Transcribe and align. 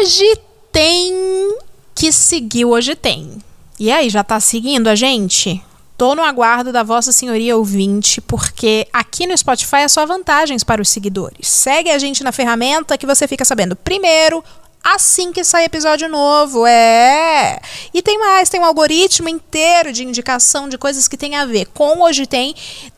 Hoje 0.00 0.38
tem 0.70 1.56
que 1.92 2.12
seguir, 2.12 2.64
hoje 2.64 2.94
tem. 2.94 3.38
E 3.80 3.90
aí, 3.90 4.08
já 4.08 4.22
tá 4.22 4.38
seguindo 4.38 4.86
a 4.86 4.94
gente? 4.94 5.60
Tô 5.96 6.14
no 6.14 6.22
aguardo 6.22 6.72
da 6.72 6.84
Vossa 6.84 7.10
Senhoria 7.10 7.56
ouvinte, 7.56 8.20
porque 8.20 8.86
aqui 8.92 9.26
no 9.26 9.36
Spotify 9.36 9.78
é 9.78 9.88
só 9.88 10.06
vantagens 10.06 10.62
para 10.62 10.80
os 10.80 10.88
seguidores. 10.88 11.48
Segue 11.48 11.90
a 11.90 11.98
gente 11.98 12.22
na 12.22 12.30
ferramenta 12.30 12.96
que 12.96 13.06
você 13.06 13.26
fica 13.26 13.44
sabendo 13.44 13.74
primeiro, 13.74 14.44
assim 14.84 15.32
que 15.32 15.42
sai 15.42 15.64
episódio 15.64 16.08
novo. 16.08 16.64
É. 16.64 17.58
E 17.92 18.00
tem 18.00 18.20
mais, 18.20 18.48
tem 18.48 18.60
um 18.60 18.66
algoritmo 18.66 19.28
inteiro 19.28 19.92
de 19.92 20.04
indicação 20.04 20.68
de 20.68 20.78
coisas 20.78 21.08
que 21.08 21.16
tem 21.16 21.34
a 21.34 21.44
ver 21.44 21.66
com 21.74 22.00
Hoje 22.02 22.24
Tem, 22.24 22.54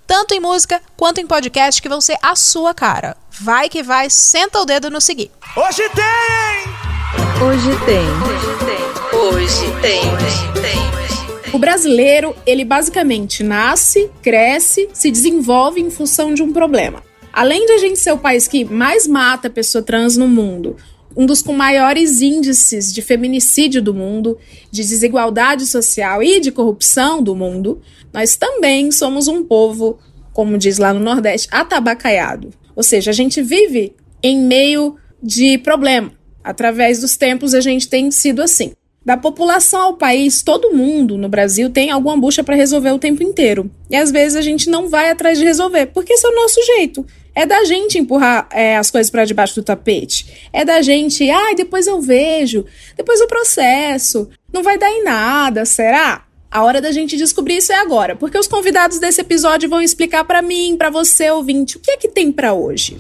tanto 0.07 0.35
em 0.35 0.41
música 0.41 0.83
quanto 0.99 1.19
em 1.19 1.27
podcast, 1.27 1.81
que 1.81 1.89
vão 1.89 2.01
ser 2.01 2.19
a 2.21 2.37
sua 2.37 2.75
cara. 2.75 3.17
Vai 3.31 3.71
que 3.71 3.83
vai, 3.83 4.11
senta 4.11 4.61
o 4.61 4.67
dedo 4.67 4.91
no 4.91 5.01
seguir. 5.01 5.31
Hoje 5.57 5.89
tem! 5.89 6.80
Hoje 7.13 7.71
tem. 7.85 8.07
Hoje 8.23 8.47
tem. 8.65 9.19
Hoje 9.19 9.81
tem. 9.81 10.01
Hoje 10.15 10.53
tem. 10.61 11.53
O 11.53 11.59
brasileiro, 11.59 12.37
ele 12.47 12.65
basicamente 12.65 13.43
nasce, 13.43 14.09
cresce, 14.23 14.89
se 14.93 15.11
desenvolve 15.11 15.81
em 15.81 15.91
função 15.91 16.33
de 16.33 16.43
um 16.43 16.53
problema. 16.53 17.03
Além 17.33 17.67
de 17.67 17.73
a 17.73 17.79
gente 17.79 17.99
ser 17.99 18.13
o 18.13 18.19
país 18.19 18.47
que 18.47 18.65
mais 18.65 19.09
mata 19.09 19.51
pessoa 19.51 19.83
trans 19.83 20.17
no 20.17 20.29
mundo, 20.29 20.77
um 21.17 21.27
dos 21.27 21.43
com 21.43 21.53
maiores 21.53 22.21
índices 22.21 22.93
de 22.93 23.03
feminicídio 23.03 23.83
do 23.83 23.93
mundo, 23.93 24.39
de 24.71 24.83
desigualdade 24.83 25.67
social 25.67 26.23
e 26.23 26.39
de 26.39 26.53
corrupção 26.53 27.21
do 27.21 27.35
mundo, 27.35 27.81
nós 28.13 28.37
também 28.37 28.93
somos 28.93 29.27
um 29.27 29.45
povo, 29.45 29.99
como 30.33 30.57
diz 30.57 30.79
lá 30.79 30.95
no 30.95 31.01
Nordeste, 31.01 31.49
atabacaiado. 31.51 32.51
Ou 32.77 32.85
seja, 32.85 33.11
a 33.11 33.15
gente 33.15 33.43
vive 33.43 33.97
em 34.23 34.39
meio 34.39 34.97
de 35.21 35.59
problema. 35.59 36.20
Através 36.43 37.01
dos 37.01 37.17
tempos 37.17 37.55
a 37.55 37.61
gente 37.61 37.89
tem 37.89 38.11
sido 38.11 38.43
assim. 38.43 38.73
Da 39.05 39.17
população 39.17 39.81
ao 39.81 39.97
país, 39.97 40.43
todo 40.43 40.75
mundo 40.75 41.17
no 41.17 41.29
Brasil 41.29 41.71
tem 41.71 41.91
alguma 41.91 42.17
bucha 42.19 42.45
para 42.45 42.55
resolver 42.55 42.91
o 42.91 42.99
tempo 42.99 43.23
inteiro. 43.23 43.71
E 43.89 43.97
às 43.97 44.11
vezes 44.11 44.37
a 44.37 44.43
gente 44.43 44.69
não 44.69 44.89
vai 44.89 45.11
atrás 45.11 45.39
de 45.39 45.45
resolver, 45.45 45.87
porque 45.87 46.13
esse 46.13 46.27
é 46.27 46.29
o 46.29 46.35
nosso 46.35 46.63
jeito. 46.63 47.07
É 47.35 47.47
da 47.47 47.65
gente 47.65 47.99
empurrar 47.99 48.47
é, 48.53 48.77
as 48.77 48.91
coisas 48.91 49.11
para 49.11 49.25
debaixo 49.25 49.55
do 49.55 49.63
tapete. 49.63 50.49
É 50.53 50.65
da 50.65 50.83
gente, 50.83 51.29
ai, 51.31 51.53
ah, 51.53 51.57
depois 51.57 51.87
eu 51.87 52.01
vejo, 52.01 52.67
depois 52.97 53.21
o 53.21 53.27
processo. 53.27 54.29
Não 54.53 54.63
vai 54.63 54.77
dar 54.77 54.91
em 54.91 55.03
nada, 55.03 55.65
será? 55.65 56.27
A 56.51 56.65
hora 56.65 56.81
da 56.81 56.91
gente 56.91 57.17
descobrir 57.17 57.59
isso 57.59 57.73
é 57.73 57.77
agora, 57.77 58.17
porque 58.17 58.37
os 58.37 58.49
convidados 58.49 58.99
desse 58.99 59.21
episódio 59.21 59.69
vão 59.69 59.81
explicar 59.81 60.25
para 60.25 60.43
mim, 60.43 60.77
para 60.77 60.91
você 60.91 61.31
ouvinte, 61.31 61.77
o 61.77 61.81
que 61.81 61.93
é 61.93 61.97
que 61.97 62.09
tem 62.09 62.33
para 62.33 62.53
hoje. 62.53 62.99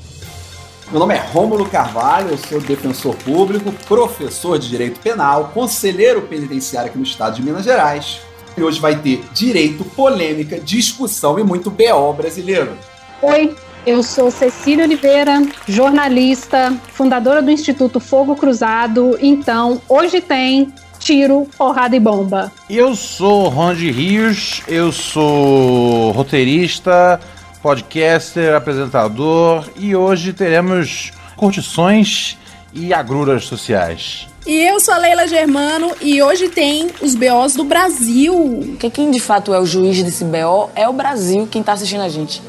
Meu 0.91 0.98
nome 0.98 1.14
é 1.14 1.19
Rômulo 1.19 1.66
Carvalho, 1.66 2.30
eu 2.30 2.36
sou 2.36 2.60
defensor 2.60 3.14
público, 3.14 3.72
professor 3.86 4.58
de 4.58 4.69
direito 4.69 4.98
penal, 4.98 5.52
conselheiro 5.55 6.22
penitenciário 6.22 6.88
aqui 6.88 6.98
no 6.98 7.05
estado 7.05 7.36
de 7.36 7.42
Minas 7.44 7.64
Gerais. 7.64 8.19
E 8.56 8.62
hoje 8.62 8.80
vai 8.80 8.97
ter 8.97 9.22
direito, 9.32 9.84
polêmica, 9.84 10.58
discussão 10.58 11.38
e 11.38 11.44
muito 11.44 11.70
BO 11.70 12.12
brasileiro. 12.12 12.72
Oi, 13.22 13.55
eu 13.86 14.02
sou 14.02 14.32
Cecília 14.32 14.84
Oliveira, 14.84 15.41
jornalista, 15.69 16.77
fundadora 16.92 17.41
do 17.41 17.52
Instituto 17.52 18.00
Fogo 18.00 18.34
Cruzado. 18.34 19.16
Então, 19.20 19.80
hoje 19.88 20.20
tem 20.20 20.75
tiro, 20.98 21.47
porrada 21.56 21.94
e 21.94 22.00
bomba. 22.00 22.50
Eu 22.69 22.97
sou 22.97 23.48
Ronde 23.48 23.92
Rios, 23.92 24.60
eu 24.66 24.91
sou 24.91 26.10
roteirista, 26.10 27.20
podcaster, 27.62 28.55
apresentador 28.55 29.69
e 29.77 29.94
hoje 29.94 30.33
teremos 30.33 31.12
curtições 31.36 32.39
e 32.72 32.92
agruras 32.92 33.44
sociais. 33.44 34.27
E 34.47 34.62
eu 34.62 34.80
sou 34.80 34.94
a 34.94 34.98
Leila 34.98 35.28
Germano 35.28 35.94
e 36.00 36.22
hoje 36.22 36.48
tem 36.48 36.91
os 37.03 37.14
BOs 37.14 37.55
do 37.55 37.64
Brasil. 37.64 38.34
Porque 38.70 38.91
quem 38.91 39.11
de 39.11 39.20
fato 39.20 39.53
é 39.53 39.61
o 39.61 39.66
juiz 39.66 40.03
desse 40.03 40.25
BO 40.25 40.70
é 40.75 40.88
o 40.88 40.92
Brasil, 40.92 41.47
quem 41.50 41.62
tá 41.62 41.75
assistindo 41.75 42.03
a 42.03 42.09
gente. 42.09 42.43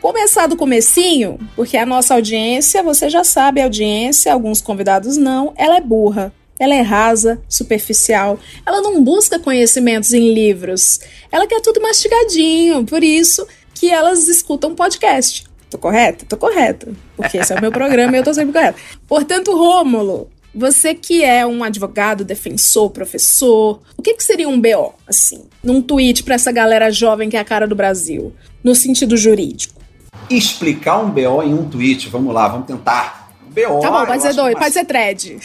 Começar 0.00 0.46
do 0.46 0.56
comecinho, 0.56 1.38
porque 1.56 1.76
a 1.76 1.84
nossa 1.84 2.14
audiência, 2.14 2.82
você 2.82 3.10
já 3.10 3.24
sabe, 3.24 3.60
a 3.60 3.64
audiência, 3.64 4.32
alguns 4.32 4.60
convidados 4.60 5.16
não, 5.16 5.52
ela 5.56 5.76
é 5.76 5.80
burra. 5.80 6.32
Ela 6.58 6.74
é 6.74 6.80
rasa, 6.80 7.40
superficial. 7.48 8.38
Ela 8.66 8.80
não 8.80 9.02
busca 9.02 9.38
conhecimentos 9.38 10.12
em 10.12 10.34
livros. 10.34 10.98
Ela 11.30 11.46
quer 11.46 11.60
tudo 11.60 11.80
mastigadinho. 11.80 12.84
Por 12.84 13.02
isso, 13.04 13.46
que 13.78 13.90
elas 13.90 14.26
escutam 14.26 14.74
podcast. 14.74 15.46
Tô 15.70 15.78
correta? 15.78 16.26
Tô 16.26 16.36
correta. 16.36 16.88
Porque 17.16 17.38
esse 17.38 17.52
é 17.52 17.56
o 17.56 17.60
meu 17.60 17.70
programa 17.70 18.16
e 18.16 18.18
eu 18.18 18.24
tô 18.24 18.34
sempre 18.34 18.52
correta. 18.52 18.78
Portanto, 19.06 19.56
Rômulo, 19.56 20.28
você 20.52 20.94
que 20.94 21.22
é 21.22 21.46
um 21.46 21.62
advogado, 21.62 22.24
defensor, 22.24 22.90
professor, 22.90 23.80
o 23.96 24.02
que, 24.02 24.14
que 24.14 24.24
seria 24.24 24.48
um 24.48 24.60
BO, 24.60 24.94
assim, 25.06 25.44
num 25.62 25.80
tweet 25.80 26.24
para 26.24 26.34
essa 26.34 26.50
galera 26.50 26.90
jovem 26.90 27.30
que 27.30 27.36
é 27.36 27.40
a 27.40 27.44
cara 27.44 27.68
do 27.68 27.76
Brasil, 27.76 28.32
no 28.64 28.74
sentido 28.74 29.16
jurídico? 29.16 29.80
Explicar 30.28 30.98
um 30.98 31.10
BO 31.10 31.42
em 31.42 31.54
um 31.54 31.68
tweet, 31.68 32.08
vamos 32.08 32.34
lá, 32.34 32.48
vamos 32.48 32.66
tentar. 32.66 33.30
BO. 33.42 33.80
Tá 33.80 33.90
bom, 33.90 34.06
pode 34.06 34.22
ser 34.22 34.34
doido, 34.34 34.58
pode 34.58 34.72
ser 34.72 34.84
thread. 34.84 35.38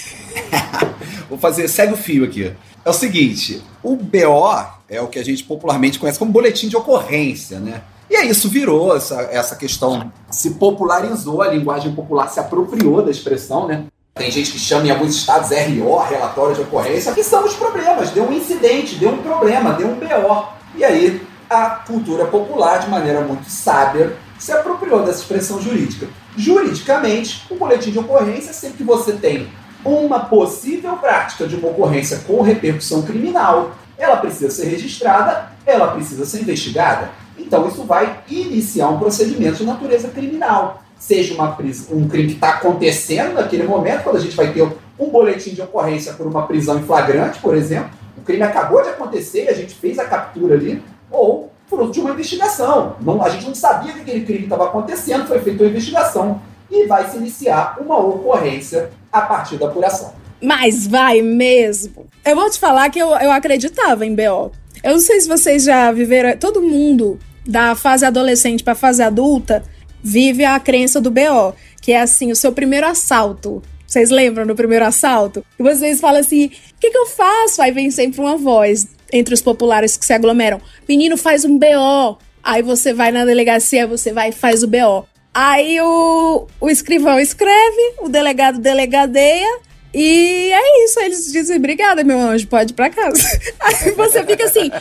Vou 1.29 1.37
fazer, 1.37 1.67
segue 1.67 1.93
o 1.93 1.97
fio 1.97 2.25
aqui. 2.25 2.51
É 2.85 2.89
o 2.89 2.93
seguinte, 2.93 3.61
o 3.81 3.95
BO 3.95 4.65
é 4.89 4.99
o 5.01 5.07
que 5.07 5.19
a 5.19 5.23
gente 5.23 5.43
popularmente 5.43 5.99
conhece 5.99 6.19
como 6.19 6.31
boletim 6.31 6.67
de 6.67 6.75
ocorrência, 6.75 7.59
né? 7.59 7.81
E 8.09 8.15
aí 8.15 8.29
isso 8.29 8.49
virou, 8.49 8.95
essa, 8.95 9.21
essa 9.31 9.55
questão 9.55 10.11
se 10.29 10.51
popularizou, 10.51 11.41
a 11.41 11.47
linguagem 11.47 11.93
popular 11.93 12.27
se 12.29 12.39
apropriou 12.39 13.01
da 13.01 13.11
expressão, 13.11 13.67
né? 13.67 13.85
Tem 14.15 14.29
gente 14.29 14.51
que 14.51 14.59
chama 14.59 14.85
em 14.85 14.91
alguns 14.91 15.15
estados 15.15 15.49
RO, 15.49 15.97
relatório 15.97 16.55
de 16.55 16.61
ocorrência, 16.61 17.13
que 17.13 17.23
são 17.23 17.43
os 17.43 17.55
problemas. 17.55 18.11
Deu 18.11 18.25
um 18.25 18.33
incidente, 18.33 18.95
deu 18.95 19.09
um 19.09 19.17
problema, 19.17 19.73
deu 19.73 19.87
um 19.87 19.95
BO. 19.95 20.47
E 20.75 20.83
aí 20.83 21.25
a 21.49 21.69
cultura 21.69 22.25
popular, 22.25 22.79
de 22.79 22.89
maneira 22.89 23.21
muito 23.21 23.49
sábia, 23.49 24.15
se 24.37 24.51
apropriou 24.51 25.03
dessa 25.03 25.19
expressão 25.19 25.61
jurídica. 25.61 26.07
Juridicamente, 26.35 27.45
o 27.49 27.55
boletim 27.55 27.91
de 27.91 27.99
ocorrência 27.99 28.51
é 28.51 28.53
sempre 28.53 28.77
que 28.77 28.83
você 28.83 29.13
tem 29.13 29.47
uma 29.83 30.21
possível 30.21 30.95
prática 30.97 31.47
de 31.47 31.55
uma 31.55 31.69
ocorrência 31.69 32.19
com 32.25 32.41
repercussão 32.41 33.01
criminal, 33.01 33.71
ela 33.97 34.17
precisa 34.17 34.49
ser 34.49 34.65
registrada, 34.65 35.51
ela 35.65 35.87
precisa 35.87 36.25
ser 36.25 36.41
investigada. 36.41 37.09
Então, 37.37 37.67
isso 37.67 37.83
vai 37.83 38.23
iniciar 38.29 38.89
um 38.89 38.99
procedimento 38.99 39.57
de 39.57 39.65
natureza 39.65 40.09
criminal. 40.09 40.81
Seja 40.97 41.33
uma, 41.33 41.57
um 41.91 42.07
crime 42.07 42.29
que 42.29 42.35
está 42.35 42.51
acontecendo 42.51 43.33
naquele 43.33 43.63
momento, 43.63 44.03
quando 44.03 44.17
a 44.17 44.21
gente 44.21 44.35
vai 44.35 44.53
ter 44.53 44.67
um 44.99 45.09
boletim 45.09 45.51
de 45.51 45.61
ocorrência 45.61 46.13
por 46.13 46.27
uma 46.27 46.47
prisão 46.47 46.79
em 46.79 46.83
flagrante, 46.83 47.39
por 47.39 47.55
exemplo, 47.55 47.91
o 48.17 48.21
crime 48.21 48.43
acabou 48.43 48.81
de 48.81 48.89
acontecer, 48.89 49.49
a 49.49 49.53
gente 49.53 49.75
fez 49.75 49.99
a 49.99 50.05
captura 50.05 50.55
ali, 50.55 50.81
ou 51.11 51.51
fruto 51.67 51.91
de 51.91 51.99
uma 51.99 52.11
investigação. 52.11 52.95
Não, 53.01 53.21
a 53.21 53.29
gente 53.29 53.45
não 53.45 53.55
sabia 53.55 53.93
que 53.93 54.01
aquele 54.01 54.25
crime 54.25 54.43
estava 54.43 54.65
acontecendo, 54.65 55.27
foi 55.27 55.39
feita 55.39 55.63
uma 55.63 55.69
investigação 55.69 56.41
e 56.69 56.85
vai 56.85 57.09
se 57.09 57.17
iniciar 57.17 57.77
uma 57.79 57.97
ocorrência 57.97 58.89
a 59.11 59.21
partir 59.21 59.57
da 59.57 59.67
apuração. 59.67 60.13
Mas 60.41 60.87
vai 60.87 61.21
mesmo. 61.21 62.07
Eu 62.25 62.35
vou 62.35 62.49
te 62.49 62.59
falar 62.59 62.89
que 62.89 62.99
eu, 62.99 63.09
eu 63.09 63.31
acreditava 63.31 64.05
em 64.05 64.13
BO. 64.15 64.51
Eu 64.83 64.91
não 64.91 64.99
sei 64.99 65.21
se 65.21 65.27
vocês 65.27 65.63
já 65.63 65.91
viveram. 65.91 66.37
Todo 66.37 66.61
mundo 66.61 67.17
da 67.45 67.73
fase 67.73 68.05
adolescente 68.05 68.63
para 68.63 68.75
fase 68.75 69.01
adulta 69.01 69.63
vive 70.03 70.43
a 70.43 70.59
crença 70.59 70.99
do 70.99 71.09
BO, 71.09 71.55
que 71.81 71.93
é 71.93 72.01
assim, 72.01 72.31
o 72.31 72.35
seu 72.35 72.51
primeiro 72.51 72.85
assalto. 72.85 73.63
Vocês 73.87 74.09
lembram 74.09 74.45
do 74.45 74.55
primeiro 74.55 74.83
assalto? 74.83 75.45
E 75.57 75.63
vocês 75.63 76.01
falam 76.01 76.19
assim: 76.19 76.47
o 76.47 76.49
que, 76.79 76.91
que 76.91 76.97
eu 76.97 77.05
faço? 77.05 77.61
Aí 77.61 77.71
vem 77.71 77.89
sempre 77.91 78.19
uma 78.19 78.35
voz 78.35 78.87
entre 79.11 79.33
os 79.33 79.41
populares 79.41 79.95
que 79.95 80.05
se 80.05 80.13
aglomeram: 80.13 80.59
menino, 80.87 81.15
faz 81.15 81.45
um 81.45 81.57
BO. 81.57 82.17
Aí 82.43 82.61
você 82.61 82.93
vai 82.93 83.11
na 83.11 83.23
delegacia, 83.23 83.87
você 83.87 84.11
vai 84.11 84.29
e 84.29 84.33
faz 84.33 84.63
o 84.63 84.67
BO. 84.67 85.07
Aí 85.33 85.79
o, 85.79 86.45
o 86.59 86.69
escrivão 86.69 87.19
escreve, 87.19 87.93
o 88.01 88.09
delegado 88.09 88.59
delegadeia 88.59 89.59
e 89.93 90.51
é 90.51 90.85
isso, 90.85 90.99
eles 90.99 91.31
dizem, 91.31 91.57
obrigada, 91.57 92.03
meu 92.03 92.19
anjo, 92.19 92.47
pode 92.47 92.71
ir 92.71 92.75
pra 92.75 92.89
casa. 92.89 93.21
Aí 93.61 93.91
você 93.91 94.23
fica 94.23 94.45
assim, 94.45 94.71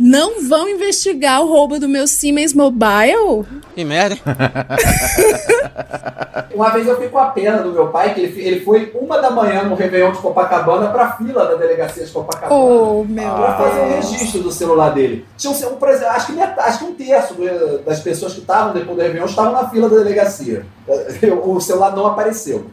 não 0.00 0.48
vão 0.48 0.68
investigar 0.68 1.42
o 1.42 1.48
roubo 1.48 1.78
do 1.78 1.88
meu 1.88 2.06
Siemens 2.06 2.54
Mobile? 2.54 3.44
Que 3.74 3.84
merda. 3.84 4.16
Uma 6.54 6.70
vez 6.70 6.86
eu 6.86 6.94
fiquei 6.94 7.10
com 7.10 7.18
a 7.18 7.26
pena 7.26 7.58
do 7.58 7.70
meu 7.70 7.88
pai, 7.88 8.14
que 8.14 8.20
ele, 8.20 8.40
ele 8.40 8.60
foi 8.60 8.90
uma 8.94 9.20
da 9.20 9.30
manhã 9.30 9.64
no 9.64 9.74
Réveillon 9.74 10.12
de 10.12 10.18
Copacabana 10.18 10.88
pra 10.88 11.12
fila 11.12 11.44
da 11.44 11.54
delegacia 11.54 12.04
de 12.04 12.10
Copacabana. 12.10 12.54
Oh, 12.54 13.04
meu 13.04 13.30
Pra 13.30 13.58
fazer 13.58 13.80
o 13.80 13.84
um 13.84 13.94
registro 13.96 14.42
do 14.42 14.50
celular 14.50 14.94
dele. 14.94 15.26
Tinha 15.36 15.52
um, 15.52 15.56
um, 15.56 16.10
acho, 16.10 16.26
que 16.26 16.32
metade, 16.32 16.68
acho 16.68 16.78
que 16.78 16.84
um 16.84 16.94
terço 16.94 17.34
das 17.84 18.00
pessoas 18.00 18.32
que 18.32 18.40
estavam 18.40 18.72
depois 18.72 18.96
do 18.96 19.02
Réveillon 19.02 19.26
estavam 19.26 19.52
na 19.52 19.68
fila 19.68 19.90
da 19.90 19.96
delegacia. 19.96 20.64
O 21.42 21.60
celular 21.60 21.94
não 21.94 22.06
apareceu. 22.06 22.66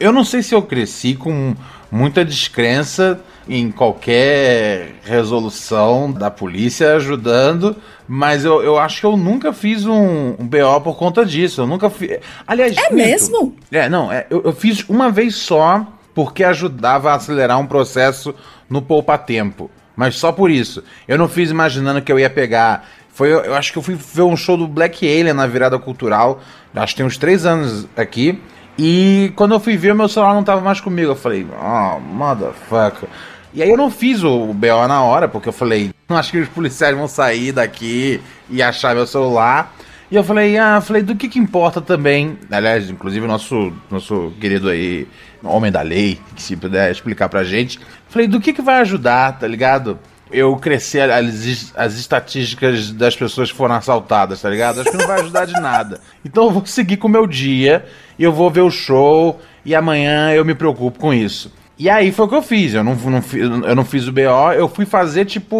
Eu 0.00 0.12
não 0.12 0.24
sei 0.24 0.42
se 0.42 0.54
eu 0.54 0.62
cresci 0.62 1.11
com 1.14 1.54
muita 1.90 2.24
descrença 2.24 3.20
em 3.48 3.70
qualquer 3.70 4.94
resolução 5.02 6.10
da 6.10 6.30
polícia 6.30 6.94
ajudando, 6.94 7.76
mas 8.06 8.44
eu, 8.44 8.62
eu 8.62 8.78
acho 8.78 9.00
que 9.00 9.06
eu 9.06 9.16
nunca 9.16 9.52
fiz 9.52 9.84
um, 9.84 10.34
um 10.38 10.46
BO 10.46 10.80
por 10.82 10.96
conta 10.96 11.24
disso. 11.24 11.62
Eu 11.62 11.66
nunca 11.66 11.90
fiz. 11.90 12.18
Aliás, 12.46 12.76
é 12.76 12.90
mesmo? 12.92 13.56
É, 13.70 13.88
não, 13.88 14.12
é, 14.12 14.26
eu, 14.30 14.42
eu 14.44 14.52
fiz 14.52 14.84
uma 14.88 15.10
vez 15.10 15.34
só 15.36 15.86
porque 16.14 16.44
ajudava 16.44 17.10
a 17.10 17.14
acelerar 17.14 17.58
um 17.58 17.66
processo 17.66 18.34
no 18.68 18.82
poupa-tempo. 18.82 19.70
Mas 19.96 20.16
só 20.16 20.32
por 20.32 20.50
isso. 20.50 20.82
Eu 21.06 21.18
não 21.18 21.28
fiz 21.28 21.50
imaginando 21.50 22.00
que 22.00 22.10
eu 22.10 22.18
ia 22.18 22.30
pegar. 22.30 22.88
Foi, 23.12 23.30
eu 23.30 23.54
acho 23.54 23.72
que 23.72 23.78
eu 23.78 23.82
fui 23.82 23.94
ver 23.94 24.22
um 24.22 24.36
show 24.36 24.56
do 24.56 24.66
Black 24.66 25.06
Alien 25.06 25.34
na 25.34 25.46
virada 25.46 25.78
cultural. 25.78 26.40
Acho 26.74 26.94
que 26.94 26.98
tem 26.98 27.06
uns 27.06 27.18
três 27.18 27.44
anos 27.44 27.86
aqui. 27.96 28.40
E 28.78 29.32
quando 29.36 29.52
eu 29.52 29.60
fui 29.60 29.76
ver, 29.76 29.94
meu 29.94 30.08
celular 30.08 30.34
não 30.34 30.44
tava 30.44 30.60
mais 30.60 30.80
comigo. 30.80 31.12
Eu 31.12 31.16
falei, 31.16 31.46
oh, 31.60 32.00
motherfucker. 32.00 33.08
E 33.54 33.62
aí 33.62 33.68
eu 33.68 33.76
não 33.76 33.90
fiz 33.90 34.22
o 34.24 34.46
BO 34.54 34.88
na 34.88 35.02
hora, 35.02 35.28
porque 35.28 35.48
eu 35.48 35.52
falei, 35.52 35.90
não 36.08 36.16
acho 36.16 36.30
que 36.30 36.38
os 36.38 36.48
policiais 36.48 36.96
vão 36.96 37.06
sair 37.06 37.52
daqui 37.52 38.20
e 38.48 38.62
achar 38.62 38.94
meu 38.94 39.06
celular. 39.06 39.74
E 40.10 40.16
eu 40.16 40.24
falei, 40.24 40.58
ah, 40.58 40.80
falei, 40.80 41.02
do 41.02 41.16
que 41.16 41.28
que 41.28 41.38
importa 41.38 41.80
também? 41.80 42.38
Aliás, 42.50 42.90
inclusive 42.90 43.26
nosso, 43.26 43.72
nosso 43.90 44.32
querido 44.40 44.68
aí, 44.68 45.06
homem 45.42 45.72
da 45.72 45.80
lei, 45.80 46.18
que 46.34 46.42
se 46.42 46.56
puder 46.56 46.90
explicar 46.90 47.28
pra 47.28 47.44
gente. 47.44 47.78
Falei, 48.08 48.28
do 48.28 48.40
que 48.40 48.52
que 48.52 48.60
vai 48.60 48.80
ajudar, 48.80 49.38
tá 49.38 49.46
ligado? 49.46 49.98
Eu 50.32 50.56
crescer 50.56 51.10
as, 51.10 51.72
as 51.76 51.94
estatísticas 51.94 52.90
das 52.90 53.14
pessoas 53.14 53.50
que 53.50 53.56
foram 53.56 53.74
assaltadas, 53.74 54.40
tá 54.40 54.48
ligado? 54.48 54.80
Acho 54.80 54.90
que 54.90 54.96
não 54.96 55.06
vai 55.06 55.20
ajudar 55.20 55.44
de 55.44 55.52
nada. 55.54 56.00
Então 56.24 56.44
eu 56.44 56.50
vou 56.50 56.64
seguir 56.64 56.96
com 56.96 57.06
o 57.06 57.10
meu 57.10 57.26
dia, 57.26 57.84
eu 58.18 58.32
vou 58.32 58.50
ver 58.50 58.62
o 58.62 58.70
show, 58.70 59.40
e 59.64 59.74
amanhã 59.74 60.32
eu 60.32 60.44
me 60.44 60.54
preocupo 60.54 60.98
com 60.98 61.12
isso. 61.12 61.52
E 61.78 61.88
aí 61.88 62.12
foi 62.12 62.26
o 62.26 62.28
que 62.28 62.34
eu 62.34 62.42
fiz. 62.42 62.74
Eu 62.74 62.84
não, 62.84 62.94
não, 62.94 63.22
eu 63.66 63.74
não 63.74 63.84
fiz 63.84 64.06
o 64.06 64.12
BO, 64.12 64.52
eu 64.56 64.68
fui 64.68 64.86
fazer 64.86 65.24
tipo 65.24 65.56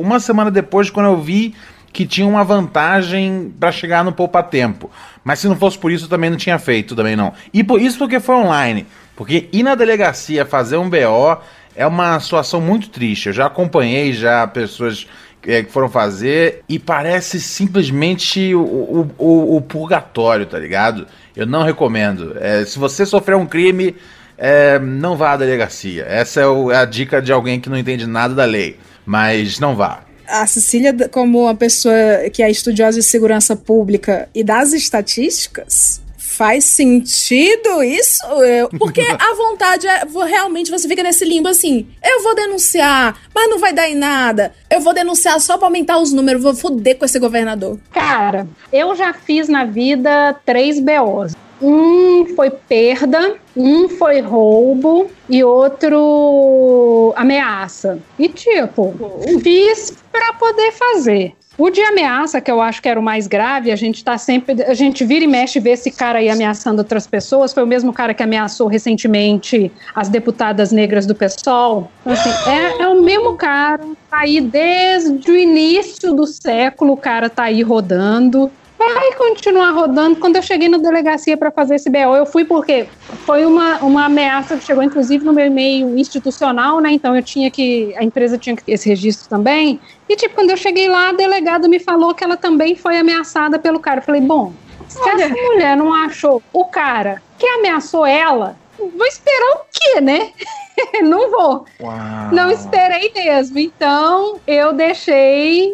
uma 0.00 0.20
semana 0.20 0.50
depois, 0.50 0.90
quando 0.90 1.06
eu 1.06 1.20
vi 1.20 1.54
que 1.92 2.06
tinha 2.06 2.26
uma 2.26 2.42
vantagem 2.42 3.54
para 3.60 3.70
chegar 3.70 4.02
no 4.02 4.12
poupa 4.12 4.42
tempo. 4.42 4.90
Mas 5.22 5.40
se 5.40 5.48
não 5.48 5.54
fosse 5.54 5.78
por 5.78 5.92
isso, 5.92 6.06
eu 6.06 6.08
também 6.08 6.30
não 6.30 6.36
tinha 6.36 6.58
feito, 6.58 6.96
também 6.96 7.14
não. 7.14 7.32
E 7.52 7.62
por 7.62 7.80
isso 7.80 7.98
porque 7.98 8.18
foi 8.18 8.34
online. 8.34 8.86
Porque 9.14 9.48
ir 9.52 9.62
na 9.62 9.74
delegacia 9.74 10.46
fazer 10.46 10.78
um 10.78 10.88
BO 10.88 11.38
é 11.74 11.86
uma 11.86 12.18
situação 12.20 12.60
muito 12.60 12.88
triste. 12.90 13.26
Eu 13.26 13.32
já 13.32 13.46
acompanhei 13.46 14.12
já 14.12 14.46
pessoas 14.46 15.06
é, 15.46 15.62
que 15.62 15.70
foram 15.70 15.88
fazer 15.88 16.62
e 16.68 16.78
parece 16.78 17.40
simplesmente 17.40 18.54
o, 18.54 18.62
o, 18.62 19.10
o, 19.18 19.56
o 19.56 19.60
purgatório, 19.60 20.46
tá 20.46 20.58
ligado? 20.58 21.06
Eu 21.34 21.46
não 21.46 21.62
recomendo. 21.62 22.36
É, 22.40 22.64
se 22.64 22.78
você 22.78 23.04
sofrer 23.06 23.36
um 23.36 23.46
crime, 23.46 23.96
é, 24.36 24.78
não 24.78 25.16
vá 25.16 25.32
à 25.32 25.36
delegacia. 25.36 26.04
Essa 26.08 26.40
é, 26.40 26.44
é 26.44 26.76
a 26.76 26.84
dica 26.84 27.20
de 27.20 27.32
alguém 27.32 27.60
que 27.60 27.68
não 27.68 27.76
entende 27.76 28.06
nada 28.06 28.34
da 28.34 28.44
lei. 28.44 28.78
Mas 29.04 29.58
não 29.58 29.74
vá 29.74 30.02
a 30.32 30.46
Cecília, 30.46 30.94
como 31.10 31.42
uma 31.42 31.54
pessoa 31.54 31.94
que 32.32 32.42
é 32.42 32.50
estudiosa 32.50 32.98
de 32.98 33.04
segurança 33.04 33.54
pública 33.54 34.28
e 34.34 34.42
das 34.42 34.72
estatísticas, 34.72 36.00
faz 36.32 36.64
sentido 36.64 37.82
isso? 37.82 38.24
Eu, 38.26 38.68
porque 38.70 39.00
a 39.00 39.34
vontade 39.36 39.86
é 39.86 40.02
realmente 40.26 40.70
você 40.70 40.88
fica 40.88 41.02
nesse 41.02 41.24
limbo 41.24 41.48
assim: 41.48 41.86
eu 42.02 42.22
vou 42.22 42.34
denunciar, 42.34 43.20
mas 43.34 43.50
não 43.50 43.58
vai 43.58 43.72
dar 43.72 43.88
em 43.88 43.94
nada. 43.94 44.52
Eu 44.70 44.80
vou 44.80 44.94
denunciar 44.94 45.38
só 45.40 45.58
pra 45.58 45.66
aumentar 45.66 45.98
os 45.98 46.12
números, 46.12 46.42
vou 46.42 46.54
foder 46.54 46.98
com 46.98 47.04
esse 47.04 47.18
governador. 47.18 47.78
Cara, 47.92 48.46
eu 48.72 48.94
já 48.94 49.12
fiz 49.12 49.48
na 49.48 49.64
vida 49.64 50.34
três 50.44 50.80
BOs. 50.80 51.34
Um 51.60 52.26
foi 52.34 52.50
perda, 52.50 53.36
um 53.56 53.88
foi 53.88 54.20
roubo 54.20 55.08
e 55.28 55.44
outro 55.44 57.12
ameaça. 57.14 58.00
E 58.18 58.28
tipo, 58.28 58.94
fiz 59.40 59.92
para 60.10 60.32
poder 60.32 60.72
fazer. 60.72 61.34
O 61.58 61.68
de 61.68 61.82
ameaça, 61.82 62.40
que 62.40 62.50
eu 62.50 62.60
acho 62.62 62.80
que 62.80 62.88
era 62.88 62.98
o 62.98 63.02
mais 63.02 63.26
grave, 63.26 63.70
a 63.70 63.76
gente 63.76 64.02
tá 64.02 64.16
sempre. 64.16 64.62
A 64.62 64.74
gente 64.74 65.04
vira 65.04 65.24
e 65.24 65.28
mexe 65.28 65.60
vê 65.60 65.70
esse 65.70 65.90
cara 65.90 66.18
aí 66.18 66.30
ameaçando 66.30 66.78
outras 66.80 67.06
pessoas. 67.06 67.52
Foi 67.52 67.62
o 67.62 67.66
mesmo 67.66 67.92
cara 67.92 68.14
que 68.14 68.22
ameaçou 68.22 68.68
recentemente 68.68 69.70
as 69.94 70.08
deputadas 70.08 70.72
negras 70.72 71.04
do 71.04 71.14
PSOL. 71.14 71.90
Então, 72.00 72.12
assim, 72.12 72.50
é, 72.50 72.82
é 72.82 72.88
o 72.88 73.02
mesmo 73.02 73.34
cara. 73.34 73.84
Tá 74.10 74.20
aí 74.20 74.40
desde 74.40 75.30
o 75.30 75.36
início 75.36 76.14
do 76.14 76.26
século, 76.26 76.92
o 76.92 76.96
cara 76.96 77.28
tá 77.28 77.44
aí 77.44 77.62
rodando 77.62 78.50
vai 78.94 79.12
continuar 79.14 79.70
rodando. 79.70 80.16
Quando 80.16 80.36
eu 80.36 80.42
cheguei 80.42 80.68
na 80.68 80.78
delegacia 80.78 81.36
para 81.36 81.50
fazer 81.50 81.76
esse 81.76 81.90
BO, 81.90 82.16
eu 82.16 82.26
fui 82.26 82.44
porque 82.44 82.86
foi 83.24 83.44
uma, 83.44 83.78
uma 83.78 84.04
ameaça 84.06 84.56
que 84.56 84.64
chegou, 84.64 84.82
inclusive, 84.82 85.24
no 85.24 85.32
meu 85.32 85.46
e-mail 85.46 85.98
institucional, 85.98 86.80
né? 86.80 86.90
Então 86.92 87.14
eu 87.14 87.22
tinha 87.22 87.50
que. 87.50 87.94
A 87.96 88.04
empresa 88.04 88.38
tinha 88.38 88.56
que 88.56 88.64
ter 88.64 88.72
esse 88.72 88.88
registro 88.88 89.28
também. 89.28 89.80
E, 90.08 90.16
tipo, 90.16 90.34
quando 90.34 90.50
eu 90.50 90.56
cheguei 90.56 90.88
lá, 90.88 91.10
a 91.10 91.12
delegada 91.12 91.68
me 91.68 91.78
falou 91.78 92.14
que 92.14 92.24
ela 92.24 92.36
também 92.36 92.76
foi 92.76 92.98
ameaçada 92.98 93.58
pelo 93.58 93.80
cara. 93.80 94.00
Eu 94.00 94.04
falei, 94.04 94.20
bom, 94.20 94.52
se 94.88 95.08
essa 95.08 95.28
mulher 95.28 95.76
não 95.76 95.92
achou 95.92 96.42
o 96.52 96.64
cara 96.64 97.22
que 97.38 97.46
ameaçou 97.46 98.06
ela, 98.06 98.56
vou 98.78 99.06
esperar 99.06 99.56
o 99.56 99.60
quê, 99.72 100.00
né? 100.00 100.32
não 101.02 101.30
vou. 101.30 101.66
Uau. 101.80 101.96
Não 102.32 102.50
esperei 102.50 103.12
mesmo. 103.14 103.58
Então, 103.58 104.40
eu 104.46 104.72
deixei. 104.72 105.72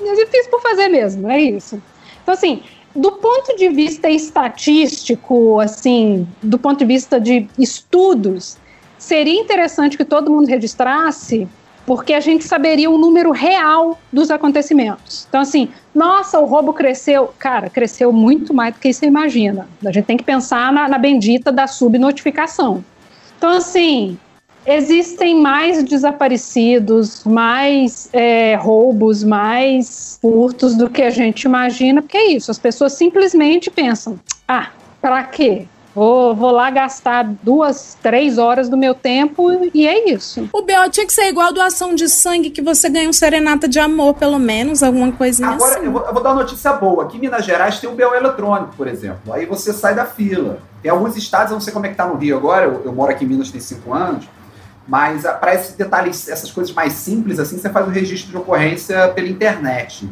Eu 0.00 0.26
fiz 0.26 0.46
por 0.48 0.60
fazer 0.60 0.88
mesmo, 0.88 1.30
é 1.30 1.40
isso. 1.40 1.80
Então, 2.32 2.50
assim, 2.50 2.62
do 2.96 3.12
ponto 3.12 3.54
de 3.56 3.68
vista 3.68 4.08
estatístico, 4.08 5.60
assim, 5.60 6.26
do 6.42 6.58
ponto 6.58 6.78
de 6.78 6.84
vista 6.86 7.20
de 7.20 7.46
estudos, 7.58 8.56
seria 8.98 9.38
interessante 9.38 9.98
que 9.98 10.04
todo 10.04 10.30
mundo 10.30 10.46
registrasse, 10.46 11.46
porque 11.84 12.14
a 12.14 12.20
gente 12.20 12.44
saberia 12.44 12.90
o 12.90 12.96
número 12.96 13.32
real 13.32 13.98
dos 14.10 14.30
acontecimentos. 14.30 15.26
Então, 15.28 15.42
assim, 15.42 15.68
nossa, 15.94 16.38
o 16.38 16.46
roubo 16.46 16.72
cresceu. 16.72 17.34
Cara, 17.38 17.68
cresceu 17.68 18.12
muito 18.12 18.54
mais 18.54 18.72
do 18.74 18.80
que 18.80 18.92
você 18.92 19.04
imagina. 19.04 19.68
A 19.84 19.92
gente 19.92 20.06
tem 20.06 20.16
que 20.16 20.24
pensar 20.24 20.72
na, 20.72 20.88
na 20.88 20.96
bendita 20.96 21.52
da 21.52 21.66
subnotificação. 21.66 22.82
Então, 23.36 23.50
assim, 23.50 24.16
existem 24.66 25.40
mais 25.40 25.82
desaparecidos, 25.82 27.24
mais 27.24 28.08
é, 28.12 28.54
roubos, 28.56 29.24
mais 29.24 30.18
furtos 30.20 30.76
do 30.76 30.88
que 30.88 31.02
a 31.02 31.10
gente 31.10 31.44
imagina, 31.44 32.02
porque 32.02 32.16
é 32.16 32.32
isso, 32.32 32.50
as 32.50 32.58
pessoas 32.58 32.92
simplesmente 32.92 33.70
pensam: 33.70 34.18
ah, 34.46 34.70
para 35.00 35.22
quê? 35.24 35.66
Vou, 35.94 36.34
vou 36.34 36.50
lá 36.50 36.70
gastar 36.70 37.22
duas, 37.42 37.98
três 38.02 38.38
horas 38.38 38.68
do 38.68 38.78
meu 38.78 38.94
tempo 38.94 39.50
e 39.74 39.86
é 39.86 40.10
isso. 40.10 40.48
O 40.52 40.62
BO 40.62 40.90
tinha 40.90 41.06
que 41.06 41.12
ser 41.12 41.28
igual 41.28 41.52
doação 41.52 41.94
de 41.94 42.08
sangue, 42.08 42.48
que 42.48 42.62
você 42.62 42.88
ganha 42.88 43.08
um 43.08 43.12
serenata 43.12 43.68
de 43.68 43.78
amor, 43.78 44.14
pelo 44.14 44.38
menos, 44.38 44.82
alguma 44.82 45.12
coisinha 45.12 45.50
Agora, 45.50 45.76
assim. 45.76 45.84
eu, 45.84 45.92
vou, 45.92 46.02
eu 46.02 46.14
vou 46.14 46.22
dar 46.22 46.30
uma 46.30 46.42
notícia 46.42 46.72
boa. 46.72 47.04
Aqui 47.04 47.18
em 47.18 47.20
Minas 47.20 47.44
Gerais 47.44 47.78
tem 47.78 47.90
um 47.90 47.94
BO 47.94 48.14
eletrônico, 48.14 48.74
por 48.74 48.88
exemplo. 48.88 49.34
Aí 49.34 49.44
você 49.44 49.70
sai 49.72 49.94
da 49.94 50.06
fila. 50.06 50.60
Tem 50.80 50.90
alguns 50.90 51.14
estados, 51.14 51.50
eu 51.50 51.56
não 51.56 51.60
sei 51.60 51.74
como 51.74 51.84
é 51.84 51.90
que 51.90 51.94
tá 51.94 52.06
no 52.06 52.14
Rio 52.14 52.38
agora, 52.38 52.64
eu, 52.64 52.82
eu 52.86 52.92
moro 52.92 53.12
aqui 53.12 53.24
em 53.24 53.28
Minas 53.28 53.50
tem 53.50 53.60
cinco 53.60 53.92
anos, 53.92 54.26
mas 54.86 55.24
ah, 55.24 55.32
para 55.32 55.54
esses 55.54 55.74
detalhes, 55.74 56.28
essas 56.28 56.50
coisas 56.50 56.72
mais 56.74 56.92
simples, 56.94 57.38
assim, 57.38 57.58
você 57.58 57.70
faz 57.70 57.86
o 57.86 57.90
registro 57.90 58.30
de 58.30 58.36
ocorrência 58.36 59.08
pela 59.08 59.28
internet. 59.28 60.08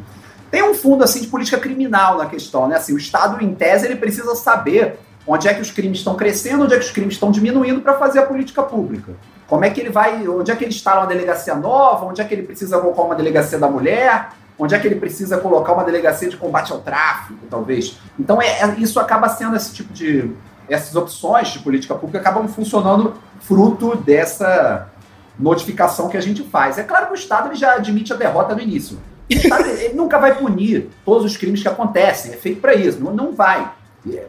Tem 0.50 0.62
um 0.62 0.74
fundo 0.74 1.04
assim 1.04 1.20
de 1.20 1.28
política 1.28 1.58
criminal 1.58 2.18
na 2.18 2.26
questão, 2.26 2.66
né? 2.66 2.76
Assim, 2.76 2.92
o 2.92 2.98
Estado, 2.98 3.42
em 3.42 3.54
tese, 3.54 3.86
ele 3.86 3.96
precisa 3.96 4.34
saber 4.34 4.98
onde 5.26 5.46
é 5.46 5.54
que 5.54 5.60
os 5.60 5.70
crimes 5.70 5.98
estão 5.98 6.16
crescendo, 6.16 6.64
onde 6.64 6.74
é 6.74 6.78
que 6.78 6.84
os 6.84 6.90
crimes 6.90 7.14
estão 7.14 7.30
diminuindo 7.30 7.80
para 7.80 7.94
fazer 7.94 8.18
a 8.20 8.26
política 8.26 8.62
pública. 8.62 9.12
Como 9.46 9.64
é 9.64 9.70
que 9.70 9.80
ele 9.80 9.90
vai, 9.90 10.26
onde 10.26 10.50
é 10.50 10.56
que 10.56 10.64
ele 10.64 10.72
instala 10.72 11.00
uma 11.00 11.06
delegacia 11.06 11.54
nova, 11.54 12.06
onde 12.06 12.20
é 12.20 12.24
que 12.24 12.34
ele 12.34 12.42
precisa 12.42 12.78
colocar 12.78 13.02
uma 13.02 13.14
delegacia 13.14 13.58
da 13.58 13.68
mulher, 13.68 14.30
onde 14.58 14.74
é 14.74 14.78
que 14.78 14.86
ele 14.86 14.96
precisa 14.96 15.38
colocar 15.38 15.72
uma 15.72 15.84
delegacia 15.84 16.28
de 16.28 16.36
combate 16.36 16.72
ao 16.72 16.80
tráfico, 16.80 17.40
talvez. 17.48 17.98
Então 18.18 18.40
é, 18.40 18.60
é 18.60 18.74
isso 18.78 19.00
acaba 19.00 19.28
sendo 19.28 19.56
esse 19.56 19.72
tipo 19.72 19.92
de 19.92 20.30
essas 20.70 20.94
opções 20.94 21.48
de 21.48 21.58
política 21.58 21.94
pública 21.94 22.20
acabam 22.20 22.46
funcionando 22.48 23.14
fruto 23.40 23.96
dessa 23.96 24.88
notificação 25.38 26.08
que 26.08 26.16
a 26.16 26.20
gente 26.20 26.42
faz. 26.44 26.78
É 26.78 26.82
claro 26.82 27.06
que 27.06 27.12
o 27.12 27.14
Estado 27.14 27.48
ele 27.48 27.56
já 27.56 27.74
admite 27.74 28.12
a 28.12 28.16
derrota 28.16 28.54
no 28.54 28.60
início. 28.60 28.98
O 29.28 29.34
Estado 29.34 29.66
ele 29.66 29.94
nunca 29.94 30.18
vai 30.18 30.36
punir 30.36 30.88
todos 31.04 31.24
os 31.24 31.36
crimes 31.36 31.62
que 31.62 31.68
acontecem, 31.68 32.32
é 32.32 32.36
feito 32.36 32.60
para 32.60 32.74
isso, 32.74 33.00
não, 33.00 33.12
não 33.12 33.32
vai. 33.32 33.70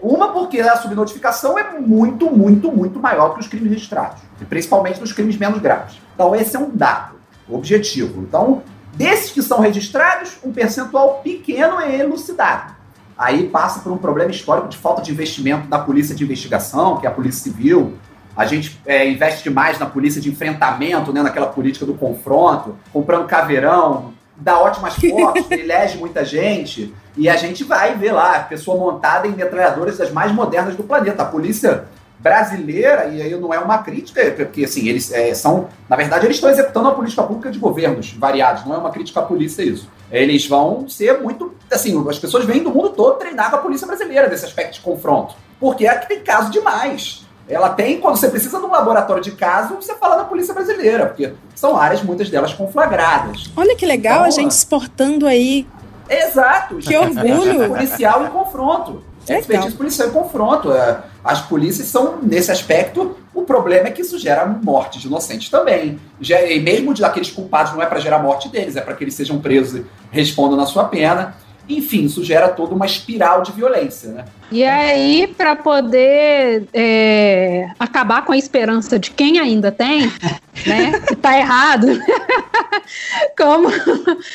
Uma 0.01 0.33
porque 0.33 0.59
a 0.59 0.75
subnotificação 0.75 1.57
é 1.57 1.79
muito, 1.79 2.29
muito, 2.29 2.71
muito 2.71 2.99
maior 2.99 3.33
que 3.33 3.39
os 3.39 3.47
crimes 3.47 3.69
registrados, 3.69 4.21
principalmente 4.49 4.99
nos 4.99 5.13
crimes 5.13 5.37
menos 5.37 5.59
graves. 5.59 6.01
Então 6.13 6.35
esse 6.35 6.55
é 6.55 6.59
um 6.59 6.69
dado 6.69 7.15
objetivo. 7.47 8.21
Então, 8.21 8.63
desses 8.93 9.31
que 9.31 9.41
são 9.41 9.59
registrados, 9.59 10.37
um 10.43 10.51
percentual 10.51 11.21
pequeno 11.23 11.79
é 11.79 11.99
elucidado 11.99 12.80
aí 13.21 13.47
passa 13.47 13.81
por 13.81 13.91
um 13.91 13.97
problema 13.97 14.31
histórico 14.31 14.67
de 14.67 14.77
falta 14.77 15.03
de 15.03 15.11
investimento 15.11 15.67
da 15.67 15.77
polícia 15.77 16.15
de 16.15 16.23
investigação, 16.23 16.97
que 16.97 17.05
é 17.05 17.09
a 17.09 17.13
polícia 17.13 17.43
civil. 17.43 17.93
A 18.35 18.45
gente 18.45 18.81
é, 18.83 19.07
investe 19.07 19.43
demais 19.43 19.77
na 19.77 19.85
polícia 19.85 20.19
de 20.19 20.27
enfrentamento, 20.29 21.13
né, 21.13 21.21
naquela 21.21 21.45
política 21.45 21.85
do 21.85 21.93
confronto, 21.93 22.75
comprando 22.91 23.27
caveirão, 23.27 24.11
dá 24.35 24.59
ótimas 24.59 24.95
fotos, 24.97 25.51
elege 25.51 25.99
muita 25.99 26.25
gente, 26.25 26.91
e 27.15 27.29
a 27.29 27.35
gente 27.35 27.63
vai 27.63 27.95
ver 27.95 28.11
lá, 28.11 28.37
a 28.37 28.43
pessoa 28.43 28.75
montada 28.75 29.27
em 29.27 29.31
metralhadoras 29.31 29.99
das 29.99 30.11
mais 30.11 30.31
modernas 30.31 30.75
do 30.75 30.83
planeta. 30.83 31.21
A 31.21 31.25
polícia 31.25 31.85
brasileira, 32.17 33.05
e 33.05 33.21
aí 33.21 33.39
não 33.39 33.53
é 33.53 33.59
uma 33.59 33.79
crítica, 33.79 34.31
porque 34.31 34.63
assim, 34.63 34.87
eles 34.87 35.11
é, 35.11 35.31
são, 35.35 35.67
na 35.87 35.95
verdade, 35.95 36.25
eles 36.25 36.37
estão 36.37 36.49
executando 36.49 36.87
a 36.87 36.95
política 36.95 37.21
pública 37.21 37.51
de 37.51 37.59
governos 37.59 38.13
variados, 38.13 38.65
não 38.65 38.73
é 38.73 38.77
uma 38.79 38.89
crítica 38.89 39.19
à 39.19 39.23
polícia 39.23 39.61
isso. 39.61 39.87
Eles 40.11 40.47
vão 40.47 40.89
ser 40.89 41.21
muito, 41.21 41.53
assim, 41.71 42.03
as 42.09 42.19
pessoas 42.19 42.45
vêm 42.45 42.61
do 42.61 42.69
mundo 42.69 42.89
todo 42.89 43.17
treinar 43.17 43.49
com 43.49 43.55
a 43.55 43.59
polícia 43.59 43.87
brasileira 43.87 44.27
desse 44.27 44.45
aspecto 44.45 44.73
de 44.73 44.81
confronto, 44.81 45.35
porque 45.59 45.87
aqui 45.87 46.07
tem 46.07 46.19
caso 46.19 46.51
demais. 46.51 47.25
ela 47.47 47.69
tem, 47.69 47.99
quando 47.99 48.17
você 48.17 48.29
precisa 48.29 48.59
de 48.59 48.65
um 48.65 48.71
laboratório 48.71 49.23
de 49.23 49.31
caso, 49.31 49.75
você 49.75 49.95
fala 49.95 50.15
da 50.15 50.23
Polícia 50.23 50.53
Brasileira, 50.53 51.07
porque 51.07 51.33
são 51.55 51.75
áreas, 51.77 52.01
muitas 52.01 52.29
delas 52.29 52.53
conflagradas. 52.53 53.49
Olha 53.55 53.75
que 53.75 53.85
legal 53.85 54.19
Então, 54.19 54.25
a 54.25 54.29
gente 54.29 54.51
exportando 54.51 55.25
aí. 55.27 55.67
Exato. 56.09 56.77
Que 56.77 56.95
orgulho. 56.97 57.67
Policial 57.71 58.25
em 58.25 58.29
confronto. 58.29 59.03
Expertise 59.27 59.75
policial 59.75 60.09
em 60.09 60.11
confronto. 60.11 60.71
É, 60.73 60.99
As 61.23 61.41
polícias 61.41 61.87
são, 61.87 62.19
nesse 62.21 62.51
aspecto, 62.51 63.15
o 63.33 63.43
problema 63.43 63.87
é 63.87 63.91
que 63.91 64.01
isso 64.01 64.17
gera 64.17 64.45
morte 64.45 64.99
de 64.99 65.07
inocentes 65.07 65.49
também. 65.49 65.99
E 66.19 66.59
mesmo 66.59 66.93
de 66.93 67.01
daqueles 67.01 67.29
culpados, 67.29 67.73
não 67.73 67.81
é 67.81 67.85
para 67.85 67.99
gerar 67.99 68.19
morte 68.19 68.49
deles, 68.49 68.75
é 68.75 68.81
para 68.81 68.95
que 68.95 69.03
eles 69.03 69.13
sejam 69.13 69.39
presos 69.39 69.81
e 69.81 69.85
respondam 70.11 70.57
na 70.57 70.65
sua 70.65 70.85
pena. 70.85 71.35
Enfim, 71.77 72.05
isso 72.05 72.23
gera 72.23 72.49
toda 72.49 72.75
uma 72.75 72.85
espiral 72.85 73.41
de 73.41 73.51
violência, 73.51 74.11
né? 74.11 74.25
E 74.51 74.65
aí, 74.65 75.27
para 75.27 75.55
poder 75.55 76.67
é, 76.73 77.69
acabar 77.79 78.25
com 78.25 78.33
a 78.33 78.37
esperança 78.37 78.99
de 78.99 79.11
quem 79.11 79.39
ainda 79.39 79.71
tem, 79.71 80.11
né? 80.67 80.99
Que 81.07 81.15
tá 81.15 81.37
errado. 81.37 81.87
como, 83.37 83.69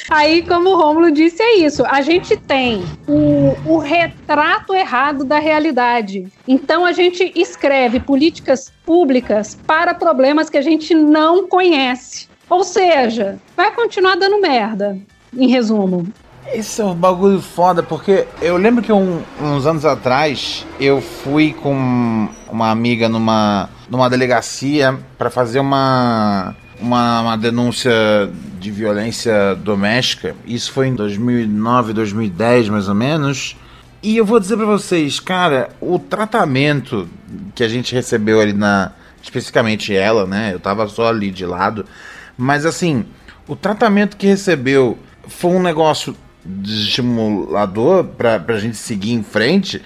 aí, 0.08 0.40
como 0.42 0.70
o 0.70 0.76
Rômulo 0.76 1.10
disse, 1.10 1.42
é 1.42 1.58
isso. 1.58 1.84
A 1.84 2.00
gente 2.00 2.34
tem 2.36 2.82
o, 3.06 3.54
o 3.66 3.78
retrato 3.78 4.74
errado 4.74 5.22
da 5.22 5.38
realidade. 5.38 6.26
Então, 6.48 6.86
a 6.86 6.92
gente 6.92 7.30
escreve 7.36 8.00
políticas 8.00 8.72
públicas 8.86 9.58
para 9.66 9.92
problemas 9.92 10.48
que 10.48 10.56
a 10.56 10.62
gente 10.62 10.94
não 10.94 11.46
conhece. 11.46 12.26
Ou 12.48 12.64
seja, 12.64 13.38
vai 13.56 13.72
continuar 13.74 14.16
dando 14.16 14.40
merda, 14.40 14.96
em 15.36 15.48
resumo. 15.48 16.06
Esse 16.52 16.80
é 16.80 16.84
um 16.84 16.94
bagulho 16.94 17.40
foda, 17.40 17.82
porque 17.82 18.26
eu 18.40 18.56
lembro 18.56 18.82
que 18.82 18.92
um- 18.92 19.22
uns 19.40 19.66
anos 19.66 19.84
atrás 19.84 20.64
eu 20.80 21.00
fui 21.02 21.52
com 21.52 22.28
uma 22.50 22.70
amiga 22.70 23.08
numa, 23.08 23.68
numa 23.90 24.08
delegacia 24.08 24.98
pra 25.18 25.28
fazer 25.28 25.58
uma, 25.60 26.54
uma, 26.80 27.20
uma 27.20 27.36
denúncia 27.36 27.92
de 28.58 28.70
violência 28.70 29.54
doméstica. 29.56 30.34
Isso 30.46 30.72
foi 30.72 30.86
em 30.88 30.94
2009, 30.94 31.92
2010 31.92 32.68
mais 32.68 32.88
ou 32.88 32.94
menos. 32.94 33.56
E 34.02 34.16
eu 34.16 34.24
vou 34.24 34.38
dizer 34.40 34.56
pra 34.56 34.66
vocês, 34.66 35.18
cara, 35.20 35.68
o 35.80 35.98
tratamento 35.98 37.08
que 37.54 37.64
a 37.64 37.68
gente 37.68 37.94
recebeu 37.94 38.40
ali 38.40 38.52
na. 38.52 38.92
Especificamente 39.22 39.94
ela, 39.94 40.24
né? 40.24 40.50
Eu 40.54 40.60
tava 40.60 40.86
só 40.86 41.08
ali 41.08 41.32
de 41.32 41.44
lado. 41.44 41.84
Mas 42.38 42.64
assim, 42.64 43.04
o 43.48 43.56
tratamento 43.56 44.16
que 44.16 44.26
recebeu 44.26 44.96
foi 45.26 45.50
um 45.50 45.60
negócio 45.60 46.14
estimulador 46.64 48.04
pra, 48.04 48.38
pra 48.38 48.58
gente 48.58 48.76
seguir 48.76 49.12
em 49.12 49.22
frente. 49.22 49.82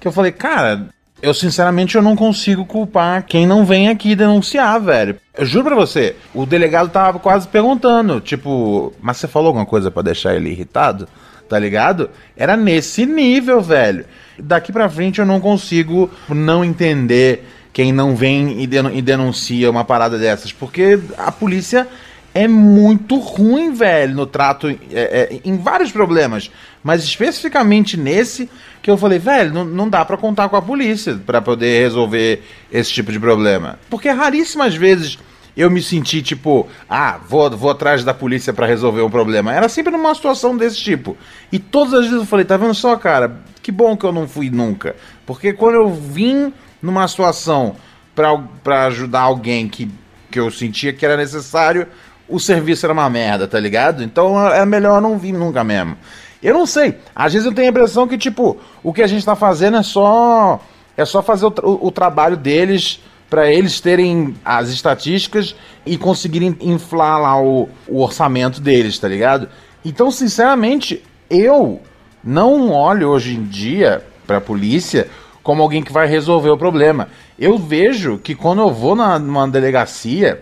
Que 0.00 0.08
eu 0.08 0.12
falei, 0.12 0.32
cara, 0.32 0.88
eu 1.22 1.32
sinceramente 1.32 1.94
eu 1.94 2.02
não 2.02 2.16
consigo 2.16 2.64
culpar 2.66 3.24
quem 3.24 3.46
não 3.46 3.64
vem 3.64 3.88
aqui 3.88 4.16
denunciar, 4.16 4.80
velho. 4.80 5.16
Eu 5.32 5.46
juro 5.46 5.66
pra 5.66 5.76
você, 5.76 6.16
o 6.34 6.44
delegado 6.44 6.90
tava 6.90 7.18
quase 7.20 7.46
perguntando, 7.46 8.20
tipo, 8.20 8.92
mas 9.00 9.18
você 9.18 9.28
falou 9.28 9.48
alguma 9.48 9.64
coisa 9.64 9.90
pra 9.90 10.02
deixar 10.02 10.34
ele 10.34 10.50
irritado? 10.50 11.08
Tá 11.48 11.58
ligado? 11.58 12.10
Era 12.36 12.56
nesse 12.56 13.06
nível, 13.06 13.60
velho. 13.60 14.04
Daqui 14.38 14.72
pra 14.72 14.88
frente 14.88 15.20
eu 15.20 15.26
não 15.26 15.38
consigo 15.38 16.10
não 16.28 16.64
entender 16.64 17.46
quem 17.72 17.92
não 17.92 18.16
vem 18.16 18.62
e 18.62 19.02
denuncia 19.02 19.70
uma 19.70 19.84
parada 19.84 20.18
dessas, 20.18 20.52
porque 20.52 20.98
a 21.16 21.30
polícia 21.30 21.86
é 22.34 22.48
muito 22.48 23.18
ruim, 23.18 23.72
velho, 23.72 24.14
no 24.14 24.26
trato 24.26 24.68
é, 24.68 24.78
é, 24.92 25.40
em 25.44 25.56
vários 25.56 25.92
problemas, 25.92 26.50
mas 26.82 27.04
especificamente 27.04 27.96
nesse 27.96 28.48
que 28.82 28.90
eu 28.90 28.96
falei, 28.96 29.18
velho, 29.18 29.52
não, 29.52 29.64
não 29.64 29.88
dá 29.88 30.04
pra 30.04 30.16
contar 30.16 30.48
com 30.48 30.56
a 30.56 30.62
polícia 30.62 31.20
pra 31.26 31.42
poder 31.42 31.80
resolver 31.80 32.42
esse 32.72 32.90
tipo 32.92 33.12
de 33.12 33.20
problema, 33.20 33.78
porque 33.90 34.08
raríssimas 34.08 34.74
vezes 34.74 35.18
eu 35.54 35.70
me 35.70 35.82
senti 35.82 36.22
tipo, 36.22 36.66
ah, 36.88 37.20
vou, 37.28 37.50
vou 37.50 37.70
atrás 37.70 38.02
da 38.02 38.14
polícia 38.14 38.54
pra 38.54 38.66
resolver 38.66 39.02
um 39.02 39.10
problema. 39.10 39.52
Era 39.52 39.68
sempre 39.68 39.92
numa 39.92 40.14
situação 40.14 40.56
desse 40.56 40.78
tipo. 40.78 41.14
E 41.52 41.58
todas 41.58 41.92
as 41.92 42.04
vezes 42.06 42.20
eu 42.20 42.24
falei, 42.24 42.46
tá 42.46 42.56
vendo 42.56 42.72
só, 42.72 42.96
cara, 42.96 43.36
que 43.62 43.70
bom 43.70 43.94
que 43.94 44.06
eu 44.06 44.12
não 44.12 44.26
fui 44.26 44.48
nunca, 44.48 44.96
porque 45.26 45.52
quando 45.52 45.74
eu 45.74 45.90
vim 45.92 46.54
numa 46.80 47.06
situação 47.06 47.76
pra 48.14 48.86
ajudar 48.86 49.20
alguém 49.20 49.68
que 49.68 49.90
que 50.32 50.40
eu 50.40 50.50
sentia 50.50 50.92
que 50.92 51.04
era 51.04 51.16
necessário, 51.16 51.86
o 52.34 52.40
serviço 52.40 52.86
era 52.86 52.92
uma 52.92 53.08
merda, 53.10 53.46
tá 53.46 53.58
ligado? 53.60 54.02
Então 54.02 54.38
é 54.52 54.64
melhor 54.66 55.00
não 55.00 55.18
vir 55.18 55.32
nunca 55.32 55.62
mesmo. 55.62 55.96
Eu 56.42 56.54
não 56.54 56.66
sei. 56.66 56.96
Às 57.14 57.32
vezes 57.32 57.46
eu 57.46 57.52
tenho 57.54 57.68
a 57.68 57.70
impressão 57.70 58.08
que, 58.08 58.18
tipo, 58.18 58.56
o 58.82 58.92
que 58.92 59.02
a 59.02 59.06
gente 59.06 59.24
tá 59.24 59.36
fazendo 59.36 59.76
é 59.76 59.82
só. 59.82 60.60
É 60.96 61.04
só 61.04 61.22
fazer 61.22 61.46
o, 61.46 61.50
tra- 61.50 61.66
o- 61.66 61.90
trabalho 61.90 62.36
deles 62.36 63.00
pra 63.30 63.50
eles 63.50 63.80
terem 63.80 64.34
as 64.44 64.68
estatísticas 64.68 65.54
e 65.86 65.96
conseguirem 65.96 66.54
inflar 66.60 67.18
lá 67.20 67.40
o, 67.40 67.68
o 67.88 68.02
orçamento 68.02 68.60
deles, 68.60 68.98
tá 68.98 69.08
ligado? 69.08 69.48
Então, 69.84 70.10
sinceramente, 70.10 71.02
eu 71.30 71.80
não 72.22 72.70
olho 72.70 73.08
hoje 73.08 73.34
em 73.34 73.42
dia 73.44 74.04
pra 74.26 74.38
polícia 74.40 75.08
como 75.42 75.62
alguém 75.62 75.82
que 75.82 75.92
vai 75.92 76.06
resolver 76.06 76.50
o 76.50 76.58
problema. 76.58 77.08
Eu 77.38 77.56
vejo 77.56 78.18
que 78.18 78.34
quando 78.34 78.60
eu 78.60 78.70
vou 78.70 78.94
na, 78.94 79.18
numa 79.18 79.48
delegacia, 79.48 80.40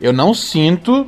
eu 0.00 0.12
não 0.12 0.32
sinto 0.32 1.06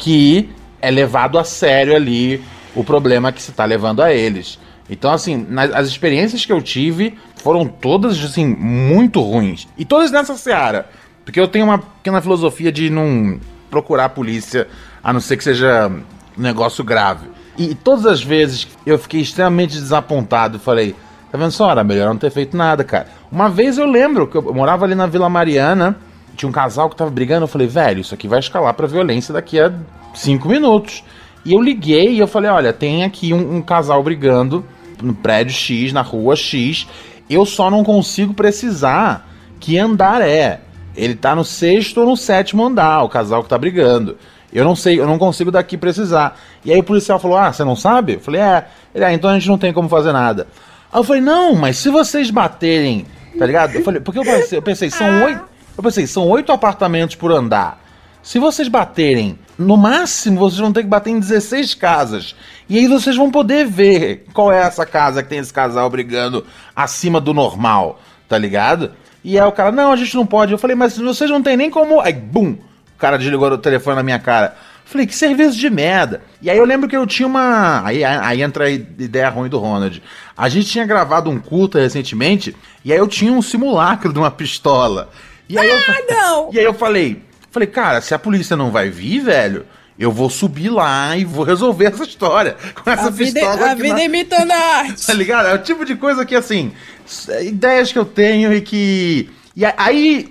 que 0.00 0.48
é 0.80 0.90
levado 0.90 1.38
a 1.38 1.44
sério 1.44 1.94
ali 1.94 2.42
o 2.74 2.82
problema 2.82 3.30
que 3.30 3.40
se 3.40 3.50
está 3.50 3.64
levando 3.64 4.02
a 4.02 4.12
eles. 4.12 4.58
Então, 4.88 5.12
assim, 5.12 5.46
nas, 5.48 5.72
as 5.72 5.86
experiências 5.86 6.44
que 6.44 6.52
eu 6.52 6.60
tive 6.60 7.16
foram 7.36 7.66
todas, 7.66 8.22
assim, 8.24 8.44
muito 8.46 9.20
ruins. 9.20 9.68
E 9.78 9.84
todas 9.84 10.10
nessa 10.10 10.36
seara. 10.36 10.88
Porque 11.24 11.38
eu 11.38 11.46
tenho 11.46 11.66
uma 11.66 11.78
pequena 11.78 12.20
filosofia 12.20 12.72
de 12.72 12.90
não 12.90 13.38
procurar 13.70 14.06
a 14.06 14.08
polícia, 14.08 14.66
a 15.04 15.12
não 15.12 15.20
ser 15.20 15.36
que 15.36 15.44
seja 15.44 15.88
um 16.36 16.42
negócio 16.42 16.82
grave. 16.82 17.28
E 17.56 17.74
todas 17.74 18.06
as 18.06 18.22
vezes 18.22 18.66
eu 18.86 18.98
fiquei 18.98 19.20
extremamente 19.20 19.74
desapontado. 19.74 20.58
Falei, 20.58 20.96
tá 21.30 21.38
vendo 21.38 21.52
só? 21.52 21.70
Era 21.70 21.84
melhor 21.84 22.08
não 22.08 22.16
ter 22.16 22.30
feito 22.30 22.56
nada, 22.56 22.82
cara. 22.82 23.06
Uma 23.30 23.48
vez 23.48 23.78
eu 23.78 23.86
lembro 23.86 24.26
que 24.26 24.36
eu 24.36 24.54
morava 24.54 24.86
ali 24.86 24.94
na 24.94 25.06
Vila 25.06 25.28
Mariana, 25.28 25.96
tinha 26.40 26.48
um 26.48 26.52
casal 26.52 26.88
que 26.88 26.96
tava 26.96 27.10
brigando. 27.10 27.44
Eu 27.44 27.48
falei, 27.48 27.66
velho, 27.66 28.00
isso 28.00 28.14
aqui 28.14 28.26
vai 28.26 28.38
escalar 28.38 28.72
pra 28.74 28.86
violência 28.86 29.32
daqui 29.32 29.60
a 29.60 29.72
cinco 30.14 30.48
minutos. 30.48 31.04
E 31.44 31.52
eu 31.52 31.60
liguei 31.60 32.14
e 32.14 32.18
eu 32.18 32.26
falei, 32.26 32.50
olha, 32.50 32.72
tem 32.72 33.04
aqui 33.04 33.32
um, 33.32 33.56
um 33.56 33.62
casal 33.62 34.02
brigando 34.02 34.64
no 35.02 35.14
prédio 35.14 35.54
X, 35.54 35.92
na 35.92 36.02
rua 36.02 36.34
X. 36.36 36.86
Eu 37.28 37.44
só 37.44 37.70
não 37.70 37.84
consigo 37.84 38.34
precisar 38.34 39.28
que 39.58 39.78
andar 39.78 40.22
é. 40.22 40.60
Ele 40.96 41.14
tá 41.14 41.34
no 41.34 41.44
sexto 41.44 41.98
ou 41.98 42.06
no 42.06 42.16
sétimo 42.16 42.64
andar, 42.64 43.02
o 43.02 43.08
casal 43.08 43.42
que 43.42 43.48
tá 43.48 43.56
brigando. 43.56 44.16
Eu 44.52 44.64
não 44.64 44.74
sei, 44.74 44.98
eu 44.98 45.06
não 45.06 45.18
consigo 45.18 45.50
daqui 45.50 45.76
precisar. 45.76 46.38
E 46.64 46.72
aí 46.72 46.80
o 46.80 46.82
policial 46.82 47.18
falou: 47.20 47.36
Ah, 47.36 47.52
você 47.52 47.62
não 47.62 47.76
sabe? 47.76 48.14
Eu 48.14 48.20
falei: 48.20 48.40
É. 48.40 48.66
Ele, 48.92 49.04
ah, 49.04 49.12
então 49.12 49.30
a 49.30 49.34
gente 49.34 49.48
não 49.48 49.56
tem 49.56 49.72
como 49.72 49.88
fazer 49.88 50.12
nada. 50.12 50.48
Aí 50.92 50.98
eu 50.98 51.04
falei: 51.04 51.22
Não, 51.22 51.54
mas 51.54 51.76
se 51.76 51.88
vocês 51.88 52.30
baterem, 52.30 53.06
tá 53.38 53.46
ligado? 53.46 53.76
Eu 53.76 53.84
falei: 53.84 54.00
Porque 54.00 54.18
eu 54.18 54.24
pensei, 54.24 54.58
eu 54.58 54.62
pensei 54.62 54.90
são 54.90 55.22
oito. 55.24 55.49
Eu 55.80 55.82
pensei, 55.82 56.06
são 56.06 56.28
oito 56.28 56.52
apartamentos 56.52 57.16
por 57.16 57.32
andar. 57.32 57.82
Se 58.22 58.38
vocês 58.38 58.68
baterem, 58.68 59.38
no 59.58 59.78
máximo 59.78 60.38
vocês 60.38 60.60
vão 60.60 60.74
ter 60.74 60.82
que 60.82 60.88
bater 60.90 61.08
em 61.08 61.18
16 61.18 61.72
casas. 61.72 62.36
E 62.68 62.76
aí 62.76 62.86
vocês 62.86 63.16
vão 63.16 63.30
poder 63.30 63.64
ver 63.64 64.26
qual 64.34 64.52
é 64.52 64.60
essa 64.60 64.84
casa 64.84 65.22
que 65.22 65.30
tem 65.30 65.38
esse 65.38 65.50
casal 65.50 65.88
brigando 65.88 66.44
acima 66.76 67.18
do 67.18 67.32
normal, 67.32 67.98
tá 68.28 68.36
ligado? 68.36 68.92
E 69.24 69.38
aí 69.38 69.48
o 69.48 69.52
cara, 69.52 69.72
não, 69.72 69.90
a 69.90 69.96
gente 69.96 70.14
não 70.14 70.26
pode. 70.26 70.52
Eu 70.52 70.58
falei, 70.58 70.76
mas 70.76 70.98
vocês 70.98 71.30
não 71.30 71.42
tem 71.42 71.56
nem 71.56 71.70
como. 71.70 71.98
Aí, 71.98 72.12
bum! 72.12 72.58
O 72.94 72.98
cara 72.98 73.16
desligou 73.16 73.50
o 73.50 73.56
telefone 73.56 73.96
na 73.96 74.02
minha 74.02 74.18
cara. 74.18 74.54
Falei, 74.84 75.06
que 75.06 75.14
serviço 75.14 75.56
de 75.56 75.70
merda. 75.70 76.20
E 76.42 76.50
aí 76.50 76.58
eu 76.58 76.64
lembro 76.66 76.90
que 76.90 76.96
eu 76.96 77.06
tinha 77.06 77.26
uma. 77.26 77.82
Aí, 77.86 78.04
aí 78.04 78.42
entra 78.42 78.66
a 78.66 78.70
ideia 78.70 79.30
ruim 79.30 79.48
do 79.48 79.58
Ronald. 79.58 80.02
A 80.36 80.46
gente 80.50 80.66
tinha 80.66 80.84
gravado 80.84 81.30
um 81.30 81.38
curta 81.40 81.80
recentemente, 81.80 82.54
e 82.84 82.92
aí 82.92 82.98
eu 82.98 83.08
tinha 83.08 83.32
um 83.32 83.40
simulacro 83.40 84.12
de 84.12 84.18
uma 84.18 84.30
pistola. 84.30 85.08
E 85.52 85.58
aí 85.58 85.68
eu, 85.68 85.78
não! 86.16 86.50
E 86.54 86.58
aí 86.58 86.64
eu 86.64 86.74
falei, 86.74 87.22
falei, 87.50 87.66
cara, 87.68 88.00
se 88.00 88.14
a 88.14 88.18
polícia 88.18 88.56
não 88.56 88.70
vai 88.70 88.88
vir, 88.88 89.20
velho, 89.20 89.66
eu 89.98 90.10
vou 90.12 90.30
subir 90.30 90.70
lá 90.70 91.16
e 91.16 91.24
vou 91.24 91.44
resolver 91.44 91.86
essa 91.86 92.04
história. 92.04 92.56
Com 92.82 92.90
essa 92.90 93.08
A 93.08 93.10
vida, 93.10 93.40
pistola 93.40 93.66
a 93.66 93.72
aqui 93.72 93.82
vida 93.82 93.94
na- 93.96 94.04
imitando 94.04 94.50
a 94.52 94.56
arte. 94.78 95.04
Tá 95.06 95.12
ligado? 95.12 95.46
É 95.48 95.54
o 95.54 95.58
tipo 95.58 95.84
de 95.84 95.96
coisa 95.96 96.24
que, 96.24 96.34
assim, 96.34 96.72
s- 97.06 97.30
ideias 97.46 97.92
que 97.92 97.98
eu 97.98 98.04
tenho 98.04 98.52
e 98.54 98.60
que. 98.60 99.28
E 99.56 99.64
a- 99.64 99.74
aí, 99.76 100.30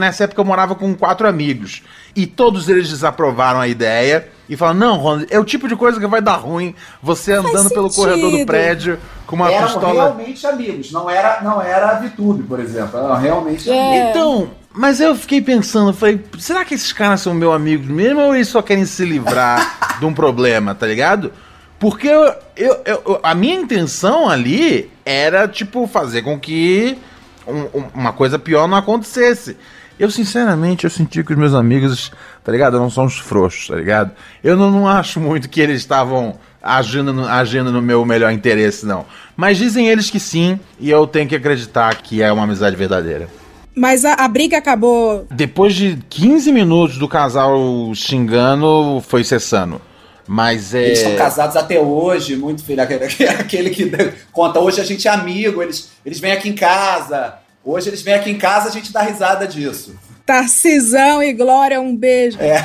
nessa 0.00 0.24
época 0.24 0.40
eu 0.40 0.44
morava 0.44 0.74
com 0.74 0.94
quatro 0.94 1.26
amigos. 1.28 1.82
E 2.16 2.26
todos 2.26 2.68
eles 2.68 2.88
desaprovaram 2.88 3.60
a 3.60 3.68
ideia 3.68 4.28
e 4.48 4.56
falaram: 4.56 4.78
não, 4.78 4.96
Ronald, 4.96 5.26
é 5.30 5.38
o 5.38 5.44
tipo 5.44 5.68
de 5.68 5.76
coisa 5.76 6.00
que 6.00 6.06
vai 6.06 6.20
dar 6.22 6.36
ruim 6.36 6.74
você 7.02 7.32
andando 7.32 7.68
pelo 7.70 7.90
corredor 7.90 8.30
do 8.30 8.46
prédio 8.46 8.98
com 9.26 9.36
uma 9.36 9.50
Eram 9.50 9.66
pistola. 9.66 9.92
realmente 10.04 10.46
amigos, 10.46 10.90
não 10.92 11.08
era, 11.10 11.40
não 11.42 11.60
era 11.60 11.90
a 11.90 11.94
Vitube, 11.94 12.42
por 12.44 12.58
exemplo. 12.58 12.98
Eram 12.98 13.16
realmente 13.16 13.70
É. 13.70 13.80
amigos. 13.80 14.10
Então, 14.10 14.50
mas 14.72 15.00
eu 15.00 15.14
fiquei 15.16 15.40
pensando, 15.40 15.92
falei, 15.92 16.20
será 16.38 16.64
que 16.64 16.74
esses 16.74 16.92
caras 16.92 17.20
são 17.20 17.34
meus 17.34 17.54
amigos 17.54 17.86
mesmo 17.88 18.20
ou 18.20 18.34
eles 18.34 18.48
só 18.48 18.62
querem 18.62 18.84
se 18.86 19.04
livrar 19.04 19.96
de 19.98 20.04
um 20.06 20.14
problema, 20.14 20.74
tá 20.74 20.86
ligado? 20.86 21.32
Porque 21.78 22.06
eu, 22.08 22.34
eu- 22.56 22.80
eu- 22.84 23.20
a 23.22 23.34
minha 23.34 23.54
intenção 23.54 24.28
ali 24.28 24.90
era, 25.04 25.48
tipo, 25.48 25.86
fazer 25.86 26.22
com 26.22 26.38
que 26.38 26.98
um- 27.46 27.78
um- 27.80 27.88
uma 27.94 28.12
coisa 28.12 28.38
pior 28.38 28.68
não 28.68 28.76
acontecesse. 28.76 29.56
Eu, 29.98 30.10
sinceramente, 30.10 30.84
eu 30.84 30.90
senti 30.90 31.22
que 31.24 31.32
os 31.32 31.38
meus 31.38 31.52
amigos, 31.54 32.10
tá 32.44 32.52
ligado? 32.52 32.78
Não 32.78 32.88
são 32.90 33.04
os 33.06 33.18
frouxos, 33.18 33.66
tá 33.68 33.76
ligado? 33.76 34.12
Eu 34.42 34.56
não, 34.56 34.70
não 34.70 34.88
acho 34.88 35.18
muito 35.20 35.48
que 35.48 35.60
eles 35.60 35.76
estavam 35.80 36.38
agindo 36.62 37.12
no, 37.12 37.26
agindo 37.26 37.72
no 37.72 37.82
meu 37.82 38.04
melhor 38.04 38.30
interesse, 38.30 38.86
não. 38.86 39.04
Mas 39.36 39.58
dizem 39.58 39.88
eles 39.88 40.10
que 40.10 40.20
sim, 40.20 40.60
e 40.78 40.90
eu 40.90 41.06
tenho 41.06 41.28
que 41.28 41.36
acreditar 41.36 41.94
que 41.96 42.22
é 42.22 42.30
uma 42.32 42.44
amizade 42.44 42.76
verdadeira. 42.76 43.28
Mas 43.74 44.04
a, 44.04 44.14
a 44.14 44.28
briga 44.28 44.58
acabou. 44.58 45.26
Depois 45.30 45.74
de 45.74 45.98
15 46.08 46.52
minutos 46.52 46.98
do 46.98 47.08
casal 47.08 47.58
xingando, 47.94 49.02
foi 49.06 49.24
cessando. 49.24 49.80
Mas 50.26 50.74
é. 50.74 50.86
Eles 50.86 50.98
estão 50.98 51.16
casados 51.16 51.56
até 51.56 51.80
hoje, 51.80 52.36
muito 52.36 52.64
filho. 52.64 52.82
Aquele, 52.82 53.04
aquele 53.38 53.70
que 53.70 53.90
conta, 54.32 54.60
hoje 54.60 54.80
a 54.80 54.84
gente 54.84 55.08
é 55.08 55.10
amigo, 55.10 55.62
eles, 55.62 55.90
eles 56.04 56.20
vêm 56.20 56.32
aqui 56.32 56.48
em 56.48 56.54
casa. 56.54 57.34
Hoje 57.64 57.88
eles 57.88 58.02
vêm 58.02 58.14
aqui 58.14 58.30
em 58.30 58.38
casa, 58.38 58.68
a 58.68 58.72
gente 58.72 58.92
dá 58.92 59.02
risada 59.02 59.46
disso. 59.46 59.94
Tarcisão 60.24 61.20
e 61.20 61.32
Glória, 61.32 61.80
um 61.80 61.96
beijo. 61.96 62.38
É. 62.40 62.62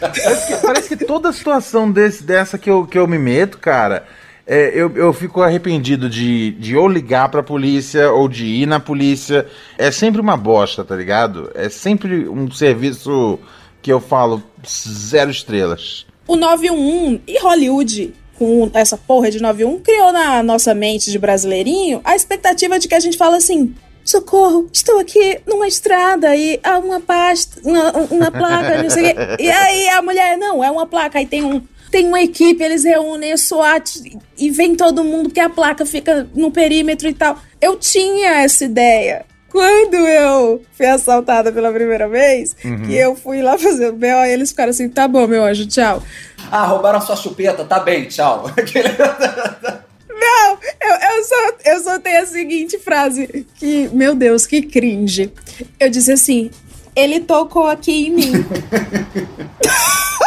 Parece 0.00 0.46
que, 0.46 0.66
parece 0.66 0.88
que 0.96 1.04
toda 1.04 1.32
situação 1.32 1.90
desse, 1.90 2.22
dessa 2.22 2.56
que 2.56 2.70
eu, 2.70 2.86
que 2.86 2.96
eu 2.96 3.08
me 3.08 3.18
meto, 3.18 3.58
cara, 3.58 4.06
é, 4.46 4.70
eu, 4.74 4.96
eu 4.96 5.12
fico 5.12 5.42
arrependido 5.42 6.08
de, 6.08 6.52
de 6.52 6.76
ou 6.76 6.86
ligar 6.86 7.28
pra 7.28 7.42
polícia 7.42 8.12
ou 8.12 8.28
de 8.28 8.46
ir 8.46 8.66
na 8.66 8.78
polícia. 8.78 9.46
É 9.76 9.90
sempre 9.90 10.20
uma 10.20 10.36
bosta, 10.36 10.84
tá 10.84 10.94
ligado? 10.94 11.50
É 11.54 11.68
sempre 11.68 12.28
um 12.28 12.48
serviço 12.50 13.40
que 13.82 13.92
eu 13.92 14.00
falo 14.00 14.42
zero 14.64 15.30
estrelas. 15.30 16.06
O 16.28 16.36
911 16.36 17.22
e 17.26 17.38
Hollywood, 17.40 18.14
com 18.38 18.70
essa 18.72 18.96
porra 18.96 19.30
de 19.30 19.40
911, 19.40 19.82
criou 19.82 20.12
na 20.12 20.42
nossa 20.44 20.74
mente 20.74 21.10
de 21.10 21.18
brasileirinho 21.18 22.00
a 22.04 22.14
expectativa 22.14 22.78
de 22.78 22.86
que 22.86 22.94
a 22.94 23.00
gente 23.00 23.16
fala 23.16 23.36
assim. 23.36 23.74
Socorro, 24.04 24.68
estou 24.72 25.00
aqui 25.00 25.40
numa 25.44 25.66
estrada 25.66 26.36
e 26.36 26.60
há 26.62 26.78
uma 26.78 27.00
pasta, 27.00 27.60
uma, 27.64 27.90
uma 28.08 28.30
placa, 28.30 28.80
não 28.80 28.88
sei 28.88 29.10
o 29.10 29.14
quê. 29.14 29.36
E 29.40 29.50
aí 29.50 29.88
a 29.88 30.00
mulher, 30.00 30.38
não, 30.38 30.62
é 30.62 30.70
uma 30.70 30.86
placa, 30.86 31.18
aí 31.18 31.26
tem 31.26 31.42
um. 31.42 31.60
Tem 31.96 32.08
uma 32.08 32.20
equipe, 32.20 32.62
eles 32.62 32.84
reúnem 32.84 33.32
a 33.32 33.38
SWAT 33.38 34.02
e 34.36 34.50
vem 34.50 34.76
todo 34.76 35.02
mundo, 35.02 35.30
porque 35.30 35.40
a 35.40 35.48
placa 35.48 35.86
fica 35.86 36.28
no 36.34 36.50
perímetro 36.50 37.08
e 37.08 37.14
tal. 37.14 37.38
Eu 37.58 37.76
tinha 37.76 38.42
essa 38.42 38.66
ideia. 38.66 39.24
Quando 39.48 39.94
eu 39.94 40.60
fui 40.76 40.84
assaltada 40.84 41.50
pela 41.50 41.72
primeira 41.72 42.06
vez, 42.06 42.52
que 42.52 42.94
eu 42.94 43.16
fui 43.16 43.40
lá 43.40 43.56
fazer 43.56 43.88
o 43.88 43.92
BO, 43.94 44.26
eles 44.28 44.50
ficaram 44.50 44.68
assim, 44.68 44.90
tá 44.90 45.08
bom, 45.08 45.26
meu 45.26 45.42
anjo, 45.42 45.66
tchau. 45.66 46.02
Ah, 46.52 46.66
roubaram 46.66 47.00
sua 47.00 47.16
chupeta, 47.16 47.64
tá 47.64 47.80
bem, 47.80 48.04
tchau. 48.04 48.44
Não, 50.12 50.58
eu, 50.82 51.16
eu, 51.16 51.24
só, 51.24 51.52
eu 51.64 51.80
só 51.82 51.98
tenho 51.98 52.22
a 52.22 52.26
seguinte 52.26 52.78
frase, 52.78 53.46
que, 53.54 53.88
meu 53.94 54.14
Deus, 54.14 54.46
que 54.46 54.60
cringe. 54.60 55.32
Eu 55.80 55.88
disse 55.88 56.12
assim, 56.12 56.50
ele 56.94 57.20
tocou 57.20 57.66
aqui 57.66 58.08
em 58.08 58.10
mim. 58.10 58.32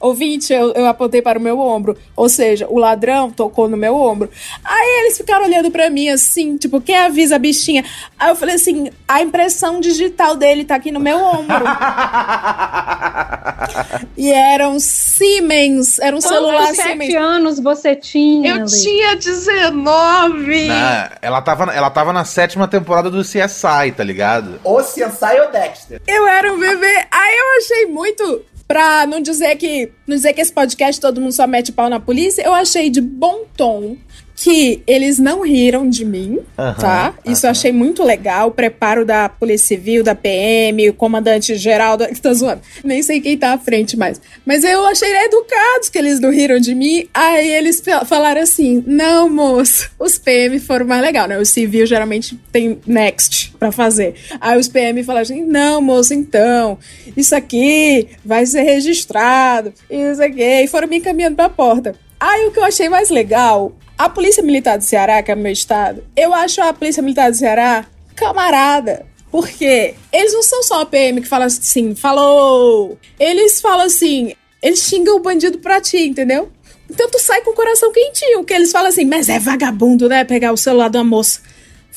Ouvinte, 0.00 0.52
eu, 0.52 0.72
eu 0.72 0.86
apontei 0.86 1.22
para 1.22 1.38
o 1.38 1.42
meu 1.42 1.58
ombro. 1.58 1.96
Ou 2.14 2.28
seja, 2.28 2.66
o 2.68 2.78
ladrão 2.78 3.30
tocou 3.30 3.68
no 3.68 3.76
meu 3.76 3.96
ombro. 3.96 4.30
Aí 4.64 5.00
eles 5.00 5.16
ficaram 5.16 5.44
olhando 5.46 5.70
para 5.70 5.88
mim 5.90 6.08
assim, 6.08 6.56
tipo, 6.56 6.80
quem 6.80 6.96
avisa 6.96 7.36
a 7.36 7.38
bichinha? 7.38 7.84
Aí 8.18 8.30
eu 8.30 8.36
falei 8.36 8.54
assim, 8.56 8.90
a 9.06 9.22
impressão 9.22 9.80
digital 9.80 10.36
dele 10.36 10.64
tá 10.64 10.74
aqui 10.76 10.90
no 10.92 11.00
meu 11.00 11.18
ombro. 11.18 11.64
e 14.16 14.30
era 14.32 14.68
um 14.68 14.78
Siemens, 14.78 15.98
era 15.98 16.16
um 16.16 16.20
celular 16.20 16.58
Quantos 16.58 16.76
sete 16.76 16.88
Siemens. 16.88 17.14
anos 17.14 17.60
você 17.60 17.94
tinha? 17.96 18.50
Eu 18.50 18.64
Li? 18.64 18.82
tinha 18.82 19.16
19. 19.16 20.68
Ah, 20.70 21.12
ela, 21.22 21.42
tava, 21.42 21.72
ela 21.72 21.90
tava 21.90 22.12
na 22.12 22.24
sétima 22.24 22.68
temporada 22.68 23.10
do 23.10 23.22
CSI, 23.22 23.92
tá 23.96 24.04
ligado? 24.04 24.60
ou 24.62 24.78
CSI 24.82 25.40
ou 25.44 25.50
Dexter. 25.50 26.00
Eu 26.06 26.26
era 26.26 26.52
um 26.52 26.58
bebê. 26.58 27.06
Aí 27.10 27.36
eu 27.36 27.58
achei 27.58 27.86
muito. 27.86 28.42
Pra 28.66 29.06
não 29.06 29.20
dizer 29.20 29.56
que. 29.56 29.92
Não 30.06 30.16
dizer 30.16 30.32
que 30.32 30.40
esse 30.40 30.52
podcast 30.52 31.00
todo 31.00 31.20
mundo 31.20 31.32
só 31.32 31.46
mete 31.46 31.72
pau 31.72 31.88
na 31.88 32.00
polícia, 32.00 32.42
eu 32.42 32.52
achei 32.52 32.90
de 32.90 33.00
bom 33.00 33.44
tom 33.56 33.96
que 34.38 34.82
eles 34.86 35.18
não 35.18 35.40
riram 35.40 35.88
de 35.88 36.04
mim, 36.04 36.40
Aham, 36.58 36.74
tá? 36.74 37.14
Isso 37.24 37.46
eu 37.46 37.50
achei 37.50 37.72
muito 37.72 38.04
legal. 38.04 38.48
O 38.48 38.50
preparo 38.50 39.02
da 39.04 39.30
Polícia 39.30 39.68
Civil, 39.68 40.04
da 40.04 40.14
PM, 40.14 40.90
o 40.90 40.94
comandante 40.94 41.54
geral. 41.56 41.96
Da... 41.96 42.08
Tô 42.22 42.34
zoando. 42.34 42.60
Nem 42.84 43.02
sei 43.02 43.20
quem 43.22 43.38
tá 43.38 43.54
à 43.54 43.58
frente 43.58 43.96
mais. 43.96 44.20
Mas 44.44 44.62
eu 44.62 44.84
achei 44.84 45.10
educados 45.24 45.88
que 45.88 45.96
eles 45.98 46.20
não 46.20 46.30
riram 46.30 46.60
de 46.60 46.74
mim. 46.74 47.08
Aí 47.14 47.50
eles 47.50 47.80
fa- 47.80 48.04
falaram 48.04 48.42
assim: 48.42 48.84
não, 48.86 49.30
moço, 49.30 49.90
os 49.98 50.18
PM 50.18 50.60
foram 50.60 50.84
mais 50.86 51.00
legal, 51.00 51.26
né? 51.26 51.38
O 51.38 51.46
civil 51.46 51.86
geralmente 51.86 52.38
tem 52.52 52.78
next 52.86 53.54
pra 53.58 53.72
fazer. 53.72 54.14
Aí 54.38 54.58
os 54.58 54.68
PM 54.68 55.02
falaram 55.02 55.22
assim: 55.22 55.44
não, 55.46 55.80
moço, 55.80 56.12
então, 56.12 56.78
isso 57.16 57.34
aqui 57.34 58.08
vai 58.22 58.44
ser 58.44 58.62
registrado, 58.62 59.72
isso 59.90 60.22
aqui. 60.22 60.42
E 60.42 60.66
foram 60.68 60.86
me 60.88 60.98
encaminhando 60.98 61.36
pra 61.36 61.48
porta. 61.48 61.94
Aí 62.20 62.46
o 62.46 62.50
que 62.50 62.58
eu 62.58 62.64
achei 62.64 62.88
mais 62.88 63.08
legal, 63.10 63.72
a 63.98 64.08
Polícia 64.08 64.42
Militar 64.42 64.78
do 64.78 64.84
Ceará, 64.84 65.22
que 65.22 65.30
é 65.30 65.34
o 65.34 65.38
meu 65.38 65.52
estado, 65.52 66.04
eu 66.16 66.34
acho 66.34 66.60
a 66.60 66.72
Polícia 66.72 67.02
Militar 67.02 67.30
do 67.30 67.36
Ceará 67.36 67.86
camarada. 68.14 69.06
Porque 69.30 69.94
eles 70.12 70.32
não 70.32 70.42
são 70.42 70.62
só 70.62 70.80
a 70.82 70.86
PM 70.86 71.20
que 71.20 71.28
fala 71.28 71.46
assim, 71.46 71.94
falou. 71.94 72.96
Eles 73.18 73.60
falam 73.60 73.86
assim, 73.86 74.34
eles 74.62 74.80
xingam 74.80 75.16
o 75.16 75.20
bandido 75.20 75.58
pra 75.58 75.80
ti, 75.80 75.98
entendeu? 75.98 76.50
Então 76.88 77.10
tu 77.10 77.18
sai 77.18 77.40
com 77.40 77.50
o 77.50 77.54
coração 77.54 77.92
quentinho, 77.92 78.44
que 78.44 78.54
eles 78.54 78.70
falam 78.70 78.88
assim, 78.88 79.04
mas 79.04 79.28
é 79.28 79.38
vagabundo, 79.38 80.08
né? 80.08 80.24
Pegar 80.24 80.52
o 80.52 80.56
celular 80.56 80.88
de 80.88 80.96
uma 80.96 81.04
moça. 81.04 81.40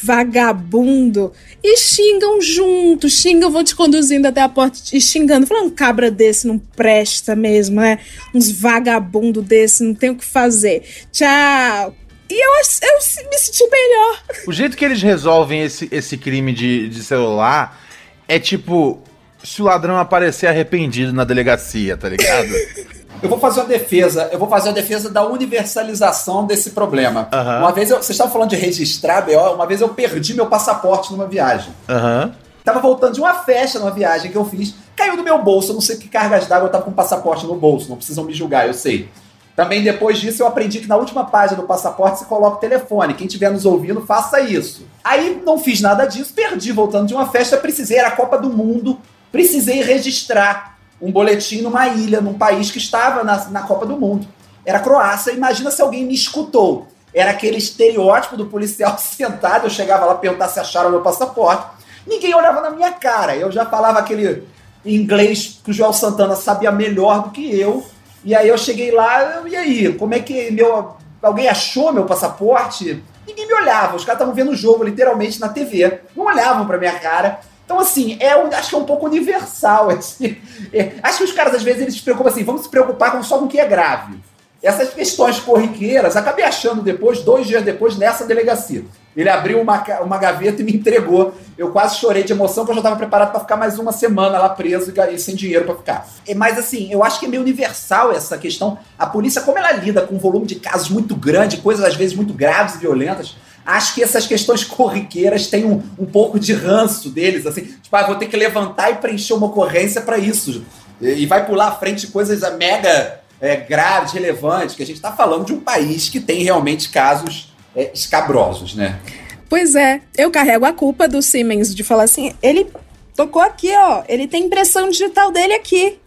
Vagabundo. 0.01 1.33
E 1.63 1.77
xingam 1.77 2.41
junto, 2.41 3.09
xingam, 3.09 3.51
vão 3.51 3.63
te 3.63 3.75
conduzindo 3.75 4.27
até 4.27 4.41
a 4.41 4.49
porta 4.49 4.79
e 4.93 5.01
xingando. 5.01 5.45
Falando, 5.45 5.67
um 5.67 5.69
cabra 5.69 6.09
desse 6.09 6.47
não 6.47 6.57
presta 6.57 7.35
mesmo, 7.35 7.81
né? 7.81 7.99
Uns 8.33 8.49
vagabundo 8.51 9.41
desse, 9.41 9.83
não 9.83 9.93
tem 9.93 10.09
o 10.09 10.15
que 10.15 10.25
fazer. 10.25 10.83
Tchau. 11.11 11.95
E 12.29 12.45
eu, 12.45 12.51
eu 12.51 13.29
me 13.29 13.37
senti 13.37 13.67
melhor. 13.69 14.23
O 14.47 14.53
jeito 14.53 14.77
que 14.77 14.85
eles 14.85 15.01
resolvem 15.01 15.63
esse, 15.63 15.89
esse 15.91 16.15
crime 16.15 16.53
de, 16.53 16.87
de 16.89 17.03
celular 17.03 17.81
é 18.27 18.39
tipo. 18.39 19.01
Se 19.41 19.61
o 19.61 19.65
ladrão 19.65 19.97
aparecer 19.97 20.47
arrependido 20.47 21.13
na 21.13 21.23
delegacia, 21.23 21.95
tá 21.95 22.09
ligado? 22.09 22.49
Eu 23.21 23.29
vou 23.29 23.39
fazer 23.39 23.59
uma 23.61 23.67
defesa, 23.67 24.29
eu 24.31 24.39
vou 24.39 24.47
fazer 24.47 24.69
a 24.69 24.71
defesa 24.71 25.09
da 25.09 25.25
universalização 25.25 26.45
desse 26.45 26.71
problema. 26.71 27.27
Aham. 27.31 27.59
Uma 27.59 27.71
vez, 27.71 27.89
eu, 27.89 27.97
vocês 27.97 28.11
estavam 28.11 28.31
falando 28.31 28.49
de 28.49 28.55
registrar, 28.55 29.21
BO, 29.21 29.53
uma 29.53 29.65
vez 29.65 29.81
eu 29.81 29.89
perdi 29.89 30.33
meu 30.33 30.47
passaporte 30.47 31.11
numa 31.11 31.27
viagem. 31.27 31.73
Aham. 31.87 32.33
Tava 32.63 32.79
voltando 32.79 33.13
de 33.13 33.19
uma 33.19 33.33
festa 33.33 33.79
numa 33.79 33.91
viagem 33.91 34.31
que 34.31 34.37
eu 34.37 34.45
fiz, 34.45 34.75
caiu 34.95 35.17
no 35.17 35.23
meu 35.23 35.41
bolso, 35.41 35.71
eu 35.71 35.73
não 35.73 35.81
sei 35.81 35.97
que 35.97 36.07
cargas 36.07 36.45
d'água 36.45 36.67
eu 36.67 36.71
tava 36.71 36.83
com 36.83 36.91
o 36.91 36.93
passaporte 36.93 37.45
no 37.45 37.55
bolso, 37.55 37.89
não 37.89 37.95
precisam 37.95 38.23
me 38.23 38.33
julgar, 38.33 38.67
eu 38.67 38.73
sei. 38.73 39.09
Também 39.55 39.83
depois 39.83 40.19
disso 40.19 40.41
eu 40.41 40.47
aprendi 40.47 40.79
que 40.79 40.87
na 40.87 40.95
última 40.95 41.25
página 41.25 41.59
do 41.59 41.67
passaporte 41.67 42.19
você 42.19 42.25
coloca 42.25 42.57
o 42.57 42.59
telefone. 42.59 43.13
Quem 43.13 43.27
estiver 43.27 43.51
nos 43.51 43.65
ouvindo, 43.65 44.01
faça 44.01 44.39
isso. 44.39 44.85
Aí 45.03 45.41
não 45.45 45.57
fiz 45.57 45.81
nada 45.81 46.05
disso, 46.05 46.33
perdi 46.33 46.71
voltando 46.71 47.07
de 47.07 47.13
uma 47.13 47.27
festa, 47.27 47.57
precisei, 47.57 47.97
era 47.97 48.07
a 48.07 48.11
Copa 48.11 48.37
do 48.37 48.49
Mundo, 48.49 48.97
precisei 49.31 49.81
registrar 49.81 50.78
um 51.01 51.11
boletim 51.11 51.61
numa 51.61 51.87
ilha, 51.87 52.21
num 52.21 52.33
país 52.33 52.71
que 52.71 52.77
estava 52.77 53.23
na, 53.23 53.45
na 53.49 53.61
Copa 53.61 53.85
do 53.85 53.97
Mundo. 53.97 54.27
Era 54.65 54.79
Croácia, 54.79 55.31
imagina 55.31 55.71
se 55.71 55.81
alguém 55.81 56.05
me 56.05 56.13
escutou. 56.13 56.87
Era 57.13 57.31
aquele 57.31 57.57
estereótipo 57.57 58.37
do 58.37 58.45
policial 58.45 58.97
sentado, 58.99 59.65
eu 59.65 59.69
chegava 59.69 60.05
lá 60.05 60.15
perguntar 60.15 60.49
se 60.49 60.59
acharam 60.59 60.91
meu 60.91 61.01
passaporte. 61.01 61.65
Ninguém 62.05 62.33
olhava 62.33 62.61
na 62.61 62.69
minha 62.69 62.91
cara, 62.91 63.35
eu 63.35 63.51
já 63.51 63.65
falava 63.65 63.99
aquele 63.99 64.47
inglês 64.85 65.59
que 65.63 65.71
o 65.71 65.73
Joel 65.73 65.93
Santana 65.93 66.35
sabia 66.35 66.71
melhor 66.71 67.23
do 67.23 67.29
que 67.31 67.59
eu. 67.59 67.85
E 68.23 68.35
aí 68.35 68.47
eu 68.47 68.57
cheguei 68.57 68.91
lá, 68.91 69.43
e 69.47 69.55
aí, 69.55 69.93
como 69.93 70.13
é 70.13 70.19
que 70.19 70.51
meu. 70.51 70.97
Alguém 71.21 71.49
achou 71.49 71.91
meu 71.91 72.05
passaporte? 72.05 73.03
Ninguém 73.27 73.45
me 73.45 73.53
olhava, 73.53 73.95
os 73.95 74.05
caras 74.05 74.19
estavam 74.19 74.33
vendo 74.33 74.51
o 74.51 74.55
jogo 74.55 74.83
literalmente 74.83 75.39
na 75.39 75.49
TV, 75.49 75.99
não 76.15 76.25
olhavam 76.25 76.65
pra 76.65 76.77
minha 76.77 76.97
cara. 76.97 77.39
Então, 77.69 77.79
assim, 77.79 78.17
é, 78.19 78.31
acho 78.31 78.69
que 78.69 78.75
é 78.75 78.77
um 78.79 78.83
pouco 78.83 79.05
universal. 79.05 79.91
Assim. 79.93 80.37
É, 80.73 80.93
acho 81.03 81.19
que 81.19 81.23
os 81.25 81.31
caras, 81.31 81.53
às 81.53 81.61
vezes, 81.61 81.83
eles 81.83 81.93
se 81.93 82.01
preocupam 82.01 82.31
assim, 82.31 82.43
vamos 82.43 82.63
se 82.63 82.69
preocupar 82.69 83.11
com, 83.11 83.21
só 83.21 83.37
com 83.37 83.45
o 83.45 83.47
que 83.47 83.59
é 83.59 83.67
grave. 83.67 84.17
Essas 84.61 84.91
questões 84.91 85.39
corriqueiras, 85.39 86.15
acabei 86.15 86.43
achando 86.43 86.81
depois, 86.81 87.21
dois 87.21 87.45
dias 87.45 87.63
depois, 87.63 87.95
nessa 87.95 88.25
delegacia. 88.25 88.83
Ele 89.15 89.29
abriu 89.29 89.61
uma, 89.61 89.83
uma 90.01 90.17
gaveta 90.17 90.63
e 90.63 90.65
me 90.65 90.73
entregou. 90.73 91.33
Eu 91.55 91.71
quase 91.71 91.97
chorei 91.97 92.23
de 92.23 92.33
emoção, 92.33 92.65
porque 92.65 92.71
eu 92.71 92.75
já 92.75 92.79
estava 92.79 92.95
preparado 92.95 93.31
para 93.31 93.39
ficar 93.39 93.55
mais 93.55 93.77
uma 93.77 93.91
semana 93.91 94.39
lá 94.39 94.49
preso 94.49 94.91
e 94.91 95.13
e 95.13 95.19
sem 95.19 95.35
dinheiro 95.35 95.65
para 95.65 95.75
ficar. 95.75 96.07
É, 96.27 96.33
Mas 96.33 96.57
assim, 96.57 96.91
eu 96.91 97.03
acho 97.03 97.19
que 97.19 97.27
é 97.27 97.29
meio 97.29 97.43
universal 97.43 98.11
essa 98.11 98.35
questão. 98.35 98.79
A 98.97 99.05
polícia, 99.05 99.41
como 99.41 99.59
ela 99.59 99.71
lida 99.73 100.01
com 100.01 100.15
um 100.15 100.19
volume 100.19 100.47
de 100.47 100.55
casos 100.55 100.89
muito 100.89 101.15
grande, 101.15 101.57
coisas 101.57 101.85
às 101.85 101.95
vezes 101.95 102.15
muito 102.15 102.33
graves 102.33 102.75
e 102.75 102.77
violentas, 102.79 103.35
acho 103.65 103.95
que 103.95 104.03
essas 104.03 104.25
questões 104.25 104.63
corriqueiras 104.63 105.47
têm 105.47 105.65
um, 105.65 105.81
um 105.97 106.05
pouco 106.05 106.39
de 106.39 106.53
ranço 106.53 107.09
deles, 107.09 107.45
assim. 107.45 107.63
Tipo, 107.63 107.95
ah, 107.95 108.07
vou 108.07 108.15
ter 108.15 108.27
que 108.27 108.37
levantar 108.37 108.91
e 108.91 108.95
preencher 108.95 109.33
uma 109.33 109.47
ocorrência 109.47 110.01
para 110.01 110.17
isso. 110.17 110.63
E, 111.01 111.07
e 111.07 111.25
vai 111.25 111.45
pular 111.45 111.67
à 111.67 111.71
frente 111.71 112.07
coisas 112.07 112.43
ah, 112.43 112.51
mega 112.51 113.19
é, 113.41 113.55
graves, 113.55 114.11
relevantes, 114.11 114.75
que 114.75 114.83
a 114.83 114.85
gente 114.85 114.97
está 114.97 115.11
falando 115.11 115.45
de 115.45 115.53
um 115.53 115.59
país 115.59 116.09
que 116.09 116.19
tem 116.19 116.43
realmente 116.43 116.89
casos 116.89 117.53
é, 117.75 117.91
escabrosos, 117.93 118.75
né? 118.75 118.99
Pois 119.47 119.75
é, 119.75 120.01
eu 120.17 120.29
carrego 120.29 120.65
a 120.65 120.73
culpa 120.73 121.07
do 121.07 121.21
Siemens 121.21 121.73
de 121.73 121.83
falar 121.83 122.03
assim, 122.03 122.33
ele 122.41 122.67
tocou 123.15 123.41
aqui, 123.41 123.71
ó, 123.75 124.03
ele 124.07 124.27
tem 124.27 124.45
impressão 124.45 124.89
digital 124.89 125.31
dele 125.31 125.53
aqui. 125.53 125.97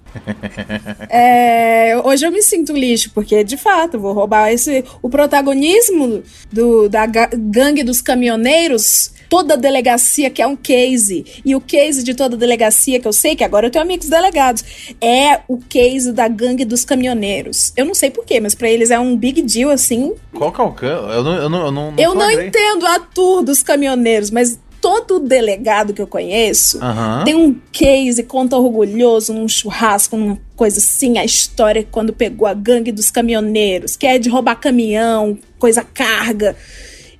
É, 1.09 2.01
hoje 2.05 2.27
eu 2.27 2.33
me 2.33 2.43
sinto 2.43 2.73
lixo, 2.73 3.11
porque 3.15 3.43
de 3.45 3.57
fato 3.57 3.99
vou 3.99 4.13
roubar 4.13 4.51
esse. 4.53 4.85
O 5.01 5.09
protagonismo 5.09 6.23
do, 6.53 6.89
da 6.89 7.07
ga- 7.07 7.31
gangue 7.35 7.83
dos 7.83 8.01
caminhoneiros, 8.01 9.13
toda 9.29 9.57
delegacia 9.57 10.31
que 10.31 10.43
é 10.43 10.47
um 10.47 10.57
case, 10.57 11.25
e 11.45 11.55
o 11.55 11.61
case 11.61 12.03
de 12.03 12.15
toda 12.15 12.37
delegacia, 12.37 13.01
que 13.01 13.09
eu 13.09 13.13
sei 13.13 13.35
que 13.35 13.45
agora 13.45 13.67
eu 13.67 13.71
tenho 13.71 13.85
amigos 13.85 14.09
delegados, 14.09 14.65
é 15.01 15.41
o 15.49 15.59
case 15.59 16.13
da 16.13 16.29
gangue 16.29 16.65
dos 16.65 16.85
caminhoneiros. 16.85 17.73
Eu 17.77 17.85
não 17.85 17.95
sei 17.95 18.11
porquê, 18.11 18.41
mas 18.41 18.55
pra 18.55 18.69
eles 18.71 18.91
é 18.91 18.99
um 18.99 19.17
big 19.17 19.43
deal 19.43 19.71
assim. 19.71 20.15
Qual 20.35 20.53
que 20.53 20.61
é 20.61 20.65
o 20.65 20.73
can? 20.73 20.87
Eu 20.87 21.25
não, 21.25 21.35
eu 21.35 21.49
não, 21.49 21.65
eu 21.67 21.71
não, 21.73 21.95
eu 21.99 22.15
não 22.15 22.31
entendo 22.49 22.87
a 22.87 22.99
tour 22.99 23.43
dos 23.43 23.63
caminhoneiros, 23.63 24.31
mas 24.31 24.59
todo 24.83 25.21
delegado 25.21 25.95
que 25.95 26.03
eu 26.03 26.07
conheço. 26.09 26.83
Aham. 26.83 27.23
Tem 27.25 27.37
um 27.37 27.55
case, 27.71 28.25
conta 28.25 28.57
orgulhoso, 28.57 29.33
num 29.33 29.49
churrasco, 29.49 30.17
uma 30.17 30.39
coisa 30.57 30.79
assim, 30.79 31.17
a 31.19 31.25
história 31.25 31.87
quando 31.91 32.13
pegou 32.13 32.49
a 32.49 32.53
gangue 32.53 32.91
dos 32.91 33.11
caminhoneiros, 33.11 33.97
que 33.97 34.07
é 34.07 34.19
de 34.19 34.29
roubar 34.29 34.57
caminhão, 34.57 35.39
coisa 35.59 35.85
carga. 35.85 36.57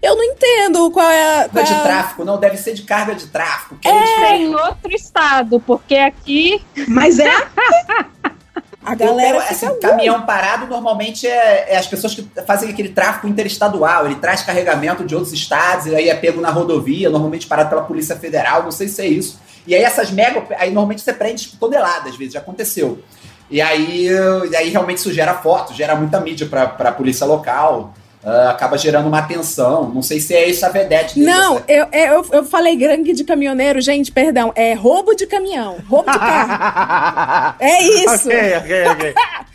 Eu 0.03 0.17
não 0.17 0.25
entendo 0.25 0.91
qual 0.91 1.09
é 1.09 1.49
Qual 1.49 1.65
é 1.65 1.67
de 1.67 1.73
é 1.73 1.81
tráfico, 1.81 2.25
não, 2.25 2.41
deve 2.41 2.57
ser 2.57 2.75
de 2.75 2.83
carga 2.83 3.15
de 3.15 3.29
tráfico. 3.29 3.79
É 3.85 4.33
É 4.33 4.37
em 4.39 4.53
outro 4.53 4.93
estado, 4.93 5.61
porque 5.61 5.95
aqui 5.95 6.61
Mas 6.89 7.21
é 7.21 7.31
a 8.85 8.95
galera. 8.95 9.39
Eu- 9.39 9.41
assim, 9.43 9.81
caminhão 9.81 10.23
parado 10.27 10.67
normalmente 10.67 11.27
é, 11.27 11.73
é 11.75 11.77
as 11.77 11.87
pessoas 11.87 12.15
que 12.15 12.29
fazem 12.47 12.71
aquele 12.71 12.89
tráfico 12.91 13.27
interestadual. 13.29 14.07
Ele 14.07 14.17
traz 14.17 14.43
carregamento 14.43 15.05
de 15.05 15.15
outros 15.15 15.33
estados 15.33 15.87
e 15.87 15.95
aí 15.95 16.09
é 16.09 16.15
pego 16.15 16.41
na 16.41 16.51
rodovia, 16.51 17.09
normalmente 17.11 17.47
parado 17.47 17.69
pela 17.69 17.83
Polícia 17.83 18.17
Federal, 18.17 18.63
não 18.63 18.71
sei 18.73 18.89
se 18.89 19.01
é 19.03 19.07
isso. 19.07 19.41
E 19.67 19.75
aí 19.75 19.83
essas 19.83 20.11
mega, 20.11 20.45
aí 20.59 20.71
normalmente 20.71 21.03
você 21.03 21.13
prende 21.13 21.43
tipo, 21.43 21.57
toneladas, 21.57 22.13
às 22.13 22.17
vezes, 22.17 22.35
já 22.35 22.41
aconteceu. 22.41 22.99
E 23.51 23.61
aí, 23.61 24.09
e 24.51 24.57
aí 24.57 24.71
realmente 24.71 24.99
isso 24.99 25.13
gera 25.13 25.35
foto, 25.35 25.75
gera 25.75 25.95
muita 25.95 26.19
mídia 26.21 26.47
pra, 26.47 26.67
pra 26.67 26.91
polícia 26.91 27.27
local, 27.27 27.93
ah, 28.25 28.51
acaba 28.51 28.79
gerando 28.79 29.09
uma 29.09 29.19
atenção. 29.19 29.89
Não 29.93 30.03
sei 30.03 30.21
se 30.21 30.35
é 30.35 30.49
isso 30.49 30.65
a 30.65 30.69
vedete 30.69 31.15
dele, 31.17 31.27
Não, 31.27 31.57
essa- 31.57 31.65
eu, 31.69 31.87
eu, 31.93 32.27
eu 32.33 32.45
falei 32.45 32.77
gangue 32.77 33.13
de 33.13 33.25
caminhoneiro, 33.25 33.81
gente, 33.81 34.13
perdão. 34.13 34.53
É 34.55 34.75
roubo 34.75 35.15
de 35.15 35.27
caminhão, 35.27 35.79
roubo 35.89 36.11
de 36.11 36.19
carro. 36.19 37.55
É 37.61 37.83
isso. 37.83 38.29
ok, 38.29 38.57
ok, 38.59 38.85
ok. 38.89 39.15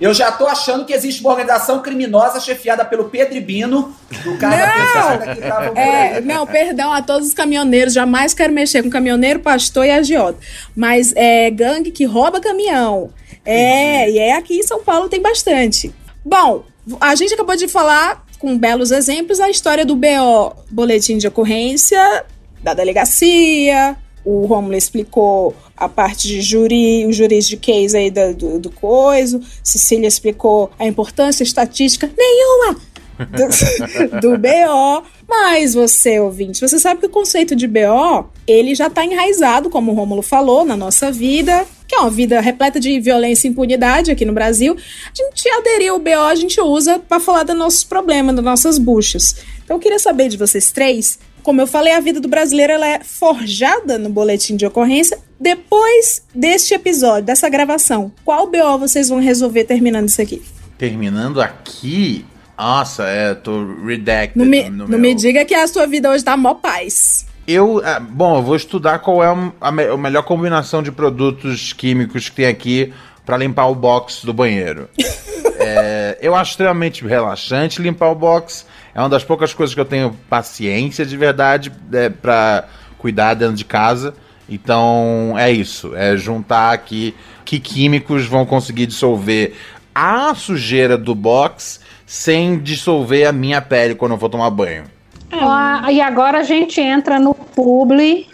Eu 0.00 0.14
já 0.14 0.30
tô 0.30 0.46
achando 0.46 0.84
que 0.84 0.92
existe 0.92 1.20
uma 1.20 1.30
organização 1.30 1.80
criminosa 1.82 2.38
chefiada 2.38 2.84
pelo 2.84 3.04
Pedro 3.06 3.40
Bino, 3.40 3.92
do 4.22 4.36
cara 4.38 4.66
da 4.66 4.72
pesada 4.72 5.34
que 5.34 5.40
tava 5.40 5.80
É, 5.80 6.20
não, 6.20 6.46
perdão 6.46 6.92
a 6.92 7.02
todos 7.02 7.28
os 7.28 7.34
caminhoneiros, 7.34 7.92
jamais 7.92 8.34
quero 8.34 8.52
mexer 8.52 8.82
com 8.82 8.90
caminhoneiro, 8.90 9.40
pastor 9.40 9.84
e 9.86 9.90
agiota. 9.90 10.38
Mas 10.76 11.12
é 11.16 11.50
gangue 11.50 11.90
que 11.90 12.04
rouba 12.04 12.40
caminhão. 12.40 13.10
É, 13.44 14.08
e 14.10 14.18
é 14.18 14.36
aqui 14.36 14.58
em 14.58 14.62
São 14.62 14.82
Paulo 14.84 15.08
tem 15.08 15.20
bastante. 15.20 15.92
Bom, 16.24 16.64
a 17.00 17.14
gente 17.14 17.34
acabou 17.34 17.56
de 17.56 17.68
falar 17.68 18.24
com 18.38 18.58
belos 18.58 18.90
exemplos 18.90 19.38
a 19.40 19.48
história 19.48 19.84
do 19.86 19.94
BO, 19.94 20.52
boletim 20.70 21.16
de 21.18 21.28
ocorrência 21.28 22.24
da 22.62 22.74
delegacia. 22.74 23.96
O 24.24 24.46
Romulo 24.46 24.74
explicou 24.76 25.54
a 25.76 25.88
parte 25.88 26.28
de 26.28 26.40
juri, 26.40 27.06
o 27.06 27.12
juridiquês 27.12 27.94
aí 27.94 28.10
da- 28.10 28.32
do, 28.32 28.58
do 28.58 28.70
coiso. 28.70 29.40
Cecília 29.64 30.06
explicou 30.06 30.70
a 30.78 30.86
importância 30.86 31.42
estatística 31.42 32.10
nenhuma 32.16 32.76
do, 33.18 34.18
do 34.20 34.38
BO. 34.38 35.04
Mas 35.28 35.74
você, 35.74 36.20
ouvinte, 36.20 36.60
você 36.60 36.78
sabe 36.78 37.00
que 37.00 37.06
o 37.06 37.10
conceito 37.10 37.56
de 37.56 37.66
BO, 37.66 38.26
ele 38.46 38.74
já 38.74 38.86
está 38.88 39.04
enraizado, 39.04 39.70
como 39.70 39.90
o 39.90 39.94
Rômulo 39.94 40.22
falou, 40.22 40.64
na 40.64 40.76
nossa 40.76 41.10
vida, 41.10 41.64
que 41.92 41.96
é 41.96 42.00
uma 42.00 42.10
vida 42.10 42.40
repleta 42.40 42.80
de 42.80 42.98
violência 43.00 43.46
e 43.46 43.50
impunidade 43.50 44.10
aqui 44.10 44.24
no 44.24 44.32
Brasil. 44.32 44.74
A 44.74 45.10
gente 45.14 45.46
aderiu 45.50 45.92
ao 45.92 45.98
BO, 46.00 46.10
a 46.26 46.34
gente 46.34 46.58
usa 46.58 46.98
para 46.98 47.20
falar 47.20 47.42
dos 47.42 47.54
nossos 47.54 47.84
problemas, 47.84 48.34
das 48.34 48.42
nossas 48.42 48.78
buchas. 48.78 49.36
Então 49.62 49.76
eu 49.76 49.80
queria 49.80 49.98
saber 49.98 50.30
de 50.30 50.38
vocês 50.38 50.72
três, 50.72 51.18
como 51.42 51.60
eu 51.60 51.66
falei, 51.66 51.92
a 51.92 52.00
vida 52.00 52.18
do 52.18 52.28
brasileiro 52.28 52.72
ela 52.72 52.86
é 52.88 53.00
forjada 53.04 53.98
no 53.98 54.08
boletim 54.08 54.56
de 54.56 54.64
ocorrência. 54.64 55.18
Depois 55.38 56.22
deste 56.34 56.72
episódio, 56.72 57.24
dessa 57.26 57.46
gravação, 57.50 58.10
qual 58.24 58.46
BO 58.46 58.78
vocês 58.78 59.10
vão 59.10 59.18
resolver 59.20 59.64
terminando 59.64 60.08
isso 60.08 60.22
aqui? 60.22 60.40
Terminando 60.78 61.42
aqui. 61.42 62.24
Nossa, 62.56 63.04
é, 63.04 63.34
tô 63.34 63.66
redacted. 63.84 64.38
Não 64.38 64.46
me, 64.46 64.70
não 64.70 64.88
meu- 64.88 64.98
me 64.98 65.14
diga 65.14 65.44
que 65.44 65.54
a 65.54 65.66
sua 65.66 65.86
vida 65.86 66.10
hoje 66.10 66.24
tá 66.24 66.36
mó 66.38 66.54
paz. 66.54 67.26
Eu, 67.46 67.82
ah, 67.84 67.98
bom, 67.98 68.36
eu 68.36 68.42
vou 68.42 68.56
estudar 68.56 69.00
qual 69.00 69.22
é 69.22 69.26
a, 69.26 69.68
a 69.68 69.96
melhor 69.96 70.22
combinação 70.22 70.82
de 70.82 70.92
produtos 70.92 71.72
químicos 71.72 72.28
que 72.28 72.36
tem 72.36 72.46
aqui 72.46 72.92
pra 73.26 73.36
limpar 73.36 73.66
o 73.66 73.74
box 73.74 74.24
do 74.24 74.32
banheiro. 74.32 74.88
É, 75.64 76.18
eu 76.20 76.34
acho 76.34 76.50
extremamente 76.50 77.06
relaxante 77.06 77.80
limpar 77.80 78.10
o 78.10 78.16
box. 78.16 78.66
É 78.92 78.98
uma 78.98 79.08
das 79.08 79.22
poucas 79.22 79.54
coisas 79.54 79.72
que 79.72 79.80
eu 79.80 79.84
tenho 79.84 80.10
paciência 80.28 81.06
de 81.06 81.16
verdade 81.16 81.72
é, 81.92 82.08
para 82.08 82.64
cuidar 82.98 83.34
dentro 83.34 83.54
de 83.54 83.64
casa. 83.64 84.12
Então 84.48 85.34
é 85.38 85.52
isso, 85.52 85.94
é 85.94 86.16
juntar 86.16 86.72
aqui 86.72 87.14
que 87.44 87.60
químicos 87.60 88.26
vão 88.26 88.44
conseguir 88.44 88.86
dissolver 88.86 89.54
a 89.94 90.34
sujeira 90.34 90.98
do 90.98 91.14
box 91.14 91.80
sem 92.04 92.58
dissolver 92.58 93.28
a 93.28 93.32
minha 93.32 93.62
pele 93.62 93.94
quando 93.94 94.12
eu 94.12 94.18
for 94.18 94.28
tomar 94.28 94.50
banho. 94.50 94.84
Ah, 95.32 95.90
e 95.90 96.00
agora 96.00 96.40
a 96.40 96.42
gente 96.42 96.80
entra 96.80 97.18
no 97.18 97.34
publi 97.34 98.28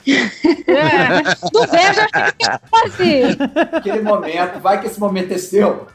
é, 0.66 1.22
do 1.52 1.61
Veja 1.66 2.08
X14. 2.08 3.38
Aquele 3.72 4.02
momento, 4.02 4.58
vai 4.58 4.80
que 4.80 4.88
esse 4.88 4.98
momento 4.98 5.32
é 5.32 5.38
seu. 5.38 5.87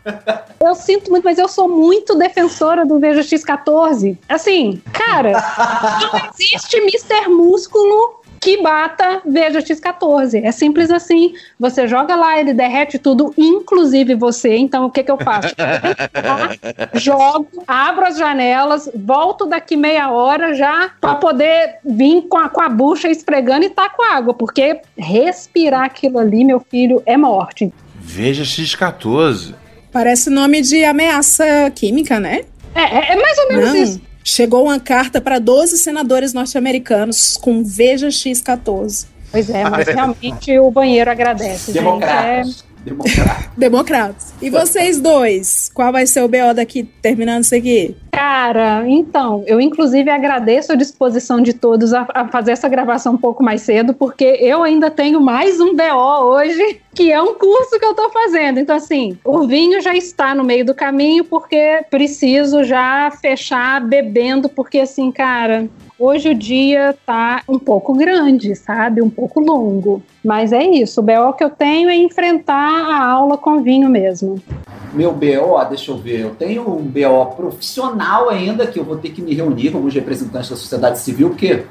Eu 0.61 0.73
sinto 0.73 1.11
muito, 1.11 1.25
mas 1.25 1.37
eu 1.37 1.49
sou 1.49 1.67
muito 1.67 2.15
defensora 2.15 2.85
do 2.85 2.99
Veja 2.99 3.21
X14. 3.21 4.17
Assim, 4.29 4.81
cara, 4.93 5.31
não 6.01 6.21
existe 6.31 6.77
Mr. 6.77 7.27
Músculo 7.27 8.22
que 8.43 8.61
bata 8.61 9.21
Veja 9.25 9.59
X14. 9.59 10.43
É 10.43 10.51
simples 10.51 10.91
assim. 10.91 11.33
Você 11.57 11.87
joga 11.87 12.13
lá, 12.13 12.37
ele 12.37 12.53
derrete 12.53 12.99
tudo, 12.99 13.33
inclusive 13.37 14.15
você. 14.15 14.57
Então, 14.57 14.85
o 14.85 14.91
que, 14.91 15.01
que 15.01 15.09
eu 15.09 15.17
faço? 15.17 15.55
Jogo, 16.93 17.47
abro 17.65 18.05
as 18.05 18.17
janelas, 18.17 18.89
volto 18.93 19.45
daqui 19.45 19.77
meia 19.77 20.11
hora 20.11 20.53
já 20.53 20.91
para 20.99 21.15
poder 21.15 21.77
vir 21.85 22.23
com 22.23 22.37
a, 22.37 22.49
com 22.49 22.61
a 22.61 22.67
bucha 22.67 23.09
esfregando 23.09 23.65
e 23.65 23.69
tá 23.69 23.89
com 23.89 24.03
água, 24.03 24.33
porque 24.33 24.81
respirar 24.97 25.85
aquilo 25.85 26.19
ali, 26.19 26.43
meu 26.43 26.59
filho, 26.59 27.01
é 27.05 27.15
morte. 27.15 27.73
Veja 27.95 28.43
X14. 28.43 29.55
Parece 29.89 30.29
nome 30.29 30.61
de 30.61 30.83
ameaça 30.83 31.71
química, 31.73 32.19
né? 32.19 32.43
É, 32.75 32.81
é, 32.81 33.13
é 33.13 33.15
mais 33.15 33.37
ou 33.37 33.47
menos 33.47 33.69
Não. 33.69 33.75
isso. 33.75 34.12
Chegou 34.23 34.63
uma 34.63 34.79
carta 34.79 35.19
para 35.19 35.37
12 35.37 35.77
senadores 35.77 36.33
norte-americanos 36.33 37.37
com 37.37 37.63
Veja 37.63 38.07
X14. 38.07 39.07
Pois 39.31 39.49
é, 39.49 39.63
mas 39.69 39.87
realmente 39.89 40.57
o 40.59 40.71
banheiro 40.71 41.11
agradece. 41.11 41.73
gente. 41.73 42.03
É, 42.03 42.43
Democratas. 42.83 43.49
Democratas. 43.57 44.33
E 44.41 44.49
vocês 44.49 44.99
dois? 44.99 45.71
Qual 45.73 45.91
vai 45.91 46.05
ser 46.05 46.21
o 46.21 46.27
BO 46.27 46.53
daqui, 46.53 46.83
terminando 46.83 47.43
isso 47.43 47.55
aqui? 47.55 47.95
Cara, 48.11 48.83
então, 48.87 49.43
eu 49.47 49.59
inclusive 49.59 50.09
agradeço 50.09 50.71
a 50.71 50.75
disposição 50.75 51.41
de 51.41 51.53
todos 51.53 51.93
a, 51.93 52.05
a 52.13 52.27
fazer 52.27 52.51
essa 52.51 52.67
gravação 52.67 53.13
um 53.13 53.17
pouco 53.17 53.41
mais 53.41 53.61
cedo, 53.61 53.93
porque 53.93 54.25
eu 54.41 54.63
ainda 54.63 54.91
tenho 54.91 55.21
mais 55.21 55.59
um 55.59 55.75
BO 55.75 56.23
hoje, 56.25 56.81
que 56.93 57.11
é 57.11 57.21
um 57.21 57.35
curso 57.35 57.79
que 57.79 57.85
eu 57.85 57.93
tô 57.93 58.09
fazendo. 58.09 58.59
Então, 58.59 58.75
assim, 58.75 59.17
o 59.23 59.47
vinho 59.47 59.81
já 59.81 59.95
está 59.95 60.35
no 60.35 60.43
meio 60.43 60.65
do 60.65 60.75
caminho, 60.75 61.23
porque 61.23 61.83
preciso 61.89 62.63
já 62.63 63.09
fechar 63.11 63.81
bebendo, 63.81 64.49
porque, 64.49 64.79
assim, 64.79 65.11
cara, 65.11 65.67
hoje 66.03 66.29
o 66.29 66.35
dia 66.35 66.95
tá 67.05 67.41
um 67.47 67.57
pouco 67.57 67.93
grande, 67.93 68.55
sabe? 68.55 69.01
Um 69.01 69.09
pouco 69.09 69.39
longo. 69.39 70.03
Mas 70.23 70.51
é 70.51 70.63
isso, 70.63 70.99
o 70.99 71.03
BO 71.03 71.33
que 71.37 71.43
eu 71.43 71.49
tenho 71.49 71.89
é 71.89 71.95
enfrentar 71.95 72.55
a 72.55 73.05
aula 73.05 73.37
com 73.37 73.63
vinho 73.63 73.89
mesmo. 73.89 74.41
Meu 74.93 75.11
BO, 75.11 75.63
deixa 75.69 75.91
eu 75.91 75.97
ver, 75.97 76.19
eu 76.19 76.35
tenho 76.35 76.69
um 76.69 76.83
BO 76.83 77.35
profissional 77.35 78.29
ainda, 78.29 78.67
que 78.67 78.79
eu 78.79 78.83
vou 78.83 78.97
ter 78.97 79.09
que 79.09 79.21
me 79.21 79.33
reunir 79.33 79.71
com 79.71 79.77
alguns 79.77 79.93
representantes 79.93 80.49
da 80.49 80.55
sociedade 80.55 80.99
civil, 80.99 81.29
porque 81.29 81.63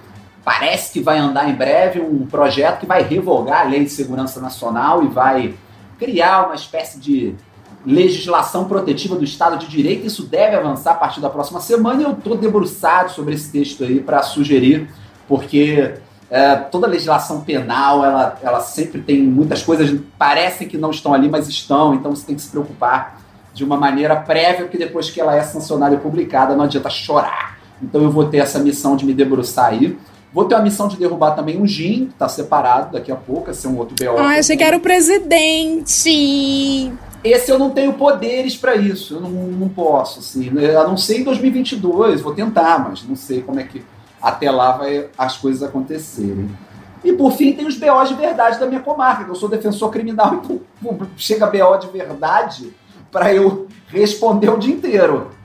parece 0.45 0.93
que 0.93 1.01
vai 1.01 1.19
andar 1.19 1.49
em 1.49 1.55
breve 1.55 2.01
um 2.01 2.27
projeto 2.27 2.81
que 2.81 2.87
vai 2.87 3.03
revogar 3.03 3.61
a 3.61 3.69
Lei 3.69 3.85
de 3.85 3.91
Segurança 3.91 4.41
Nacional 4.41 5.05
e 5.05 5.09
vai 5.09 5.55
criar 5.99 6.47
uma 6.47 6.55
espécie 6.55 6.99
de 6.99 7.35
legislação 7.85 8.65
protetiva 8.65 9.17
do 9.17 9.25
Estado 9.25 9.59
de 9.59 9.67
Direito. 9.67 10.07
Isso 10.07 10.25
deve 10.25 10.57
avançar 10.57 10.93
a 10.93 10.95
partir 10.95 11.21
da 11.21 11.29
próxima 11.29 11.61
semana 11.61 12.01
e 12.01 12.05
eu 12.05 12.13
estou 12.13 12.37
debruçado 12.37 13.11
sobre 13.11 13.35
esse 13.35 13.51
texto 13.51 13.85
aí 13.85 14.01
para 14.01 14.23
sugerir, 14.23 14.89
porque 15.29 15.95
é, 16.31 16.57
toda 16.57 16.87
legislação 16.87 17.41
penal, 17.41 18.05
ela, 18.05 18.39
ela 18.43 18.61
sempre 18.61 19.03
tem 19.03 19.23
muitas 19.23 19.63
coisas, 19.63 19.99
parecem 20.17 20.69
que 20.69 20.79
não 20.79 20.91
estão 20.91 21.13
ali, 21.13 21.29
mas 21.29 21.49
estão, 21.49 21.95
então 21.95 22.15
você 22.15 22.25
tem 22.25 22.35
que 22.35 22.43
se 22.43 22.49
preocupar 22.49 23.21
de 23.53 23.65
uma 23.65 23.77
maneira 23.77 24.17
prévia, 24.17 24.63
porque 24.63 24.79
depois 24.79 25.11
que 25.11 25.21
ela 25.21 25.37
é 25.37 25.43
sancionada 25.43 25.95
e 25.95 25.99
publicada, 25.99 26.57
não 26.57 26.65
adianta 26.65 26.89
chorar 26.89 27.59
Então 27.83 28.03
eu 28.03 28.11
vou 28.11 28.29
ter 28.29 28.39
essa 28.39 28.59
missão 28.59 28.97
de 28.97 29.05
me 29.05 29.13
debruçar 29.13 29.67
aí. 29.67 29.99
Vou 30.33 30.47
ter 30.47 30.55
a 30.55 30.63
missão 30.63 30.89
de 30.89 30.97
derrubar 30.97 31.33
também 31.33 31.61
um 31.61 31.67
GIM, 31.67 32.07
que 32.07 32.15
tá 32.15 32.27
separado 32.27 32.93
daqui 32.93 33.13
a 33.13 33.17
pouco, 33.17 33.51
esse 33.51 33.67
é 33.67 33.69
um 33.69 33.77
outro 33.77 33.95
BO. 34.01 34.19
Ah, 34.19 34.39
achei 34.39 34.57
que 34.57 34.65
era 34.65 34.79
o 34.79 34.81
presidente. 34.81 36.91
Esse 37.25 37.51
eu 37.51 37.59
não 37.59 37.71
tenho 37.71 37.93
poderes 37.95 38.57
para 38.57 38.75
isso, 38.75 39.15
eu 39.15 39.21
não, 39.21 39.31
não 39.31 39.69
posso, 39.69 40.19
assim. 40.19 40.51
né? 40.51 40.75
A 40.75 40.85
não 40.85 40.97
ser 40.97 41.21
em 41.21 41.25
2022, 41.25 42.21
vou 42.21 42.35
tentar, 42.35 42.81
mas 42.81 43.05
não 43.05 43.15
sei 43.15 43.43
como 43.43 43.61
é 43.61 43.65
que 43.65 43.85
até 44.21 44.51
lá 44.51 44.73
vai 44.73 45.09
as 45.17 45.37
coisas 45.37 45.63
acontecerem. 45.63 46.51
E 47.05 47.13
por 47.13 47.33
fim 47.33 47.53
tem 47.53 47.67
os 47.67 47.77
BOs 47.77 48.09
de 48.09 48.15
verdade 48.15 48.59
da 48.59 48.67
minha 48.67 48.81
comarca, 48.81 49.25
que 49.25 49.31
eu 49.31 49.35
sou 49.35 49.49
defensor 49.49 49.91
criminal, 49.91 50.35
então 50.45 50.61
chega 51.17 51.47
BO 51.47 51.77
de 51.79 51.89
verdade 51.89 52.73
para 53.11 53.33
eu 53.33 53.69
responder 53.89 54.51
o 54.51 54.59
dia 54.59 54.75
inteiro. 54.75 55.31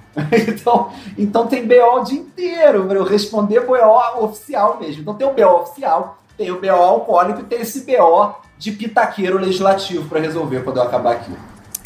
Então, 0.47 0.89
então 1.15 1.45
tem 1.45 1.67
BO 1.67 1.99
o 1.99 2.03
dia 2.03 2.19
inteiro 2.19 2.85
para 2.85 2.97
eu 2.97 3.03
responder 3.03 3.67
BO 3.67 3.75
oficial 4.23 4.79
mesmo. 4.79 5.03
Então 5.03 5.13
tem 5.13 5.27
o 5.27 5.31
BO 5.31 5.61
oficial, 5.61 6.17
tem 6.35 6.49
o 6.49 6.59
BO 6.59 6.71
alcoólico 6.71 7.41
e 7.41 7.43
tem 7.43 7.61
esse 7.61 7.85
BO 7.85 8.33
de 8.57 8.71
pitaqueiro 8.71 9.37
legislativo 9.37 10.09
para 10.09 10.19
resolver 10.19 10.63
quando 10.63 10.77
eu 10.77 10.83
acabar 10.83 11.11
aqui. 11.11 11.31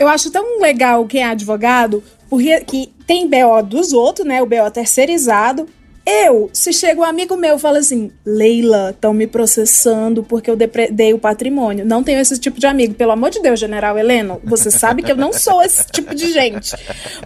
Eu 0.01 0.07
acho 0.07 0.31
tão 0.31 0.59
legal 0.59 1.05
quem 1.05 1.21
é 1.21 1.27
advogado, 1.27 2.03
porque 2.27 2.59
que 2.61 2.91
tem 3.05 3.29
BO 3.29 3.61
dos 3.63 3.93
outros, 3.93 4.25
né? 4.25 4.41
O 4.41 4.47
BO 4.47 4.71
terceirizado. 4.73 5.67
Eu, 6.05 6.49
se 6.51 6.73
chega 6.73 6.99
um 6.99 7.03
amigo 7.03 7.37
meu 7.37 7.57
e 7.57 7.59
fala 7.59 7.77
assim, 7.77 8.11
Leila, 8.25 8.89
estão 8.89 9.13
me 9.13 9.27
processando 9.27 10.23
porque 10.23 10.49
eu 10.49 10.55
depredei 10.55 11.13
o 11.13 11.19
patrimônio. 11.19 11.85
Não 11.85 12.03
tenho 12.03 12.19
esse 12.19 12.39
tipo 12.39 12.59
de 12.59 12.65
amigo. 12.65 12.95
Pelo 12.95 13.11
amor 13.11 13.29
de 13.29 13.39
Deus, 13.39 13.59
General 13.59 13.97
Heleno, 13.97 14.41
você 14.43 14.71
sabe 14.71 15.03
que 15.03 15.11
eu 15.11 15.15
não 15.15 15.31
sou 15.31 15.61
esse 15.61 15.85
tipo 15.91 16.15
de 16.15 16.31
gente. 16.31 16.75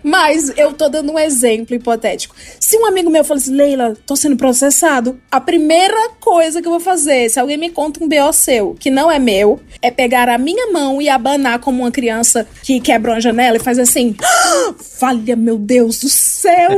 Mas 0.04 0.52
eu 0.58 0.74
tô 0.74 0.90
dando 0.90 1.14
um 1.14 1.18
exemplo 1.18 1.74
hipotético. 1.74 2.36
Se 2.60 2.78
um 2.78 2.86
amigo 2.86 3.10
meu 3.10 3.24
fala 3.24 3.40
assim, 3.40 3.56
Leila, 3.56 3.96
tô 4.06 4.16
sendo 4.16 4.36
processado, 4.36 5.20
a 5.32 5.40
primeira 5.40 6.10
coisa 6.20 6.62
que 6.62 6.68
eu 6.68 6.72
vou 6.72 6.82
fazer, 6.82 7.30
se 7.30 7.40
alguém 7.40 7.58
me 7.58 7.70
conta 7.70 8.04
um 8.04 8.10
BO 8.10 8.34
seu, 8.34 8.76
que 8.78 8.90
não 8.90 9.10
é 9.10 9.18
meu, 9.18 9.60
é 9.82 9.90
pegar 9.90 10.28
a 10.28 10.38
minha 10.38 10.72
mão 10.72 11.02
e 11.02 11.08
abanar 11.08 11.60
como 11.60 11.84
uma 11.84 11.92
criança 11.92 12.46
que 12.62 12.82
quebra 12.82 13.14
uma 13.14 13.22
janela 13.22 13.56
e 13.56 13.60
faz 13.60 13.80
assim, 13.80 14.16
"Ah, 14.22 14.74
falha, 14.80 15.36
meu 15.36 15.58
Deus 15.58 16.00
do 16.00 16.10
céu! 16.10 16.72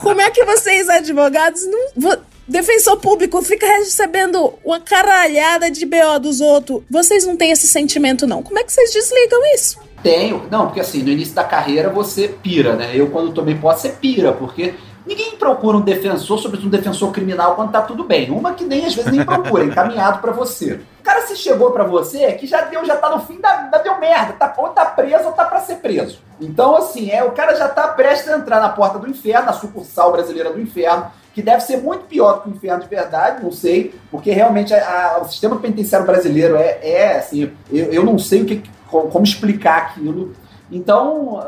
Como 0.00 0.20
é 0.20 0.30
que 0.30 0.41
vocês, 0.44 0.88
advogados, 0.88 1.66
não. 1.66 2.18
Defensor 2.46 2.96
público 2.98 3.40
fica 3.42 3.66
recebendo 3.66 4.54
uma 4.64 4.80
caralhada 4.80 5.70
de 5.70 5.86
BO 5.86 6.18
dos 6.20 6.40
outros. 6.40 6.82
Vocês 6.90 7.24
não 7.24 7.36
têm 7.36 7.52
esse 7.52 7.68
sentimento, 7.68 8.26
não. 8.26 8.42
Como 8.42 8.58
é 8.58 8.64
que 8.64 8.72
vocês 8.72 8.92
desligam 8.92 9.40
isso? 9.54 9.78
Tenho. 10.02 10.48
Não, 10.50 10.66
porque 10.66 10.80
assim, 10.80 11.02
no 11.02 11.10
início 11.10 11.34
da 11.34 11.44
carreira 11.44 11.88
você 11.88 12.28
pira, 12.28 12.74
né? 12.74 12.90
Eu, 12.94 13.08
quando 13.10 13.32
tomei 13.32 13.54
posse, 13.54 13.82
você 13.82 13.88
pira, 13.90 14.32
porque 14.32 14.74
ninguém 15.06 15.36
procura 15.36 15.76
um 15.76 15.80
defensor, 15.80 16.38
sobretudo 16.38 16.68
um 16.68 16.70
defensor 16.70 17.10
criminal, 17.12 17.54
quando 17.54 17.72
tá 17.72 17.82
tudo 17.82 18.04
bem. 18.04 18.30
Uma 18.30 18.54
que 18.54 18.64
nem 18.64 18.86
às 18.86 18.94
vezes 18.94 19.10
nem 19.10 19.24
procura, 19.24 19.64
encaminhado 19.66 20.18
pra 20.20 20.32
você. 20.32 20.80
O 21.00 21.02
cara 21.02 21.22
se 21.26 21.36
chegou 21.36 21.70
pra 21.72 21.84
você 21.84 22.32
que 22.34 22.46
já 22.46 22.62
deu, 22.62 22.84
já 22.84 22.96
tá 22.96 23.10
no 23.10 23.20
fim 23.20 23.40
da, 23.40 23.62
da 23.62 23.78
deu 23.78 23.98
merda. 23.98 24.34
Tá, 24.34 24.52
ou 24.56 24.68
tá 24.68 24.84
preso 24.86 25.24
ou 25.26 25.32
tá 25.32 25.44
pra 25.44 25.60
ser 25.60 25.76
preso. 25.76 26.20
Então, 26.40 26.76
assim, 26.76 27.10
é, 27.10 27.22
o 27.24 27.32
cara 27.32 27.54
já 27.56 27.68
tá 27.68 27.88
prestes 27.88 28.28
a 28.32 28.36
entrar 28.36 28.60
na 28.60 28.68
porta 28.68 28.98
do 28.98 29.08
inferno, 29.08 29.46
na 29.46 29.52
sucursal 29.52 30.12
brasileira 30.12 30.52
do 30.52 30.60
inferno, 30.60 31.06
que 31.34 31.42
deve 31.42 31.60
ser 31.62 31.78
muito 31.78 32.04
pior 32.04 32.34
do 32.34 32.40
que 32.42 32.48
o 32.50 32.52
inferno 32.52 32.82
de 32.82 32.88
verdade, 32.88 33.42
não 33.42 33.50
sei, 33.50 33.94
porque 34.10 34.30
realmente 34.30 34.72
a- 34.74 35.14
a- 35.16 35.22
o 35.22 35.24
sistema 35.28 35.56
penitenciário 35.56 36.06
brasileiro 36.06 36.56
é, 36.56 36.78
é 36.82 37.16
assim, 37.18 37.50
eu, 37.72 37.86
eu 37.92 38.04
não 38.04 38.18
sei 38.18 38.42
o 38.42 38.44
que, 38.44 38.62
como, 38.88 39.24
explicar 39.24 39.78
aquilo. 39.78 40.32
Então, 40.70 41.42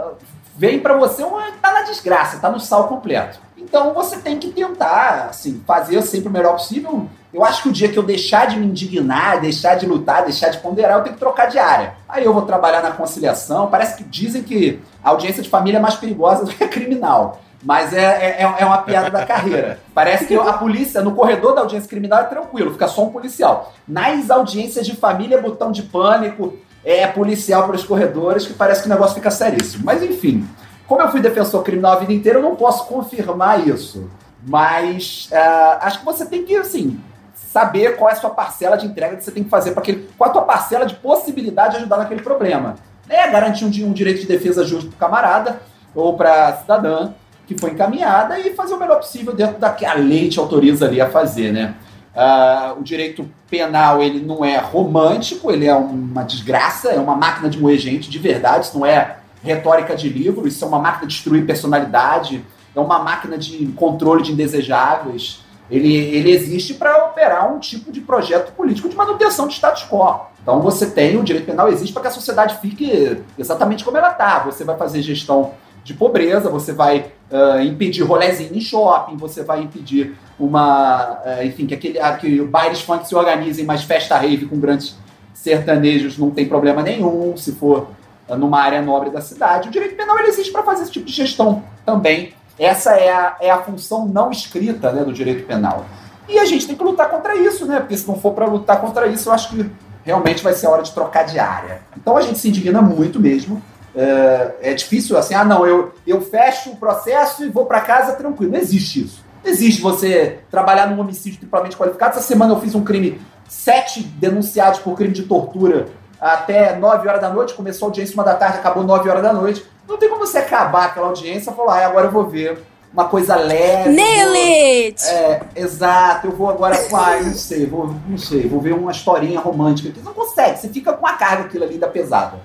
vem 0.56 0.78
pra 0.78 0.96
você, 0.96 1.22
uma, 1.22 1.42
tá 1.60 1.72
na 1.72 1.82
desgraça, 1.82 2.38
tá 2.38 2.50
no 2.50 2.58
sal 2.60 2.88
completo. 2.88 3.38
Então 3.74 3.92
você 3.92 4.18
tem 4.18 4.38
que 4.38 4.52
tentar, 4.52 5.26
assim, 5.30 5.60
fazer 5.66 6.00
sempre 6.02 6.28
o 6.28 6.30
melhor 6.30 6.52
possível. 6.52 7.08
Eu 7.32 7.44
acho 7.44 7.64
que 7.64 7.68
o 7.68 7.72
dia 7.72 7.88
que 7.88 7.98
eu 7.98 8.04
deixar 8.04 8.46
de 8.46 8.56
me 8.56 8.66
indignar, 8.66 9.40
deixar 9.40 9.74
de 9.74 9.84
lutar, 9.84 10.22
deixar 10.22 10.50
de 10.50 10.58
ponderar, 10.58 10.98
eu 10.98 11.02
tenho 11.02 11.14
que 11.14 11.20
trocar 11.20 11.46
de 11.46 11.58
área. 11.58 11.94
Aí 12.08 12.24
eu 12.24 12.32
vou 12.32 12.42
trabalhar 12.42 12.80
na 12.80 12.92
conciliação. 12.92 13.66
Parece 13.66 13.96
que 13.96 14.04
dizem 14.04 14.44
que 14.44 14.80
a 15.02 15.10
audiência 15.10 15.42
de 15.42 15.48
família 15.48 15.78
é 15.78 15.80
mais 15.80 15.96
perigosa 15.96 16.44
do 16.44 16.52
que 16.52 16.62
a 16.62 16.68
criminal. 16.68 17.40
Mas 17.64 17.92
é, 17.92 18.42
é, 18.42 18.54
é 18.60 18.64
uma 18.64 18.78
piada 18.78 19.10
da 19.10 19.26
carreira. 19.26 19.80
Parece 19.92 20.26
que 20.26 20.37
a 20.37 20.52
polícia, 20.52 21.02
no 21.02 21.16
corredor 21.16 21.56
da 21.56 21.62
audiência 21.62 21.90
criminal, 21.90 22.20
é 22.20 22.24
tranquilo, 22.24 22.70
fica 22.70 22.87
só 22.87 23.02
um 23.02 23.10
policial. 23.10 23.72
Nas 23.88 24.30
audiências 24.30 24.87
de 24.87 24.94
família, 24.94 25.42
botão 25.42 25.72
de 25.72 25.82
pânico, 25.82 26.56
é 26.84 27.08
policial 27.08 27.66
pelos 27.66 27.82
corredores, 27.82 28.46
que 28.46 28.52
parece 28.52 28.82
que 28.82 28.87
o 28.87 28.90
negócio 28.90 29.16
fica 29.16 29.32
seríssimo. 29.32 29.82
Mas 29.84 30.00
enfim, 30.00 30.46
como 30.87 31.01
eu 31.01 31.11
fui 31.11 31.20
defensor 31.20 31.62
criminal 31.62 31.92
a 31.92 32.01
vida 32.01 32.12
inteira, 32.12 32.38
eu 32.38 32.42
não 32.42 32.57
posso 32.57 32.87
confirmar 32.87 33.66
isso. 33.66 34.11
Mas 34.47 35.29
ah, 35.33 35.79
acho 35.83 36.01
que 36.01 36.05
você 36.05 36.27
tem 36.27 36.44
que, 36.44 36.57
assim, 36.57 37.01
saber 37.35 37.97
qual 37.97 38.11
é 38.11 38.12
a 38.12 38.16
sua 38.16 38.31
parcela 38.31 38.77
de 38.77 38.87
entrega 38.87 39.16
que 39.16 39.25
você 39.25 39.31
tem 39.31 39.44
que 39.44 39.51
fazer 39.51 39.73
para 39.73 39.81
aquele. 39.81 40.09
Qual 40.18 40.29
a 40.29 40.33
tua 40.33 40.42
parcela 40.42 40.85
de 40.85 40.94
possibilidade 40.97 41.73
de 41.73 41.77
ajudar 41.79 41.99
naquele 41.99 42.20
problema. 42.20 42.75
É 43.09 43.29
garantir 43.31 43.64
um, 43.64 43.88
um 43.88 43.92
direito 43.92 44.23
de 44.23 44.27
defesa 44.27 44.64
justo 44.64 44.88
para 44.88 44.97
o 44.97 44.99
camarada 44.99 45.61
ou 45.94 46.16
para 46.16 46.49
a 46.49 46.57
cidadã 46.57 47.12
que 47.47 47.57
foi 47.59 47.70
encaminhada 47.70 48.38
e 48.38 48.55
fazer 48.55 48.75
o 48.75 48.79
melhor 48.79 48.97
possível 48.97 49.35
dentro 49.35 49.59
da 49.59 49.70
que 49.70 49.85
a 49.85 49.94
lei 49.94 50.29
te 50.29 50.38
autoriza 50.38 50.87
ali 50.87 51.01
a 51.01 51.11
fazer, 51.11 51.53
né? 51.53 51.75
Ah, 52.16 52.75
o 52.79 52.83
direito 52.83 53.29
penal 53.51 54.03
ele 54.03 54.20
não 54.20 54.44
é 54.44 54.57
romântico, 54.59 55.51
ele 55.51 55.66
é 55.66 55.75
uma 55.75 56.23
desgraça, 56.23 56.90
é 56.90 56.99
uma 56.99 57.14
máquina 57.14 57.49
de 57.49 57.61
moer 57.61 57.79
gente 57.79 58.09
de 58.09 58.18
verdade, 58.18 58.66
isso 58.66 58.79
não 58.79 58.87
é 58.87 59.16
retórica 59.44 59.94
de 59.94 60.09
livro, 60.09 60.48
isso 60.48 60.64
é 60.64 60.68
uma 60.68 60.78
máquina 60.78 61.07
de 61.07 61.14
destruir 61.14 61.46
personalidade, 61.46 62.44
é 62.74 62.80
uma 62.80 62.98
máquina 62.98 63.37
de 63.37 63.66
controle 63.76 64.22
de 64.22 64.33
indesejáveis. 64.33 65.44
Ele, 65.70 65.94
ele 65.94 66.30
existe 66.30 66.74
para 66.74 67.07
operar 67.07 67.54
um 67.54 67.59
tipo 67.59 67.92
de 67.92 68.00
projeto 68.00 68.52
político 68.52 68.88
de 68.88 68.96
manutenção 68.96 69.46
de 69.46 69.54
status 69.54 69.87
quo. 69.88 70.26
Então 70.42 70.61
você 70.61 70.87
tem, 70.87 71.16
o 71.16 71.22
direito 71.22 71.46
penal 71.46 71.68
existe 71.68 71.92
para 71.92 72.02
que 72.02 72.09
a 72.09 72.11
sociedade 72.11 72.59
fique 72.59 73.18
exatamente 73.38 73.85
como 73.85 73.96
ela 73.96 74.11
está. 74.11 74.40
Você 74.40 74.64
vai 74.64 74.76
fazer 74.76 75.02
gestão 75.02 75.52
de 75.85 75.92
pobreza, 75.94 76.48
você 76.48 76.72
vai 76.72 77.12
ah, 77.30 77.62
impedir 77.62 78.02
rolezinho 78.02 78.54
em 78.54 78.61
shopping, 78.61 79.16
você 79.16 79.42
vai 79.42 79.62
impedir 79.62 80.16
uma. 80.38 81.20
ah, 81.24 81.44
enfim, 81.44 81.66
que, 81.66 81.74
aquele, 81.74 81.98
que 82.20 82.42
bailes 82.42 82.80
funk 82.80 83.07
se 83.07 83.14
organizem, 83.14 83.64
mas 83.64 83.85
festa 83.85 84.16
rave 84.16 84.46
com 84.46 84.59
grandes 84.59 84.96
sertanejos 85.33 86.16
não 86.16 86.30
tem 86.30 86.46
problema 86.46 86.83
nenhum, 86.83 87.37
se 87.37 87.52
for 87.52 87.88
numa 88.28 88.60
área 88.60 88.80
nobre 88.80 89.10
da 89.10 89.20
cidade. 89.20 89.68
O 89.68 89.70
direito 89.70 89.96
penal 89.96 90.18
ele 90.18 90.28
existe 90.28 90.52
para 90.52 90.62
fazer 90.62 90.84
esse 90.84 90.92
tipo 90.92 91.06
de 91.06 91.12
gestão 91.12 91.62
também. 91.84 92.32
Essa 92.58 92.92
é 92.92 93.12
a, 93.12 93.37
é 93.40 93.50
a 93.50 93.58
função 93.58 94.06
não 94.06 94.30
escrita 94.30 94.92
né, 94.92 95.04
do 95.04 95.12
direito 95.12 95.46
penal. 95.46 95.84
E 96.28 96.38
a 96.38 96.44
gente 96.44 96.66
tem 96.66 96.76
que 96.76 96.82
lutar 96.82 97.10
contra 97.10 97.37
isso, 97.37 97.66
né? 97.66 97.80
Porque 97.80 97.96
se 97.96 98.06
não 98.06 98.18
for 98.18 98.32
para 98.32 98.46
lutar 98.46 98.80
contra 98.80 99.06
isso, 99.06 99.28
eu 99.28 99.32
acho 99.32 99.50
que 99.50 99.70
realmente 100.04 100.42
vai 100.42 100.54
ser 100.54 100.66
a 100.66 100.70
hora 100.70 100.82
de 100.82 100.92
trocar 100.92 101.24
de 101.24 101.38
área. 101.38 101.82
Então 101.96 102.16
a 102.16 102.20
gente 102.20 102.38
se 102.38 102.48
indigna 102.48 102.80
muito 102.80 103.20
mesmo. 103.20 103.62
É, 103.94 104.54
é 104.62 104.74
difícil 104.74 105.16
assim, 105.16 105.34
ah, 105.34 105.44
não, 105.44 105.66
eu, 105.66 105.92
eu 106.06 106.20
fecho 106.20 106.70
o 106.70 106.76
processo 106.76 107.44
e 107.44 107.50
vou 107.50 107.66
para 107.66 107.80
casa 107.80 108.12
tranquilo. 108.14 108.52
Não 108.52 108.58
existe 108.58 109.04
isso. 109.04 109.24
Não 109.42 109.50
existe 109.50 109.82
você 109.82 110.38
trabalhar 110.50 110.87
num 110.87 111.00
homicídio 111.00 111.40
triplamente 111.40 111.76
qualificado. 111.76 112.16
Essa 112.16 112.26
semana 112.26 112.52
eu 112.52 112.60
fiz 112.60 112.74
um 112.74 112.82
crime, 112.82 113.20
sete 113.46 114.02
denunciados 114.02 114.80
por 114.80 114.96
crime 114.96 115.12
de 115.12 115.24
tortura 115.24 115.87
até 116.20 116.77
9 116.77 117.09
horas 117.09 117.20
da 117.20 117.31
noite. 117.31 117.55
Começou 117.55 117.87
a 117.87 117.88
audiência 117.88 118.14
uma 118.14 118.24
da 118.24 118.35
tarde, 118.35 118.59
acabou 118.59 118.85
9 118.85 119.09
horas 119.09 119.22
da 119.22 119.33
noite. 119.33 119.64
Não 119.88 119.98
tem 119.98 120.09
como 120.09 120.27
você 120.27 120.38
acabar 120.38 120.87
aquela 120.87 121.09
audiência 121.09 121.50
e 121.50 121.55
falar, 121.55 121.81
ah, 121.81 121.87
agora 121.87 122.07
eu 122.07 122.11
vou 122.11 122.27
ver 122.27 122.59
uma 122.92 123.07
coisa 123.07 123.35
leve. 123.35 123.90
Nail 123.90 124.33
it! 124.33 125.05
É, 125.05 125.40
exato. 125.57 126.29
Eu 126.29 126.37
vou 126.37 126.48
agora 126.48 126.77
com, 126.88 126.96
ah, 126.96 127.20
não 127.20 127.35
sei, 127.35 127.66
vou, 127.66 127.94
não 128.09 128.16
sei, 128.16 128.48
vou 128.48 128.61
ver 128.61 128.72
uma 128.72 128.92
historinha 128.92 129.40
romântica. 129.40 129.92
Você 129.92 130.05
não 130.05 130.14
consegue, 130.14 130.59
você 130.59 130.68
fica 130.68 130.92
com 130.92 131.07
a 131.07 131.12
carga 131.14 131.44
aquilo 131.44 131.64
ali 131.64 131.77
da 131.77 131.88
pesada. 131.88 132.38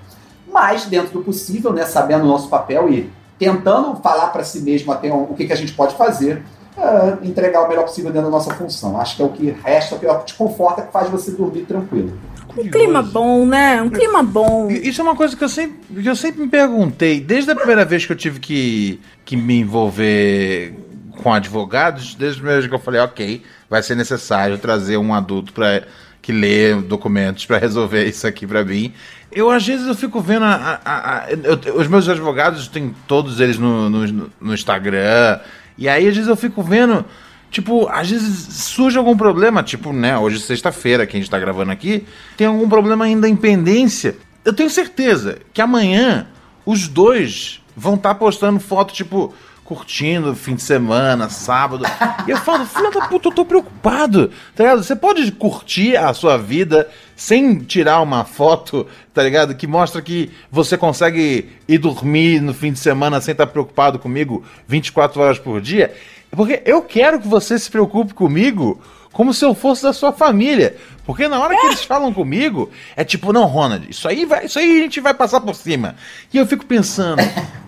Mas, 0.52 0.84
dentro 0.86 1.12
do 1.12 1.24
possível, 1.24 1.72
né, 1.72 1.86
sabendo 1.86 2.24
o 2.24 2.28
nosso 2.28 2.48
papel 2.48 2.88
e 2.88 3.10
tentando 3.38 3.96
falar 4.02 4.26
para 4.28 4.44
si 4.44 4.60
mesmo 4.60 4.92
até 4.92 5.10
o 5.12 5.28
que, 5.28 5.46
que 5.46 5.52
a 5.52 5.56
gente 5.56 5.72
pode 5.72 5.94
fazer, 5.94 6.44
é, 6.80 7.26
entregar 7.26 7.62
o 7.62 7.68
melhor 7.68 7.84
possível 7.84 8.10
dentro 8.10 8.30
da 8.30 8.36
nossa 8.36 8.54
função. 8.54 9.00
Acho 9.00 9.16
que 9.16 9.22
é 9.22 9.24
o 9.24 9.28
que 9.28 9.50
resta, 9.50 9.98
é 10.02 10.10
o 10.10 10.18
que 10.20 10.26
te 10.26 10.34
conforta, 10.34 10.82
que 10.82 10.92
faz 10.92 11.08
você 11.10 11.30
dormir 11.32 11.62
tranquilo. 11.62 12.12
Um 12.58 12.68
clima 12.68 13.00
bom, 13.02 13.46
né? 13.46 13.80
Um 13.80 13.90
clima 13.90 14.22
bom. 14.24 14.68
Isso 14.70 15.00
é 15.00 15.04
uma 15.04 15.14
coisa 15.14 15.36
que 15.36 15.44
eu 15.44 15.48
sempre, 15.48 16.02
que 16.02 16.08
eu 16.08 16.16
sempre 16.16 16.40
me 16.42 16.48
perguntei, 16.48 17.20
desde 17.20 17.50
a 17.50 17.54
primeira 17.54 17.84
vez 17.84 18.04
que 18.04 18.12
eu 18.12 18.16
tive 18.16 18.40
que, 18.40 19.00
que 19.24 19.36
me 19.36 19.60
envolver 19.60 20.74
com 21.22 21.32
advogados, 21.32 22.14
desde 22.16 22.38
a 22.38 22.40
primeira 22.40 22.60
vez 22.60 22.68
que 22.68 22.74
eu 22.74 22.78
falei, 22.80 23.00
ok, 23.00 23.42
vai 23.68 23.82
ser 23.82 23.94
necessário 23.94 24.58
trazer 24.58 24.96
um 24.96 25.14
adulto 25.14 25.52
para 25.52 25.84
que 26.22 26.32
lê 26.32 26.74
documentos 26.74 27.46
para 27.46 27.56
resolver 27.58 28.04
isso 28.06 28.26
aqui 28.26 28.46
para 28.46 28.64
mim. 28.64 28.92
Eu 29.32 29.48
às 29.50 29.64
vezes 29.66 29.86
eu 29.86 29.94
fico 29.94 30.20
vendo 30.20 30.44
a- 30.44 30.80
a- 30.84 31.18
a- 31.24 31.26
eu- 31.30 31.76
os 31.76 31.86
meus 31.86 32.08
advogados 32.08 32.66
tem 32.68 32.94
todos 33.06 33.38
eles 33.38 33.58
no, 33.58 33.88
no, 33.88 34.30
no 34.40 34.52
Instagram 34.54 35.38
e 35.76 35.88
aí 35.88 36.06
às 36.06 36.14
vezes 36.14 36.28
eu 36.28 36.36
fico 36.36 36.62
vendo 36.62 37.04
Tipo, 37.50 37.88
às 37.88 38.08
vezes 38.08 38.54
surge 38.54 38.96
algum 38.96 39.16
problema, 39.16 39.62
tipo, 39.62 39.92
né, 39.92 40.16
hoje 40.16 40.36
é 40.36 40.38
sexta-feira 40.38 41.04
que 41.04 41.16
a 41.16 41.20
gente 41.20 41.28
tá 41.28 41.38
gravando 41.38 41.72
aqui, 41.72 42.06
tem 42.36 42.46
algum 42.46 42.68
problema 42.68 43.04
ainda 43.04 43.28
em 43.28 43.34
pendência. 43.34 44.16
Eu 44.44 44.52
tenho 44.52 44.70
certeza 44.70 45.38
que 45.52 45.60
amanhã 45.60 46.28
os 46.64 46.86
dois 46.86 47.60
vão 47.76 47.94
estar 47.94 48.14
postando 48.14 48.60
foto, 48.60 48.94
tipo, 48.94 49.34
curtindo 49.70 50.34
fim 50.34 50.56
de 50.56 50.62
semana, 50.62 51.28
sábado. 51.30 51.84
e 52.26 52.30
eu 52.32 52.36
falo, 52.38 52.66
filha 52.66 52.90
da 52.90 53.06
puta, 53.06 53.28
eu 53.28 53.32
tô 53.32 53.44
preocupado, 53.44 54.32
tá 54.56 54.64
ligado? 54.64 54.82
Você 54.82 54.96
pode 54.96 55.30
curtir 55.30 55.96
a 55.96 56.12
sua 56.12 56.36
vida 56.36 56.88
sem 57.14 57.60
tirar 57.60 58.00
uma 58.00 58.24
foto, 58.24 58.84
tá 59.14 59.22
ligado? 59.22 59.54
Que 59.54 59.68
mostra 59.68 60.02
que 60.02 60.28
você 60.50 60.76
consegue 60.76 61.50
ir 61.68 61.78
dormir 61.78 62.40
no 62.40 62.52
fim 62.52 62.72
de 62.72 62.80
semana 62.80 63.20
sem 63.20 63.30
estar 63.30 63.46
preocupado 63.46 63.96
comigo 63.96 64.44
24 64.66 65.22
horas 65.22 65.38
por 65.38 65.60
dia. 65.60 65.94
Porque 66.32 66.60
eu 66.64 66.82
quero 66.82 67.20
que 67.20 67.28
você 67.28 67.56
se 67.56 67.70
preocupe 67.70 68.12
comigo 68.12 68.82
como 69.12 69.32
se 69.34 69.44
eu 69.44 69.54
fosse 69.54 69.82
da 69.82 69.92
sua 69.92 70.12
família. 70.12 70.76
Porque 71.04 71.26
na 71.26 71.40
hora 71.40 71.56
que 71.58 71.66
eles 71.66 71.82
falam 71.82 72.12
comigo, 72.12 72.70
é 72.94 73.02
tipo, 73.02 73.32
não, 73.32 73.44
Ronald, 73.46 73.86
isso 73.90 74.06
aí 74.06 74.24
vai, 74.24 74.46
isso 74.46 74.58
aí 74.58 74.78
a 74.78 74.82
gente 74.82 75.00
vai 75.00 75.12
passar 75.12 75.40
por 75.40 75.54
cima. 75.56 75.96
E 76.32 76.36
eu 76.38 76.46
fico 76.46 76.64
pensando, 76.64 77.20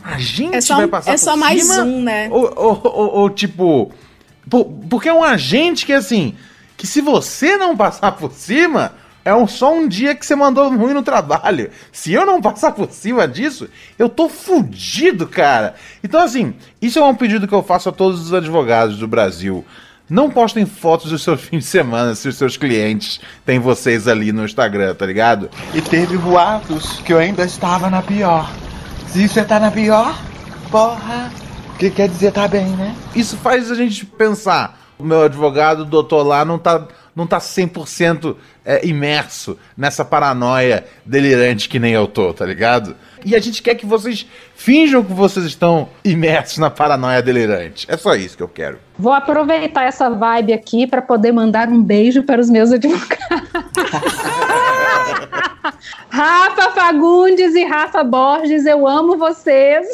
a 0.05 0.19
gente 0.19 0.55
É 0.55 0.61
só, 0.61 0.77
vai 0.77 0.87
passar 0.87 1.11
é 1.11 1.15
por 1.15 1.19
só 1.21 1.33
cima? 1.33 1.45
mais 1.45 1.71
um, 1.71 2.03
né? 2.03 2.29
Ou, 2.31 2.53
ou- 2.57 2.81
ou- 2.85 3.15
ou, 3.21 3.31
tipo, 3.31 3.91
por- 4.49 4.67
porque 4.89 5.09
é 5.09 5.13
um 5.15 5.25
agente 5.25 5.85
que 5.85 5.93
assim, 5.93 6.37
que 6.77 6.87
se 6.87 7.01
você 7.01 7.57
não 7.57 7.77
passar 7.77 8.13
por 8.13 8.31
cima, 8.33 8.93
é 9.25 9.35
um, 9.35 9.47
só 9.49 9.73
um 9.75 9.89
dia 9.89 10.15
que 10.15 10.25
você 10.25 10.37
mandou 10.37 10.69
ruim 10.77 10.93
no 10.95 11.03
trabalho. 11.03 11.71
Se 11.91 12.13
eu 12.13 12.25
não 12.25 12.41
passar 12.41 12.71
por 12.73 12.91
cima 12.93 13.27
disso, 13.27 13.69
eu 13.99 14.09
tô 14.09 14.29
fudido, 14.29 15.27
cara. 15.27 15.75
Então, 16.05 16.21
assim, 16.21 16.55
isso 16.81 16.99
é 16.99 17.05
um 17.05 17.15
pedido 17.15 17.49
que 17.49 17.55
eu 17.55 17.63
faço 17.63 17.89
a 17.89 17.93
todos 17.93 18.21
os 18.21 18.33
advogados 18.35 18.99
do 18.99 19.09
Brasil. 19.09 19.65
Não 20.13 20.29
postem 20.29 20.67
fotos 20.67 21.11
do 21.11 21.19
seu 21.19 21.39
fim 21.41 21.57
de 21.57 21.65
semana 21.65 22.15
se 22.15 22.29
os 22.29 22.37
seus 22.37 22.59
clientes 22.59 23.19
têm 23.47 23.59
vocês 23.59 24.07
ali 24.07 24.31
no 24.31 24.45
Instagram, 24.45 24.95
tá 24.95 25.07
ligado? 25.07 25.49
E 25.73 25.81
teve 25.81 26.19
boatos 26.19 27.01
que 27.01 27.15
eu 27.15 27.19
ainda 27.19 27.47
estava 27.47 27.89
na 27.89 28.03
pior. 28.03 28.53
Se 29.07 29.27
você 29.27 29.43
tá 29.43 29.59
na 29.59 29.71
pior, 29.71 30.15
porra, 30.71 31.33
o 31.75 31.79
que 31.79 31.89
quer 31.89 32.11
dizer 32.11 32.31
tá 32.31 32.47
bem, 32.47 32.69
né? 32.77 32.95
Isso 33.15 33.39
faz 33.39 33.71
a 33.71 33.75
gente 33.75 34.05
pensar. 34.05 34.79
O 34.99 35.03
meu 35.03 35.23
advogado, 35.23 35.81
o 35.81 35.87
doutor 35.87 36.23
lá, 36.23 36.45
não 36.45 36.59
tá, 36.59 36.87
não 37.17 37.27
tá 37.27 37.39
100% 37.39 38.37
é, 38.67 38.87
imerso 38.87 39.59
nessa 39.75 40.05
paranoia 40.05 40.85
delirante 41.07 41.71
que 41.71 41.79
nem 41.79 41.95
eu 41.95 42.07
tô, 42.07 42.35
tá 42.35 42.45
ligado? 42.45 42.95
E 43.25 43.35
a 43.35 43.41
gente 43.41 43.63
quer 43.63 43.75
que 43.75 43.87
vocês 43.87 44.27
finjam 44.55 45.03
que 45.03 45.13
vocês 45.13 45.47
estão 45.47 45.89
imersos 46.05 46.59
na 46.59 46.71
paranoia 46.71 47.23
delirante. 47.23 47.87
É 47.89 47.97
só 47.97 48.15
isso 48.15 48.37
que 48.37 48.43
eu 48.43 48.49
quero. 48.49 48.79
Vou 48.99 49.13
aproveitar 49.13 49.85
essa 49.85 50.11
vibe 50.11 50.53
aqui 50.53 50.87
para 50.87 51.03
poder 51.03 51.33
mandar 51.33 51.69
um 51.69 51.83
beijo 51.83 52.23
para 52.23 52.41
os 52.41 52.51
meus 52.51 52.73
advogados. 52.73 53.19
Rafa 56.09 56.71
Fagundes 56.73 57.55
e 57.55 57.65
Rafa 57.65 58.05
Borges, 58.05 58.67
eu 58.67 58.87
amo 58.87 59.17
vocês. 59.17 59.87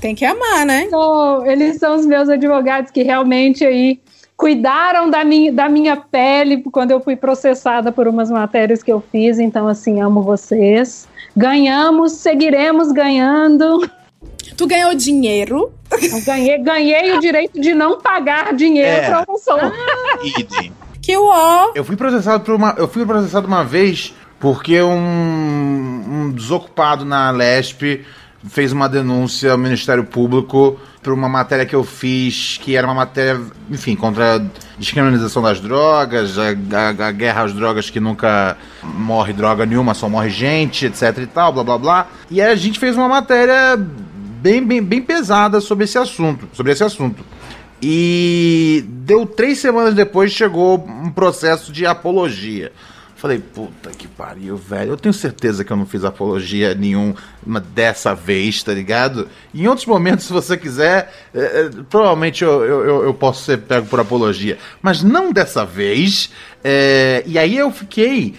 Tem 0.00 0.14
que 0.14 0.24
amar, 0.24 0.64
né? 0.64 0.84
Então, 0.84 1.46
eles 1.46 1.76
são 1.76 1.96
os 1.96 2.06
meus 2.06 2.28
advogados 2.28 2.90
que 2.90 3.02
realmente 3.02 3.64
aí 3.64 4.00
cuidaram 4.36 5.10
da 5.10 5.22
minha, 5.22 5.52
da 5.52 5.68
minha 5.68 5.96
pele 5.96 6.62
quando 6.72 6.92
eu 6.92 7.00
fui 7.00 7.14
processada 7.14 7.92
por 7.92 8.08
umas 8.08 8.30
matérias 8.30 8.82
que 8.82 8.90
eu 8.90 9.02
fiz. 9.12 9.38
Então, 9.38 9.68
assim, 9.68 10.00
amo 10.00 10.22
vocês. 10.22 11.06
Ganhamos, 11.36 12.12
seguiremos 12.12 12.92
ganhando. 12.92 13.88
Tu 14.56 14.66
ganhou 14.66 14.94
dinheiro. 14.94 15.72
Eu 15.90 16.24
ganhei, 16.24 16.58
ganhei 16.58 17.12
o 17.16 17.20
direito 17.20 17.60
de 17.60 17.74
não 17.74 18.00
pagar 18.00 18.54
dinheiro 18.54 18.88
É. 18.90 19.06
para 19.08 19.24
promoção. 19.24 19.58
Idem. 20.22 20.72
Que 21.02 21.16
ó. 21.16 21.70
Eu 21.74 21.84
fui 21.84 21.96
processado 21.96 22.44
por 22.44 22.54
uma. 22.54 22.74
Eu 22.76 22.86
fui 22.86 23.04
processado 23.06 23.46
uma 23.46 23.64
vez 23.64 24.14
porque 24.38 24.80
um, 24.82 26.04
um 26.08 26.32
desocupado 26.32 27.04
na 27.04 27.30
Lesp 27.30 28.04
fez 28.48 28.72
uma 28.72 28.88
denúncia 28.88 29.52
ao 29.52 29.58
Ministério 29.58 30.04
Público 30.04 30.78
por 31.02 31.12
uma 31.14 31.28
matéria 31.28 31.64
que 31.64 31.74
eu 31.74 31.82
fiz, 31.82 32.58
que 32.62 32.76
era 32.76 32.86
uma 32.86 32.94
matéria, 32.94 33.40
enfim, 33.70 33.96
contra 33.96 34.36
a 34.36 34.42
descriminalização 34.78 35.40
das 35.42 35.58
drogas, 35.58 36.36
a, 36.38 36.48
a- 36.50 37.08
a 37.08 37.10
guerra 37.12 37.42
às 37.44 37.52
drogas 37.54 37.88
que 37.88 37.98
nunca 37.98 38.56
morre 38.82 39.32
droga 39.32 39.64
nenhuma, 39.64 39.94
só 39.94 40.08
morre 40.10 40.28
gente, 40.28 40.84
etc 40.86 41.16
e 41.22 41.26
tal, 41.26 41.52
blá 41.52 41.64
blá 41.64 41.78
blá. 41.78 42.06
E 42.30 42.40
aí 42.42 42.52
a 42.52 42.56
gente 42.56 42.78
fez 42.78 42.96
uma 42.96 43.08
matéria 43.08 43.76
bem, 43.78 44.62
bem, 44.62 44.82
bem 44.82 45.00
pesada 45.00 45.58
sobre 45.60 45.84
esse 45.84 45.96
assunto, 45.96 46.48
sobre 46.52 46.72
esse 46.72 46.84
assunto. 46.84 47.24
E 47.82 48.84
deu 48.86 49.24
três 49.24 49.58
semanas 49.58 49.94
depois 49.94 50.30
chegou 50.32 50.84
um 50.86 51.10
processo 51.10 51.72
de 51.72 51.86
apologia. 51.86 52.72
Falei, 53.20 53.38
puta 53.38 53.90
que 53.90 54.08
pariu, 54.08 54.56
velho. 54.56 54.92
Eu 54.92 54.96
tenho 54.96 55.12
certeza 55.12 55.62
que 55.62 55.70
eu 55.70 55.76
não 55.76 55.84
fiz 55.84 56.04
apologia 56.04 56.74
nenhuma 56.74 57.60
dessa 57.74 58.14
vez, 58.14 58.62
tá 58.62 58.72
ligado? 58.72 59.28
Em 59.54 59.68
outros 59.68 59.86
momentos, 59.86 60.24
se 60.24 60.32
você 60.32 60.56
quiser, 60.56 61.12
é, 61.34 61.38
é, 61.38 61.70
provavelmente 61.90 62.42
eu, 62.42 62.64
eu, 62.64 63.04
eu- 63.04 63.12
posso 63.14 63.44
ser 63.44 63.58
pego 63.58 63.86
por 63.88 64.00
apologia. 64.00 64.56
Mas 64.80 65.02
não 65.02 65.34
dessa 65.34 65.66
vez. 65.66 66.30
É, 66.64 67.22
e 67.26 67.38
aí 67.38 67.58
eu 67.58 67.70
fiquei 67.70 68.36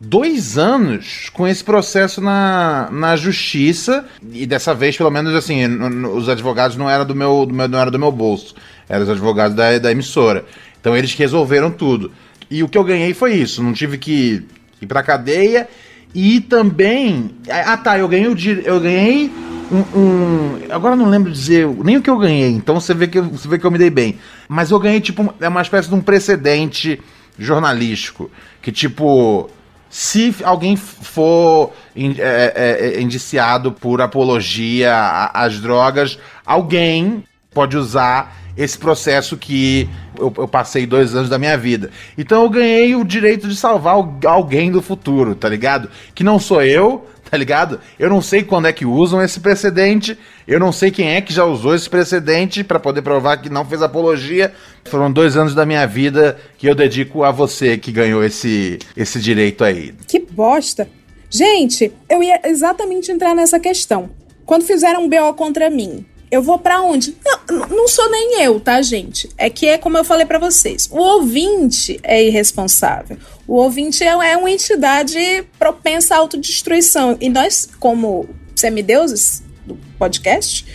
dois 0.00 0.58
anos 0.58 1.30
com 1.32 1.46
esse 1.46 1.62
processo 1.62 2.20
na, 2.20 2.88
na 2.90 3.14
justiça 3.14 4.04
e 4.32 4.44
dessa 4.46 4.74
vez 4.74 4.96
pelo 4.96 5.12
menos 5.12 5.32
assim 5.32 5.64
os 6.08 6.28
advogados 6.28 6.76
não 6.76 6.90
eram 6.90 7.06
do 7.06 7.14
meu, 7.14 7.46
do 7.46 7.54
meu 7.54 7.68
não 7.68 7.78
era 7.78 7.90
do 7.90 7.98
meu 7.98 8.10
bolso 8.10 8.54
eram 8.88 9.04
os 9.04 9.08
advogados 9.08 9.56
da, 9.56 9.78
da 9.78 9.92
emissora 9.92 10.44
então 10.78 10.94
eles 10.96 11.14
resolveram 11.14 11.70
tudo 11.70 12.10
e 12.50 12.62
o 12.62 12.68
que 12.68 12.78
eu 12.78 12.84
ganhei 12.84 13.14
foi 13.14 13.34
isso 13.34 13.62
não 13.62 13.72
tive 13.72 13.98
que 13.98 14.42
ir 14.80 14.86
pra 14.86 15.02
cadeia. 15.02 15.68
E 16.14 16.40
também 16.40 17.32
ah 17.50 17.76
tá 17.76 17.98
eu 17.98 18.06
ganhei 18.06 18.28
o 18.28 18.36
eu 18.64 18.78
ganhei 18.78 19.32
um, 19.72 19.98
um- 19.98 20.58
agora 20.70 20.94
não 20.94 21.08
lembro 21.08 21.32
dizer 21.32 21.66
nem 21.82 21.96
o 21.96 22.02
que 22.02 22.08
eu 22.10 22.18
ganhei 22.18 22.50
então 22.50 22.78
você 22.80 22.94
vê 22.94 23.08
que 23.08 23.18
eu- 23.18 23.24
você 23.24 23.48
vê 23.48 23.58
que 23.58 23.66
eu 23.66 23.70
me 23.70 23.78
dei 23.78 23.90
bem. 23.90 24.16
Mas 24.48 24.70
eu 24.70 24.78
ganhei 24.78 25.00
tipo 25.00 25.34
é 25.40 25.48
uma 25.48 25.62
espécie 25.62 25.88
de 25.88 25.94
um 25.94 26.00
precedente 26.00 27.00
jornalístico 27.36 28.30
que 28.62 28.70
tipo 28.72 29.50
se 29.90 30.34
alguém 30.42 30.76
for 30.76 31.72
é, 31.96 32.12
é, 32.18 32.96
é, 32.96 33.00
indiciado 33.00 33.70
por 33.72 34.00
apologia 34.00 35.30
às 35.32 35.60
drogas, 35.60 36.18
alguém 36.44 37.22
pode 37.52 37.76
usar 37.76 38.36
esse 38.56 38.78
processo 38.78 39.36
que 39.36 39.88
eu, 40.18 40.32
eu 40.38 40.46
passei 40.48 40.86
dois 40.86 41.14
anos 41.14 41.28
da 41.28 41.38
minha 41.38 41.56
vida. 41.58 41.90
Então 42.16 42.42
eu 42.42 42.50
ganhei 42.50 42.94
o 42.94 43.04
direito 43.04 43.48
de 43.48 43.56
salvar 43.56 43.94
al- 43.94 44.18
alguém 44.26 44.70
do 44.70 44.80
futuro, 44.82 45.34
tá 45.34 45.48
ligado? 45.48 45.88
Que 46.14 46.22
não 46.22 46.38
sou 46.38 46.62
eu, 46.62 47.06
tá 47.30 47.36
ligado? 47.36 47.80
Eu 47.98 48.08
não 48.08 48.22
sei 48.22 48.42
quando 48.44 48.66
é 48.66 48.72
que 48.72 48.84
usam 48.86 49.20
esse 49.22 49.40
precedente, 49.40 50.16
eu 50.46 50.60
não 50.60 50.70
sei 50.70 50.90
quem 50.90 51.08
é 51.08 51.20
que 51.20 51.32
já 51.32 51.44
usou 51.44 51.74
esse 51.74 51.90
precedente 51.90 52.62
pra 52.62 52.78
poder 52.78 53.02
provar 53.02 53.38
que 53.38 53.48
não 53.50 53.64
fez 53.64 53.82
apologia. 53.82 54.52
Foram 54.84 55.10
dois 55.10 55.36
anos 55.36 55.54
da 55.54 55.66
minha 55.66 55.86
vida 55.86 56.36
que 56.58 56.68
eu 56.68 56.74
dedico 56.74 57.24
a 57.24 57.30
você 57.32 57.76
que 57.76 57.90
ganhou 57.90 58.22
esse, 58.22 58.78
esse 58.96 59.18
direito 59.20 59.64
aí. 59.64 59.94
Que 60.06 60.20
bosta. 60.20 60.88
Gente, 61.28 61.90
eu 62.08 62.22
ia 62.22 62.40
exatamente 62.44 63.10
entrar 63.10 63.34
nessa 63.34 63.58
questão. 63.58 64.10
Quando 64.46 64.62
fizeram 64.64 65.02
um 65.04 65.08
BO 65.08 65.34
contra 65.34 65.68
mim, 65.68 66.04
eu 66.34 66.42
vou 66.42 66.58
pra 66.58 66.82
onde? 66.82 67.16
Não, 67.24 67.68
não 67.68 67.88
sou 67.88 68.10
nem 68.10 68.42
eu, 68.42 68.58
tá, 68.58 68.82
gente? 68.82 69.30
É 69.38 69.48
que 69.48 69.66
é 69.66 69.78
como 69.78 69.96
eu 69.96 70.04
falei 70.04 70.26
pra 70.26 70.38
vocês. 70.38 70.88
O 70.90 70.98
ouvinte 70.98 72.00
é 72.02 72.24
irresponsável. 72.24 73.16
O 73.46 73.54
ouvinte 73.54 74.02
é, 74.02 74.08
é 74.08 74.36
uma 74.36 74.50
entidade 74.50 75.44
propensa 75.58 76.14
à 76.14 76.18
autodestruição. 76.18 77.16
E 77.20 77.28
nós, 77.28 77.68
como 77.78 78.28
semideuses 78.56 79.44
do 79.64 79.78
podcast, 79.96 80.66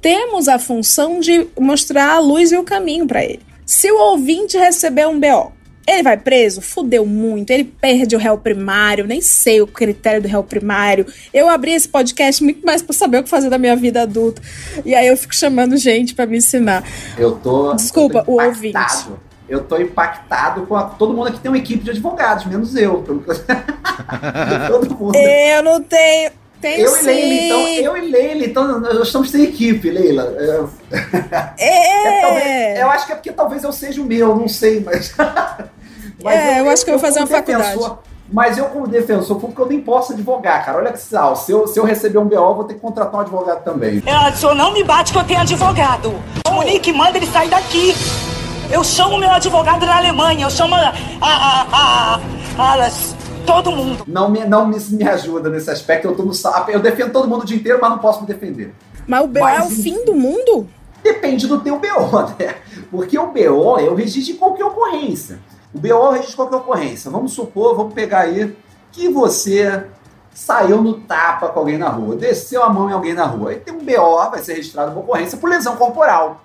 temos 0.00 0.46
a 0.46 0.58
função 0.60 1.18
de 1.18 1.48
mostrar 1.58 2.12
a 2.12 2.20
luz 2.20 2.52
e 2.52 2.56
o 2.56 2.62
caminho 2.62 3.06
pra 3.06 3.24
ele. 3.24 3.40
Se 3.66 3.90
o 3.90 3.98
ouvinte 3.98 4.56
receber 4.56 5.08
um 5.08 5.18
BO, 5.18 5.52
ele 5.86 6.02
vai 6.02 6.16
preso? 6.16 6.60
Fudeu 6.60 7.04
muito. 7.06 7.50
Ele 7.50 7.64
perde 7.64 8.16
o 8.16 8.18
réu 8.18 8.36
primário. 8.38 9.06
Nem 9.06 9.20
sei 9.20 9.60
o 9.60 9.66
critério 9.66 10.22
do 10.22 10.28
réu 10.28 10.42
primário. 10.42 11.06
Eu 11.32 11.48
abri 11.48 11.72
esse 11.72 11.88
podcast 11.88 12.42
muito 12.42 12.64
mais 12.64 12.82
pra 12.82 12.94
saber 12.94 13.18
o 13.18 13.22
que 13.22 13.28
fazer 13.28 13.50
da 13.50 13.58
minha 13.58 13.76
vida 13.76 14.02
adulta. 14.02 14.40
E 14.84 14.94
aí 14.94 15.06
eu 15.06 15.16
fico 15.16 15.34
chamando 15.34 15.76
gente 15.76 16.14
pra 16.14 16.26
me 16.26 16.36
ensinar. 16.38 16.82
Eu 17.18 17.32
tô. 17.36 17.74
Desculpa, 17.74 18.18
eu 18.20 18.24
tô 18.24 18.32
o 18.32 18.42
impactado. 18.42 19.10
ouvinte. 19.10 19.24
Eu 19.46 19.62
tô 19.62 19.76
impactado 19.76 20.62
com 20.66 20.74
a- 20.74 20.84
todo 20.84 21.12
mundo 21.12 21.28
aqui 21.28 21.38
tem 21.38 21.50
uma 21.50 21.58
equipe 21.58 21.84
de 21.84 21.90
advogados, 21.90 22.46
menos 22.46 22.74
eu. 22.76 23.04
todo 24.68 24.96
mundo. 24.98 25.14
Eu 25.16 25.62
não 25.62 25.82
tenho. 25.82 26.30
Tenho 26.64 26.80
Eu 26.86 26.96
e 26.96 26.98
sim. 26.98 27.04
Leila, 27.04 27.34
então, 27.34 27.68
eu 27.68 27.96
e 27.98 28.10
Leila, 28.10 28.44
então 28.46 28.80
nós 28.80 29.06
estamos 29.06 29.30
sem 29.30 29.42
equipe, 29.44 29.90
Leila. 29.90 30.34
É, 30.38 31.58
É. 31.58 32.20
talvez- 32.22 32.78
eu 32.80 32.90
acho 32.90 33.06
que 33.06 33.12
é 33.12 33.14
porque 33.16 33.32
talvez 33.32 33.64
eu 33.64 33.72
seja 33.72 34.00
o 34.00 34.04
meu, 34.06 34.34
não 34.34 34.48
sei, 34.48 34.80
mas. 34.80 35.14
É, 36.26 36.60
eu 36.60 36.70
acho 36.70 36.84
que 36.86 36.90
eu 36.90 36.94
vou 36.98 37.04
fazer 37.06 37.18
uma 37.20 37.26
faculdade. 37.26 37.64
defensor- 37.74 37.98
Mas 38.32 38.56
eu, 38.56 38.64
como 38.66 38.86
defensor 38.86 39.38
público, 39.38 39.60
eu 39.60 39.66
nem 39.66 39.78
posso 39.80 40.14
advogar, 40.14 40.64
cara. 40.64 40.78
Olha 40.78 40.90
que 40.90 40.98
sal. 40.98 41.36
Se 41.36 41.52
eu, 41.52 41.66
se 41.66 41.78
eu 41.78 41.84
receber 41.84 42.16
um 42.16 42.24
BO, 42.24 42.34
eu 42.36 42.54
vou 42.54 42.64
ter 42.64 42.74
que 42.74 42.80
contratar 42.80 43.14
um 43.16 43.20
advogado 43.20 43.62
também. 43.62 44.02
Ela 44.06 44.30
disse, 44.30 44.46
"Ô, 44.46 44.54
não 44.54 44.72
me 44.72 44.82
bate 44.82 45.12
que 45.12 45.18
eu 45.18 45.24
tenho 45.24 45.40
advogado. 45.40 46.14
O 46.48 46.50
Monique 46.52 46.90
manda 46.94 47.18
ele 47.18 47.26
sair 47.26 47.50
daqui. 47.50 47.94
Eu 48.70 48.82
chamo 48.82 49.18
meu 49.18 49.30
advogado 49.30 49.84
na 49.84 49.98
Alemanha, 49.98 50.46
eu 50.46 50.50
chamo 50.50 50.74
a, 50.74 50.94
a, 51.20 51.26
a, 51.28 51.66
a- 51.72 52.20
a- 52.74 52.88
todo 53.46 53.72
mundo. 53.72 54.04
Não 54.06 54.28
me, 54.28 54.44
não 54.44 54.66
me, 54.66 54.78
me 54.78 55.04
ajuda 55.08 55.48
nesse 55.48 55.70
aspecto. 55.70 56.06
Eu, 56.08 56.16
tô 56.16 56.22
no, 56.24 56.32
eu 56.68 56.80
defendo 56.80 57.12
todo 57.12 57.28
mundo 57.28 57.42
o 57.42 57.46
dia 57.46 57.56
inteiro, 57.56 57.78
mas 57.80 57.90
não 57.90 57.98
posso 57.98 58.20
me 58.20 58.26
defender. 58.26 58.74
Mas 59.06 59.24
o 59.24 59.28
BO 59.28 59.40
Mas, 59.40 59.60
é 59.64 59.66
o 59.66 59.70
fim 59.70 60.04
do 60.04 60.14
mundo? 60.14 60.68
Depende 61.02 61.46
do 61.46 61.60
teu 61.60 61.78
BO, 61.78 62.20
né? 62.38 62.56
Porque 62.90 63.18
o 63.18 63.26
BO 63.26 63.78
é 63.78 63.90
o 63.90 63.94
registro 63.94 64.32
de 64.32 64.38
qualquer 64.38 64.64
ocorrência. 64.64 65.38
O 65.74 65.78
BO 65.78 65.88
é 65.88 65.94
o 65.94 66.10
registro 66.12 66.30
de 66.30 66.36
qualquer 66.36 66.56
ocorrência. 66.56 67.10
Vamos 67.10 67.32
supor, 67.32 67.76
vamos 67.76 67.92
pegar 67.94 68.20
aí 68.20 68.56
que 68.90 69.08
você 69.08 69.84
saiu 70.32 70.80
no 70.82 70.94
tapa 71.00 71.48
com 71.48 71.60
alguém 71.60 71.78
na 71.78 71.88
rua, 71.88 72.16
desceu 72.16 72.62
a 72.62 72.68
mão 72.68 72.88
em 72.90 72.92
alguém 72.92 73.14
na 73.14 73.24
rua. 73.24 73.50
Aí 73.50 73.56
tem 73.60 73.74
um 73.74 73.78
BO, 73.84 74.30
vai 74.30 74.40
ser 74.40 74.54
registrado 74.54 74.92
uma 74.92 75.00
ocorrência 75.00 75.38
por 75.38 75.48
lesão 75.50 75.76
corporal. 75.76 76.42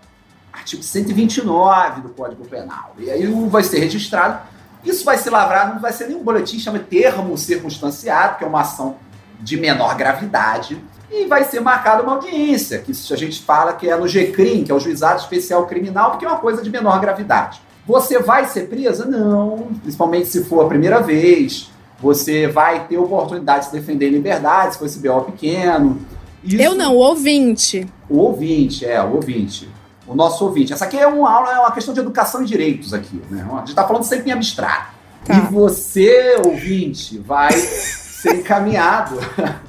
Artigo 0.52 0.84
129 0.84 2.02
do 2.02 2.10
Código 2.10 2.46
Penal. 2.48 2.92
E 2.98 3.10
aí 3.10 3.28
o- 3.28 3.48
vai 3.48 3.64
ser 3.64 3.80
registrado. 3.80 4.40
Isso 4.84 5.04
vai 5.04 5.18
ser 5.18 5.30
lavrado, 5.30 5.74
não 5.74 5.82
vai 5.82 5.92
ser 5.92 6.08
nenhum 6.08 6.24
boletim, 6.24 6.58
chama 6.60 6.80
termo 6.80 7.38
circunstanciado, 7.38 8.38
que 8.38 8.44
é 8.44 8.48
uma 8.48 8.62
ação 8.62 8.96
de 9.40 9.58
menor 9.58 9.96
gravidade. 9.96 10.82
E 11.12 11.26
vai 11.26 11.44
ser 11.44 11.60
marcada 11.60 12.04
uma 12.04 12.14
audiência, 12.14 12.80
que 12.80 12.92
a 12.92 13.16
gente 13.18 13.42
fala 13.42 13.74
que 13.74 13.90
é 13.90 13.96
no 13.98 14.08
GCRIM, 14.08 14.64
que 14.64 14.72
é 14.72 14.76
o 14.76 14.80
Juizado 14.80 15.20
Especial 15.20 15.66
Criminal, 15.66 16.12
porque 16.12 16.26
é 16.26 16.28
uma 16.28 16.38
coisa 16.38 16.62
de 16.62 16.70
menor 16.70 17.00
gravidade. 17.00 17.60
Você 17.88 18.20
vai 18.20 18.46
ser 18.46 18.68
presa? 18.70 19.06
Não, 19.06 19.70
principalmente 19.82 20.28
se 20.28 20.44
for 20.44 20.66
a 20.66 20.70
primeira 20.70 21.02
vez. 21.02 21.72
Você 22.00 22.48
vai 22.48 22.86
ter 22.88 22.98
oportunidade 22.98 23.62
de 23.62 23.66
se 23.66 23.72
defender 23.74 24.08
em 24.08 24.12
liberdade, 24.12 24.74
se 24.74 24.80
for 24.80 24.86
esse 24.86 25.00
BO 25.00 25.22
pequeno. 25.24 26.00
Isso- 26.44 26.62
Eu 26.62 26.76
não, 26.76 26.94
o 26.96 27.00
ouvinte. 27.00 27.86
o 28.10 28.18
ouvinte, 28.20 28.86
é, 28.86 29.02
o 29.02 29.16
ouvinte. 29.16 29.68
O 30.10 30.16
nosso 30.16 30.44
ouvinte. 30.44 30.74
Essa 30.74 30.86
aqui 30.86 30.98
é 30.98 31.06
uma 31.06 31.32
aula, 31.32 31.54
é 31.54 31.60
uma 31.60 31.72
questão 31.72 31.94
de 31.94 32.00
educação 32.00 32.42
e 32.42 32.46
direitos 32.46 32.96
aqui, 32.96 33.22
né? 33.30 33.48
A 33.54 33.60
gente 33.60 33.76
tá 33.76 33.88
falando 33.88 34.04
sempre 34.04 34.32
em 34.32 34.34
abstrato. 34.34 34.92
Tá. 35.24 35.36
E 35.36 35.42
você, 35.42 36.42
ouvinte, 36.44 37.20
vai 37.20 37.52
ser 37.52 38.38
encaminhado. 38.38 39.20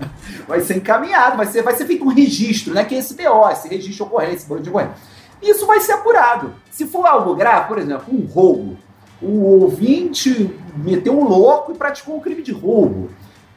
vai 0.49 0.62
ser 0.62 0.78
encaminhado, 0.78 1.36
vai 1.36 1.47
ser, 1.47 1.62
vai 1.62 1.74
ser 1.74 1.84
feito 1.84 2.05
um 2.05 2.09
registro, 2.09 2.72
né? 2.72 2.84
Que 2.84 2.95
é 2.95 2.99
esse 2.99 3.14
BO, 3.14 3.51
esse 3.51 3.68
registro 3.68 3.97
de 3.97 4.03
ocorrência, 4.03 4.36
esse 4.36 4.47
boletim 4.47 4.64
de 4.64 4.70
ocorrência. 4.70 4.95
Isso 5.43 5.66
vai 5.66 5.80
ser 5.80 5.93
apurado. 5.93 6.55
Se 6.70 6.86
for 6.86 7.07
algo 7.07 7.34
grave, 7.34 7.68
por 7.68 7.78
exemplo, 7.78 8.07
um 8.11 8.24
roubo, 8.24 8.78
o 9.20 9.61
ouvinte 9.61 10.51
meteu 10.76 11.18
um 11.18 11.24
louco 11.24 11.72
e 11.72 11.74
praticou 11.74 12.16
um 12.16 12.20
crime 12.20 12.43
de 12.43 12.53
roubo. 12.53 13.11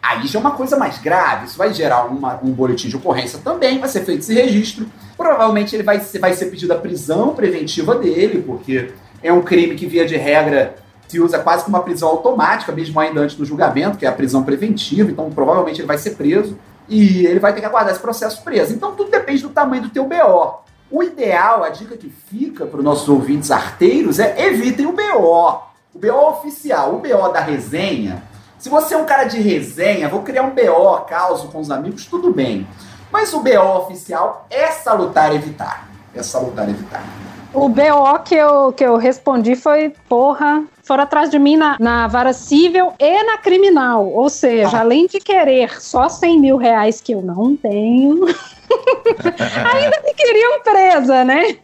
Aí 0.03 0.27
já 0.27 0.37
é 0.37 0.41
uma 0.41 0.51
coisa 0.51 0.75
mais 0.75 0.97
grave, 0.97 1.45
isso 1.45 1.57
vai 1.57 1.73
gerar 1.73 2.03
uma- 2.03 2.37
um 2.43 2.51
boletim 2.51 2.89
de 2.89 2.95
ocorrência 2.97 3.39
também, 3.41 3.79
vai 3.79 3.87
ser 3.87 4.03
feito 4.03 4.19
esse 4.19 4.33
registro. 4.33 4.85
Provavelmente 5.15 5.73
ele 5.73 5.83
vai 5.83 6.01
ser, 6.01 6.19
vai 6.19 6.33
ser 6.33 6.47
pedida 6.47 6.73
a 6.73 6.77
prisão 6.77 7.33
preventiva 7.33 7.95
dele, 7.95 8.43
porque 8.45 8.91
é 9.23 9.31
um 9.31 9.41
crime 9.41 9.75
que, 9.75 9.85
via 9.85 10.05
de 10.05 10.17
regra, 10.17 10.75
se 11.07 11.21
usa 11.21 11.39
quase 11.39 11.63
como 11.63 11.77
uma 11.77 11.83
prisão 11.83 12.09
automática, 12.09 12.73
mesmo 12.73 12.99
ainda 12.99 13.21
antes 13.21 13.37
do 13.37 13.45
julgamento, 13.45 13.97
que 13.97 14.05
é 14.05 14.09
a 14.09 14.11
prisão 14.11 14.43
preventiva, 14.43 15.09
então 15.09 15.29
provavelmente 15.29 15.79
ele 15.79 15.87
vai 15.87 15.97
ser 15.97 16.11
preso 16.11 16.57
e 16.89 17.25
ele 17.25 17.39
vai 17.39 17.53
ter 17.53 17.61
que 17.61 17.65
aguardar 17.65 17.93
esse 17.93 18.01
processo 18.01 18.43
preso. 18.43 18.73
Então 18.73 18.91
tudo 18.95 19.09
depende 19.09 19.41
do 19.41 19.49
tamanho 19.49 19.83
do 19.83 19.89
teu 19.89 20.03
BO. 20.05 20.63
O 20.91 21.01
ideal, 21.01 21.63
a 21.63 21.69
dica 21.69 21.95
que 21.95 22.09
fica 22.29 22.65
para 22.65 22.79
os 22.79 22.83
nossos 22.83 23.07
ouvintes 23.07 23.51
arteiros 23.51 24.19
é 24.19 24.35
evitem 24.47 24.85
o 24.85 24.91
BO. 24.91 25.61
O 25.93 25.99
BO 25.99 26.29
oficial, 26.29 26.95
o 26.95 26.99
BO 26.99 27.29
da 27.31 27.39
resenha. 27.39 28.21
Se 28.63 28.69
você 28.69 28.93
é 28.93 28.97
um 28.97 29.03
cara 29.03 29.25
de 29.25 29.41
resenha, 29.41 30.07
vou 30.07 30.21
criar 30.21 30.41
um 30.43 30.51
BO, 30.51 31.01
causo 31.05 31.49
com 31.49 31.59
os 31.59 31.69
amigos, 31.69 32.05
tudo 32.05 32.31
bem. 32.31 32.65
Mas 33.11 33.33
o 33.33 33.41
BO 33.41 33.77
oficial 33.79 34.47
é 34.49 34.67
salutar 34.67 35.35
evitar. 35.35 35.89
É 36.15 36.23
salutar 36.23 36.69
evitar. 36.69 37.03
O 37.53 37.67
BO 37.67 38.19
que 38.23 38.35
eu, 38.35 38.71
que 38.71 38.85
eu 38.85 38.95
respondi 38.95 39.57
foi, 39.57 39.93
porra, 40.07 40.63
foram 40.81 41.03
atrás 41.03 41.29
de 41.29 41.37
mim 41.37 41.57
na, 41.57 41.75
na 41.77 42.07
vara 42.07 42.31
civil 42.31 42.93
e 42.97 43.23
na 43.23 43.37
criminal. 43.37 44.07
Ou 44.07 44.29
seja, 44.29 44.79
além 44.79 45.07
de 45.07 45.19
querer 45.19 45.81
só 45.81 46.07
100 46.07 46.39
mil 46.39 46.55
reais 46.55 47.01
que 47.01 47.11
eu 47.11 47.21
não 47.21 47.57
tenho, 47.57 48.25
ainda 49.75 50.01
me 50.05 50.13
queriam 50.13 50.61
presa, 50.61 51.25
né? 51.25 51.57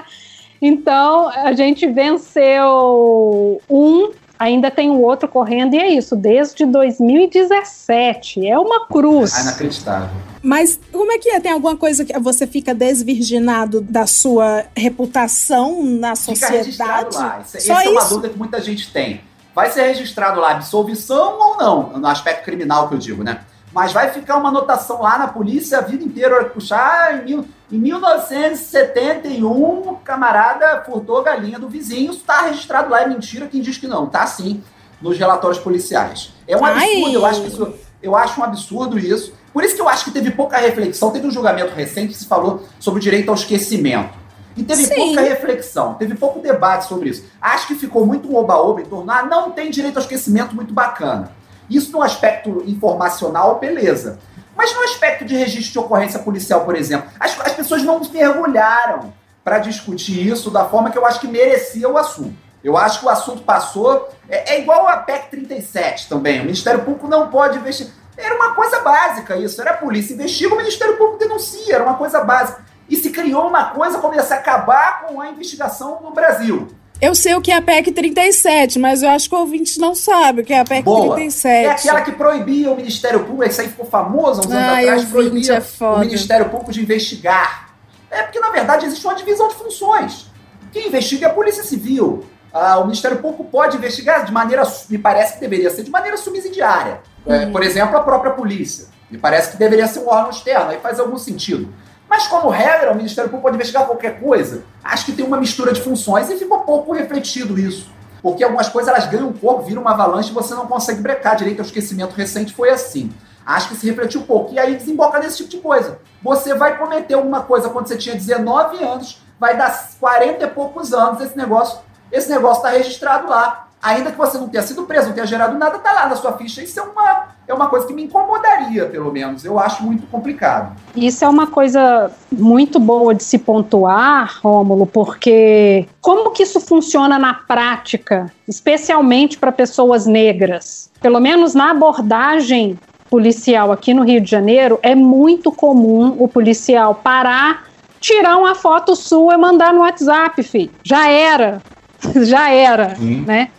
então, 0.62 1.28
a 1.28 1.52
gente 1.52 1.86
venceu 1.86 3.60
um, 3.68 4.12
ainda 4.38 4.70
tem 4.70 4.90
o 4.90 5.00
outro 5.00 5.28
correndo, 5.28 5.74
e 5.74 5.78
é 5.78 5.88
isso, 5.88 6.14
desde 6.14 6.64
2017. 6.64 8.46
É 8.46 8.58
uma 8.58 8.86
cruz. 8.86 9.34
Ah, 9.34 9.42
inacreditável. 9.42 10.10
Mas 10.42 10.78
como 10.92 11.10
é 11.12 11.18
que 11.18 11.30
é? 11.30 11.40
Tem 11.40 11.52
alguma 11.52 11.76
coisa 11.76 12.04
que 12.04 12.18
você 12.18 12.46
fica 12.46 12.74
desvirginado 12.74 13.80
da 13.80 14.06
sua 14.06 14.64
reputação 14.76 15.84
na 15.84 16.14
Fica 16.14 16.48
registrado 16.48 17.12
sociedade? 17.12 17.36
lá. 17.38 17.44
Isso, 17.44 17.66
Só 17.66 17.74
essa 17.74 17.88
é 17.88 17.90
uma 17.90 18.04
dúvida 18.04 18.28
que 18.28 18.38
muita 18.38 18.60
gente 18.60 18.92
tem. 18.92 19.20
Vai 19.54 19.70
ser 19.70 19.82
registrado 19.88 20.40
lá 20.40 20.52
absolvição 20.52 21.38
ou 21.38 21.56
não? 21.56 21.98
No 21.98 22.06
aspecto 22.06 22.44
criminal 22.44 22.88
que 22.88 22.94
eu 22.94 22.98
digo, 22.98 23.24
né? 23.24 23.40
Mas 23.72 23.92
vai 23.92 24.10
ficar 24.10 24.36
uma 24.36 24.48
anotação 24.50 25.02
lá 25.02 25.18
na 25.18 25.28
polícia 25.28 25.78
a 25.78 25.80
vida 25.80 26.04
inteira. 26.04 26.44
Puxar, 26.44 27.18
em, 27.20 27.24
mil, 27.24 27.44
em 27.70 27.78
1971, 27.78 29.90
o 29.90 29.96
camarada 29.96 30.82
furtou 30.84 31.18
a 31.18 31.22
galinha 31.22 31.58
do 31.58 31.68
vizinho. 31.68 32.10
Isso 32.10 32.24
tá 32.24 32.40
registrado 32.42 32.90
lá. 32.90 33.02
É 33.02 33.06
mentira 33.06 33.46
quem 33.46 33.60
diz 33.60 33.76
que 33.76 33.86
não. 33.86 34.06
Tá 34.06 34.26
sim, 34.26 34.62
nos 35.02 35.18
relatórios 35.18 35.60
policiais. 35.60 36.32
É 36.46 36.56
um 36.56 36.64
Ai. 36.64 36.72
absurdo. 36.72 37.12
Eu 37.12 37.26
acho, 37.26 37.42
que 37.42 37.48
isso, 37.48 37.74
eu 38.02 38.16
acho 38.16 38.40
um 38.40 38.44
absurdo 38.44 38.98
isso. 38.98 39.34
Por 39.52 39.64
isso 39.64 39.74
que 39.74 39.82
eu 39.82 39.88
acho 39.88 40.04
que 40.04 40.10
teve 40.10 40.30
pouca 40.30 40.56
reflexão. 40.56 41.10
Teve 41.10 41.26
um 41.26 41.30
julgamento 41.30 41.74
recente 41.74 42.14
que 42.14 42.18
se 42.18 42.26
falou 42.26 42.66
sobre 42.80 43.00
o 43.00 43.02
direito 43.02 43.28
ao 43.28 43.34
esquecimento. 43.34 44.16
E 44.56 44.64
teve 44.64 44.86
Sim. 44.86 44.94
pouca 44.94 45.20
reflexão, 45.20 45.94
teve 45.94 46.16
pouco 46.16 46.40
debate 46.40 46.86
sobre 46.86 47.10
isso. 47.10 47.24
Acho 47.40 47.68
que 47.68 47.76
ficou 47.76 48.04
muito 48.04 48.28
um 48.28 48.34
oba-oba 48.34 48.80
em 48.80 48.84
torno, 48.84 49.08
ah, 49.08 49.22
não 49.22 49.52
tem 49.52 49.70
direito 49.70 49.98
ao 49.98 50.02
esquecimento 50.02 50.56
muito 50.56 50.74
bacana. 50.74 51.30
Isso 51.70 51.92
no 51.92 52.02
aspecto 52.02 52.64
informacional, 52.66 53.60
beleza. 53.60 54.18
Mas 54.58 54.74
no 54.74 54.82
aspecto 54.82 55.24
de 55.24 55.36
registro 55.36 55.70
de 55.70 55.78
ocorrência 55.78 56.18
policial, 56.18 56.64
por 56.64 56.74
exemplo, 56.74 57.08
as, 57.20 57.40
as 57.42 57.52
pessoas 57.52 57.84
não 57.84 58.00
mergulharam 58.12 59.14
para 59.44 59.60
discutir 59.60 60.26
isso 60.26 60.50
da 60.50 60.64
forma 60.64 60.90
que 60.90 60.98
eu 60.98 61.06
acho 61.06 61.20
que 61.20 61.28
merecia 61.28 61.88
o 61.88 61.96
assunto. 61.96 62.36
Eu 62.62 62.76
acho 62.76 62.98
que 62.98 63.06
o 63.06 63.08
assunto 63.08 63.42
passou. 63.42 64.08
É, 64.28 64.56
é 64.56 64.60
igual 64.60 64.88
a 64.88 64.96
PEC 64.96 65.30
37 65.30 66.08
também. 66.08 66.40
O 66.40 66.42
Ministério 66.42 66.82
Público 66.82 67.06
não 67.06 67.28
pode 67.28 67.56
investigar. 67.56 67.92
Era 68.16 68.34
uma 68.34 68.52
coisa 68.52 68.80
básica 68.80 69.36
isso. 69.36 69.60
Era 69.60 69.70
a 69.70 69.76
polícia 69.76 70.14
investiga, 70.14 70.52
o 70.52 70.58
Ministério 70.58 70.96
Público 70.96 71.20
denuncia. 71.20 71.76
Era 71.76 71.84
uma 71.84 71.94
coisa 71.94 72.24
básica. 72.24 72.64
E 72.88 72.96
se 72.96 73.10
criou 73.10 73.46
uma 73.46 73.66
coisa 73.66 73.98
como 73.98 74.20
se 74.20 74.34
acabar 74.34 75.06
com 75.06 75.20
a 75.20 75.30
investigação 75.30 76.00
no 76.02 76.10
Brasil. 76.10 76.66
Eu 77.00 77.14
sei 77.14 77.34
o 77.36 77.40
que 77.40 77.52
é 77.52 77.56
a 77.56 77.62
PEC 77.62 77.92
37, 77.92 78.78
mas 78.78 79.02
eu 79.02 79.10
acho 79.10 79.28
que 79.28 79.34
o 79.34 79.38
ouvinte 79.38 79.78
não 79.78 79.94
sabe 79.94 80.42
o 80.42 80.44
que 80.44 80.52
é 80.52 80.58
a 80.58 80.64
PEC 80.64 80.82
Boa. 80.82 81.14
37. 81.14 81.66
É 81.66 81.70
aquela 81.70 82.00
que 82.00 82.12
proibia 82.12 82.72
o 82.72 82.76
Ministério 82.76 83.20
Público, 83.20 83.44
isso 83.44 83.60
aí 83.60 83.68
ficou 83.68 83.86
famoso 83.86 84.40
há 84.40 84.46
uns 84.46 84.52
anos 84.52 84.68
Ai, 84.68 84.84
atrás, 84.88 85.14
ouvinte 85.14 85.46
proibia 85.46 85.54
é 85.54 85.84
o 85.84 85.98
Ministério 86.00 86.48
Público 86.50 86.72
de 86.72 86.82
investigar. 86.82 87.68
É 88.10 88.22
porque, 88.22 88.40
na 88.40 88.50
verdade, 88.50 88.86
existe 88.86 89.06
uma 89.06 89.14
divisão 89.14 89.48
de 89.48 89.54
funções. 89.54 90.26
Quem 90.72 90.88
investiga 90.88 91.26
é 91.26 91.30
a 91.30 91.32
Polícia 91.32 91.62
Civil. 91.62 92.24
Ah, 92.52 92.78
o 92.78 92.84
Ministério 92.84 93.18
Público 93.18 93.44
pode 93.44 93.76
investigar 93.76 94.24
de 94.24 94.32
maneira, 94.32 94.64
me 94.90 94.98
parece 94.98 95.34
que 95.34 95.40
deveria 95.40 95.70
ser 95.70 95.84
de 95.84 95.90
maneira 95.90 96.16
subsidiária. 96.16 97.00
É, 97.26 97.44
Uhum. 97.44 97.52
por 97.52 97.62
exemplo, 97.62 97.96
a 97.96 98.00
própria 98.00 98.32
polícia. 98.32 98.86
Me 99.10 99.18
parece 99.18 99.52
que 99.52 99.56
deveria 99.56 99.86
ser 99.86 100.00
um 100.00 100.08
órgão 100.08 100.30
externo, 100.30 100.70
aí 100.70 100.78
faz 100.80 100.98
algum 100.98 101.16
sentido. 101.18 101.72
Mas, 102.08 102.26
como 102.26 102.48
regra, 102.48 102.92
o 102.92 102.96
Ministério 102.96 103.28
Público 103.28 103.44
pode 103.44 103.56
investigar 103.56 103.86
qualquer 103.86 104.20
coisa. 104.20 104.64
Acho 104.82 105.06
que 105.06 105.12
tem 105.12 105.24
uma 105.24 105.36
mistura 105.36 105.72
de 105.72 105.80
funções 105.80 106.30
e 106.30 106.36
ficou 106.36 106.60
pouco 106.60 106.92
refletido 106.92 107.58
isso. 107.58 107.90
Porque 108.22 108.42
algumas 108.42 108.68
coisas 108.68 108.92
elas 108.92 109.06
ganham 109.06 109.32
corpo, 109.32 109.62
viram 109.62 109.82
uma 109.82 109.92
avalanche 109.92 110.30
e 110.30 110.34
você 110.34 110.54
não 110.54 110.66
consegue 110.66 111.00
brecar. 111.00 111.36
Direito 111.36 111.60
ao 111.60 111.66
esquecimento 111.66 112.14
recente 112.14 112.54
foi 112.54 112.70
assim. 112.70 113.12
Acho 113.44 113.68
que 113.68 113.76
se 113.76 113.86
refletiu 113.88 114.22
pouco. 114.22 114.52
E 114.52 114.58
aí 114.58 114.74
desemboca 114.76 115.18
nesse 115.18 115.38
tipo 115.38 115.50
de 115.50 115.58
coisa. 115.58 116.00
Você 116.22 116.54
vai 116.54 116.76
cometer 116.76 117.14
alguma 117.14 117.42
coisa 117.42 117.68
quando 117.68 117.86
você 117.86 117.96
tinha 117.96 118.14
19 118.14 118.82
anos, 118.82 119.22
vai 119.38 119.56
dar 119.56 119.90
40 120.00 120.44
e 120.44 120.50
poucos 120.50 120.92
anos 120.92 121.20
esse 121.20 121.36
negócio. 121.36 121.78
Esse 122.10 122.28
negócio 122.28 122.58
está 122.58 122.70
registrado 122.76 123.28
lá. 123.28 123.67
Ainda 123.82 124.10
que 124.10 124.18
você 124.18 124.36
não 124.38 124.48
tenha 124.48 124.62
sido 124.62 124.82
preso, 124.82 125.08
não 125.08 125.14
tenha 125.14 125.26
gerado 125.26 125.56
nada, 125.56 125.78
tá 125.78 125.92
lá 125.92 126.08
na 126.08 126.16
sua 126.16 126.32
ficha. 126.32 126.62
Isso 126.62 126.80
é 126.80 126.82
uma, 126.82 127.28
é 127.46 127.54
uma 127.54 127.68
coisa 127.68 127.86
que 127.86 127.94
me 127.94 128.04
incomodaria, 128.04 128.86
pelo 128.86 129.12
menos. 129.12 129.44
Eu 129.44 129.58
acho 129.58 129.84
muito 129.84 130.06
complicado. 130.08 130.76
Isso 130.96 131.24
é 131.24 131.28
uma 131.28 131.46
coisa 131.46 132.10
muito 132.32 132.80
boa 132.80 133.14
de 133.14 133.22
se 133.22 133.38
pontuar, 133.38 134.40
Rômulo, 134.42 134.84
porque 134.86 135.86
como 136.00 136.30
que 136.32 136.42
isso 136.42 136.60
funciona 136.60 137.18
na 137.18 137.34
prática, 137.34 138.32
especialmente 138.48 139.38
para 139.38 139.52
pessoas 139.52 140.06
negras? 140.06 140.90
Pelo 141.00 141.20
menos 141.20 141.54
na 141.54 141.70
abordagem 141.70 142.78
policial 143.08 143.70
aqui 143.70 143.94
no 143.94 144.02
Rio 144.02 144.20
de 144.20 144.30
Janeiro, 144.30 144.78
é 144.82 144.94
muito 144.94 145.52
comum 145.52 146.16
o 146.18 146.28
policial 146.28 146.96
parar, 146.96 147.68
tirar 148.00 148.36
uma 148.36 148.54
foto 148.54 148.94
sua 148.96 149.34
e 149.34 149.36
mandar 149.36 149.72
no 149.72 149.80
WhatsApp, 149.80 150.42
filho. 150.42 150.70
Já 150.82 151.08
era. 151.08 151.62
Já 152.24 152.50
era, 152.50 152.96
né? 152.98 153.50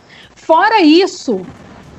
Fora 0.50 0.82
isso, 0.82 1.42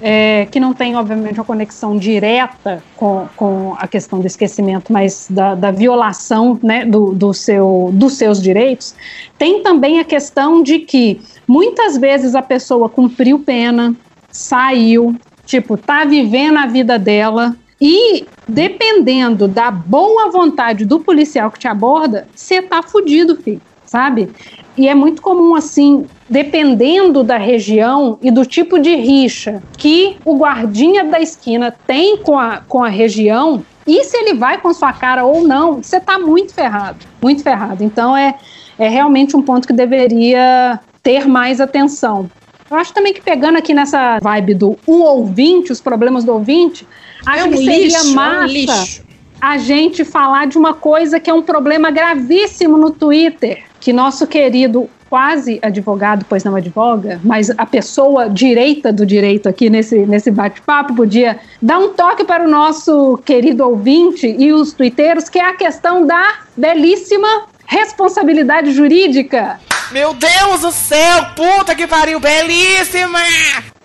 é, 0.01 0.45
que 0.51 0.59
não 0.59 0.73
tem, 0.73 0.93
obviamente, 0.97 1.39
uma 1.39 1.45
conexão 1.45 1.95
direta 1.95 2.83
com, 2.97 3.25
com 3.37 3.75
a 3.77 3.87
questão 3.87 4.19
do 4.19 4.27
esquecimento, 4.27 4.91
mas 4.91 5.27
da, 5.29 5.55
da 5.55 5.71
violação 5.71 6.59
né, 6.61 6.83
do, 6.83 7.13
do 7.13 7.33
seu, 7.33 7.91
dos 7.93 8.17
seus 8.17 8.41
direitos, 8.41 8.93
tem 9.37 9.63
também 9.63 10.01
a 10.01 10.03
questão 10.03 10.61
de 10.61 10.79
que 10.79 11.21
muitas 11.47 11.95
vezes 11.97 12.35
a 12.35 12.41
pessoa 12.41 12.89
cumpriu 12.89 13.39
pena, 13.39 13.95
saiu, 14.29 15.15
tipo, 15.45 15.77
tá 15.77 16.03
vivendo 16.03 16.57
a 16.57 16.65
vida 16.65 16.99
dela. 16.99 17.55
E 17.79 18.25
dependendo 18.45 19.47
da 19.47 19.71
boa 19.71 20.29
vontade 20.29 20.83
do 20.83 20.99
policial 20.99 21.49
que 21.49 21.59
te 21.59 21.69
aborda, 21.69 22.27
você 22.35 22.61
tá 22.61 22.83
fudido, 22.83 23.37
filho, 23.37 23.61
sabe? 23.85 24.29
E 24.78 24.88
é 24.88 24.95
muito 24.95 25.22
comum, 25.22 25.55
assim, 25.55 26.05
dependendo 26.30 27.24
da 27.24 27.38
região 27.38 28.17
e 28.22 28.32
do 28.32 28.45
tipo 28.45 28.80
de 28.80 28.95
rixa 28.95 29.61
que 29.78 30.17
o 30.24 30.38
guardinha 30.38 31.03
da 31.03 31.19
esquina 31.19 31.76
tem 31.86 32.17
com 32.17 32.39
a, 32.39 32.57
com 32.67 32.84
a 32.84 32.88
região, 32.88 33.63
e 33.86 34.03
se 34.03 34.15
ele 34.15 34.36
vai 34.36 34.59
com 34.59 34.74
sua 34.74 34.93
cara 34.93 35.26
ou 35.26 35.43
não, 35.43 35.84
você 35.84 35.99
tá 35.99 36.17
muito 36.17 36.53
ferrado, 36.53 37.05
muito 37.22 37.43
ferrado. 37.43 37.84
Então 37.84 38.15
é, 38.15 38.36
é 38.80 38.88
realmente 38.88 39.36
um 39.36 39.41
ponto 39.41 39.67
que 39.67 39.74
deveria 39.74 40.80
ter 41.03 41.28
mais 41.28 41.59
atenção. 41.59 42.30
Eu 42.69 42.78
acho 42.78 42.93
também 42.93 43.13
que 43.13 43.22
pegando 43.22 43.57
aqui 43.57 43.74
nessa 43.74 44.19
vibe 44.19 44.53
do 44.53 44.80
um 44.88 45.01
ouvinte, 45.01 45.74
os 45.74 45.82
problemas 45.82 46.24
do 46.24 46.32
ouvinte, 46.32 46.88
acho 47.26 47.39
É 47.39 47.43
um 47.43 47.51
que 47.51 47.57
seria 47.57 47.84
lixo, 47.84 47.97
é 47.97 48.01
um 48.03 48.13
massa 48.13 48.45
lixo. 48.45 49.03
A 49.41 49.57
gente 49.57 50.05
falar 50.05 50.45
de 50.45 50.57
uma 50.57 50.73
coisa 50.73 51.19
que 51.19 51.29
é 51.29 51.33
um 51.33 51.41
problema 51.41 51.89
gravíssimo 51.89 52.77
no 52.77 52.91
Twitter, 52.91 53.63
que 53.79 53.91
nosso 53.91 54.27
querido 54.27 54.87
quase 55.09 55.59
advogado, 55.61 56.25
pois 56.29 56.43
não 56.45 56.55
advoga, 56.55 57.19
mas 57.21 57.49
a 57.57 57.65
pessoa 57.65 58.29
direita 58.29 58.93
do 58.93 59.05
direito 59.05 59.49
aqui 59.49 59.69
nesse, 59.69 60.05
nesse 60.05 60.31
bate-papo 60.31 60.95
podia 60.95 61.37
dar 61.61 61.79
um 61.79 61.89
toque 61.89 62.23
para 62.23 62.45
o 62.45 62.47
nosso 62.47 63.17
querido 63.25 63.67
ouvinte 63.67 64.25
e 64.25 64.53
os 64.53 64.71
twitteiros, 64.71 65.27
que 65.27 65.37
é 65.37 65.49
a 65.49 65.53
questão 65.53 66.05
da 66.05 66.35
belíssima 66.55 67.27
responsabilidade 67.65 68.71
jurídica 68.71 69.59
Meu 69.91 70.13
Deus 70.13 70.61
do 70.61 70.71
céu, 70.71 71.25
puta 71.35 71.75
que 71.75 71.87
pariu, 71.87 72.19
belíssima! 72.19 73.19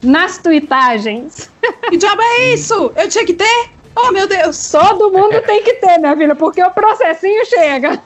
nas 0.03 0.39
tuitagens. 0.39 1.51
Que 1.89 1.97
diabo 1.97 2.23
é 2.23 2.55
isso? 2.55 2.93
Eu 2.97 3.09
tinha 3.09 3.25
que 3.25 3.35
ter? 3.35 3.71
Oh, 3.97 4.13
meu 4.13 4.29
Deus! 4.29 4.71
Todo 4.71 5.11
mundo 5.11 5.41
tem 5.43 5.63
que 5.63 5.75
ter, 5.75 5.99
minha 5.99 6.15
filha, 6.15 6.35
porque 6.37 6.63
o 6.63 6.71
processinho 6.71 7.47
chega. 7.47 7.99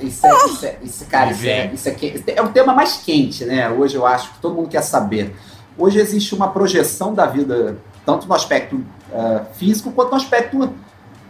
Isso, 0.00 0.26
é, 0.26 0.46
isso, 0.46 0.66
é, 0.66 0.76
isso, 0.82 1.06
cara, 1.06 1.32
isso, 1.32 1.46
é, 1.46 1.70
isso 1.74 1.88
aqui 1.88 2.24
é 2.26 2.40
o 2.40 2.48
tema 2.48 2.72
mais 2.72 2.98
quente, 2.98 3.44
né? 3.44 3.68
Hoje 3.68 3.96
eu 3.96 4.06
acho 4.06 4.32
que 4.32 4.38
todo 4.38 4.54
mundo 4.54 4.68
quer 4.68 4.82
saber. 4.82 5.34
Hoje 5.76 5.98
existe 5.98 6.34
uma 6.34 6.48
projeção 6.48 7.12
da 7.12 7.26
vida, 7.26 7.76
tanto 8.06 8.26
no 8.26 8.34
aspecto 8.34 8.82
ah, 9.12 9.44
físico 9.54 9.90
quanto 9.92 10.10
no 10.10 10.16
aspecto 10.16 10.72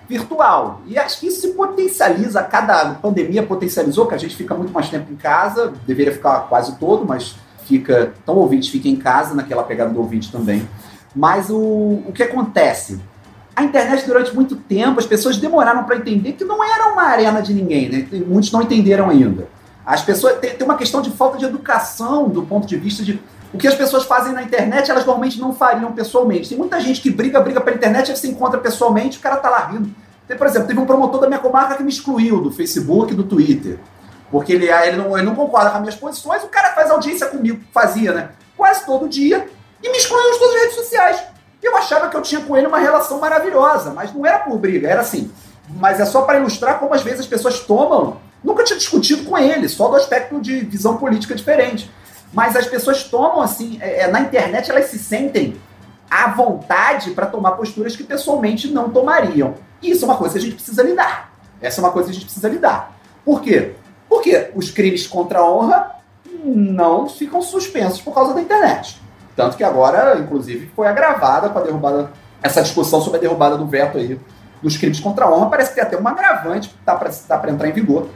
virtual. 0.09 0.82
E 0.86 0.99
acho 0.99 1.20
que 1.20 1.28
isso 1.28 1.41
se 1.41 1.49
potencializa, 1.55 2.43
cada 2.43 2.95
pandemia 2.95 3.43
potencializou, 3.43 4.07
que 4.07 4.14
a 4.14 4.18
gente 4.18 4.36
fica 4.36 4.55
muito 4.55 4.72
mais 4.72 4.88
tempo 4.88 5.11
em 5.12 5.16
casa, 5.16 5.72
deveria 5.86 6.12
ficar 6.12 6.41
quase 6.49 6.76
todo, 6.78 7.07
mas 7.07 7.36
fica. 7.64 8.12
Então 8.22 8.34
o 8.34 8.38
ouvinte 8.41 8.70
fica 8.70 8.88
em 8.88 8.97
casa, 8.97 9.34
naquela 9.34 9.62
pegada 9.62 9.91
do 9.91 10.01
ouvinte 10.01 10.30
também. 10.30 10.68
Mas 11.14 11.49
o, 11.49 12.03
o 12.07 12.12
que 12.12 12.22
acontece? 12.22 13.01
A 13.61 13.64
internet, 13.64 14.06
durante 14.06 14.34
muito 14.34 14.56
tempo, 14.56 14.98
as 14.98 15.04
pessoas 15.04 15.36
demoraram 15.36 15.84
para 15.84 15.96
entender 15.96 16.32
que 16.32 16.44
não 16.44 16.64
era 16.64 16.90
uma 16.94 17.02
arena 17.02 17.42
de 17.42 17.52
ninguém, 17.52 17.90
né? 17.90 18.08
Muitos 18.26 18.50
não 18.50 18.62
entenderam 18.62 19.11
ainda. 19.11 19.48
As 19.84 20.00
pessoas. 20.00 20.38
Tem, 20.38 20.56
uma 20.62 20.78
questão 20.78 21.02
de 21.02 21.11
falta 21.11 21.36
de 21.36 21.44
educação 21.44 22.26
do 22.26 22.42
ponto 22.42 22.66
de 22.66 22.78
vista 22.78 23.02
de. 23.04 23.20
O 23.52 23.58
que 23.58 23.68
as 23.68 23.74
pessoas 23.74 24.04
fazem 24.04 24.32
na 24.32 24.42
internet, 24.42 24.90
elas 24.90 25.04
normalmente 25.04 25.38
não 25.38 25.52
fariam 25.52 25.92
pessoalmente. 25.92 26.48
Tem 26.48 26.56
muita 26.56 26.80
gente 26.80 27.02
que 27.02 27.11
briga, 27.11 27.38
briga 27.38 27.61
pela 27.61 27.76
internet, 27.76 28.11
aí 28.11 28.16
você 28.16 28.28
encontra 28.28 28.58
pessoalmente, 28.58 29.18
o 29.18 29.20
cara 29.20 29.36
tá 29.36 29.50
lá 29.50 29.66
rindo. 29.66 29.90
Tem, 30.26 30.38
por 30.38 30.46
exemplo, 30.46 30.66
teve 30.66 30.80
um 30.80 30.86
promotor 30.86 31.20
da 31.20 31.26
minha 31.26 31.40
comarca 31.40 31.74
que 31.74 31.82
me 31.82 31.90
excluiu 31.90 32.40
do 32.40 32.50
Facebook 32.50 33.14
do 33.14 33.24
Twitter. 33.24 33.78
Porque 34.30 34.54
ele, 34.54 34.70
ele, 34.70 34.96
não, 34.96 35.18
ele 35.18 35.26
não 35.26 35.34
concorda 35.34 35.68
com 35.68 35.76
as 35.76 35.82
minhas 35.82 35.96
posições, 35.96 36.42
o 36.42 36.48
cara 36.48 36.72
faz 36.72 36.90
audiência 36.90 37.26
comigo, 37.26 37.61
fazia, 37.74 38.14
né? 38.14 38.30
Quase 38.56 38.86
todo 38.86 39.06
dia, 39.06 39.46
e 39.82 39.90
me 39.90 39.98
excluiu 39.98 40.32
de 40.32 40.38
todas 40.38 40.54
as 40.54 40.61
redes 40.62 40.76
sociais. 40.76 41.30
Eu 41.62 41.76
achava 41.76 42.08
que 42.08 42.16
eu 42.16 42.22
tinha 42.22 42.40
com 42.40 42.56
ele 42.56 42.66
uma 42.66 42.78
relação 42.78 43.18
maravilhosa, 43.18 43.90
mas 43.90 44.12
não 44.14 44.24
era 44.24 44.38
por 44.38 44.58
briga, 44.58 44.88
era 44.88 45.00
assim. 45.00 45.30
Mas 45.68 46.00
é 46.00 46.04
só 46.04 46.22
para 46.22 46.38
ilustrar 46.38 46.78
como 46.78 46.94
às 46.94 47.02
vezes 47.02 47.20
as 47.20 47.26
pessoas 47.26 47.61
tomam. 47.61 48.16
Nunca 48.42 48.64
tinha 48.64 48.78
discutido 48.78 49.24
com 49.24 49.36
ele, 49.36 49.68
só 49.68 49.88
do 49.88 49.96
aspecto 49.96 50.40
de 50.40 50.61
visão 50.61 50.96
política 50.96 51.34
diferente. 51.34 51.90
Mas 52.32 52.56
as 52.56 52.66
pessoas 52.66 53.04
tomam 53.04 53.40
assim, 53.42 53.78
é, 53.80 54.02
é, 54.02 54.08
na 54.08 54.20
internet 54.20 54.70
elas 54.70 54.86
se 54.86 54.98
sentem 54.98 55.61
à 56.11 56.28
vontade 56.28 57.11
para 57.11 57.26
tomar 57.26 57.52
posturas 57.52 57.94
que 57.94 58.04
pessoalmente 58.04 58.68
não 58.68 58.90
tomariam. 58.90 59.54
E 59.82 59.90
isso 59.90 60.04
é 60.04 60.08
uma 60.08 60.16
coisa 60.16 60.34
que 60.34 60.38
a 60.38 60.42
gente 60.42 60.54
precisa 60.54 60.82
lidar. 60.82 61.32
Essa 61.61 61.80
é 61.80 61.84
uma 61.84 61.92
coisa 61.92 62.08
que 62.08 62.12
a 62.12 62.14
gente 62.14 62.24
precisa 62.24 62.48
lidar. 62.48 62.96
Por 63.24 63.42
quê? 63.42 63.74
Porque 64.08 64.50
os 64.54 64.70
crimes 64.70 65.06
contra 65.06 65.40
a 65.40 65.50
honra 65.50 65.96
não 66.44 67.08
ficam 67.08 67.42
suspensos 67.42 68.00
por 68.00 68.14
causa 68.14 68.32
da 68.32 68.40
internet. 68.40 68.99
Tanto 69.37 69.57
que 69.57 69.64
agora, 69.64 70.18
inclusive, 70.18 70.70
foi 70.74 70.87
agravada 70.87 71.49
com 71.49 71.59
a 71.59 71.62
derrubada, 71.62 72.11
essa 72.43 72.62
discussão 72.62 73.01
sobre 73.01 73.18
a 73.18 73.20
derrubada 73.20 73.57
do 73.57 73.66
veto 73.66 73.99
aí 73.99 74.18
dos 74.62 74.76
crimes 74.76 75.01
contra 75.01 75.24
a 75.24 75.33
honra. 75.33 75.51
Parece 75.51 75.70
que 75.70 75.76
tem 75.76 75.85
até 75.85 75.97
um 75.97 76.07
agravante 76.07 76.68
que 76.68 76.74
está 76.78 76.95
para 76.95 77.11
tá 77.11 77.51
entrar 77.51 77.68
em 77.68 77.72
vigor, 77.72 78.09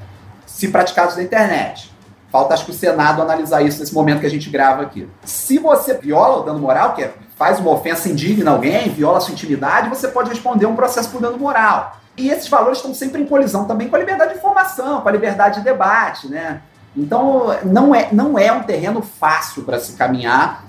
se 0.46 0.68
praticados 0.68 1.16
na 1.16 1.22
internet. 1.22 1.92
Falta, 2.30 2.52
acho 2.52 2.64
que, 2.64 2.72
o 2.72 2.74
Senado 2.74 3.22
analisar 3.22 3.62
isso 3.62 3.78
nesse 3.78 3.94
momento 3.94 4.18
que 4.18 4.26
a 4.26 4.30
gente 4.30 4.50
grava 4.50 4.82
aqui. 4.82 5.08
Se 5.24 5.56
você 5.58 5.94
viola 5.94 6.38
o 6.38 6.42
dano 6.42 6.58
moral, 6.58 6.92
que 6.94 7.04
é, 7.04 7.14
faz 7.36 7.60
uma 7.60 7.70
ofensa 7.70 8.08
indigna 8.08 8.50
a 8.50 8.54
alguém, 8.54 8.88
viola 8.90 9.18
a 9.18 9.20
sua 9.20 9.32
intimidade, 9.32 9.88
você 9.88 10.08
pode 10.08 10.30
responder 10.30 10.66
um 10.66 10.74
processo 10.74 11.10
por 11.10 11.20
dano 11.20 11.38
moral. 11.38 11.96
E 12.16 12.30
esses 12.30 12.48
valores 12.48 12.78
estão 12.78 12.92
sempre 12.92 13.22
em 13.22 13.26
colisão 13.26 13.66
também 13.66 13.88
com 13.88 13.94
a 13.94 14.00
liberdade 14.00 14.32
de 14.32 14.38
informação, 14.38 15.00
com 15.00 15.08
a 15.08 15.12
liberdade 15.12 15.60
de 15.60 15.64
debate, 15.64 16.28
né? 16.28 16.60
Então, 16.96 17.56
não 17.64 17.94
é, 17.94 18.08
não 18.12 18.36
é 18.36 18.52
um 18.52 18.62
terreno 18.64 19.00
fácil 19.00 19.62
para 19.62 19.78
se 19.78 19.92
caminhar 19.92 20.63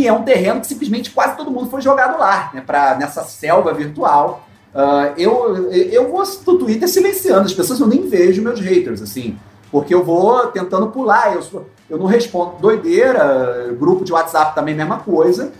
e 0.00 0.06
é 0.08 0.12
um 0.12 0.22
terreno 0.22 0.60
que 0.60 0.66
simplesmente 0.66 1.10
quase 1.10 1.36
todo 1.36 1.50
mundo 1.50 1.70
foi 1.70 1.80
jogado 1.80 2.18
lá, 2.18 2.50
né, 2.52 2.62
pra, 2.66 2.94
nessa 2.96 3.22
selva 3.24 3.72
virtual. 3.72 4.46
Ah, 4.74 5.12
eu, 5.16 5.70
eu 5.72 6.10
vou 6.10 6.24
do 6.44 6.58
Twitter 6.58 6.88
silenciando 6.88 7.42
as 7.46 7.52
pessoas, 7.54 7.78
eu 7.78 7.86
nem 7.86 8.08
vejo 8.08 8.42
meus 8.42 8.58
haters, 8.60 9.00
assim, 9.00 9.38
porque 9.70 9.94
eu 9.94 10.02
vou 10.04 10.48
tentando 10.48 10.88
pular, 10.88 11.34
eu, 11.34 11.42
sou- 11.42 11.68
eu 11.88 11.96
não 11.96 12.06
respondo 12.06 12.56
doideira, 12.60 13.72
grupo 13.78 14.04
de 14.04 14.12
WhatsApp 14.12 14.54
também, 14.54 14.74
mesma 14.74 14.98
coisa. 14.98 15.52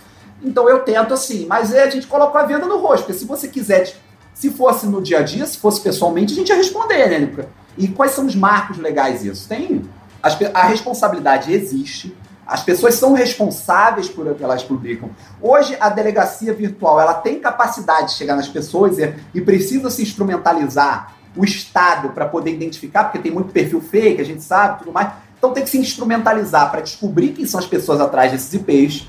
Então 0.43 0.69
eu 0.69 0.81
tento 0.81 1.15
assim, 1.15 1.47
mas 1.47 1.73
é, 1.73 1.85
a 1.85 1.91
gente 1.91 2.07
coloca 2.07 2.39
a 2.39 2.45
venda 2.45 2.67
no 2.67 2.79
rosto, 2.79 3.05
porque 3.05 3.19
se 3.19 3.25
você 3.25 3.47
quiser, 3.49 3.95
se 4.35 4.51
fosse 4.51 4.87
no 4.87 5.01
dia 5.01 5.19
a 5.21 5.23
dia, 5.23 5.47
se 5.47 5.59
fosse 5.59 5.81
pessoalmente, 5.81 6.33
a 6.33 6.37
gente 6.37 6.49
ia 6.49 6.57
responder, 6.57 7.09
né? 7.09 7.47
E 7.79 7.89
quais 7.89 8.13
são 8.13 8.27
os 8.27 8.35
marcos 8.35 8.79
legais 8.79 9.23
disso? 9.23 9.49
Tem. 9.49 9.83
a 10.53 10.67
responsabilidade 10.67 11.53
existe, 11.53 12.15
as 12.47 12.63
pessoas 12.63 12.95
são 12.95 13.13
responsáveis 13.13 14.09
por 14.09 14.27
o 14.27 14.35
que 14.35 14.45
elas 14.45 14.63
publicam. 14.63 15.11
Hoje, 15.41 15.77
a 15.81 15.89
delegacia 15.89 16.53
virtual 16.53 17.01
ela 17.01 17.15
tem 17.15 17.41
capacidade 17.41 18.09
de 18.09 18.15
chegar 18.15 18.37
nas 18.37 18.49
pessoas 18.49 18.99
e, 18.99 19.15
e 19.35 19.41
precisa 19.41 19.91
se 19.91 20.03
instrumentalizar 20.03 21.15
o 21.37 21.45
Estado 21.45 22.11
para 22.11 22.27
poder 22.27 22.53
identificar, 22.53 23.05
porque 23.05 23.19
tem 23.19 23.33
muito 23.33 23.53
perfil 23.53 23.81
fake, 23.81 24.21
a 24.21 24.25
gente 24.25 24.43
sabe, 24.43 24.81
tudo 24.81 24.93
mais. 24.93 25.11
Então 25.39 25.53
tem 25.53 25.63
que 25.65 25.71
se 25.71 25.79
instrumentalizar 25.79 26.71
para 26.71 26.81
descobrir 26.81 27.29
quem 27.31 27.47
são 27.47 27.59
as 27.61 27.67
pessoas 27.67 28.01
atrás 28.01 28.31
desses 28.33 28.53
IPs. 28.55 29.07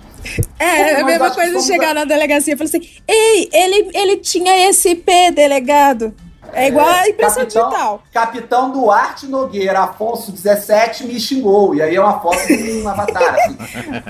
É, 0.58 0.66
é 0.66 1.02
a 1.02 1.06
mesma 1.06 1.30
coisa 1.32 1.60
de 1.60 1.64
chegar 1.64 1.92
a- 1.92 1.94
na 1.94 2.04
delegacia 2.06 2.54
e 2.54 2.58
falar 2.58 2.68
assim: 2.68 2.82
Ei, 3.08 3.48
ele, 3.54 3.92
ele 3.94 4.18
tinha 4.18 4.68
esse 4.70 4.90
IP, 4.90 5.32
delegado. 5.32 6.14
É 6.54 6.68
igual 6.68 6.88
a 6.88 7.08
impressão 7.08 7.44
Capitão- 7.44 7.70
digital. 7.70 8.04
Capitão 8.14 8.72
Duarte 8.72 9.28
Nogueira, 9.28 9.80
Afonso 9.80 10.32
17, 10.32 11.06
me 11.06 11.20
xingou. 11.20 11.76
E 11.76 11.82
aí 11.82 11.96
é 11.96 12.02
uma 12.02 12.20
foto 12.20 12.46
de 12.48 12.82
um 12.82 12.88
avatar, 12.88 13.36
assim. 13.36 13.58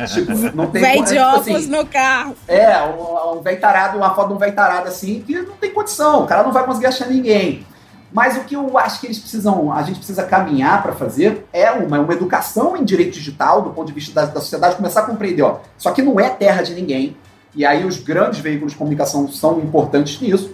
tipo, 0.13 0.55
não 0.55 0.67
tem 0.67 0.81
Véi 0.81 0.99
é, 0.99 1.01
de 1.01 1.07
tipo 1.09 1.21
óculos 1.21 1.55
assim, 1.57 1.67
no 1.67 1.85
carro. 1.85 2.35
É, 2.47 2.81
um, 2.83 3.37
um 3.37 3.41
véi 3.41 3.57
tarado, 3.57 3.97
uma 3.97 4.13
foto 4.13 4.29
de 4.29 4.33
um 4.33 4.37
véi 4.37 4.51
tarado 4.51 4.87
assim, 4.87 5.23
que 5.25 5.39
não 5.41 5.55
tem 5.55 5.71
condição, 5.71 6.23
o 6.23 6.27
cara 6.27 6.43
não 6.43 6.51
vai 6.51 6.65
conseguir 6.65 6.87
achar 6.87 7.07
ninguém. 7.07 7.65
Mas 8.11 8.37
o 8.37 8.41
que 8.45 8.55
eu 8.55 8.77
acho 8.77 9.01
que 9.01 9.07
eles 9.07 9.19
precisam, 9.19 9.73
a 9.73 9.83
gente 9.83 9.97
precisa 9.97 10.23
caminhar 10.23 10.81
para 10.81 10.93
fazer 10.93 11.45
é 11.51 11.69
uma, 11.71 11.99
uma 11.99 12.13
educação 12.13 12.77
em 12.77 12.83
direito 12.85 13.13
digital, 13.13 13.61
do 13.61 13.71
ponto 13.71 13.87
de 13.87 13.93
vista 13.93 14.13
da, 14.13 14.25
da 14.25 14.39
sociedade, 14.39 14.77
começar 14.77 15.01
a 15.01 15.05
compreender, 15.05 15.41
ó, 15.41 15.57
isso 15.77 15.89
aqui 15.89 16.01
não 16.01 16.17
é 16.17 16.29
terra 16.29 16.61
de 16.61 16.73
ninguém, 16.73 17.17
e 17.53 17.65
aí 17.65 17.83
os 17.85 17.97
grandes 17.97 18.39
veículos 18.39 18.71
de 18.71 18.77
comunicação 18.77 19.27
são 19.27 19.59
importantes 19.59 20.21
nisso. 20.21 20.53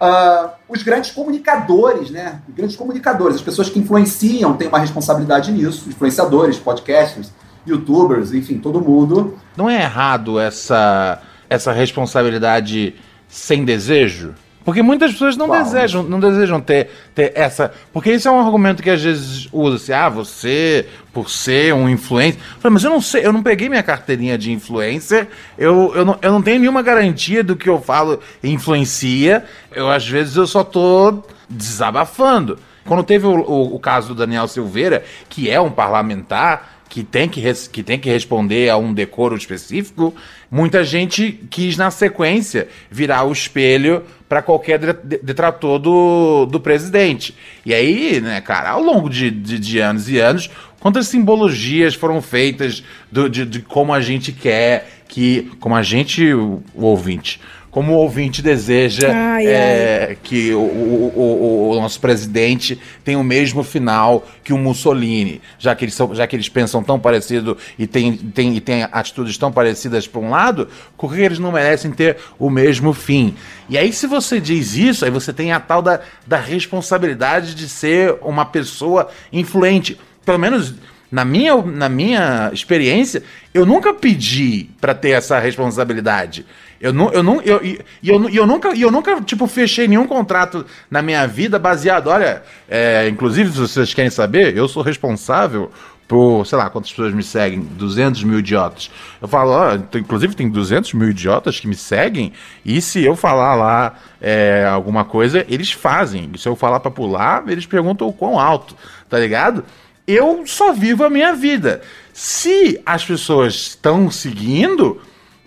Ah, 0.00 0.54
os 0.68 0.82
grandes 0.82 1.10
comunicadores, 1.10 2.10
né? 2.10 2.40
Grandes 2.48 2.76
comunicadores, 2.76 3.36
as 3.36 3.42
pessoas 3.42 3.68
que 3.68 3.78
influenciam 3.78 4.54
têm 4.54 4.68
uma 4.68 4.78
responsabilidade 4.78 5.50
nisso, 5.50 5.88
influenciadores, 5.88 6.58
podcasters, 6.58 7.30
youtubers, 7.66 8.32
enfim, 8.32 8.58
todo 8.58 8.80
mundo. 8.80 9.38
Não 9.56 9.68
é 9.68 9.82
errado 9.82 10.38
essa, 10.38 11.20
essa 11.48 11.72
responsabilidade 11.72 12.94
sem 13.28 13.64
desejo? 13.64 14.34
Porque 14.66 14.82
muitas 14.82 15.12
pessoas 15.12 15.36
não 15.36 15.46
Qual? 15.46 15.62
desejam, 15.62 16.02
não 16.02 16.18
desejam 16.20 16.60
ter, 16.60 16.90
ter 17.14 17.32
essa. 17.36 17.72
Porque 17.92 18.12
isso 18.12 18.26
é 18.26 18.30
um 18.32 18.40
argumento 18.40 18.82
que 18.82 18.90
às 18.90 19.00
vezes 19.00 19.48
usa-se, 19.52 19.92
ah, 19.92 20.08
você, 20.08 20.86
por 21.12 21.30
ser 21.30 21.72
um 21.72 21.88
influencer. 21.88 22.40
Eu 22.56 22.60
falei, 22.60 22.74
mas 22.74 22.82
eu 22.84 22.90
não 22.90 23.00
sei, 23.00 23.24
eu 23.24 23.32
não 23.32 23.42
peguei 23.44 23.68
minha 23.68 23.82
carteirinha 23.82 24.36
de 24.36 24.50
influencer, 24.52 25.28
eu, 25.56 25.92
eu, 25.94 26.04
não, 26.04 26.18
eu 26.20 26.32
não 26.32 26.42
tenho 26.42 26.58
nenhuma 26.58 26.82
garantia 26.82 27.44
do 27.44 27.54
que 27.54 27.68
eu 27.68 27.80
falo 27.80 28.20
influencia. 28.42 29.44
Eu, 29.72 29.88
às 29.88 30.06
vezes, 30.06 30.34
eu 30.36 30.46
só 30.48 30.64
tô 30.64 31.22
desabafando. 31.48 32.58
Quando 32.84 33.02
teve 33.04 33.26
o, 33.26 33.34
o- 33.40 33.74
o 33.76 33.78
caso 33.78 34.08
do 34.08 34.14
Daniel 34.14 34.48
Silveira, 34.48 35.04
que 35.28 35.50
é 35.50 35.60
um 35.60 35.70
parlamentar 35.70 36.74
que 36.88 37.02
tem 37.02 37.28
que, 37.28 37.42
que 37.72 37.82
tem 37.82 37.98
que 37.98 38.08
responder 38.08 38.70
a 38.70 38.76
um 38.76 38.94
decoro 38.94 39.36
específico, 39.36 40.14
muita 40.48 40.84
gente 40.84 41.32
quis, 41.50 41.76
na 41.76 41.90
sequência, 41.90 42.68
virar 42.88 43.24
o 43.24 43.32
espelho 43.32 44.04
para 44.28 44.42
qualquer 44.42 44.78
de- 44.78 44.92
de- 44.92 45.18
detrator 45.22 45.78
do, 45.78 46.46
do 46.46 46.58
presidente. 46.60 47.34
E 47.64 47.72
aí, 47.72 48.20
né, 48.20 48.40
cara, 48.40 48.70
ao 48.70 48.82
longo 48.82 49.08
de, 49.08 49.30
de, 49.30 49.58
de 49.58 49.78
anos 49.78 50.08
e 50.08 50.18
anos, 50.18 50.50
quantas 50.80 51.06
simbologias 51.08 51.94
foram 51.94 52.20
feitas 52.20 52.82
do- 53.10 53.28
de, 53.28 53.44
de 53.46 53.60
como 53.60 53.92
a 53.94 54.00
gente 54.00 54.32
quer 54.32 54.88
que. 55.08 55.50
Como 55.60 55.74
a 55.76 55.82
gente, 55.82 56.32
o 56.34 56.62
ouvinte. 56.74 57.40
Como 57.76 57.92
o 57.92 57.96
ouvinte 57.96 58.40
deseja 58.40 59.12
Ai, 59.14 59.46
é, 59.46 60.16
que 60.22 60.50
o, 60.54 60.60
o- 60.60 61.12
o- 61.14 61.70
o 61.72 61.74
nosso 61.82 62.00
presidente 62.00 62.80
tenha 63.04 63.18
o 63.18 63.22
mesmo 63.22 63.62
final 63.62 64.26
que 64.42 64.50
o 64.54 64.56
Mussolini, 64.56 65.42
já 65.58 65.74
que 65.74 65.84
eles, 65.84 65.92
são, 65.92 66.14
já 66.14 66.26
que 66.26 66.34
eles 66.34 66.48
pensam 66.48 66.82
tão 66.82 66.98
parecido 66.98 67.54
e 67.78 67.86
têm 67.86 68.16
tem, 68.16 68.58
tem 68.60 68.82
atitudes 68.90 69.36
tão 69.36 69.52
parecidas 69.52 70.08
para 70.08 70.22
um 70.22 70.30
lado, 70.30 70.68
por 70.96 71.14
que 71.14 71.20
eles 71.20 71.38
não 71.38 71.52
merecem 71.52 71.90
ter 71.90 72.16
o 72.38 72.48
mesmo 72.48 72.94
fim? 72.94 73.34
E 73.68 73.76
aí, 73.76 73.92
se 73.92 74.06
você 74.06 74.40
diz 74.40 74.74
isso, 74.74 75.04
aí 75.04 75.10
você 75.10 75.30
tem 75.30 75.52
a 75.52 75.60
tal 75.60 75.82
da, 75.82 76.00
da 76.26 76.38
responsabilidade 76.38 77.54
de 77.54 77.68
ser 77.68 78.16
uma 78.22 78.46
pessoa 78.46 79.08
influente. 79.30 79.98
Pelo 80.24 80.38
menos 80.38 80.72
na 81.12 81.26
minha, 81.26 81.54
na 81.62 81.90
minha 81.90 82.50
experiência, 82.54 83.22
eu 83.52 83.66
nunca 83.66 83.92
pedi 83.92 84.70
para 84.80 84.94
ter 84.94 85.10
essa 85.10 85.38
responsabilidade. 85.38 86.46
Eu 86.80 86.92
não, 86.92 87.12
eu 87.12 87.22
não, 87.22 87.40
eu, 87.42 87.64
e 87.64 87.80
eu, 88.04 88.28
eu 88.28 88.46
nunca, 88.46 88.68
eu 88.76 88.90
nunca 88.90 89.20
tipo 89.20 89.46
fechei 89.46 89.88
nenhum 89.88 90.06
contrato 90.06 90.66
na 90.90 91.02
minha 91.02 91.26
vida 91.26 91.58
baseado. 91.58 92.08
Olha, 92.08 92.42
é, 92.68 93.08
inclusive 93.08 93.52
se 93.52 93.58
vocês 93.58 93.94
querem 93.94 94.10
saber, 94.10 94.56
eu 94.56 94.68
sou 94.68 94.82
responsável 94.82 95.70
por, 96.06 96.46
sei 96.46 96.56
lá, 96.56 96.70
quantas 96.70 96.90
pessoas 96.90 97.12
me 97.12 97.22
seguem, 97.22 97.60
200 97.60 98.22
mil 98.22 98.38
idiotas. 98.38 98.90
Eu 99.20 99.26
falo, 99.26 99.50
ó, 99.50 99.74
inclusive 99.98 100.36
tem 100.36 100.48
200 100.48 100.92
mil 100.94 101.10
idiotas 101.10 101.58
que 101.58 101.66
me 101.66 101.74
seguem 101.74 102.32
e 102.64 102.80
se 102.80 103.02
eu 103.02 103.16
falar 103.16 103.54
lá 103.56 103.94
é, 104.20 104.64
alguma 104.70 105.04
coisa, 105.04 105.44
eles 105.48 105.72
fazem. 105.72 106.30
E 106.32 106.38
se 106.38 106.48
eu 106.48 106.54
falar 106.54 106.80
pra 106.80 106.90
pular, 106.90 107.42
eles 107.48 107.66
perguntam 107.66 108.06
o 108.06 108.12
quão 108.12 108.38
alto, 108.38 108.76
tá 109.08 109.18
ligado? 109.18 109.64
eu 110.06 110.46
só 110.46 110.72
vivo 110.72 111.04
a 111.04 111.10
minha 111.10 111.32
vida. 111.32 111.82
Se 112.12 112.80
as 112.86 113.04
pessoas 113.04 113.54
estão 113.54 114.10
seguindo, 114.10 115.00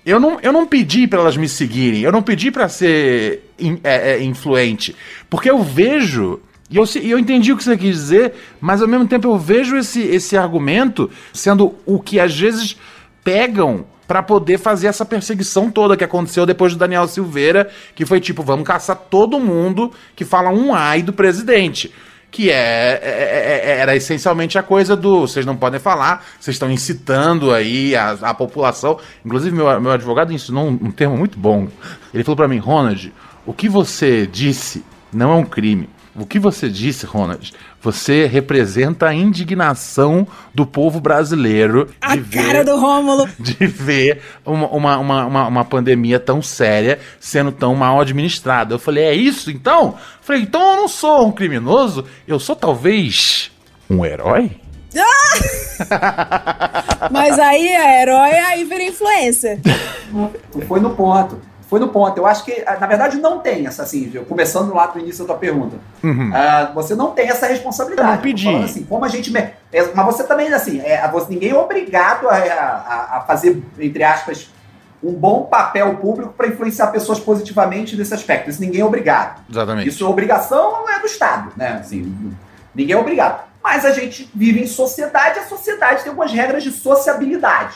eu 0.05 0.19
não, 0.19 0.39
eu 0.41 0.51
não 0.51 0.65
pedi 0.65 1.07
para 1.07 1.19
elas 1.19 1.37
me 1.37 1.47
seguirem, 1.47 2.01
eu 2.01 2.11
não 2.11 2.21
pedi 2.21 2.51
para 2.51 2.67
ser 2.69 3.51
in- 3.59 3.79
é, 3.83 4.13
é, 4.13 4.23
influente, 4.23 4.95
porque 5.29 5.49
eu 5.49 5.61
vejo. 5.63 6.39
E 6.71 6.77
eu, 6.77 6.83
eu 7.01 7.17
entendi 7.17 7.51
o 7.51 7.57
que 7.57 7.63
você 7.63 7.75
quis 7.75 7.95
dizer, 7.95 8.33
mas 8.61 8.79
ao 8.81 8.87
mesmo 8.87 9.07
tempo 9.07 9.27
eu 9.27 9.37
vejo 9.39 9.75
esse, 9.75 10.01
esse 10.01 10.37
argumento 10.37 11.09
sendo 11.33 11.75
o 11.85 11.99
que 11.99 12.19
às 12.19 12.37
vezes 12.37 12.77
pegam 13.23 13.85
para 14.07 14.21
poder 14.23 14.57
fazer 14.57 14.87
essa 14.87 15.05
perseguição 15.05 15.69
toda 15.69 15.97
que 15.97 16.03
aconteceu 16.03 16.45
depois 16.45 16.73
do 16.73 16.79
Daniel 16.79 17.07
Silveira, 17.07 17.69
que 17.95 18.05
foi 18.05 18.19
tipo, 18.19 18.41
vamos 18.43 18.65
caçar 18.67 18.95
todo 18.95 19.39
mundo 19.39 19.91
que 20.15 20.25
fala 20.25 20.49
um 20.49 20.73
ai 20.73 21.01
do 21.03 21.13
presidente. 21.13 21.91
Que 22.31 22.51
é, 22.51 22.99
é- 23.01 23.61
é- 23.65 23.79
era 23.79 23.95
essencialmente 23.95 24.57
a 24.57 24.63
coisa 24.63 24.95
do 24.95 25.21
vocês 25.21 25.45
não 25.45 25.55
podem 25.55 25.79
falar, 25.79 26.25
vocês 26.39 26.55
estão 26.55 26.69
incitando 26.71 27.51
aí 27.53 27.95
a, 27.95 28.11
a 28.21 28.33
população. 28.33 28.99
Inclusive, 29.25 29.55
meu, 29.55 29.81
meu 29.81 29.91
advogado 29.91 30.31
ensinou 30.31 30.65
um, 30.67 30.79
um 30.81 30.91
termo 30.91 31.17
muito 31.17 31.39
bom. 31.39 31.67
Ele 32.13 32.23
falou 32.23 32.35
para 32.37 32.47
mim, 32.47 32.57
Ronald, 32.59 33.11
o 33.45 33.53
que 33.53 33.67
você 33.67 34.27
disse 34.27 34.83
não 35.11 35.31
é 35.31 35.35
um 35.35 35.45
crime. 35.45 35.89
O 36.15 36.25
que 36.25 36.37
você 36.37 36.69
disse, 36.69 37.05
Ronald, 37.05 37.53
você 37.81 38.25
representa 38.25 39.07
a 39.07 39.13
indignação 39.13 40.27
do 40.53 40.65
povo 40.65 40.99
brasileiro 40.99 41.89
A 42.01 42.15
de 42.15 42.21
ver 42.21 42.45
cara 42.45 42.63
do 42.63 42.77
Rômulo. 42.77 43.27
de 43.39 43.67
ver 43.67 44.21
uma, 44.45 44.67
uma, 44.67 44.97
uma, 44.97 45.25
uma, 45.25 45.47
uma 45.47 45.65
pandemia 45.65 46.19
tão 46.19 46.41
séria 46.41 46.99
sendo 47.19 47.51
tão 47.51 47.75
mal 47.75 48.01
administrada. 48.01 48.75
Eu 48.75 48.79
falei, 48.79 49.05
é 49.05 49.13
isso 49.13 49.49
então? 49.49 49.95
Eu 49.97 49.97
falei, 50.21 50.41
então 50.41 50.71
eu 50.71 50.77
não 50.77 50.87
sou 50.87 51.27
um 51.27 51.31
criminoso, 51.31 52.05
eu 52.27 52.39
sou 52.39 52.55
talvez 52.55 53.51
um 53.89 54.05
herói? 54.05 54.51
Mas 57.11 57.39
aí 57.39 57.67
é 57.67 58.01
herói, 58.01 58.31
aí 58.31 58.63
vira 58.65 58.83
influencer. 58.83 59.59
Foi 60.67 60.79
no 60.79 60.91
ponto. 60.95 61.39
Foi 61.69 61.79
no 61.79 61.89
ponto. 61.89 62.17
Eu 62.17 62.25
acho 62.25 62.43
que, 62.43 62.63
ah, 62.65 62.77
na 62.79 62.87
verdade, 62.87 63.17
não 63.17 63.39
tem 63.39 63.67
essa, 63.67 63.83
assim, 63.83 64.09
eu- 64.13 64.25
começando 64.25 64.73
lá 64.73 64.87
do 64.87 64.97
início 64.99 65.23
da 65.23 65.33
tua 65.33 65.37
pergunta. 65.39 65.77
Uhum. 66.03 66.31
Ah, 66.33 66.71
você 66.73 66.95
não 66.95 67.11
tem 67.11 67.29
essa 67.29 67.45
responsabilidade. 67.45 68.09
Eu 68.09 68.15
não 68.15 68.21
pedi. 68.21 68.55
Assim, 68.63 68.83
como 68.83 69.05
a 69.05 69.07
gente. 69.07 69.31
me- 69.31 69.39
é, 69.71 69.83
mas 69.93 70.05
você 70.05 70.23
também, 70.23 70.51
assim, 70.51 70.81
é, 70.81 71.07
você- 71.11 71.31
ninguém 71.31 71.51
é 71.51 71.55
obrigado 71.55 72.27
a, 72.27 72.33
a- 72.35 73.17
a 73.17 73.21
fazer, 73.27 73.61
entre 73.77 74.03
aspas, 74.03 74.49
um 75.03 75.13
bom 75.13 75.43
papel 75.43 75.95
público 75.97 76.33
para 76.35 76.47
influenciar 76.47 76.87
pessoas 76.87 77.19
positivamente 77.19 77.95
nesse 77.95 78.13
aspecto. 78.13 78.49
Isso 78.49 78.59
ninguém 78.59 78.81
é 78.81 78.85
obrigado. 78.85 79.39
Exatamente. 79.49 79.87
Isso 79.87 80.03
é 80.03 80.07
obrigação 80.07 80.89
é 80.89 80.99
do 80.99 81.05
Estado, 81.05 81.51
né? 81.55 81.77
Assim, 81.79 82.33
ninguém 82.73 82.95
é 82.95 82.99
obrigado. 82.99 83.47
Mas 83.63 83.85
a 83.85 83.91
gente 83.91 84.29
vive 84.33 84.59
em 84.61 84.67
sociedade, 84.67 85.37
a 85.39 85.43
sociedade 85.43 86.01
tem 86.01 86.09
algumas 86.09 86.31
regras 86.31 86.63
de 86.63 86.71
sociabilidade. 86.71 87.75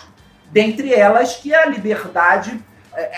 Dentre 0.52 0.94
elas 0.94 1.36
que 1.36 1.54
a 1.54 1.66
liberdade, 1.66 2.52
é, 2.52 2.64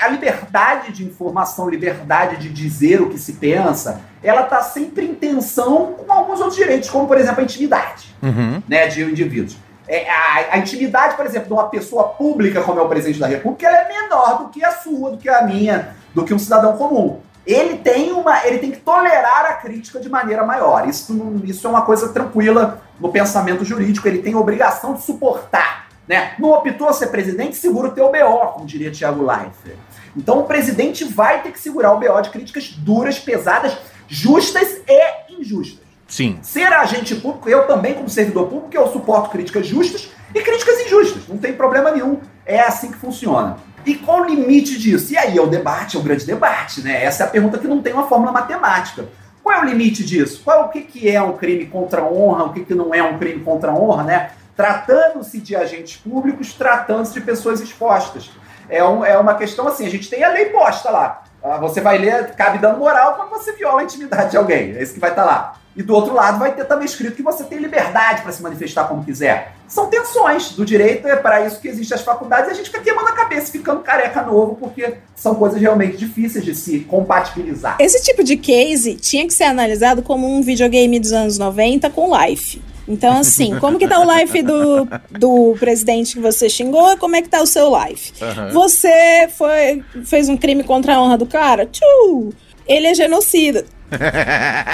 a 0.02 0.08
liberdade 0.08 0.92
de 0.92 1.06
informação, 1.06 1.70
liberdade 1.70 2.38
de 2.38 2.50
dizer 2.50 3.02
o 3.02 3.10
que 3.10 3.18
se 3.18 3.34
pensa, 3.34 4.02
ela 4.24 4.42
está 4.42 4.62
sempre 4.62 5.06
em 5.06 5.14
tensão 5.14 5.94
com 5.94 6.12
alguns 6.12 6.40
outros 6.40 6.56
direitos, 6.56 6.90
como 6.90 7.08
por 7.08 7.18
exemplo 7.18 7.42
a 7.42 7.44
intimidade 7.44 8.16
Uhum. 8.22 8.62
né, 8.68 8.88
de 8.88 9.04
indivíduos. 9.04 9.58
É, 9.88 10.10
a, 10.10 10.56
a 10.56 10.58
intimidade, 10.58 11.16
por 11.16 11.26
exemplo, 11.26 11.48
de 11.48 11.54
uma 11.54 11.70
pessoa 11.70 12.06
pública 12.06 12.62
como 12.64 12.80
é 12.80 12.84
o 12.84 12.90
presidente 12.90 13.20
da 13.20 13.28
República, 13.28 13.68
ela 13.68 13.78
é 13.78 13.88
menor 13.88 14.40
do 14.40 14.50
que 14.50 14.64
a 14.64 14.72
sua, 14.72 15.12
do 15.12 15.18
que 15.18 15.30
a 15.30 15.44
minha, 15.44 15.96
do 16.14 16.24
que 16.24 16.34
um 16.34 16.40
cidadão 16.40 16.76
comum. 16.76 17.20
Ele 17.46 17.78
tem 17.78 18.12
uma, 18.12 18.44
ele 18.48 18.58
tem 18.58 18.72
que 18.72 18.80
tolerar 18.80 19.46
a 19.46 19.54
crítica 19.54 20.00
de 20.00 20.10
maneira 20.10 20.44
maior. 20.44 20.90
Isso, 20.90 21.16
isso 21.44 21.68
é 21.68 21.70
uma 21.70 21.84
coisa 21.84 22.10
tranquila 22.10 22.82
no 23.00 23.10
pensamento 23.10 23.64
jurídico. 23.64 24.08
Ele 24.08 24.18
tem 24.18 24.34
a 24.34 24.40
obrigação 24.40 24.96
de 24.96 25.04
suportar, 25.04 25.85
né? 26.08 26.34
Não 26.40 26.52
optou 26.52 26.88
a 26.88 26.94
ser 26.94 27.08
presidente, 27.08 27.56
segura 27.56 27.90
o 27.90 27.92
teu 27.92 28.12
BO, 28.12 28.54
como 28.54 28.66
diria 28.66 28.92
Tiago 28.92 29.26
Leifert. 29.26 29.78
Então 30.16 30.40
o 30.40 30.44
presidente 30.44 31.04
vai 31.04 31.42
ter 31.42 31.52
que 31.52 31.60
segurar 31.60 31.94
o 31.94 32.00
BO 32.00 32.22
de 32.22 32.30
críticas 32.30 32.70
duras, 32.70 33.20
pesadas, 33.20 33.78
justas 34.08 34.82
e 34.88 35.34
injustas. 35.34 35.86
Sim. 36.08 36.38
Ser 36.42 36.72
agente 36.72 37.16
público, 37.16 37.50
eu 37.50 37.66
também, 37.66 37.94
como 37.94 38.08
servidor 38.08 38.48
público, 38.48 38.76
eu 38.76 38.92
suporto 38.92 39.30
críticas 39.30 39.66
justas 39.66 40.10
e 40.34 40.42
críticas 40.42 40.80
injustas. 40.82 41.28
Não 41.28 41.38
tem 41.38 41.54
problema 41.54 41.92
nenhum. 41.92 42.20
É 42.46 42.62
assim 42.62 42.92
que 42.92 42.98
funciona. 42.98 43.58
E 43.86 43.96
qual 43.96 44.22
o 44.22 44.26
limite 44.26 44.80
disso? 44.80 45.14
E 45.14 45.18
aí 45.18 45.38
é 45.38 45.42
o 45.42 45.48
debate, 45.48 45.96
é 45.96 46.00
o 46.00 46.04
grande 46.04 46.26
debate, 46.26 46.82
né? 46.82 47.04
Essa 47.04 47.24
é 47.24 47.28
a 47.28 47.30
pergunta 47.30 47.58
que 47.58 47.68
não 47.68 47.82
tem 47.82 47.94
uma 47.94 48.08
fórmula 48.08 48.32
matemática. 48.32 49.08
Qual 49.44 49.56
é 49.56 49.62
o 49.62 49.66
limite 49.66 50.04
disso? 50.04 50.42
Qual 50.44 50.66
o 50.66 50.70
que, 50.70 50.82
que 50.82 51.10
é 51.10 51.22
um 51.22 51.34
crime 51.34 51.68
contra 51.68 52.02
a 52.02 52.06
honra, 52.06 52.46
o 52.46 52.54
que, 52.54 52.66
que 52.66 52.74
não 52.74 52.94
é 52.94 53.04
um 53.04 53.18
crime 53.18 53.44
contra 53.44 53.72
a 53.72 53.76
honra, 53.76 54.04
né? 54.04 54.32
Tratando-se 54.56 55.40
de 55.40 55.56
agentes 55.56 55.98
públicos, 55.98 56.54
tratando-se 56.54 57.14
de 57.14 57.22
pessoas 57.22 57.60
expostas. 57.60 58.30
É, 58.70 58.84
um- 58.84 59.04
é 59.06 59.18
uma 59.18 59.36
questão 59.36 59.68
assim, 59.68 59.86
a 59.86 59.90
gente 59.90 60.10
tem 60.10 60.24
a 60.24 60.30
lei 60.30 60.46
posta 60.46 60.90
lá. 60.90 61.24
Ah, 61.44 61.58
Você 61.60 61.80
vai 61.82 61.98
ler, 62.00 62.32
cabe 62.36 62.58
dano 62.58 62.80
moral 62.80 63.16
quando 63.16 63.30
você 63.30 63.52
viola 63.52 63.82
a 63.82 63.84
intimidade 63.84 64.32
de 64.32 64.38
alguém. 64.38 64.76
É 64.76 64.82
isso 64.82 64.94
que 64.96 65.00
vai 65.00 65.12
estar 65.12 65.24
lá. 65.24 65.54
E 65.76 65.84
do 65.84 65.94
outro 65.94 66.14
lado 66.14 66.40
vai 66.40 66.54
ter 66.54 66.64
também 66.66 66.86
escrito 66.86 67.16
que 67.18 67.22
você 67.22 67.44
tem 67.44 67.60
liberdade 67.60 68.22
para 68.24 68.32
se 68.32 68.42
manifestar 68.42 68.86
como 68.86 69.04
quiser. 69.04 69.52
São 69.68 69.88
tensões 69.88 70.54
do 70.54 70.66
direito, 70.66 71.06
é 71.08 71.18
para 71.18 71.46
isso 71.46 71.60
que 71.60 71.68
existem 71.68 71.96
as 71.96 72.02
faculdades 72.04 72.48
e 72.48 72.52
a 72.52 72.54
gente 72.56 72.70
fica 72.72 72.82
queimando 72.82 73.10
a 73.10 73.12
cabeça, 73.12 73.52
ficando 73.52 73.82
careca 73.82 74.22
novo, 74.24 74.56
porque 74.56 74.96
são 75.16 75.36
coisas 75.36 75.60
realmente 75.62 75.98
difíceis 75.98 76.44
de 76.46 76.56
se 76.56 76.80
compatibilizar. 76.80 77.76
Esse 77.80 78.02
tipo 78.02 78.24
de 78.24 78.38
case 78.38 78.96
tinha 78.96 79.28
que 79.28 79.34
ser 79.34 79.44
analisado 79.44 80.02
como 80.02 80.28
um 80.34 80.42
videogame 80.42 80.98
dos 81.00 81.12
anos 81.12 81.38
90 81.38 81.90
com 81.90 82.16
life. 82.18 82.62
Então, 82.88 83.18
assim, 83.18 83.58
como 83.60 83.80
que 83.80 83.88
tá 83.88 84.00
o 84.00 84.18
life 84.18 84.42
do, 84.42 84.88
do 85.12 85.56
presidente 85.60 86.14
que 86.14 86.20
você 86.20 86.48
xingou 86.50 86.98
como 86.98 87.16
é 87.16 87.22
que 87.22 87.30
tá 87.30 87.42
o 87.42 87.48
seu 87.48 87.72
life? 87.76 88.14
Aham. 88.22 88.50
Você 88.50 89.28
foi, 89.36 89.84
fez 90.06 90.30
um 90.30 90.38
crime 90.38 90.64
contra 90.64 90.96
a 90.96 91.02
honra 91.02 91.18
do 91.18 91.26
cara? 91.26 91.66
Tchau! 91.66 92.32
Ele 92.68 92.88
é 92.88 92.94
genocida. 92.94 93.66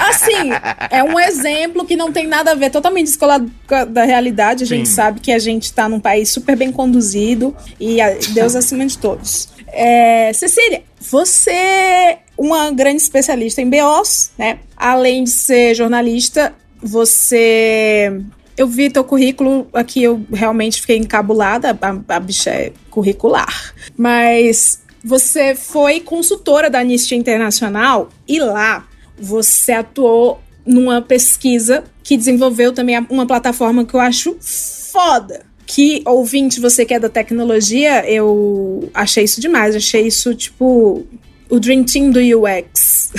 Assim, 0.08 0.50
é 0.90 1.02
um 1.04 1.18
exemplo 1.20 1.84
que 1.84 1.96
não 1.96 2.10
tem 2.10 2.26
nada 2.26 2.52
a 2.52 2.54
ver, 2.54 2.70
totalmente 2.70 3.06
descolado 3.06 3.50
da 3.88 4.04
realidade. 4.04 4.64
A 4.64 4.66
gente 4.66 4.88
Sim. 4.88 4.94
sabe 4.94 5.20
que 5.20 5.30
a 5.30 5.38
gente 5.38 5.72
tá 5.72 5.88
num 5.88 6.00
país 6.00 6.30
super 6.30 6.56
bem 6.56 6.72
conduzido 6.72 7.54
e 7.78 7.98
Deus 8.32 8.56
acima 8.56 8.86
de 8.86 8.96
todos. 8.98 9.48
É, 9.68 10.32
Cecília, 10.32 10.82
você 11.00 11.50
é 11.50 12.18
uma 12.36 12.70
grande 12.70 13.02
especialista 13.02 13.60
em 13.60 13.68
BOs, 13.68 14.32
né? 14.38 14.58
Além 14.76 15.24
de 15.24 15.30
ser 15.30 15.74
jornalista, 15.74 16.54
você. 16.82 18.20
Eu 18.56 18.66
vi 18.66 18.90
teu 18.90 19.02
currículo 19.02 19.66
aqui, 19.72 20.02
eu 20.02 20.24
realmente 20.32 20.80
fiquei 20.80 20.98
encabulada. 20.98 21.78
A, 21.80 22.16
a 22.16 22.20
bicha 22.20 22.50
é 22.50 22.72
curricular. 22.90 23.74
Mas 23.96 24.82
você 25.04 25.54
foi 25.54 26.00
consultora 26.00 26.68
da 26.68 26.80
Anistia 26.80 27.16
Internacional 27.16 28.10
e 28.28 28.38
lá 28.38 28.86
você 29.18 29.72
atuou 29.72 30.40
numa 30.64 31.00
pesquisa 31.00 31.84
que 32.02 32.16
desenvolveu 32.16 32.72
também 32.72 32.98
uma 33.08 33.26
plataforma 33.26 33.84
que 33.84 33.94
eu 33.94 34.00
acho 34.00 34.36
foda, 34.40 35.44
que, 35.66 36.02
ouvinte, 36.04 36.60
você 36.60 36.84
que 36.84 36.92
é 36.92 37.00
da 37.00 37.08
tecnologia, 37.08 38.08
eu 38.08 38.90
achei 38.92 39.24
isso 39.24 39.40
demais. 39.40 39.74
Achei 39.74 40.06
isso, 40.06 40.34
tipo, 40.34 41.06
o 41.48 41.60
Dream 41.60 41.84
Team 41.84 42.10
do 42.10 42.20
UX. 42.20 43.10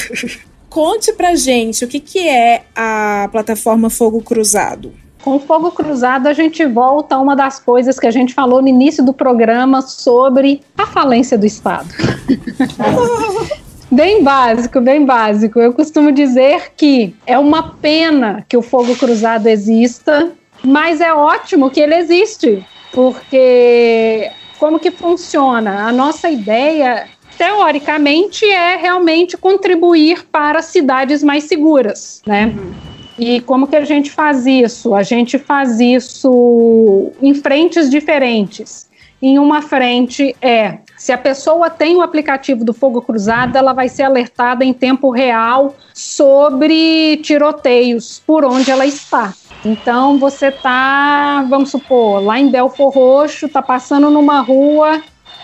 Conte 0.74 1.14
pra 1.14 1.36
gente 1.36 1.86
o 1.86 1.88
que, 1.88 2.00
que 2.00 2.28
é 2.28 2.64
a 2.76 3.30
plataforma 3.32 3.92
Fogo 3.92 4.24
Cruzado. 4.24 4.92
Com 5.22 5.36
o 5.36 5.40
Fogo 5.40 5.70
Cruzado, 5.70 6.26
a 6.26 6.34
gente 6.34 6.66
volta 6.66 7.14
a 7.14 7.20
uma 7.20 7.36
das 7.36 7.60
coisas 7.60 8.00
que 8.00 8.08
a 8.08 8.12
gente 8.12 8.34
falou 8.34 8.60
no 8.60 8.68
início 8.68 9.06
do 9.06 9.14
programa 9.14 9.84
sobre 9.84 10.62
a 10.76 10.88
falência 10.88 11.38
do 11.38 11.46
Estado. 11.46 11.90
Bem 13.92 14.24
básico, 14.24 14.82
bem 14.82 15.06
básico. 15.06 15.60
Eu 15.60 15.72
costumo 15.72 16.12
dizer 16.12 16.72
que 16.76 17.16
é 17.28 17.38
uma 17.38 17.76
pena 17.76 18.44
que 18.50 18.58
o 18.58 18.64
fogo 18.64 18.96
cruzado 18.96 19.46
exista, 19.46 20.32
mas 20.64 21.00
é 21.00 21.14
ótimo 21.14 21.70
que 21.70 21.80
ele 21.80 21.94
existe, 21.94 22.66
porque 22.92 24.32
como 24.58 24.80
que 24.80 24.90
funciona? 24.90 25.88
A 25.88 25.92
nossa 25.92 26.28
ideia, 26.28 27.08
teoricamente, 27.38 28.46
é 28.46 28.76
realmente 28.76 29.38
contribuir 29.38 30.26
para 30.32 30.62
cidades 30.62 31.24
mais 31.24 31.46
seguras, 31.46 32.22
né? 32.26 32.54
E 33.18 33.42
como 33.42 33.68
que 33.68 33.76
a 33.76 33.86
gente 33.86 34.12
faz 34.12 34.46
isso? 34.46 34.96
A 34.96 35.04
gente 35.04 35.38
faz 35.38 35.80
isso 35.80 37.12
em 37.22 37.34
frentes 37.34 37.90
diferentes. 37.90 38.88
Em 39.22 39.40
uma 39.40 39.62
frente 39.62 40.36
é 40.42 40.80
se 40.98 41.12
a 41.12 41.18
pessoa 41.18 41.70
tem 41.70 41.96
o 41.96 42.02
aplicativo 42.02 42.64
do 42.64 42.74
Fogo 42.74 43.02
Cruzado, 43.02 43.58
ela 43.58 43.74
vai 43.74 43.90
ser 43.90 44.04
alertada 44.04 44.64
em 44.64 44.74
tempo 44.74 45.10
real 45.10 45.76
sobre 45.94 47.18
tiroteios 47.18 48.22
por 48.26 48.46
onde 48.46 48.72
ela 48.72 48.86
está. 48.86 49.34
Então 49.66 50.18
você 50.18 50.52
tá, 50.52 51.46
vamos 51.50 51.72
supor, 51.72 52.24
lá 52.24 52.40
em 52.40 52.50
Belfor 52.50 52.94
Roxo, 52.94 53.50
tá 53.50 53.62
passando 53.62 54.10
numa 54.10 54.40
rua 54.42 55.02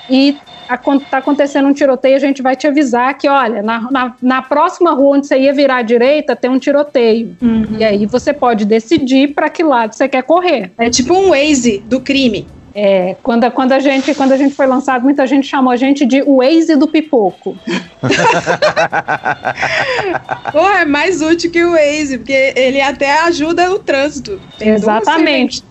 e 0.09 0.37
está 0.75 1.17
acontecendo 1.17 1.67
um 1.67 1.73
tiroteio, 1.73 2.15
a 2.15 2.19
gente 2.19 2.41
vai 2.41 2.55
te 2.55 2.67
avisar 2.67 3.17
que, 3.17 3.27
olha, 3.27 3.61
na, 3.61 3.87
na, 3.91 4.15
na, 4.21 4.41
próxima 4.41 4.91
rua 4.91 5.17
onde 5.17 5.27
você 5.27 5.39
ia 5.39 5.53
virar 5.53 5.77
à 5.77 5.81
direita, 5.81 6.35
tem 6.35 6.49
um 6.49 6.59
tiroteio. 6.59 7.35
Uhum. 7.41 7.65
E 7.77 7.83
aí 7.83 8.05
você 8.05 8.33
pode 8.33 8.65
decidir 8.65 9.33
para 9.33 9.49
que 9.49 9.63
lado 9.63 9.93
você 9.93 10.07
quer 10.07 10.23
correr. 10.23 10.71
É 10.77 10.89
tipo 10.89 11.13
um 11.13 11.29
Waze 11.29 11.83
do 11.85 11.99
crime. 11.99 12.47
É, 12.73 13.15
quando, 13.23 13.49
quando, 13.51 13.71
a 13.71 13.79
gente, 13.79 14.13
quando 14.13 14.31
a 14.31 14.37
gente 14.37 14.53
foi 14.53 14.67
lançado, 14.67 15.03
muita 15.03 15.25
gente 15.25 15.47
chamou 15.47 15.71
a 15.71 15.75
gente 15.75 16.05
de 16.05 16.21
Waze 16.21 16.75
do 16.75 16.87
Pipoco. 16.87 17.57
Pô, 20.51 20.69
é 20.69 20.85
mais 20.85 21.21
útil 21.21 21.51
que 21.51 21.63
o 21.63 21.71
Waze, 21.71 22.19
porque 22.19 22.53
ele 22.55 22.79
até 22.79 23.21
ajuda 23.21 23.73
o 23.73 23.79
trânsito. 23.79 24.39
Exatamente. 24.61 25.63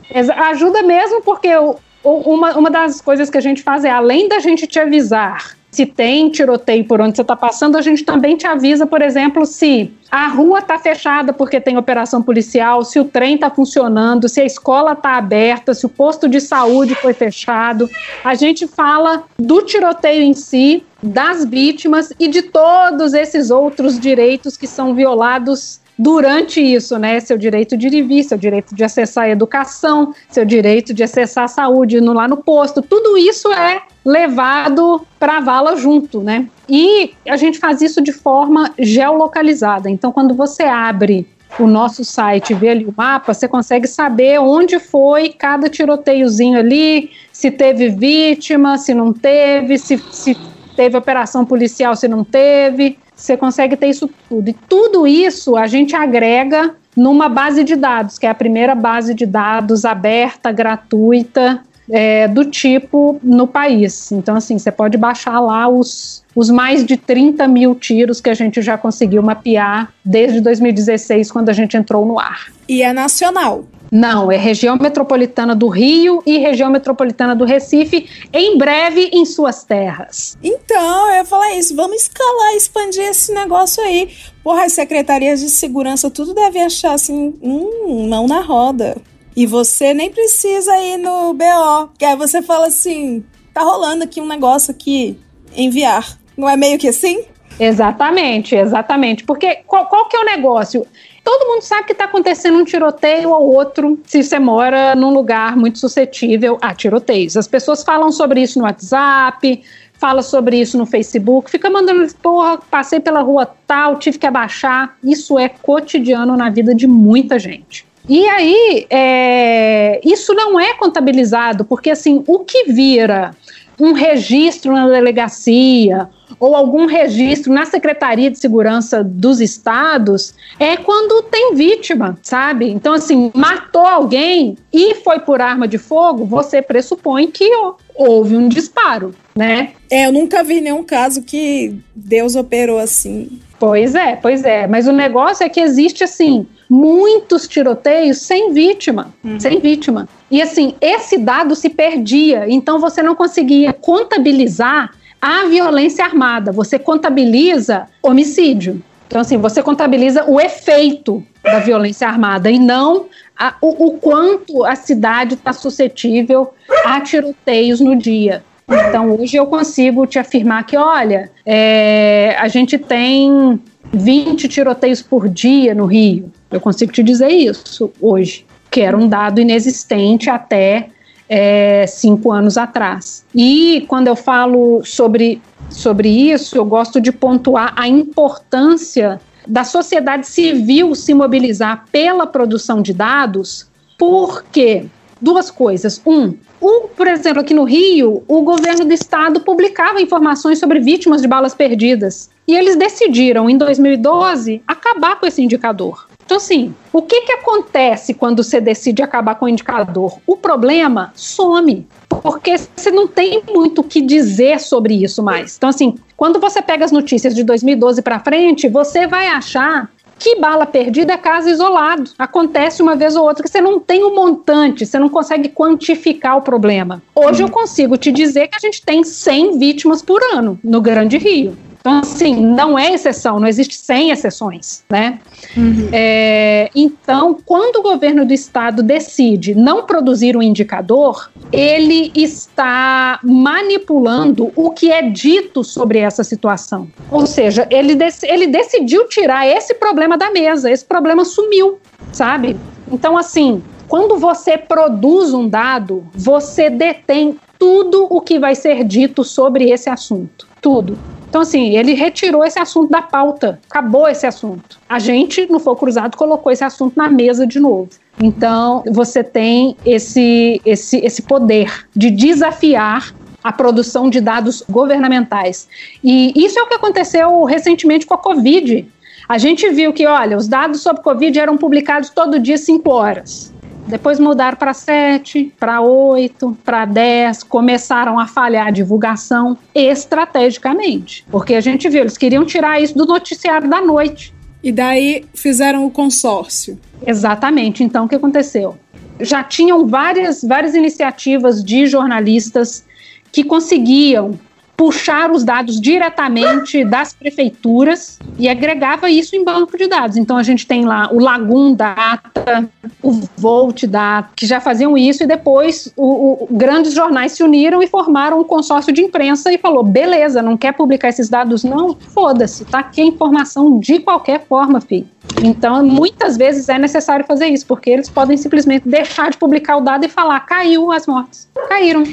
Ajuda 0.50 0.82
mesmo 0.82 1.22
porque 1.22 1.54
o, 1.56 1.76
uma, 2.02 2.56
uma 2.56 2.70
das 2.70 3.00
coisas 3.00 3.28
que 3.28 3.38
a 3.38 3.40
gente 3.40 3.62
faz 3.62 3.84
é, 3.84 3.90
além 3.90 4.28
da 4.28 4.38
gente 4.38 4.66
te 4.66 4.78
avisar 4.78 5.58
se 5.70 5.84
tem 5.84 6.30
tiroteio 6.30 6.84
por 6.84 7.00
onde 7.00 7.14
você 7.14 7.22
está 7.22 7.36
passando, 7.36 7.76
a 7.76 7.82
gente 7.82 8.02
também 8.02 8.36
te 8.36 8.46
avisa, 8.46 8.86
por 8.86 9.02
exemplo, 9.02 9.44
se 9.44 9.92
a 10.10 10.26
rua 10.26 10.60
está 10.60 10.78
fechada 10.78 11.32
porque 11.32 11.60
tem 11.60 11.76
operação 11.76 12.22
policial, 12.22 12.82
se 12.84 12.98
o 12.98 13.04
trem 13.04 13.34
está 13.34 13.50
funcionando, 13.50 14.28
se 14.28 14.40
a 14.40 14.44
escola 14.44 14.92
está 14.92 15.16
aberta, 15.16 15.74
se 15.74 15.84
o 15.84 15.88
posto 15.88 16.28
de 16.28 16.40
saúde 16.40 16.94
foi 16.94 17.12
fechado. 17.12 17.88
A 18.24 18.34
gente 18.34 18.66
fala 18.66 19.24
do 19.38 19.60
tiroteio 19.62 20.22
em 20.22 20.32
si, 20.32 20.82
das 21.02 21.44
vítimas 21.44 22.12
e 22.18 22.28
de 22.28 22.42
todos 22.42 23.12
esses 23.12 23.50
outros 23.50 24.00
direitos 24.00 24.56
que 24.56 24.66
são 24.66 24.94
violados 24.94 25.80
durante 25.98 26.60
isso, 26.60 26.96
né? 26.98 27.18
Seu 27.20 27.36
direito 27.36 27.76
de 27.76 27.88
ir 27.88 27.94
e 27.94 28.02
vir, 28.02 28.22
seu 28.22 28.38
direito 28.38 28.74
de 28.74 28.84
acessar 28.84 29.24
a 29.24 29.30
educação, 29.30 30.14
seu 30.30 30.44
direito 30.44 30.94
de 30.94 31.02
acessar 31.02 31.44
a 31.44 31.48
saúde 31.48 32.00
no, 32.00 32.12
lá 32.12 32.28
no 32.28 32.36
posto, 32.36 32.80
tudo 32.80 33.18
isso 33.18 33.52
é 33.52 33.82
levado 34.04 35.04
para 35.18 35.38
a 35.38 35.40
vala 35.40 35.76
junto, 35.76 36.20
né? 36.20 36.46
E 36.68 37.14
a 37.26 37.36
gente 37.36 37.58
faz 37.58 37.82
isso 37.82 38.00
de 38.00 38.12
forma 38.12 38.72
geolocalizada. 38.78 39.90
Então, 39.90 40.12
quando 40.12 40.34
você 40.34 40.62
abre 40.62 41.26
o 41.58 41.66
nosso 41.66 42.04
site 42.04 42.54
vê 42.54 42.68
ali 42.68 42.84
o 42.84 42.94
mapa, 42.96 43.32
você 43.32 43.48
consegue 43.48 43.86
saber 43.86 44.38
onde 44.38 44.78
foi 44.78 45.30
cada 45.30 45.68
tiroteiozinho 45.68 46.58
ali, 46.58 47.10
se 47.32 47.50
teve 47.50 47.88
vítima, 47.88 48.76
se 48.76 48.92
não 48.92 49.12
teve, 49.12 49.78
se, 49.78 49.98
se 50.10 50.36
teve 50.76 50.96
operação 50.96 51.44
policial, 51.44 51.96
se 51.96 52.06
não 52.06 52.22
teve. 52.22 52.98
Você 53.18 53.36
consegue 53.36 53.76
ter 53.76 53.88
isso 53.88 54.08
tudo. 54.28 54.48
E 54.48 54.52
tudo 54.52 55.06
isso 55.06 55.56
a 55.56 55.66
gente 55.66 55.94
agrega 55.96 56.74
numa 56.96 57.28
base 57.28 57.64
de 57.64 57.76
dados, 57.76 58.18
que 58.18 58.26
é 58.26 58.30
a 58.30 58.34
primeira 58.34 58.74
base 58.74 59.12
de 59.12 59.26
dados 59.26 59.84
aberta, 59.84 60.50
gratuita, 60.52 61.62
é, 61.90 62.28
do 62.28 62.44
tipo 62.44 63.18
no 63.22 63.46
país. 63.46 64.12
Então, 64.12 64.36
assim, 64.36 64.58
você 64.58 64.70
pode 64.70 64.96
baixar 64.96 65.40
lá 65.40 65.68
os, 65.68 66.24
os 66.34 66.50
mais 66.50 66.84
de 66.84 66.96
30 66.96 67.48
mil 67.48 67.74
tiros 67.74 68.20
que 68.20 68.30
a 68.30 68.34
gente 68.34 68.60
já 68.62 68.76
conseguiu 68.76 69.22
mapear 69.22 69.92
desde 70.04 70.40
2016, 70.40 71.30
quando 71.32 71.48
a 71.48 71.52
gente 71.52 71.76
entrou 71.76 72.04
no 72.06 72.18
ar. 72.18 72.46
E 72.68 72.82
é 72.82 72.92
nacional. 72.92 73.64
Não, 73.90 74.30
é 74.30 74.36
região 74.36 74.76
metropolitana 74.76 75.54
do 75.54 75.68
Rio 75.68 76.22
e 76.26 76.38
região 76.38 76.70
metropolitana 76.70 77.34
do 77.34 77.44
Recife, 77.44 78.08
em 78.32 78.58
breve 78.58 79.10
em 79.12 79.24
suas 79.24 79.64
terras. 79.64 80.36
Então, 80.42 81.08
eu 81.08 81.16
ia 81.16 81.24
falar 81.24 81.54
isso, 81.54 81.74
vamos 81.74 82.02
escalar, 82.02 82.54
expandir 82.54 83.04
esse 83.04 83.32
negócio 83.32 83.82
aí. 83.82 84.10
Porra, 84.42 84.64
as 84.64 84.72
secretarias 84.72 85.40
de 85.40 85.48
segurança 85.48 86.10
tudo 86.10 86.34
deve 86.34 86.58
achar 86.58 86.92
assim, 86.92 87.34
hum, 87.42 88.08
mão 88.08 88.26
na 88.26 88.40
roda. 88.40 88.96
E 89.34 89.46
você 89.46 89.94
nem 89.94 90.10
precisa 90.10 90.76
ir 90.78 90.96
no 90.96 91.32
BO, 91.32 91.90
que 91.98 92.04
aí 92.04 92.16
você 92.16 92.42
fala 92.42 92.66
assim, 92.66 93.24
tá 93.54 93.62
rolando 93.62 94.04
aqui 94.04 94.20
um 94.20 94.26
negócio 94.26 94.70
aqui, 94.70 95.18
enviar. 95.56 96.18
Não 96.36 96.48
é 96.48 96.56
meio 96.56 96.78
que 96.78 96.88
assim? 96.88 97.24
Exatamente, 97.58 98.54
exatamente. 98.54 99.24
Porque 99.24 99.56
qual, 99.66 99.86
qual 99.86 100.08
que 100.08 100.16
é 100.16 100.20
o 100.20 100.24
negócio? 100.24 100.86
Todo 101.28 101.46
mundo 101.46 101.60
sabe 101.60 101.84
que 101.84 101.92
está 101.92 102.04
acontecendo 102.06 102.56
um 102.56 102.64
tiroteio 102.64 103.28
ou 103.28 103.54
outro 103.54 104.00
se 104.06 104.22
você 104.22 104.38
mora 104.38 104.94
num 104.94 105.12
lugar 105.12 105.58
muito 105.58 105.78
suscetível 105.78 106.56
a 106.62 106.74
tiroteios. 106.74 107.36
As 107.36 107.46
pessoas 107.46 107.82
falam 107.82 108.10
sobre 108.10 108.40
isso 108.40 108.58
no 108.58 108.64
WhatsApp, 108.64 109.62
fala 109.92 110.22
sobre 110.22 110.58
isso 110.58 110.78
no 110.78 110.86
Facebook, 110.86 111.50
fica 111.50 111.68
mandando, 111.68 112.10
porra, 112.22 112.56
passei 112.70 112.98
pela 112.98 113.20
rua 113.20 113.44
tal, 113.66 113.98
tive 113.98 114.16
que 114.16 114.26
abaixar. 114.26 114.96
Isso 115.04 115.38
é 115.38 115.50
cotidiano 115.50 116.34
na 116.34 116.48
vida 116.48 116.74
de 116.74 116.86
muita 116.86 117.38
gente. 117.38 117.86
E 118.08 118.26
aí, 118.26 118.86
é, 118.88 120.00
isso 120.02 120.32
não 120.32 120.58
é 120.58 120.72
contabilizado, 120.72 121.62
porque 121.62 121.90
assim, 121.90 122.24
o 122.26 122.38
que 122.38 122.72
vira 122.72 123.32
um 123.78 123.92
registro 123.92 124.72
na 124.72 124.88
delegacia 124.88 126.08
ou 126.38 126.54
algum 126.54 126.86
registro 126.86 127.52
na 127.52 127.64
Secretaria 127.64 128.30
de 128.30 128.38
Segurança 128.38 129.02
dos 129.02 129.40
Estados 129.40 130.34
é 130.58 130.76
quando 130.76 131.22
tem 131.24 131.54
vítima, 131.54 132.18
sabe? 132.22 132.68
Então, 132.68 132.94
assim, 132.94 133.30
matou 133.34 133.86
alguém 133.86 134.56
e 134.72 134.96
foi 134.96 135.20
por 135.20 135.40
arma 135.40 135.66
de 135.66 135.78
fogo, 135.78 136.24
você 136.24 136.60
pressupõe 136.60 137.28
que 137.28 137.48
houve 137.94 138.36
um 138.36 138.48
disparo, 138.48 139.14
né? 139.34 139.72
É, 139.90 140.06
eu 140.06 140.12
nunca 140.12 140.44
vi 140.44 140.60
nenhum 140.60 140.84
caso 140.84 141.22
que 141.22 141.74
Deus 141.94 142.36
operou 142.36 142.78
assim. 142.78 143.40
Pois 143.58 143.94
é, 143.94 144.16
pois 144.16 144.44
é. 144.44 144.66
Mas 144.66 144.86
o 144.86 144.92
negócio 144.92 145.44
é 145.44 145.48
que 145.48 145.60
existe, 145.60 146.04
assim, 146.04 146.46
muitos 146.68 147.48
tiroteios 147.48 148.18
sem 148.18 148.52
vítima, 148.52 149.12
uhum. 149.24 149.40
sem 149.40 149.58
vítima. 149.58 150.08
E 150.30 150.40
assim, 150.42 150.74
esse 150.80 151.18
dado 151.18 151.54
se 151.56 151.68
perdia, 151.68 152.44
então 152.48 152.78
você 152.78 153.02
não 153.02 153.14
conseguia 153.14 153.72
contabilizar 153.72 154.92
a 155.20 155.46
violência 155.46 156.04
armada, 156.04 156.52
você 156.52 156.78
contabiliza 156.78 157.86
homicídio. 158.02 158.82
Então, 159.08 159.22
assim, 159.22 159.38
você 159.38 159.62
contabiliza 159.62 160.24
o 160.28 160.38
efeito 160.38 161.24
da 161.42 161.60
violência 161.60 162.06
armada 162.06 162.50
e 162.50 162.58
não 162.58 163.06
a, 163.36 163.54
o, 163.60 163.86
o 163.86 163.92
quanto 163.92 164.64
a 164.64 164.76
cidade 164.76 165.34
está 165.34 165.52
suscetível 165.52 166.52
a 166.84 167.00
tiroteios 167.00 167.80
no 167.80 167.96
dia. 167.96 168.44
Então, 168.68 169.12
hoje 169.12 169.36
eu 169.36 169.46
consigo 169.46 170.06
te 170.06 170.18
afirmar 170.18 170.64
que, 170.64 170.76
olha, 170.76 171.30
é, 171.44 172.36
a 172.38 172.48
gente 172.48 172.76
tem 172.76 173.58
20 173.92 174.46
tiroteios 174.48 175.00
por 175.00 175.28
dia 175.28 175.74
no 175.74 175.86
Rio. 175.86 176.30
Eu 176.50 176.60
consigo 176.60 176.92
te 176.92 177.02
dizer 177.02 177.28
isso 177.28 177.90
hoje, 178.00 178.44
que 178.70 178.80
era 178.80 178.96
um 178.96 179.08
dado 179.08 179.40
inexistente 179.40 180.28
até 180.28 180.88
é, 181.28 181.86
cinco 181.86 182.30
anos 182.30 182.58
atrás. 182.58 183.24
E 183.34 183.84
quando 183.88 184.08
eu 184.08 184.16
falo 184.16 184.82
sobre, 184.84 185.40
sobre 185.70 186.08
isso, 186.08 186.56
eu 186.56 186.64
gosto 186.64 187.00
de 187.00 187.10
pontuar 187.10 187.72
a 187.76 187.88
importância 187.88 189.20
da 189.46 189.64
sociedade 189.64 190.26
civil 190.26 190.94
se 190.94 191.14
mobilizar 191.14 191.84
pela 191.90 192.26
produção 192.26 192.82
de 192.82 192.92
dados, 192.92 193.66
porque 193.98 194.86
duas 195.20 195.50
coisas. 195.50 196.00
Um, 196.06 196.34
o, 196.60 196.88
por 196.88 197.06
exemplo, 197.06 197.40
aqui 197.40 197.54
no 197.54 197.64
Rio, 197.64 198.22
o 198.26 198.42
governo 198.42 198.84
do 198.84 198.92
estado 198.92 199.40
publicava 199.40 200.00
informações 200.00 200.58
sobre 200.58 200.80
vítimas 200.80 201.22
de 201.22 201.28
balas 201.28 201.54
perdidas. 201.54 202.30
E 202.46 202.56
eles 202.56 202.76
decidiram, 202.76 203.48
em 203.48 203.56
2012, 203.56 204.62
acabar 204.66 205.20
com 205.20 205.26
esse 205.26 205.42
indicador. 205.42 206.08
Então, 206.24 206.36
assim, 206.36 206.74
o 206.92 207.00
que, 207.00 207.22
que 207.22 207.32
acontece 207.32 208.12
quando 208.12 208.42
você 208.42 208.60
decide 208.60 209.02
acabar 209.02 209.34
com 209.36 209.46
o 209.46 209.48
indicador? 209.48 210.18
O 210.26 210.36
problema 210.36 211.10
some, 211.14 211.86
porque 212.08 212.56
você 212.58 212.90
não 212.90 213.06
tem 213.06 213.42
muito 213.48 213.80
o 213.80 213.84
que 213.84 214.00
dizer 214.02 214.60
sobre 214.60 215.02
isso 215.02 215.22
mais. 215.22 215.56
Então, 215.56 215.70
assim, 215.70 215.94
quando 216.16 216.38
você 216.38 216.60
pega 216.60 216.84
as 216.84 216.92
notícias 216.92 217.34
de 217.34 217.42
2012 217.44 218.02
para 218.02 218.20
frente, 218.20 218.68
você 218.68 219.06
vai 219.06 219.28
achar 219.28 219.90
que 220.18 220.36
bala 220.36 220.66
perdida 220.66 221.12
é 221.12 221.16
caso 221.16 221.48
isolado. 221.48 222.10
Acontece 222.18 222.82
uma 222.82 222.96
vez 222.96 223.14
ou 223.16 223.24
outra 223.24 223.42
que 223.42 223.50
você 223.50 223.60
não 223.60 223.78
tem 223.78 224.04
um 224.04 224.14
montante, 224.14 224.84
você 224.84 224.98
não 224.98 225.08
consegue 225.08 225.48
quantificar 225.48 226.36
o 226.36 226.42
problema. 226.42 227.02
Hoje 227.14 227.42
eu 227.42 227.48
consigo 227.48 227.96
te 227.96 228.10
dizer 228.10 228.48
que 228.48 228.56
a 228.56 228.60
gente 228.60 228.82
tem 228.82 229.04
100 229.04 229.58
vítimas 229.58 230.02
por 230.02 230.20
ano 230.34 230.58
no 230.62 230.80
Grande 230.80 231.18
Rio. 231.18 231.56
Então, 231.88 232.00
assim, 232.00 232.36
não 232.36 232.78
é 232.78 232.92
exceção, 232.92 233.40
não 233.40 233.48
existe 233.48 233.74
100 233.76 234.10
exceções, 234.10 234.84
né? 234.90 235.18
Uhum. 235.56 235.88
É, 235.90 236.68
então, 236.74 237.38
quando 237.46 237.76
o 237.76 237.82
governo 237.82 238.26
do 238.26 238.34
estado 238.34 238.82
decide 238.82 239.54
não 239.54 239.86
produzir 239.86 240.36
um 240.36 240.42
indicador, 240.42 241.30
ele 241.50 242.12
está 242.14 243.18
manipulando 243.22 244.52
o 244.54 244.70
que 244.70 244.92
é 244.92 245.00
dito 245.00 245.64
sobre 245.64 245.98
essa 245.98 246.22
situação. 246.22 246.88
Ou 247.10 247.26
seja, 247.26 247.66
ele, 247.70 247.94
dec 247.94 248.22
ele 248.24 248.46
decidiu 248.46 249.08
tirar 249.08 249.46
esse 249.46 249.72
problema 249.72 250.18
da 250.18 250.30
mesa, 250.30 250.70
esse 250.70 250.84
problema 250.84 251.24
sumiu, 251.24 251.78
sabe? 252.12 252.54
Então, 252.92 253.16
assim, 253.16 253.62
quando 253.88 254.18
você 254.18 254.58
produz 254.58 255.32
um 255.32 255.48
dado, 255.48 256.06
você 256.12 256.68
detém 256.68 257.38
tudo 257.58 258.06
o 258.10 258.20
que 258.20 258.38
vai 258.38 258.54
ser 258.54 258.84
dito 258.84 259.24
sobre 259.24 259.70
esse 259.70 259.88
assunto. 259.88 260.46
Tudo. 260.60 260.98
Então, 261.28 261.42
assim, 261.42 261.76
ele 261.76 261.92
retirou 261.94 262.44
esse 262.44 262.58
assunto 262.58 262.90
da 262.90 263.02
pauta, 263.02 263.60
acabou 263.68 264.08
esse 264.08 264.26
assunto. 264.26 264.78
A 264.88 264.98
gente, 264.98 265.46
no 265.50 265.60
Fogo 265.60 265.80
Cruzado, 265.80 266.16
colocou 266.16 266.50
esse 266.50 266.64
assunto 266.64 266.96
na 266.96 267.08
mesa 267.08 267.46
de 267.46 267.60
novo. 267.60 267.90
Então, 268.20 268.82
você 268.90 269.22
tem 269.22 269.76
esse, 269.84 270.60
esse, 270.64 270.96
esse 270.98 271.22
poder 271.22 271.86
de 271.94 272.10
desafiar 272.10 273.14
a 273.44 273.52
produção 273.52 274.10
de 274.10 274.20
dados 274.20 274.64
governamentais. 274.68 275.68
E 276.02 276.32
isso 276.34 276.58
é 276.58 276.62
o 276.62 276.66
que 276.66 276.74
aconteceu 276.74 277.44
recentemente 277.44 278.06
com 278.06 278.14
a 278.14 278.18
Covid. 278.18 278.88
A 279.28 279.38
gente 279.38 279.68
viu 279.70 279.92
que, 279.92 280.06
olha, 280.06 280.36
os 280.36 280.48
dados 280.48 280.80
sobre 280.80 281.02
Covid 281.02 281.38
eram 281.38 281.56
publicados 281.56 282.08
todo 282.10 282.38
dia, 282.38 282.56
5 282.56 282.90
horas. 282.90 283.52
Depois 283.88 284.20
mudaram 284.20 284.56
para 284.56 284.74
7, 284.74 285.54
para 285.58 285.80
8, 285.80 286.58
para 286.62 286.84
10, 286.84 287.42
começaram 287.42 288.18
a 288.18 288.26
falhar 288.26 288.66
a 288.66 288.70
divulgação 288.70 289.56
estrategicamente. 289.74 291.24
Porque 291.30 291.54
a 291.54 291.60
gente 291.60 291.88
viu, 291.88 292.02
eles 292.02 292.18
queriam 292.18 292.44
tirar 292.44 292.80
isso 292.80 292.96
do 292.96 293.06
noticiário 293.06 293.68
da 293.68 293.80
noite. 293.80 294.34
E 294.62 294.70
daí 294.70 295.24
fizeram 295.32 295.86
o 295.86 295.90
consórcio. 295.90 296.78
Exatamente. 297.06 297.82
Então 297.82 298.04
o 298.04 298.08
que 298.08 298.14
aconteceu? 298.14 298.76
Já 299.20 299.42
tinham 299.42 299.86
várias, 299.86 300.42
várias 300.42 300.74
iniciativas 300.74 301.64
de 301.64 301.86
jornalistas 301.86 302.84
que 303.32 303.42
conseguiam 303.42 304.38
puxar 304.78 305.32
os 305.32 305.42
dados 305.42 305.80
diretamente 305.80 306.84
das 306.84 307.12
prefeituras 307.12 308.16
e 308.38 308.48
agregava 308.48 309.10
isso 309.10 309.34
em 309.34 309.42
banco 309.42 309.76
de 309.76 309.88
dados. 309.88 310.16
Então 310.16 310.36
a 310.36 310.42
gente 310.44 310.68
tem 310.68 310.84
lá 310.84 311.10
o 311.12 311.18
Lagum 311.18 311.74
Data, 311.74 312.70
o 313.02 313.10
Volt 313.36 313.82
Data, 313.86 314.30
que 314.36 314.46
já 314.46 314.60
faziam 314.60 314.96
isso 314.96 315.24
e 315.24 315.26
depois 315.26 315.92
o, 315.96 316.44
o, 316.44 316.48
grandes 316.52 316.94
jornais 316.94 317.32
se 317.32 317.42
uniram 317.42 317.82
e 317.82 317.88
formaram 317.88 318.38
um 318.38 318.44
consórcio 318.44 318.92
de 318.92 319.02
imprensa 319.02 319.52
e 319.52 319.58
falou: 319.58 319.82
beleza, 319.82 320.40
não 320.40 320.56
quer 320.56 320.72
publicar 320.72 321.08
esses 321.08 321.28
dados? 321.28 321.64
Não, 321.64 321.96
foda-se, 321.96 322.64
tá 322.64 322.78
aqui 322.78 323.00
a 323.00 323.04
informação 323.04 323.80
de 323.80 323.98
qualquer 323.98 324.46
forma, 324.46 324.80
filho. 324.80 325.08
Então, 325.42 325.84
muitas 325.84 326.36
vezes 326.36 326.68
é 326.68 326.78
necessário 326.78 327.26
fazer 327.26 327.46
isso, 327.46 327.66
porque 327.66 327.90
eles 327.90 328.08
podem 328.08 328.36
simplesmente 328.36 328.88
deixar 328.88 329.30
de 329.30 329.38
publicar 329.38 329.76
o 329.76 329.80
dado 329.80 330.04
e 330.04 330.08
falar: 330.08 330.38
caiu 330.40 330.92
as 330.92 331.04
mortes. 331.04 331.48
Caíram 331.68 332.04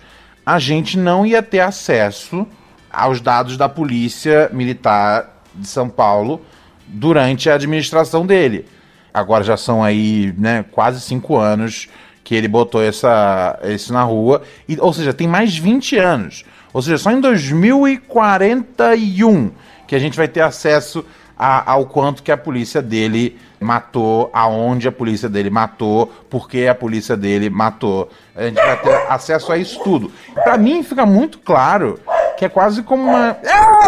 a 0.48 0.58
gente 0.60 0.98
não 0.98 1.26
ia 1.26 1.44
ter 1.44 1.60
acesso 1.60 2.48
aos 2.90 3.20
dados 3.20 3.58
da 3.58 3.68
Polícia 3.68 4.50
Militar 4.54 5.44
de 5.54 5.68
São 5.68 5.90
Paulo 5.90 6.42
durante 6.88 7.50
a 7.50 7.56
administração 7.56 8.26
dele. 8.26 8.66
Agora 9.14 9.44
já 9.44 9.58
são 9.58 9.84
aí, 9.84 10.34
né, 10.38 10.64
quase 10.72 11.02
cinco 11.02 11.36
anos 11.36 11.90
que 12.24 12.34
ele 12.34 12.48
botou 12.48 12.82
essa, 12.82 13.60
isso 13.66 13.92
na 13.92 14.04
rua. 14.04 14.42
E, 14.70 14.78
ou 14.80 14.94
seja, 14.94 15.14
tem 15.14 15.28
mais 15.28 15.58
20 15.58 15.98
anos. 15.98 16.46
Ou 16.72 16.82
seja, 16.82 16.98
só 16.98 17.12
em 17.12 17.20
2041 17.20 19.52
que 19.86 19.96
a 19.96 20.00
gente 20.00 20.16
vai 20.16 20.30
ter 20.30 20.40
acesso 20.40 21.04
a, 21.38 21.74
ao 21.74 21.88
quanto 21.88 22.24
que 22.24 22.32
a 22.32 22.38
polícia 22.38 22.82
dele 22.82 23.38
matou, 23.60 24.30
aonde 24.34 24.88
a 24.88 24.92
polícia 24.92 25.28
dele 25.28 25.50
matou, 25.50 26.08
porque 26.30 26.68
a 26.68 26.76
polícia 26.76 27.18
dele 27.18 27.50
matou. 27.50 28.10
A 28.36 28.44
gente 28.44 28.56
vai 28.56 28.78
ter 28.78 28.96
acesso 29.10 29.52
a 29.52 29.58
isso 29.58 29.82
tudo. 29.84 30.12
Para 30.34 30.58
mim 30.58 30.84
fica 30.84 31.06
muito 31.06 31.40
claro 31.40 32.00
que 32.38 32.46
é 32.46 32.50
quase 32.50 32.84
como 32.84 33.04
uma. 33.04 33.38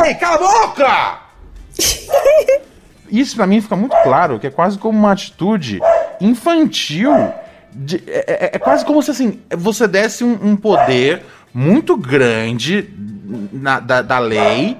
Ei, 0.06 0.16
cala 0.16 0.36
a 0.36 0.68
boca! 0.68 1.20
Isso 3.12 3.36
para 3.36 3.48
mim 3.48 3.60
fica 3.60 3.76
muito 3.76 3.96
claro 4.04 4.40
que 4.40 4.46
é 4.46 4.52
quase 4.52 4.78
como 4.78 4.98
uma 4.98 5.12
atitude 5.12 5.80
infantil. 6.22 7.12
De, 7.72 8.04
é, 8.08 8.26
é, 8.28 8.50
é, 8.54 8.60
quase 8.60 8.86
como 8.86 9.02
se 9.02 9.12
assim 9.12 9.42
você 9.56 9.88
desse 9.88 10.24
um, 10.24 10.38
um 10.42 10.56
poder 10.56 11.24
muito 11.54 11.96
grande 11.96 12.90
na, 13.52 13.80
da, 13.80 14.02
da 14.02 14.20
lei 14.20 14.78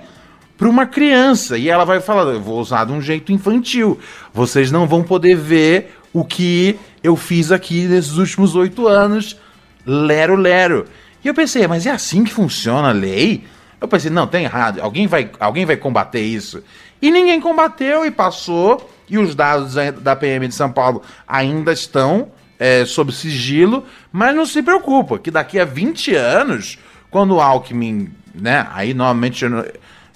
para 0.60 0.68
uma 0.68 0.86
criança 0.86 1.58
e 1.58 1.70
ela 1.70 1.86
vai 1.86 2.02
falar: 2.02 2.30
eu 2.34 2.42
vou 2.42 2.60
usar 2.60 2.84
de 2.84 2.92
um 2.92 3.02
jeito 3.02 3.32
infantil. 3.32 3.98
Vocês 4.34 4.70
não 4.70 4.86
vão 4.86 5.02
poder 5.02 5.36
ver 5.36 5.98
o 6.12 6.26
que 6.26 6.78
eu 7.02 7.16
fiz 7.16 7.50
aqui 7.50 7.88
nesses 7.88 8.18
últimos 8.18 8.56
oito 8.56 8.86
anos. 8.86 9.38
Lero, 9.86 10.36
lero. 10.36 10.86
E 11.24 11.28
eu 11.30 11.34
pensei, 11.34 11.66
mas 11.66 11.86
é 11.86 11.92
assim 11.92 12.26
que 12.26 12.34
funciona 12.34 12.90
a 12.90 12.92
lei? 12.92 13.46
Eu 13.80 13.88
pensei, 13.88 14.12
não, 14.12 14.28
tem 14.28 14.44
errado. 14.44 14.82
Alguém 14.82 15.08
vai, 15.08 15.32
alguém 15.40 15.66
vai 15.66 15.78
combater 15.78 16.22
isso. 16.22 16.62
E 17.02 17.10
ninguém 17.10 17.40
combateu 17.40 18.06
e 18.06 18.12
passou. 18.12 18.90
E 19.10 19.18
os 19.18 19.34
dados 19.34 19.74
da 20.02 20.16
PM 20.16 20.48
de 20.48 20.54
São 20.54 20.72
Paulo 20.72 21.02
ainda 21.26 21.72
estão 21.72 22.30
é, 22.60 22.84
sob 22.84 23.14
sigilo. 23.14 23.86
Mas 24.12 24.36
não 24.36 24.46
se 24.46 24.62
preocupa, 24.62 25.18
que 25.18 25.32
daqui 25.32 25.58
a 25.58 25.66
20 25.66 26.14
anos, 26.16 26.78
quando 27.10 27.36
o 27.36 27.42
Alckmin, 27.42 28.12
né? 28.36 28.68
Aí 28.74 28.94
normalmente 28.94 29.46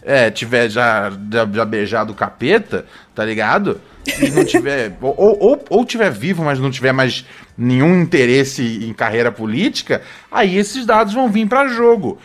é, 0.06 0.30
tiver 0.30 0.70
já, 0.70 1.12
já, 1.32 1.48
já, 1.52 1.66
beijado 1.66 2.12
o 2.12 2.16
capeta, 2.16 2.86
tá 3.16 3.24
ligado? 3.24 3.80
E 4.22 4.30
não 4.30 4.44
tiver. 4.44 4.96
ou, 5.02 5.38
ou, 5.40 5.66
ou 5.70 5.86
tiver 5.86 6.12
vivo, 6.12 6.44
mas 6.44 6.60
não 6.60 6.70
tiver 6.70 6.92
mais 6.92 7.26
nenhum 7.58 8.02
interesse 8.02 8.86
em 8.86 8.94
carreira 8.94 9.32
política, 9.32 10.02
aí 10.32 10.58
esses 10.58 10.86
dados 10.86 11.14
vão 11.14 11.30
vir 11.30 11.48
para 11.48 11.68
jogo. 11.68 12.20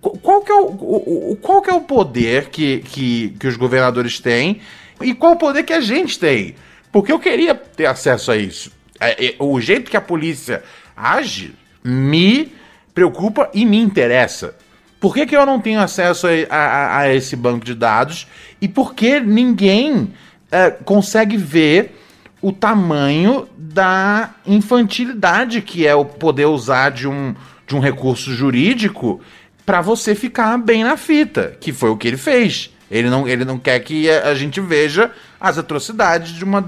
Qual 0.00 0.42
que, 0.42 0.50
é 0.50 0.54
o, 0.54 0.66
o, 0.66 1.38
qual 1.40 1.62
que 1.62 1.70
é 1.70 1.72
o 1.72 1.80
poder 1.80 2.46
que, 2.46 2.78
que, 2.78 3.30
que 3.38 3.46
os 3.46 3.56
governadores 3.56 4.18
têm 4.18 4.60
e 5.00 5.14
qual 5.14 5.32
o 5.32 5.36
poder 5.36 5.62
que 5.62 5.72
a 5.72 5.80
gente 5.80 6.18
tem? 6.18 6.56
Porque 6.90 7.12
eu 7.12 7.18
queria 7.18 7.54
ter 7.54 7.86
acesso 7.86 8.30
a 8.30 8.36
isso. 8.36 8.72
É, 9.00 9.26
é, 9.26 9.34
o 9.38 9.60
jeito 9.60 9.90
que 9.90 9.96
a 9.96 10.00
polícia 10.00 10.62
age 10.96 11.54
me 11.82 12.52
preocupa 12.94 13.50
e 13.52 13.64
me 13.64 13.78
interessa. 13.78 14.56
Por 15.04 15.12
que, 15.12 15.26
que 15.26 15.36
eu 15.36 15.44
não 15.44 15.60
tenho 15.60 15.80
acesso 15.80 16.26
a, 16.26 16.56
a, 16.56 16.98
a 17.00 17.14
esse 17.14 17.36
banco 17.36 17.62
de 17.62 17.74
dados? 17.74 18.26
E 18.58 18.66
por 18.66 18.94
que 18.94 19.20
ninguém 19.20 20.14
é, 20.50 20.70
consegue 20.70 21.36
ver 21.36 22.00
o 22.40 22.50
tamanho 22.50 23.46
da 23.54 24.30
infantilidade 24.46 25.60
que 25.60 25.86
é 25.86 25.94
o 25.94 26.06
poder 26.06 26.46
usar 26.46 26.88
de 26.88 27.06
um, 27.06 27.34
de 27.66 27.76
um 27.76 27.80
recurso 27.80 28.32
jurídico 28.32 29.20
para 29.66 29.82
você 29.82 30.14
ficar 30.14 30.56
bem 30.56 30.82
na 30.82 30.96
fita, 30.96 31.54
que 31.60 31.70
foi 31.70 31.90
o 31.90 31.98
que 31.98 32.08
ele 32.08 32.16
fez. 32.16 32.70
Ele 32.90 33.10
não, 33.10 33.28
ele 33.28 33.44
não 33.44 33.58
quer 33.58 33.80
que 33.80 34.08
a, 34.08 34.34
gente 34.34 34.58
veja 34.58 35.10
as 35.38 35.58
atrocidades 35.58 36.32
de 36.32 36.44
uma 36.44 36.66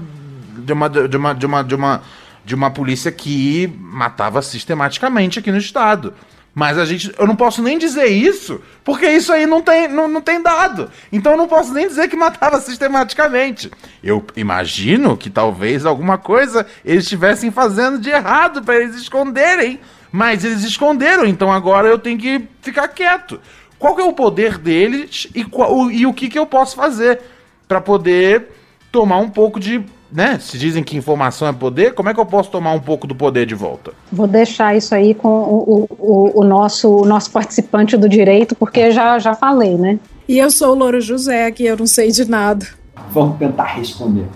de 0.59 0.73
uma 0.73 0.87
de 0.87 1.17
uma 1.17 1.33
de 1.33 1.45
uma 1.47 1.63
de 1.63 1.73
uma, 1.73 2.01
de 2.45 2.53
uma 2.53 2.69
polícia 2.69 3.11
que 3.11 3.67
matava 3.79 4.43
sistematicamente 4.43 5.39
aqui 5.39 5.51
no 5.51 5.57
estado. 5.57 6.13
Mas 6.57 6.79
a 6.79 6.85
gente, 6.85 7.13
eu 7.19 7.27
não 7.27 7.35
posso 7.35 7.61
nem 7.61 7.77
dizer 7.77 8.07
isso, 8.07 8.59
porque 8.83 9.05
isso 9.07 9.31
aí 9.31 9.45
não 9.45 9.61
tem, 9.61 9.87
não, 9.87 10.07
não 10.07 10.21
tem 10.23 10.41
dado. 10.41 10.89
Então 11.11 11.33
eu 11.33 11.37
não 11.37 11.47
posso 11.47 11.71
nem 11.71 11.87
dizer 11.87 12.07
que 12.07 12.15
matava 12.15 12.59
sistematicamente. 12.59 13.69
Eu 14.03 14.25
imagino 14.35 15.15
que 15.15 15.29
talvez 15.29 15.85
alguma 15.85 16.17
coisa 16.17 16.65
eles 16.83 17.03
estivessem 17.03 17.51
fazendo 17.51 17.99
de 17.99 18.09
errado 18.09 18.63
para 18.63 18.75
eles 18.77 18.95
esconderem. 18.95 19.79
Mas 20.11 20.43
eles 20.43 20.63
esconderam, 20.63 21.27
então 21.27 21.51
agora 21.51 21.89
eu 21.89 21.99
tenho 21.99 22.17
que 22.17 22.47
ficar 22.59 22.87
quieto. 22.87 23.39
Qual 23.77 23.99
é 23.99 24.03
o 24.03 24.13
poder 24.13 24.57
deles 24.57 25.27
e, 25.35 25.43
qual, 25.43 25.91
e 25.91 26.07
o 26.07 26.13
que, 26.13 26.27
que 26.27 26.39
eu 26.39 26.47
posso 26.47 26.75
fazer 26.75 27.21
para 27.67 27.79
poder 27.79 28.47
tomar 28.91 29.19
um 29.19 29.29
pouco 29.29 29.59
de 29.59 29.85
né? 30.11 30.39
Se 30.39 30.57
dizem 30.57 30.83
que 30.83 30.95
informação 30.95 31.47
é 31.47 31.53
poder, 31.53 31.93
como 31.93 32.09
é 32.09 32.13
que 32.13 32.19
eu 32.19 32.25
posso 32.25 32.49
tomar 32.49 32.71
um 32.71 32.79
pouco 32.79 33.05
do 33.05 33.15
poder 33.15 33.45
de 33.45 33.55
volta? 33.55 33.91
Vou 34.11 34.27
deixar 34.27 34.75
isso 34.75 34.95
aí 34.95 35.13
com 35.13 35.29
o, 35.29 35.87
o, 35.89 36.41
o 36.41 36.43
nosso, 36.43 36.89
o 36.89 37.05
nosso 37.05 37.31
participante 37.31 37.97
do 37.97 38.07
direito, 38.07 38.55
porque 38.55 38.91
já, 38.91 39.19
já 39.19 39.33
falei, 39.33 39.75
né? 39.75 39.99
E 40.27 40.37
eu 40.37 40.49
sou 40.49 40.73
o 40.73 40.75
Louro 40.75 40.99
José, 40.99 41.47
aqui 41.47 41.65
eu 41.65 41.77
não 41.77 41.87
sei 41.87 42.11
de 42.11 42.29
nada. 42.29 42.65
Vamos 43.11 43.37
tentar 43.37 43.65
responder. 43.65 44.27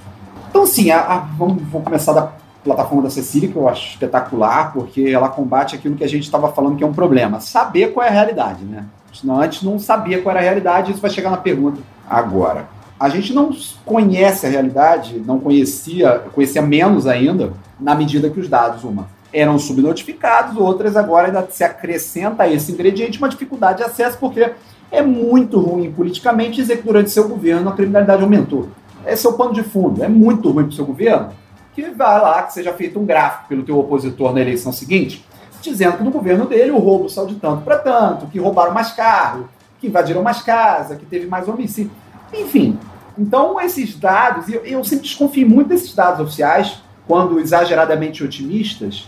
Então, 0.49 0.65
sim, 0.65 0.91
a, 0.91 0.99
a, 0.99 1.17
vamos, 1.19 1.63
vou 1.63 1.81
começar 1.81 2.13
da 2.13 2.31
plataforma 2.63 3.03
da 3.03 3.09
Cecília, 3.09 3.49
que 3.49 3.55
eu 3.55 3.67
acho 3.67 3.89
espetacular, 3.89 4.71
porque 4.73 5.01
ela 5.01 5.29
combate 5.29 5.75
aquilo 5.75 5.95
que 5.95 6.03
a 6.03 6.07
gente 6.07 6.23
estava 6.23 6.51
falando 6.51 6.75
que 6.75 6.83
é 6.83 6.87
um 6.87 6.93
problema. 6.93 7.39
Saber 7.39 7.91
qual 7.91 8.05
é 8.05 8.09
a 8.09 8.11
realidade, 8.11 8.63
né? 8.63 8.85
Antes 9.29 9.63
não 9.63 9.77
sabia 9.77 10.21
qual 10.21 10.35
era 10.35 10.39
a 10.39 10.43
realidade, 10.43 10.91
isso 10.91 11.01
vai 11.01 11.11
chegar 11.11 11.29
na 11.29 11.37
pergunta 11.37 11.81
agora 12.09 12.80
a 13.01 13.09
gente 13.09 13.33
não 13.33 13.49
conhece 13.83 14.45
a 14.45 14.49
realidade, 14.49 15.17
não 15.25 15.39
conhecia, 15.39 16.19
conhecia 16.35 16.61
menos 16.61 17.07
ainda, 17.07 17.51
na 17.79 17.95
medida 17.95 18.29
que 18.29 18.39
os 18.39 18.47
dados, 18.47 18.83
uma, 18.83 19.07
eram 19.33 19.57
subnotificados, 19.57 20.55
outras 20.55 20.95
agora 20.95 21.25
ainda 21.25 21.47
se 21.49 21.63
acrescenta 21.63 22.43
a 22.43 22.47
esse 22.47 22.71
ingrediente 22.71 23.17
uma 23.17 23.27
dificuldade 23.27 23.79
de 23.79 23.85
acesso, 23.85 24.19
porque 24.19 24.51
é 24.91 25.01
muito 25.01 25.59
ruim 25.59 25.91
politicamente 25.91 26.57
dizer 26.57 26.77
que 26.77 26.83
durante 26.83 27.09
seu 27.09 27.27
governo 27.27 27.71
a 27.71 27.73
criminalidade 27.73 28.21
aumentou. 28.21 28.69
Esse 29.03 29.25
é 29.25 29.29
o 29.31 29.33
pano 29.33 29.51
de 29.51 29.63
fundo. 29.63 30.03
É 30.03 30.07
muito 30.07 30.51
ruim 30.51 30.65
para 30.65 30.73
o 30.73 30.75
seu 30.75 30.85
governo 30.85 31.29
que 31.73 31.89
vá 31.89 32.21
lá, 32.21 32.43
que 32.43 32.53
seja 32.53 32.71
feito 32.71 32.99
um 32.99 33.05
gráfico 33.05 33.47
pelo 33.47 33.63
teu 33.63 33.79
opositor 33.79 34.31
na 34.31 34.41
eleição 34.41 34.71
seguinte, 34.71 35.25
dizendo 35.59 35.97
que 35.97 36.03
no 36.03 36.11
governo 36.11 36.45
dele 36.45 36.69
o 36.69 36.77
roubo 36.77 37.09
saiu 37.09 37.25
de 37.25 37.35
tanto 37.35 37.63
para 37.63 37.79
tanto, 37.79 38.27
que 38.27 38.37
roubaram 38.37 38.73
mais 38.75 38.91
carro, 38.91 39.49
que 39.79 39.87
invadiram 39.87 40.21
mais 40.21 40.43
casa, 40.43 40.95
que 40.97 41.05
teve 41.05 41.25
mais 41.25 41.47
homicídio. 41.47 41.89
Enfim, 42.33 42.77
então, 43.17 43.59
esses 43.59 43.95
dados, 43.95 44.49
eu, 44.49 44.65
eu 44.65 44.83
sempre 44.83 45.03
desconfio 45.03 45.47
muito 45.47 45.67
desses 45.67 45.93
dados 45.93 46.19
oficiais, 46.19 46.81
quando 47.07 47.39
exageradamente 47.39 48.23
otimistas, 48.23 49.07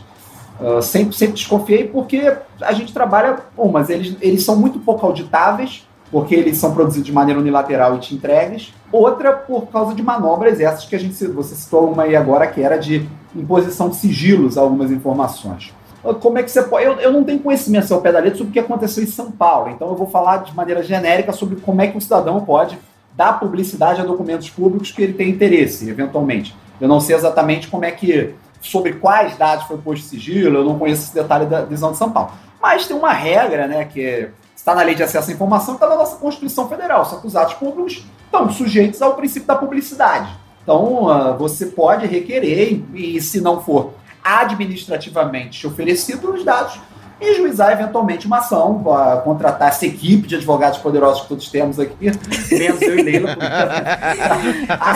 uh, 0.60 0.82
sempre, 0.82 1.16
sempre 1.16 1.36
desconfiei, 1.36 1.88
porque 1.88 2.36
a 2.62 2.74
gente 2.74 2.94
trabalha, 2.94 3.40
bom, 3.56 3.72
mas 3.72 3.90
eles, 3.90 4.16
eles 4.22 4.44
são 4.44 4.56
muito 4.56 4.80
pouco 4.80 5.06
auditáveis, 5.06 5.88
porque 6.12 6.36
eles 6.36 6.58
são 6.58 6.74
produzidos 6.74 7.08
de 7.08 7.12
maneira 7.12 7.40
unilateral 7.40 7.96
e 7.96 8.00
te 8.00 8.14
entregues. 8.14 8.72
Outra, 8.92 9.34
por 9.34 9.68
causa 9.68 9.96
de 9.96 10.04
manobras 10.04 10.60
essas 10.60 10.86
que 10.86 10.96
a 10.96 11.00
gente 11.00 11.26
você 11.28 11.56
citou 11.56 11.92
uma 11.92 12.04
aí 12.04 12.16
agora, 12.16 12.46
que 12.46 12.62
era 12.62 12.78
de 12.78 13.10
imposição 13.36 13.90
de 13.90 13.96
sigilos 13.96 14.58
a 14.58 14.62
algumas 14.62 14.92
informações. 14.92 15.74
Como 16.22 16.38
é 16.38 16.44
que 16.44 16.52
você 16.52 16.62
pode. 16.62 16.86
Eu, 16.86 17.00
eu 17.00 17.12
não 17.12 17.24
tenho 17.24 17.40
conhecimento 17.40 17.92
ao 17.92 18.02
pé 18.02 18.12
da 18.12 18.20
letra 18.20 18.38
sobre 18.38 18.52
o 18.52 18.54
que 18.54 18.60
aconteceu 18.60 19.04
em 19.04 19.08
São 19.08 19.32
Paulo, 19.32 19.72
então 19.72 19.88
eu 19.88 19.96
vou 19.96 20.06
falar 20.06 20.44
de 20.44 20.56
maneira 20.56 20.84
genérica 20.84 21.32
sobre 21.32 21.56
como 21.56 21.82
é 21.82 21.88
que 21.88 21.98
um 21.98 22.02
cidadão 22.02 22.42
pode 22.42 22.78
dar 23.16 23.40
publicidade 23.40 24.02
a 24.02 24.04
documentos 24.04 24.50
públicos 24.50 24.92
que 24.92 25.02
ele 25.02 25.14
tem 25.14 25.30
interesse, 25.30 25.90
eventualmente. 25.90 26.56
Eu 26.80 26.88
não 26.88 27.00
sei 27.00 27.16
exatamente 27.16 27.68
como 27.68 27.86
é 27.86 27.92
que, 27.92 28.34
sobre 28.62 28.94
quais 28.94 29.38
dados 29.38 29.66
foi 29.66 29.78
posto 29.78 30.06
sigilo, 30.06 30.60
eu 30.60 30.66
não 30.66 30.80
conheço 30.80 31.04
esse 31.04 31.14
detalhe 31.14 31.46
da 31.46 31.62
visão 31.62 31.92
de 31.92 31.98
São 31.98 32.12
Paulo. 32.12 32.32
Mas 32.62 32.88
tem 32.88 32.96
uma 32.96 33.12
regra, 33.12 33.68
né, 33.68 33.86
que 33.86 34.30
está 34.56 34.74
na 34.74 34.82
lei 34.82 34.96
de 34.96 35.04
acesso 35.04 35.30
à 35.30 35.34
informação, 35.34 35.76
está 35.76 35.88
na 35.88 35.96
nossa 35.96 36.16
Constituição 36.16 36.68
Federal, 36.70 37.02
os 37.24 37.36
atos 37.36 37.56
públicos 37.56 38.06
estão 38.26 38.50
sujeitos 38.50 39.02
ao 39.02 39.16
princípio 39.16 39.48
da 39.48 39.56
publicidade. 39.56 40.30
Então, 40.64 41.04
uh, 41.04 41.38
você 41.38 41.66
pode 41.66 42.08
requerer, 42.08 42.82
e 42.94 43.22
se 43.22 43.42
não 43.42 43.62
for 43.62 43.94
administrativamente 44.24 45.68
oferecido, 45.68 46.32
os 46.32 46.46
dados 46.46 46.80
e 47.20 47.36
juizar 47.36 47.72
eventualmente 47.72 48.28
uma 48.28 48.40
ação, 48.40 48.84
uh, 48.86 49.22
contratar 49.24 49.70
essa 49.70 49.86
equipe 49.86 50.28
de 50.28 50.36
advogados 50.36 50.80
poderosos 50.80 51.22
que 51.22 51.30
todos 51.30 51.50
temos 51.50 51.80
aqui, 51.80 52.12
menos 52.52 52.82
eu 52.82 53.00
e 53.00 53.04
Leila. 53.04 53.32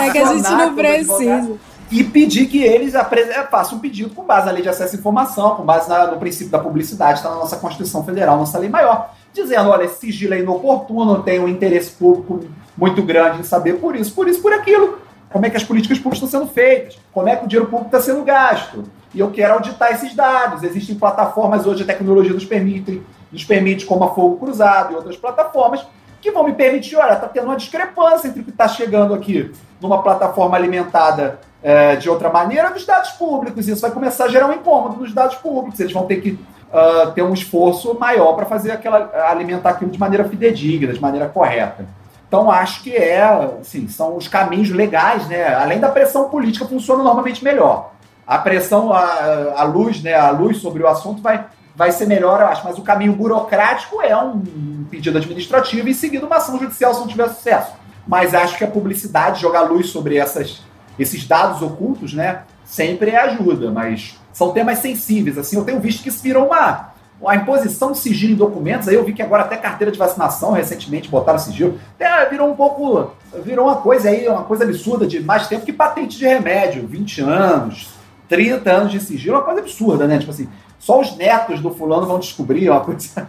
é 0.00 0.10
que 0.10 0.18
a 0.18 0.34
gente 0.34 0.50
não 0.50 0.74
precisa. 0.74 1.56
E 1.90 2.04
pedir 2.04 2.46
que 2.46 2.62
eles 2.62 2.94
é, 2.94 3.02
façam 3.50 3.78
um 3.78 3.80
pedido 3.80 4.14
com 4.14 4.22
base 4.22 4.44
na 4.44 4.52
lei 4.52 4.62
de 4.62 4.68
acesso 4.68 4.94
à 4.94 4.98
informação, 4.98 5.54
com 5.56 5.62
base 5.62 5.88
na, 5.88 6.08
no 6.08 6.18
princípio 6.18 6.50
da 6.50 6.58
publicidade, 6.58 7.18
está 7.18 7.30
na 7.30 7.36
nossa 7.36 7.56
Constituição 7.56 8.04
Federal, 8.04 8.36
nossa 8.36 8.58
lei 8.58 8.68
maior, 8.68 9.14
dizendo: 9.32 9.70
olha, 9.70 9.84
esse 9.84 10.00
sigilo 10.00 10.34
é 10.34 10.40
inoportuno, 10.40 11.22
tem 11.22 11.40
um 11.40 11.48
interesse 11.48 11.92
público 11.92 12.44
muito 12.76 13.02
grande 13.02 13.40
em 13.40 13.42
saber 13.42 13.74
por 13.74 13.96
isso, 13.96 14.12
por 14.12 14.28
isso, 14.28 14.42
por 14.42 14.52
aquilo. 14.52 14.98
Como 15.30 15.44
é 15.46 15.50
que 15.50 15.56
as 15.56 15.64
políticas 15.64 15.98
públicas 15.98 16.22
estão 16.22 16.40
sendo 16.40 16.52
feitas? 16.52 16.98
Como 17.12 17.28
é 17.28 17.36
que 17.36 17.44
o 17.44 17.48
dinheiro 17.48 17.70
público 17.70 17.94
está 17.94 18.00
sendo 18.00 18.24
gasto? 18.24 18.84
e 19.14 19.20
eu 19.20 19.30
quero 19.30 19.54
auditar 19.54 19.92
esses 19.92 20.14
dados. 20.14 20.62
Existem 20.62 20.94
plataformas 20.94 21.66
hoje, 21.66 21.82
a 21.82 21.86
tecnologia 21.86 22.32
nos 22.32 22.44
permite, 22.44 23.02
nos 23.32 23.44
permite 23.44 23.86
como 23.86 24.04
a 24.04 24.14
Fogo 24.14 24.36
Cruzado 24.36 24.92
e 24.92 24.96
outras 24.96 25.16
plataformas, 25.16 25.86
que 26.20 26.30
vão 26.30 26.44
me 26.44 26.52
permitir, 26.52 26.96
olha, 26.96 27.14
está 27.14 27.28
tendo 27.28 27.44
uma 27.44 27.56
discrepância 27.56 28.28
entre 28.28 28.40
o 28.40 28.44
que 28.44 28.50
está 28.50 28.66
chegando 28.66 29.14
aqui 29.14 29.52
numa 29.80 30.02
plataforma 30.02 30.56
alimentada 30.56 31.38
é, 31.62 31.96
de 31.96 32.10
outra 32.10 32.28
maneira 32.28 32.70
dos 32.70 32.84
dados 32.84 33.10
públicos. 33.10 33.68
Isso 33.68 33.80
vai 33.80 33.90
começar 33.90 34.24
a 34.24 34.28
gerar 34.28 34.46
um 34.46 34.52
incômodo 34.52 34.96
nos 34.96 35.14
dados 35.14 35.36
públicos. 35.36 35.78
Eles 35.78 35.92
vão 35.92 36.06
ter 36.06 36.20
que 36.20 36.30
uh, 36.30 37.12
ter 37.12 37.22
um 37.22 37.32
esforço 37.32 37.96
maior 37.98 38.34
para 38.34 38.46
fazer 38.46 38.72
aquela 38.72 39.10
alimentar 39.30 39.70
aquilo 39.70 39.90
de 39.90 39.98
maneira 39.98 40.28
fidedigna, 40.28 40.92
de 40.92 41.00
maneira 41.00 41.28
correta. 41.28 41.86
Então 42.28 42.50
acho 42.50 42.82
que 42.82 42.94
é, 42.94 43.22
assim, 43.60 43.88
são 43.88 44.16
os 44.16 44.28
caminhos 44.28 44.70
legais, 44.70 45.26
né? 45.26 45.54
Além 45.54 45.80
da 45.80 45.88
pressão 45.88 46.28
política 46.28 46.66
funciona 46.66 47.02
normalmente 47.02 47.42
melhor 47.42 47.90
a 48.28 48.36
pressão, 48.36 48.92
a, 48.92 49.54
a 49.56 49.62
luz, 49.62 50.02
né, 50.02 50.12
a 50.12 50.30
luz 50.30 50.58
sobre 50.58 50.82
o 50.82 50.86
assunto 50.86 51.22
vai, 51.22 51.46
vai 51.74 51.90
ser 51.90 52.04
melhor, 52.06 52.42
eu 52.42 52.48
acho. 52.48 52.62
Mas 52.62 52.76
o 52.76 52.82
caminho 52.82 53.14
burocrático 53.14 54.02
é 54.02 54.14
um 54.14 54.84
pedido 54.90 55.16
administrativo 55.16 55.88
e 55.88 55.94
seguido 55.94 56.26
uma 56.26 56.36
ação 56.36 56.58
judicial 56.58 56.92
se 56.92 57.00
não 57.00 57.08
tiver 57.08 57.26
sucesso. 57.30 57.72
Mas 58.06 58.34
acho 58.34 58.58
que 58.58 58.64
a 58.64 58.68
publicidade, 58.68 59.40
jogar 59.40 59.62
luz 59.62 59.88
sobre 59.88 60.18
essas, 60.18 60.60
esses 60.98 61.26
dados 61.26 61.62
ocultos, 61.62 62.12
né, 62.12 62.42
sempre 62.66 63.16
ajuda. 63.16 63.70
Mas 63.70 64.18
são 64.30 64.52
temas 64.52 64.80
sensíveis. 64.80 65.38
Assim, 65.38 65.56
eu 65.56 65.64
tenho 65.64 65.80
visto 65.80 66.02
que 66.02 66.10
isso 66.10 66.22
virou 66.22 66.48
uma, 66.48 66.90
a 67.26 67.36
imposição 67.36 67.92
de 67.92 67.98
sigilo 67.98 68.32
em 68.32 68.36
documentos. 68.36 68.88
Aí 68.88 68.94
eu 68.94 69.04
vi 69.04 69.12
que 69.12 69.22
agora 69.22 69.42
até 69.42 69.56
carteira 69.56 69.90
de 69.90 69.98
vacinação 69.98 70.52
recentemente 70.52 71.08
botaram 71.08 71.38
sigilo. 71.38 71.78
Até 71.98 72.28
virou 72.28 72.50
um 72.50 72.54
pouco, 72.54 73.12
virou 73.42 73.66
uma 73.66 73.76
coisa 73.76 74.08
aí, 74.08 74.28
uma 74.28 74.44
coisa 74.44 74.64
absurda 74.64 75.06
de 75.06 75.20
mais 75.20 75.48
tempo 75.48 75.64
que 75.64 75.72
patente 75.72 76.16
de 76.16 76.26
remédio, 76.26 76.86
20 76.86 77.20
anos 77.22 77.98
30 78.28 78.70
anos 78.70 78.92
de 78.92 79.00
sigilo 79.00 79.36
uma 79.36 79.42
coisa 79.42 79.60
absurda, 79.60 80.06
né? 80.06 80.18
Tipo 80.18 80.30
assim, 80.30 80.48
só 80.78 81.00
os 81.00 81.16
netos 81.16 81.60
do 81.60 81.70
fulano 81.70 82.06
vão 82.06 82.18
descobrir 82.18 82.70
uma 82.70 82.80
coisa. 82.84 83.26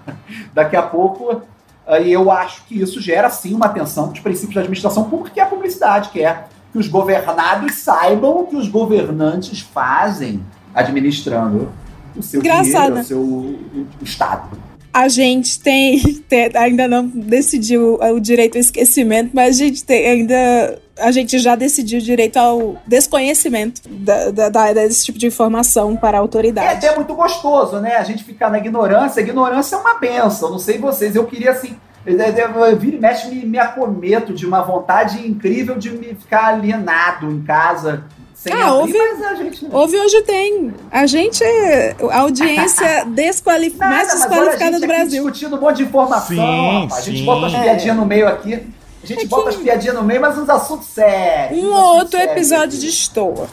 Daqui 0.54 0.76
a 0.76 0.84
pouco. 0.84 1.42
E 2.04 2.12
eu 2.12 2.30
acho 2.30 2.66
que 2.66 2.80
isso 2.80 3.02
gera, 3.02 3.30
sim, 3.32 3.56
uma 3.56 3.66
atenção 3.66 4.10
dos 4.10 4.20
princípios 4.20 4.54
da 4.54 4.62
administração 4.62 5.10
pública, 5.10 5.32
que 5.34 5.40
é 5.40 5.44
a 5.44 5.48
publicidade, 5.48 6.10
que 6.10 6.24
é 6.24 6.44
que 6.72 6.78
os 6.78 6.88
governados 6.88 7.80
saibam 7.80 8.42
o 8.42 8.46
que 8.46 8.56
os 8.56 8.68
governantes 8.68 9.62
fazem 9.62 10.46
administrando 10.76 11.72
o 12.16 12.24
seu 12.24 12.40
Engraçado. 12.40 13.02
dinheiro, 13.02 13.02
o 13.02 13.04
seu 13.04 13.58
Estado. 14.02 14.58
A 14.94 15.08
gente 15.08 15.60
tem, 15.60 16.00
tem, 16.28 16.50
ainda 16.56 16.88
não 16.88 17.06
decidiu 17.06 18.00
o 18.02 18.20
direito 18.20 18.56
ao 18.56 18.62
esquecimento, 18.62 19.32
mas 19.34 19.56
a 19.56 19.60
gente 19.60 19.84
tem 19.84 20.08
ainda 20.08 20.80
a 21.00 21.12
gente 21.12 21.40
já 21.40 21.56
decidiu 21.56 22.00
direito 22.00 22.38
ao 22.38 22.76
desconhecimento 22.86 23.82
da, 23.90 24.32
da, 24.32 24.50
da, 24.50 24.74
desse 24.74 25.06
tipo 25.06 25.18
de 25.18 25.28
informação 25.28 25.96
para 25.96 26.18
a 26.18 26.22
autoridade. 26.22 26.68
É 26.68 26.72
até 26.72 26.96
muito 26.96 27.14
gostoso, 27.16 27.80
né? 27.80 27.96
A 27.96 28.04
gente 28.04 28.24
ficar 28.24 28.50
na 28.50 28.58
ignorância. 28.58 29.22
A 29.22 29.24
ignorância 29.24 29.76
é 29.76 29.80
uma 29.80 29.98
benção. 29.98 30.52
Não 30.52 30.60
sei 30.60 30.78
vocês, 30.78 31.16
eu 31.16 31.26
queria 31.26 31.52
assim. 31.52 31.76
Vira 32.80 32.96
e 32.96 33.00
mexe, 33.00 33.28
me, 33.30 33.46
me 33.46 33.60
acometo 33.60 34.34
de 34.34 34.46
uma 34.46 34.62
vontade 34.62 35.26
incrível 35.26 35.78
de 35.78 35.92
me 35.92 36.16
ficar 36.16 36.48
alienado 36.48 37.30
em 37.30 37.42
casa. 37.42 38.04
Sem 38.40 38.54
ah, 38.54 38.70
abrir, 38.70 38.96
houve, 38.96 39.26
a 39.26 39.36
gente... 39.36 39.68
houve 39.70 39.98
hoje 39.98 40.22
tem. 40.22 40.74
A 40.90 41.06
gente 41.06 41.44
é 41.44 41.94
a 42.10 42.20
audiência 42.20 43.04
desqualif... 43.14 43.78
Nada, 43.78 43.96
mais 43.96 44.14
desqualificada 44.14 44.80
do 44.80 44.88
Brasil. 44.88 45.24
discutindo 45.24 45.58
um 45.58 45.60
monte 45.60 45.78
de 45.78 45.84
informação. 45.84 46.38
Sim, 46.38 46.88
a 46.90 47.02
gente 47.02 47.24
bota 47.24 47.48
as 47.48 47.52
piadinhas 47.52 47.98
é. 47.98 48.00
no 48.00 48.06
meio 48.06 48.28
aqui. 48.30 48.54
A 49.04 49.06
gente 49.06 49.26
é 49.26 49.28
bota 49.28 49.50
as 49.50 49.58
piadinhas 49.58 49.94
no 49.94 50.04
meio, 50.04 50.22
mas 50.22 50.38
uns 50.38 50.50
assuntos 50.50 50.88
sérios. 50.88 51.62
Um 51.62 51.68
ou 51.68 51.98
outro 51.98 52.18
sérios. 52.18 52.32
episódio 52.32 52.80
de 52.80 52.88
estoa. 52.88 53.50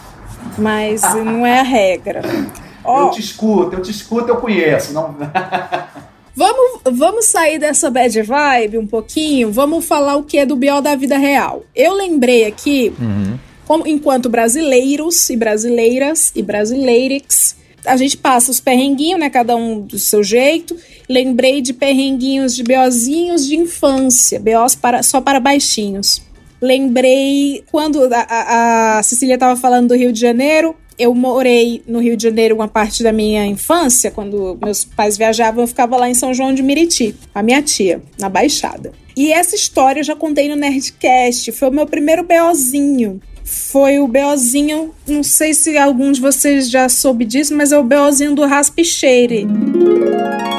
mas 0.57 1.03
não 1.15 1.45
é 1.45 1.59
a 1.59 1.65
regra. 1.65 2.23
Eu 2.87 3.11
te 3.11 3.21
escuto, 3.21 3.75
eu 3.75 3.83
te 3.83 3.91
escuto, 3.91 4.29
eu 4.29 4.37
conheço. 4.37 4.93
Não... 4.93 5.13
Vamos, 6.37 6.83
vamos 6.85 7.25
sair 7.25 7.59
dessa 7.59 7.91
bad 7.91 8.23
vibe 8.23 8.79
um 8.79 8.87
pouquinho. 8.87 9.51
Vamos 9.51 9.85
falar 9.87 10.17
o 10.17 10.23
que 10.23 10.39
é 10.39 10.47
do 10.47 10.55
BO 10.55 10.83
da 10.83 10.95
vida 10.95 11.17
real. 11.17 11.65
Eu 11.75 11.95
lembrei 11.95 12.45
aqui, 12.45 12.95
Uhum. 13.01 13.39
Como, 13.67 13.87
enquanto 13.87 14.29
brasileiros 14.29 15.29
e 15.29 15.37
brasileiras 15.37 16.33
e 16.35 16.43
brasileirix, 16.43 17.57
a 17.85 17.97
gente 17.97 18.17
passa 18.17 18.51
os 18.51 18.61
perrenguinhos, 18.61 19.21
né? 19.21 19.31
Cada 19.31 19.55
um 19.57 19.81
do 19.81 19.99
seu 19.99 20.23
jeito. 20.23 20.77
Lembrei 21.09 21.61
de 21.61 21.73
perrenguinhos 21.73 22.55
de 22.55 22.63
BOzinhos 22.63 23.47
de 23.47 23.57
infância, 23.57 24.41
BOs 24.41 24.75
para, 24.75 25.03
só 25.03 25.21
para 25.21 25.41
baixinhos. 25.41 26.23
Lembrei 26.61 27.63
quando 27.71 28.03
a, 28.13 28.21
a, 28.21 28.99
a 28.99 29.03
Cecília 29.03 29.35
estava 29.35 29.59
falando 29.59 29.89
do 29.89 29.97
Rio 29.97 30.13
de 30.13 30.21
Janeiro. 30.21 30.75
Eu 30.99 31.15
morei 31.15 31.83
no 31.87 32.01
Rio 32.01 32.17
de 32.17 32.23
Janeiro 32.23 32.55
uma 32.55 32.69
parte 32.69 33.03
da 33.03 33.13
minha 33.13 33.45
infância, 33.45 34.11
quando 34.11 34.59
meus 34.63 34.83
pais 34.85 35.19
viajavam, 35.19 35.63
eu 35.63 35.69
ficava 35.69 35.97
lá 35.97 36.09
em 36.09 36.15
São 36.15 36.33
João 36.33 36.55
de 36.55 36.63
Meriti, 36.63 37.15
a 37.35 37.43
minha 37.43 37.61
tia, 37.61 38.03
na 38.19 38.31
Baixada. 38.31 38.93
E 39.15 39.31
essa 39.31 39.55
história 39.55 40.01
eu 40.01 40.05
já 40.05 40.17
contei 40.17 40.49
no 40.49 40.57
Nerdcast, 40.57 41.53
foi 41.53 41.69
o 41.69 41.73
meu 41.73 41.87
primeiro 41.87 42.25
BOzinho. 42.25 43.21
Foi 43.47 44.01
o 44.01 44.09
BOzinho, 44.09 44.93
não 45.07 45.23
sei 45.23 45.55
se 45.55 45.79
algum 45.79 46.11
de 46.11 46.21
vocês 46.21 46.69
já 46.69 46.89
soube 46.89 47.25
disso, 47.25 47.55
mas 47.55 47.71
é 47.71 47.79
o 47.79 47.85
BOzinho 47.85 48.35
do 48.35 48.45
Raspicheire. 48.45 49.47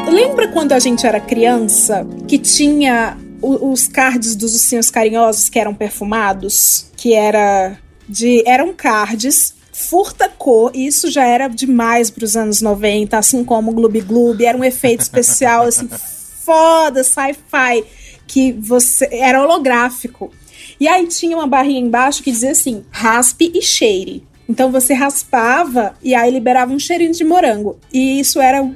Lembra 0.10 0.48
quando 0.48 0.72
a 0.72 0.80
gente 0.80 1.06
era 1.06 1.20
criança 1.20 2.08
que 2.30 2.38
tinha 2.40 3.18
os 3.42 3.88
cards 3.90 4.38
dos 4.38 4.54
ursinhos 4.54 4.90
carinhosos 4.90 5.50
que 5.50 5.60
eram 5.60 5.76
perfumados? 5.76 6.90
Que 6.96 7.14
era 7.14 7.78
de. 8.08 8.42
eram 8.48 8.74
cards 8.74 9.54
furta 9.74 10.28
cor, 10.28 10.72
e 10.74 10.88
isso 10.88 11.12
já 11.12 11.24
era 11.24 11.48
demais 11.48 12.10
para 12.10 12.24
os 12.24 12.36
anos 12.36 12.62
90, 12.62 13.16
assim 13.16 13.44
como 13.44 13.70
o 13.70 13.74
Gloob 13.74 14.02
Gloob, 14.02 14.44
era 14.44 14.58
um 14.58 14.64
efeito 14.64 15.02
especial 15.02 15.66
assim 15.66 15.88
foda, 16.44 17.04
sci-fi, 17.04 17.84
que 18.26 18.54
você 18.54 19.08
era 19.12 19.44
holográfico. 19.44 20.32
E 20.80 20.88
aí 20.88 21.08
tinha 21.08 21.36
uma 21.36 21.48
barrinha 21.48 21.80
embaixo 21.80 22.24
que 22.24 22.32
dizia 22.32 22.52
assim: 22.52 22.86
raspe 22.92 23.52
e 23.54 23.62
cheire. 23.62 24.24
Então 24.50 24.72
você 24.72 24.94
raspava 24.94 25.94
e 26.02 26.16
aí 26.16 26.32
liberava 26.32 26.74
um 26.74 26.80
cheirinho 26.80 27.12
de 27.12 27.24
morango. 27.24 27.78
E 27.92 28.20
isso 28.20 28.40
era 28.40 28.64
uh, 28.64 28.74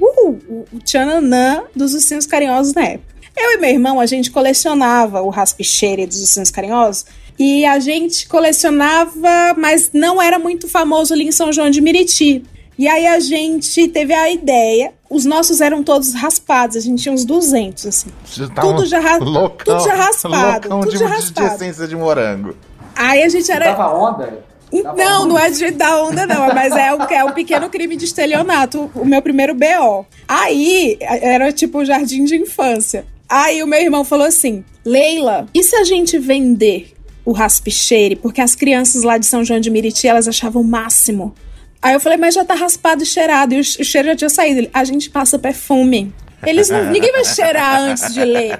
o 0.73 0.79
tchananã 0.83 1.63
dos 1.75 1.93
ursinhos 1.93 2.25
carinhosos 2.25 2.73
na 2.73 2.83
época. 2.83 3.11
Eu 3.37 3.53
e 3.53 3.57
meu 3.57 3.69
irmão, 3.69 3.99
a 3.99 4.05
gente 4.05 4.29
colecionava 4.29 5.21
o 5.21 5.29
raspe 5.29 5.61
e 5.61 5.65
cheire 5.65 6.05
dos 6.05 6.19
ursinhos 6.19 6.51
carinhosos. 6.51 7.05
E 7.39 7.65
a 7.65 7.79
gente 7.79 8.27
colecionava, 8.27 9.55
mas 9.57 9.91
não 9.93 10.21
era 10.21 10.37
muito 10.37 10.67
famoso 10.67 11.13
ali 11.13 11.25
em 11.25 11.31
São 11.31 11.51
João 11.51 11.69
de 11.69 11.79
Meriti. 11.79 12.43
E 12.77 12.87
aí 12.87 13.07
a 13.07 13.19
gente 13.19 13.87
teve 13.87 14.13
a 14.13 14.29
ideia. 14.29 14.93
Os 15.13 15.25
nossos 15.25 15.59
eram 15.59 15.83
todos 15.83 16.13
raspados, 16.13 16.77
a 16.77 16.79
gente 16.79 17.03
tinha 17.03 17.13
uns 17.13 17.25
200, 17.25 17.85
assim. 17.85 18.09
Tá 18.55 18.61
Tudo 18.61 18.83
um 18.83 18.85
já 18.85 18.99
ra- 19.01 19.17
loucão, 19.17 19.77
tudo 19.77 19.85
já 19.89 19.93
raspado, 19.95 20.69
loucão 20.69 20.79
tudo 20.79 20.91
de, 20.93 20.97
já 20.97 21.05
de- 21.07 21.11
de 21.11 21.17
raspado. 21.17 21.55
essência 21.55 21.85
de 21.87 21.95
morango. 21.97 22.55
Aí 22.95 23.21
a 23.21 23.27
gente 23.27 23.51
era. 23.51 23.65
Dava 23.73 23.93
onda? 23.93 24.39
Dava 24.71 24.95
Não, 24.97 25.23
onda? 25.23 25.27
não 25.33 25.37
é 25.37 25.49
de 25.49 25.69
dar 25.71 26.01
onda, 26.01 26.25
não. 26.25 26.47
Mas 26.53 26.71
é 26.73 26.93
o, 26.93 27.01
é 27.03 27.23
o 27.25 27.33
pequeno 27.33 27.69
crime 27.69 27.97
de 27.97 28.05
estelionato, 28.05 28.89
o 28.95 29.03
meu 29.03 29.21
primeiro 29.21 29.53
BO. 29.53 30.05
Aí, 30.25 30.97
era 31.01 31.51
tipo 31.51 31.79
o 31.79 31.85
jardim 31.85 32.23
de 32.23 32.37
infância. 32.37 33.05
Aí 33.27 33.61
o 33.61 33.67
meu 33.67 33.81
irmão 33.81 34.05
falou 34.05 34.25
assim: 34.25 34.63
Leila, 34.85 35.45
e 35.53 35.61
se 35.61 35.75
a 35.75 35.83
gente 35.83 36.17
vender 36.17 36.93
o 37.25 37.33
raspicheire? 37.33 38.15
Porque 38.15 38.39
as 38.39 38.55
crianças 38.55 39.03
lá 39.03 39.17
de 39.17 39.25
São 39.25 39.43
João 39.43 39.59
de 39.59 39.69
Meriti, 39.69 40.07
elas 40.07 40.25
achavam 40.25 40.61
o 40.61 40.65
máximo. 40.65 41.35
Aí 41.81 41.93
eu 41.93 41.99
falei, 41.99 42.17
mas 42.17 42.35
já 42.35 42.45
tá 42.45 42.53
raspado 42.53 43.01
e 43.03 43.05
cheirado. 43.05 43.53
E 43.55 43.59
o 43.59 43.63
che- 43.63 43.81
o 43.81 43.85
cheiro 43.85 44.07
já 44.09 44.15
tinha 44.15 44.29
saído. 44.29 44.69
A 44.73 44.83
gente 44.83 45.09
passa 45.09 45.39
perfume. 45.39 46.13
Eles 46.45 46.69
não, 46.69 46.91
ninguém 46.91 47.11
vai 47.11 47.23
cheirar 47.25 47.79
antes 47.81 48.13
de 48.13 48.23
ler. 48.23 48.57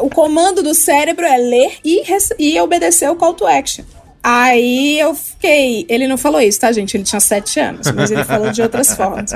O 0.00 0.08
comando 0.10 0.62
do 0.62 0.74
cérebro 0.74 1.24
é 1.24 1.36
ler 1.36 1.72
e, 1.84 2.02
e 2.38 2.60
obedecer 2.60 3.10
o 3.10 3.16
call 3.16 3.34
to 3.34 3.46
action. 3.46 3.84
Aí 4.22 4.98
eu 5.00 5.14
fiquei. 5.14 5.84
Ele 5.88 6.06
não 6.06 6.16
falou 6.16 6.40
isso, 6.40 6.60
tá, 6.60 6.70
gente? 6.72 6.96
Ele 6.96 7.04
tinha 7.04 7.20
sete 7.20 7.58
anos, 7.58 7.90
mas 7.92 8.10
ele 8.10 8.22
falou 8.24 8.50
de 8.50 8.62
outras 8.62 8.94
formas. 8.94 9.32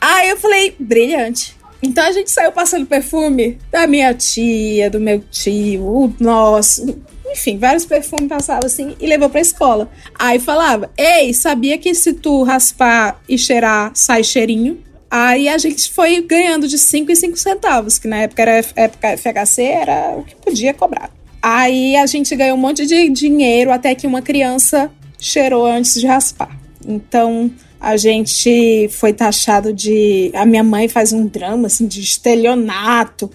Aí 0.00 0.28
eu 0.28 0.36
falei, 0.36 0.76
brilhante. 0.78 1.56
Então 1.82 2.04
a 2.06 2.12
gente 2.12 2.30
saiu 2.30 2.52
passando 2.52 2.86
perfume 2.86 3.58
da 3.70 3.86
minha 3.86 4.14
tia, 4.14 4.88
do 4.88 5.00
meu 5.00 5.20
tio, 5.30 5.82
o 5.84 6.14
nosso. 6.20 6.96
Enfim, 7.30 7.58
vários 7.58 7.84
perfumes 7.84 8.28
passavam 8.28 8.66
assim 8.66 8.94
e 9.00 9.06
levou 9.06 9.28
pra 9.28 9.40
escola. 9.40 9.90
Aí 10.18 10.38
falava: 10.38 10.90
Ei, 10.96 11.34
sabia 11.34 11.76
que 11.76 11.92
se 11.94 12.12
tu 12.12 12.44
raspar 12.44 13.20
e 13.28 13.36
cheirar, 13.36 13.90
sai 13.94 14.22
cheirinho? 14.22 14.78
Aí 15.10 15.48
a 15.48 15.58
gente 15.58 15.92
foi 15.92 16.22
ganhando 16.22 16.66
de 16.66 16.78
5 16.78 17.12
em 17.12 17.14
5 17.14 17.36
centavos, 17.36 17.98
que 17.98 18.08
na 18.08 18.18
época 18.18 18.42
era 18.42 18.64
época 18.76 19.16
FHC, 19.18 19.62
era 19.62 20.16
o 20.16 20.22
que 20.22 20.34
podia 20.36 20.72
cobrar. 20.72 21.10
Aí 21.42 21.96
a 21.96 22.06
gente 22.06 22.34
ganhou 22.36 22.56
um 22.56 22.60
monte 22.60 22.86
de 22.86 23.10
dinheiro 23.10 23.72
até 23.72 23.94
que 23.94 24.06
uma 24.06 24.22
criança 24.22 24.90
cheirou 25.18 25.66
antes 25.66 26.00
de 26.00 26.06
raspar. 26.06 26.56
Então 26.86 27.50
a 27.82 27.96
gente 27.96 28.88
foi 28.92 29.12
taxado 29.12 29.72
de. 29.72 30.30
A 30.34 30.46
minha 30.46 30.62
mãe 30.62 30.88
faz 30.88 31.12
um 31.12 31.26
drama 31.26 31.66
assim 31.66 31.86
de 31.86 32.00
estelionato. 32.00 33.28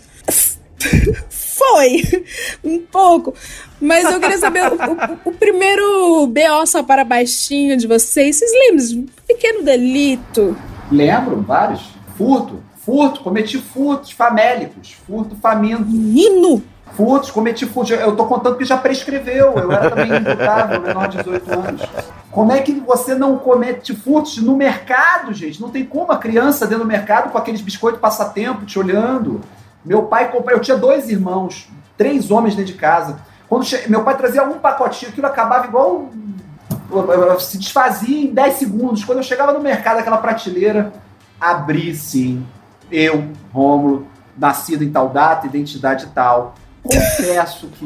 Foi, 1.29 2.03
um 2.63 2.79
pouco. 2.79 3.33
Mas 3.81 4.05
eu 4.05 4.19
queria 4.19 4.37
saber 4.37 4.61
o, 4.71 4.75
o- 4.75 5.29
o 5.29 5.31
primeiro 5.33 6.27
BO 6.27 6.65
só 6.65 6.83
para 6.83 7.03
baixinho 7.03 7.75
de 7.75 7.87
vocês. 7.87 8.35
Vocês 8.37 8.51
lembram 8.51 8.99
um 8.99 9.05
pequeno 9.27 9.63
delito? 9.63 10.55
Lembro, 10.91 11.41
vários. 11.41 11.81
Furto, 12.17 12.63
furto, 12.85 13.21
cometi 13.21 13.57
furtos 13.57 14.11
famélicos, 14.11 14.95
furto 15.05 15.35
faminto. 15.35 15.85
Menino! 15.85 16.63
Furtos, 16.97 17.29
cometi 17.29 17.65
furtos. 17.67 17.91
Eu 17.97 18.15
tô 18.15 18.25
contando 18.25 18.57
que 18.57 18.65
já 18.65 18.75
prescreveu, 18.75 19.53
eu 19.55 19.71
era 19.71 19.87
também 19.91 20.17
imputável, 20.17 20.81
menor 20.81 21.07
de 21.07 21.17
18 21.17 21.53
anos. 21.59 21.81
Como 22.31 22.51
é 22.51 22.59
que 22.61 22.73
você 22.79 23.13
não 23.13 23.37
comete 23.37 23.95
furtos 23.95 24.37
no 24.41 24.57
mercado, 24.57 25.31
gente? 25.31 25.61
Não 25.61 25.69
tem 25.69 25.85
como 25.85 26.11
a 26.11 26.17
criança 26.17 26.65
dentro 26.65 26.83
do 26.83 26.87
mercado 26.87 27.31
com 27.31 27.37
aqueles 27.37 27.61
biscoitos 27.61 28.01
passatempo 28.01 28.65
te 28.65 28.79
olhando. 28.79 29.41
Meu 29.85 30.03
pai 30.03 30.31
comprou, 30.31 30.57
eu 30.57 30.59
tinha 30.61 30.75
dois 30.75 31.07
irmãos, 31.07 31.69
três 31.95 32.31
homens 32.31 32.55
dentro 32.55 32.73
de 32.73 32.79
casa. 32.79 33.19
Quando 33.47 33.63
che- 33.63 33.87
meu 33.87 34.03
pai 34.03 34.17
trazia 34.17 34.43
um 34.43 34.57
pacotinho, 34.57 35.11
aquilo 35.11 35.27
acabava 35.27 35.67
igual 35.67 36.09
se 37.39 37.57
desfazia 37.59 38.25
em 38.25 38.33
10 38.33 38.55
segundos. 38.55 39.05
Quando 39.05 39.19
eu 39.19 39.23
chegava 39.23 39.53
no 39.53 39.59
mercado, 39.59 39.99
aquela 39.99 40.17
prateleira, 40.17 40.91
abri 41.39 41.93
sim. 41.93 42.45
Eu, 42.91 43.29
Rômulo, 43.53 44.07
nascido 44.37 44.83
em 44.83 44.89
tal 44.91 45.09
data, 45.09 45.45
identidade 45.45 46.07
tal. 46.15 46.55
Confesso 46.87 47.67
que 47.67 47.85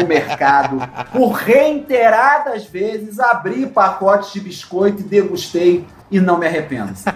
no 0.00 0.06
mercado, 0.08 0.78
por 1.12 1.32
reiteradas 1.32 2.64
vezes, 2.66 3.20
abri 3.20 3.66
pacotes 3.66 4.32
de 4.32 4.40
biscoito 4.40 5.02
e 5.02 5.04
degustei 5.04 5.84
e 6.10 6.18
não 6.20 6.38
me 6.38 6.46
arrependo. 6.46 6.92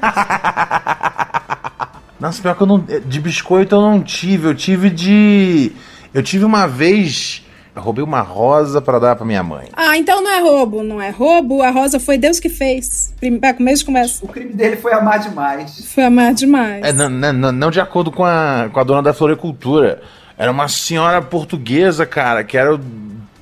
Nossa, 2.19 2.43
pior 2.43 2.55
que 2.55 2.63
eu 2.63 2.67
não. 2.67 2.79
De 2.79 3.21
biscoito 3.21 3.75
eu 3.75 3.81
não 3.81 4.03
tive. 4.03 4.47
Eu 4.49 4.55
tive 4.55 4.91
de. 4.91 5.73
Eu 6.13 6.23
tive 6.23 6.45
uma 6.45 6.67
vez. 6.67 7.47
Eu 7.75 7.81
roubei 7.83 8.03
uma 8.05 8.21
rosa 8.21 8.83
pra 8.83 8.99
dar 8.99 9.15
pra 9.17 9.25
minha 9.25 9.43
mãe. 9.43 9.69
Ah, 9.73 9.97
então 9.97 10.21
não 10.23 10.31
é 10.31 10.41
roubo, 10.41 10.83
não 10.83 11.01
é 11.01 11.09
roubo. 11.11 11.63
A 11.63 11.71
Rosa 11.71 12.01
foi 12.01 12.19
Deus 12.19 12.41
que 12.41 12.49
fez. 12.49 13.15
Prim- 13.19 13.39
É, 13.41 13.53
começo 13.53 13.79
de 13.81 13.87
conversa. 13.87 14.25
O 14.25 14.29
crime 14.29 14.53
dele 14.53 14.77
foi 14.77 14.93
amar 14.93 15.21
demais. 15.21 15.87
Foi 15.95 16.05
amar 16.05 16.35
demais. 16.35 16.85
É, 16.85 16.93
não, 16.93 17.09
não- 17.09 17.33
não- 17.33 17.53
não 17.53 17.71
de 17.71 17.81
acordo 17.81 18.11
com 18.11 18.25
a, 18.25 18.69
com 18.73 18.81
a 18.81 18.85
dona 18.85 19.03
da 19.03 19.15
floricultura. 19.15 20.03
Era 20.41 20.51
uma 20.51 20.69
senhora 20.69 21.21
portuguesa, 21.21 22.07
cara, 22.07 22.43
que 22.43 22.57
era 22.57 22.75
o 22.75 22.81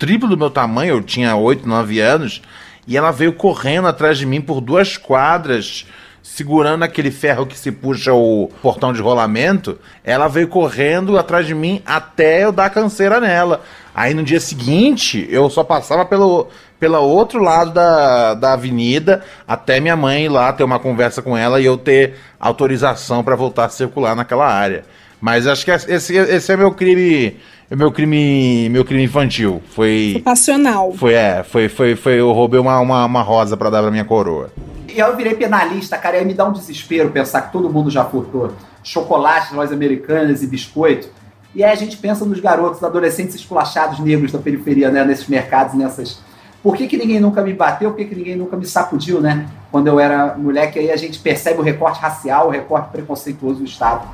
triplo 0.00 0.28
do 0.28 0.36
meu 0.36 0.50
tamanho. 0.50 0.96
Eu 0.96 1.00
tinha 1.00 1.36
8, 1.36 1.64
9 1.64 2.00
anos. 2.00 2.42
E 2.88 2.96
ela 2.96 3.12
veio 3.12 3.32
correndo 3.34 3.86
atrás 3.86 4.18
de 4.18 4.26
mim 4.26 4.40
por 4.40 4.60
duas 4.60 4.96
quadras, 4.96 5.86
segurando 6.24 6.82
aquele 6.82 7.12
ferro 7.12 7.46
que 7.46 7.56
se 7.56 7.70
puxa 7.70 8.12
o 8.12 8.50
portão 8.60 8.92
de 8.92 9.00
rolamento. 9.00 9.78
Ela 10.02 10.26
veio 10.26 10.48
correndo 10.48 11.16
atrás 11.16 11.46
de 11.46 11.54
mim 11.54 11.80
até 11.86 12.42
eu 12.42 12.50
dar 12.50 12.68
canseira 12.68 13.20
nela. 13.20 13.60
Aí 13.94 14.12
no 14.12 14.24
dia 14.24 14.40
seguinte, 14.40 15.24
eu 15.30 15.48
só 15.48 15.62
passava 15.62 16.04
pelo, 16.04 16.48
pelo 16.80 16.98
outro 16.98 17.40
lado 17.40 17.70
da, 17.70 18.34
da 18.34 18.54
avenida 18.54 19.22
até 19.46 19.78
minha 19.78 19.94
mãe 19.94 20.24
ir 20.24 20.30
lá 20.30 20.52
ter 20.52 20.64
uma 20.64 20.80
conversa 20.80 21.22
com 21.22 21.36
ela 21.36 21.60
e 21.60 21.64
eu 21.64 21.78
ter 21.78 22.16
autorização 22.40 23.22
para 23.22 23.36
voltar 23.36 23.66
a 23.66 23.68
circular 23.68 24.16
naquela 24.16 24.48
área. 24.52 24.84
Mas 25.20 25.46
acho 25.46 25.64
que 25.64 25.70
esse, 25.70 26.14
esse 26.14 26.52
é 26.52 26.56
meu 26.56 26.72
crime, 26.72 27.36
é 27.70 27.76
meu 27.76 27.90
crime, 27.90 28.68
meu 28.68 28.84
crime 28.84 29.02
infantil. 29.02 29.60
Foi, 29.70 30.20
Passional. 30.24 30.92
foi 30.92 31.14
é, 31.14 31.42
foi, 31.42 31.68
foi, 31.68 31.96
foi 31.96 32.20
eu 32.20 32.32
roubei 32.32 32.60
uma, 32.60 32.78
uma, 32.80 33.04
uma 33.04 33.22
rosa 33.22 33.56
para 33.56 33.70
dar 33.70 33.82
pra 33.82 33.90
minha 33.90 34.04
coroa. 34.04 34.50
E 34.88 34.98
eu 34.98 35.16
virei 35.16 35.34
penalista, 35.34 35.98
cara, 35.98 36.16
e 36.16 36.20
aí 36.20 36.24
me 36.24 36.34
dá 36.34 36.46
um 36.46 36.52
desespero 36.52 37.10
pensar 37.10 37.42
que 37.42 37.52
todo 37.52 37.68
mundo 37.68 37.90
já 37.90 38.04
furtou 38.04 38.52
chocolate, 38.82 39.54
lojas 39.54 39.72
americanas 39.72 40.42
e 40.42 40.46
biscoito. 40.46 41.08
E 41.54 41.64
aí 41.64 41.72
a 41.72 41.74
gente 41.74 41.96
pensa 41.96 42.24
nos 42.24 42.40
garotos, 42.40 42.82
adolescentes 42.82 43.34
esculachados 43.34 43.98
negros 43.98 44.32
da 44.32 44.38
periferia, 44.38 44.90
né? 44.90 45.04
Nesses 45.04 45.26
mercados, 45.26 45.74
nessas, 45.74 46.20
Por 46.62 46.76
que, 46.76 46.86
que 46.86 46.96
ninguém 46.96 47.20
nunca 47.20 47.42
me 47.42 47.52
bateu? 47.52 47.90
Por 47.90 47.96
que, 47.96 48.04
que 48.04 48.14
ninguém 48.14 48.36
nunca 48.36 48.56
me 48.56 48.66
sacudiu, 48.66 49.20
né? 49.20 49.46
Quando 49.70 49.88
eu 49.88 49.98
era 49.98 50.34
moleque, 50.36 50.78
aí 50.78 50.90
a 50.90 50.96
gente 50.96 51.18
percebe 51.18 51.58
o 51.58 51.62
recorte 51.62 52.00
racial, 52.00 52.48
o 52.48 52.50
recorte 52.50 52.90
preconceituoso 52.90 53.60
do 53.60 53.64
Estado. 53.64 54.06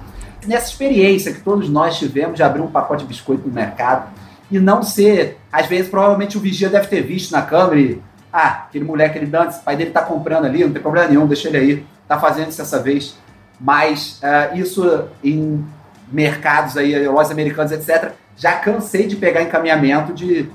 Nessa 0.47 0.69
experiência 0.69 1.33
que 1.33 1.41
todos 1.41 1.69
nós 1.69 1.99
tivemos 1.99 2.37
de 2.37 2.43
abrir 2.43 2.61
um 2.61 2.67
pacote 2.67 3.03
de 3.03 3.09
biscoito 3.09 3.49
no 3.49 3.55
mercado 3.55 4.09
e 4.51 4.59
não 4.59 4.83
ser, 4.83 5.39
às 5.51 5.67
vezes, 5.67 5.89
provavelmente 5.89 6.37
o 6.37 6.41
vigia 6.41 6.69
deve 6.69 6.87
ter 6.87 7.03
visto 7.03 7.33
na 7.33 7.43
câmera 7.43 7.81
e, 7.81 8.01
ah, 8.33 8.67
aquele 8.69 8.85
moleque, 8.85 9.19
ele 9.19 9.27
dança, 9.27 9.61
o 9.61 9.65
pai 9.65 9.77
dele 9.77 9.91
tá 9.91 10.03
comprando 10.03 10.45
ali, 10.45 10.65
não 10.65 10.73
tem 10.73 10.83
problema 10.83 11.09
nenhum, 11.09 11.27
deixa 11.27 11.49
ele 11.49 11.57
aí, 11.57 11.87
tá 12.07 12.19
fazendo 12.19 12.49
isso 12.49 12.59
dessa 12.59 12.81
vez. 12.81 13.17
Mas 13.61 14.21
uh, 14.23 14.57
isso 14.59 15.05
em 15.23 15.65
mercados 16.11 16.77
aí, 16.77 17.07
lojas 17.09 17.31
americanas, 17.31 17.73
etc., 17.73 18.13
já 18.37 18.53
cansei 18.53 19.07
de 19.07 19.17
pegar 19.17 19.43
encaminhamento 19.43 20.13
de, 20.13 20.49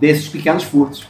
desses 0.00 0.28
pequenos 0.28 0.64
furtos, 0.64 1.06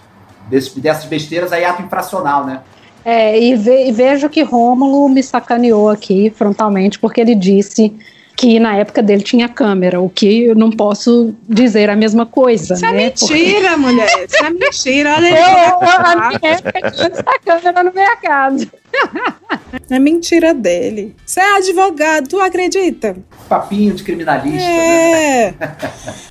desses, 0.49 0.75
dessas 0.75 1.05
besteiras 1.05 1.53
aí, 1.53 1.65
ato 1.65 1.83
infracional, 1.83 2.45
né? 2.45 2.61
É, 3.05 3.41
e, 3.41 3.55
ve, 3.55 3.89
e 3.89 3.93
vejo 3.93 4.29
que 4.29 4.43
Rômulo 4.43 5.09
me 5.09 5.23
sacaneou 5.23 5.89
aqui 5.89 6.29
frontalmente, 6.31 6.99
porque 6.99 7.21
ele 7.21 7.37
disse 7.37 7.97
que 8.37 8.61
na 8.61 8.77
época 8.77 9.03
dele 9.03 9.23
tinha 9.23 9.49
câmera, 9.49 9.99
o 9.99 10.11
que 10.11 10.45
eu 10.45 10.55
não 10.55 10.71
posso 10.71 11.35
dizer 11.49 11.89
a 11.89 11.97
mesma 11.97 12.27
coisa. 12.27 12.75
Isso 12.75 12.85
é 12.85 12.93
né? 12.93 13.05
mentira, 13.05 13.71
Porque... 13.71 13.77
mulher. 13.77 14.27
Isso 14.29 14.45
é 14.45 14.51
mentira. 14.51 15.15
Olha 15.17 15.29
eu, 15.29 15.37
eu, 15.37 15.89
a 15.89 16.29
minha 16.29 16.53
época 16.53 16.91
tinha 16.91 17.07
essa 17.07 17.39
câmera 17.45 17.83
no 17.83 17.93
mercado. 17.93 18.71
É 19.89 19.99
mentira 20.01 20.53
dele. 20.53 21.15
Você 21.25 21.39
é 21.39 21.57
advogado, 21.57 22.29
tu 22.29 22.41
acredita? 22.41 23.17
Papinho 23.49 23.95
de 23.95 24.03
criminalista. 24.03 24.69
É. 24.69 25.53
Né? 25.53 25.77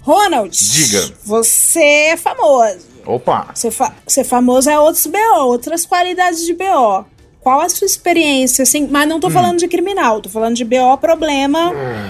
Ronald. 0.01 0.51
Diga. 0.51 1.13
Você 1.23 1.79
é 1.79 2.17
famoso. 2.17 2.87
Opa. 3.05 3.47
Ser, 3.53 3.71
fa 3.71 3.93
ser 4.05 4.23
famoso 4.23 4.69
é 4.69 4.77
outros 4.77 5.05
BO, 5.05 5.45
outras 5.45 5.85
qualidades 5.85 6.45
de 6.45 6.53
BO. 6.53 7.05
Qual 7.45 7.61
a 7.61 7.69
sua 7.69 7.85
experiência, 7.85 8.63
assim? 8.63 8.87
Mas 8.89 9.07
não 9.07 9.19
tô 9.19 9.27
hum. 9.27 9.29
falando 9.29 9.59
de 9.59 9.67
criminal, 9.67 10.19
tô 10.19 10.29
falando 10.29 10.55
de 10.55 10.65
BO 10.65 10.97
problema. 10.99 11.69
Hum. 11.69 12.09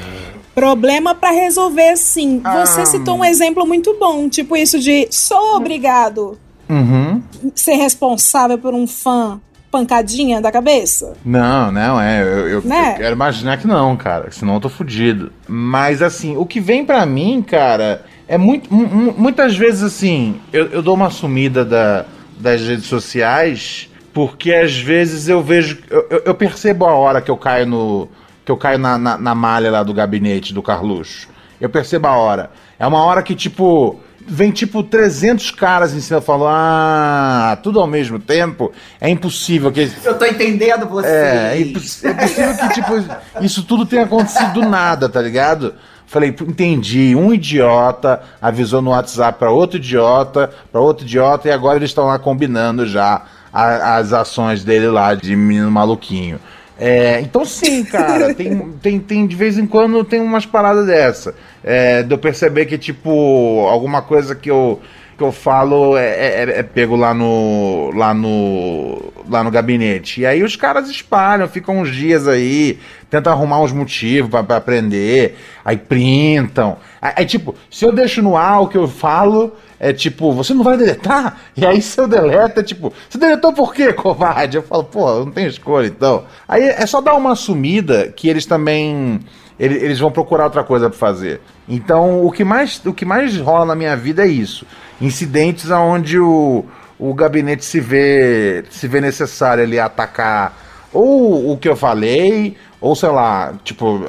Problema 0.55 1.13
para 1.13 1.31
resolver, 1.31 1.97
sim. 1.97 2.39
Ah. 2.41 2.65
Você 2.65 2.85
citou 2.85 3.17
um 3.17 3.25
exemplo 3.25 3.67
muito 3.67 3.97
bom, 3.99 4.29
tipo 4.29 4.55
isso 4.55 4.79
de 4.79 5.09
sou 5.11 5.57
obrigado 5.57 6.39
uhum. 6.69 7.21
ser 7.53 7.73
responsável 7.73 8.57
por 8.57 8.73
um 8.73 8.87
fã 8.87 9.41
pancadinha 9.69 10.39
da 10.39 10.53
cabeça? 10.53 11.17
Não, 11.25 11.69
não, 11.69 11.99
é. 11.99 12.21
Eu, 12.23 12.47
eu, 12.47 12.61
né? 12.61 12.93
eu 12.93 12.99
quero 12.99 13.15
imaginar 13.15 13.57
que 13.57 13.67
não, 13.67 13.97
cara. 13.97 14.31
Senão 14.31 14.53
eu 14.53 14.61
tô 14.61 14.69
fudido. 14.69 15.33
Mas 15.45 16.01
assim, 16.01 16.37
o 16.37 16.45
que 16.45 16.61
vem 16.61 16.85
para 16.85 17.05
mim, 17.05 17.43
cara, 17.45 18.05
é 18.25 18.37
muito. 18.37 18.73
Muitas 18.73 19.57
vezes 19.57 19.83
assim, 19.83 20.39
eu, 20.53 20.67
eu 20.67 20.81
dou 20.81 20.95
uma 20.95 21.09
sumida 21.09 21.65
da, 21.65 22.05
das 22.39 22.61
redes 22.61 22.85
sociais 22.85 23.89
porque 24.15 24.53
às 24.53 24.77
vezes 24.77 25.27
eu 25.27 25.43
vejo. 25.43 25.77
Eu, 25.89 26.23
eu 26.27 26.33
percebo 26.33 26.85
a 26.85 26.93
hora 26.93 27.19
que 27.19 27.29
eu 27.29 27.35
caio 27.35 27.65
no. 27.65 28.07
que 28.45 28.51
eu 28.51 28.55
caio 28.55 28.79
na, 28.79 28.97
na, 28.97 29.17
na, 29.17 29.35
malha 29.35 29.69
lá 29.69 29.83
do 29.83 29.93
gabinete 29.93 30.53
do 30.53 30.63
Carluxo. 30.63 31.27
Eu 31.59 31.69
percebo 31.69 32.07
a 32.07 32.15
hora. 32.15 32.49
É 32.79 32.87
uma 32.87 33.03
hora 33.03 33.21
que, 33.21 33.35
tipo. 33.35 33.99
Vem 34.27 34.49
tipo 34.49 34.81
300 34.81 35.51
caras 35.51 35.93
em 35.93 35.99
cima 35.99 36.19
falando, 36.19 36.47
ah, 36.49 37.59
tudo 37.61 37.79
ao 37.79 37.85
mesmo 37.85 38.17
tempo. 38.17 38.71
É 39.01 39.09
impossível 39.09 39.69
que. 39.69 39.91
Eu 40.03 40.17
tô 40.17 40.25
entendendo 40.25 40.87
você. 40.87 41.07
É, 41.07 41.51
é, 41.51 41.61
imposs... 41.61 42.03
é 42.05 42.13
possível 42.13 42.57
que, 42.57 42.73
tipo, 42.73 42.93
isso 43.41 43.63
tudo 43.63 43.85
tenha 43.85 44.03
acontecido 44.03 44.53
do 44.53 44.61
nada, 44.61 45.09
tá 45.09 45.21
ligado? 45.21 45.75
Falei, 46.07 46.29
entendi. 46.29 47.15
Um 47.15 47.33
idiota 47.33 48.21
avisou 48.41 48.81
no 48.81 48.91
WhatsApp 48.91 49.37
para 49.37 49.51
outro 49.51 49.77
idiota, 49.77 50.49
para 50.71 50.79
outro 50.79 51.05
idiota, 51.05 51.49
e 51.49 51.51
agora 51.51 51.77
eles 51.77 51.89
estão 51.89 52.05
lá 52.05 52.17
combinando 52.17 52.87
já 52.87 53.23
a, 53.55 53.95
as 53.95 54.11
ações 54.11 54.65
dele 54.65 54.87
lá 54.87 55.15
de 55.15 55.33
menino 55.33 55.71
maluquinho. 55.71 56.37
É, 56.77 57.21
então 57.21 57.45
sim, 57.45 57.85
cara, 57.85 58.33
tem, 58.33 58.73
tem, 58.83 58.99
tem 58.99 59.25
de 59.25 59.33
vez 59.33 59.57
em 59.57 59.65
quando 59.65 60.03
tem 60.03 60.19
umas 60.19 60.45
paradas 60.45 60.85
dessa. 60.85 61.33
É, 61.63 62.03
de 62.03 62.13
eu 62.13 62.17
perceber 62.17 62.65
que, 62.65 62.77
tipo, 62.77 63.65
alguma 63.69 64.01
coisa 64.01 64.35
que 64.35 64.51
eu, 64.51 64.81
que 65.17 65.23
eu 65.23 65.31
falo 65.31 65.97
é, 65.97 66.03
é, 66.05 66.59
é, 66.59 66.63
pego 66.63 66.95
lá 66.95 67.13
no, 67.13 67.91
lá 67.95 68.13
no 68.13 69.13
lá 69.29 69.43
no 69.43 69.49
gabinete. 69.49 70.21
E 70.21 70.25
aí 70.25 70.43
os 70.43 70.55
caras 70.55 70.89
espalham, 70.89 71.47
ficam 71.47 71.79
uns 71.79 71.89
dias 71.93 72.27
aí, 72.27 72.79
tentam 73.09 73.33
arrumar 73.33 73.61
uns 73.61 73.71
motivos 73.71 74.29
para 74.29 74.57
aprender, 74.57 75.37
aí 75.63 75.77
printam. 75.77 76.77
Aí, 77.01 77.13
aí, 77.17 77.25
tipo, 77.25 77.55
se 77.71 77.85
eu 77.85 77.91
deixo 77.91 78.21
no 78.21 78.35
ar 78.35 78.61
o 78.61 78.67
que 78.67 78.77
eu 78.77 78.87
falo, 78.87 79.55
é 79.79 79.93
tipo, 79.93 80.31
você 80.31 80.53
não 80.53 80.63
vai 80.63 80.77
deletar? 80.77 81.37
E 81.55 81.65
aí 81.65 81.81
se 81.81 81.99
eu 81.99 82.07
deleto, 82.07 82.59
é 82.59 82.63
tipo, 82.63 82.93
você 83.09 83.17
deletou 83.17 83.53
por 83.53 83.73
quê, 83.73 83.93
covarde? 83.93 84.57
Eu 84.57 84.63
falo, 84.63 84.83
pô, 84.83 85.25
não 85.25 85.31
tem 85.31 85.47
escolha 85.47 85.87
então. 85.87 86.25
Aí 86.47 86.63
é 86.63 86.85
só 86.85 87.01
dar 87.01 87.15
uma 87.15 87.35
sumida 87.35 88.11
que 88.15 88.27
eles 88.27 88.45
também 88.45 89.19
eles, 89.59 89.81
eles 89.81 89.99
vão 89.99 90.11
procurar 90.11 90.45
outra 90.45 90.63
coisa 90.63 90.89
para 90.89 90.97
fazer. 90.97 91.41
Então, 91.67 92.25
o 92.25 92.31
que 92.31 92.43
mais 92.43 92.81
o 92.85 92.93
que 92.93 93.05
mais 93.05 93.37
rola 93.37 93.65
na 93.65 93.75
minha 93.75 93.95
vida 93.95 94.23
é 94.23 94.27
isso. 94.27 94.65
Incidentes 95.01 95.69
onde 95.71 96.19
o, 96.19 96.65
o 96.99 97.13
gabinete 97.13 97.63
se 97.63 97.79
vê 97.79 98.63
se 98.69 98.87
vê 98.87 99.01
necessário 99.01 99.63
ele 99.63 99.79
atacar 99.79 100.65
ou 100.95 101.51
o 101.51 101.57
que 101.57 101.67
eu 101.67 101.75
falei, 101.75 102.55
ou 102.79 102.95
sei 102.95 103.09
lá, 103.09 103.53
tipo, 103.65 104.05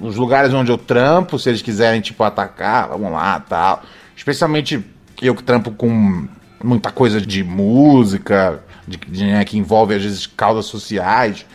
os 0.00 0.16
lugares 0.16 0.52
onde 0.52 0.72
eu 0.72 0.76
trampo, 0.76 1.38
se 1.38 1.48
eles 1.48 1.62
quiserem 1.62 2.00
tipo 2.00 2.24
atacar, 2.24 2.88
vamos 2.88 3.12
lá, 3.12 3.38
tal. 3.38 3.84
Especialmente 4.16 4.84
eu 5.22 5.32
que 5.34 5.44
trampo 5.44 5.70
com 5.70 6.26
muita 6.62 6.90
coisa 6.90 7.20
de 7.20 7.44
música, 7.44 8.60
de, 8.86 8.96
de 8.96 9.26
né, 9.26 9.44
que 9.44 9.56
envolve 9.56 9.94
às 9.94 10.02
vezes 10.02 10.26
causas 10.26 10.66
sociais. 10.66 11.46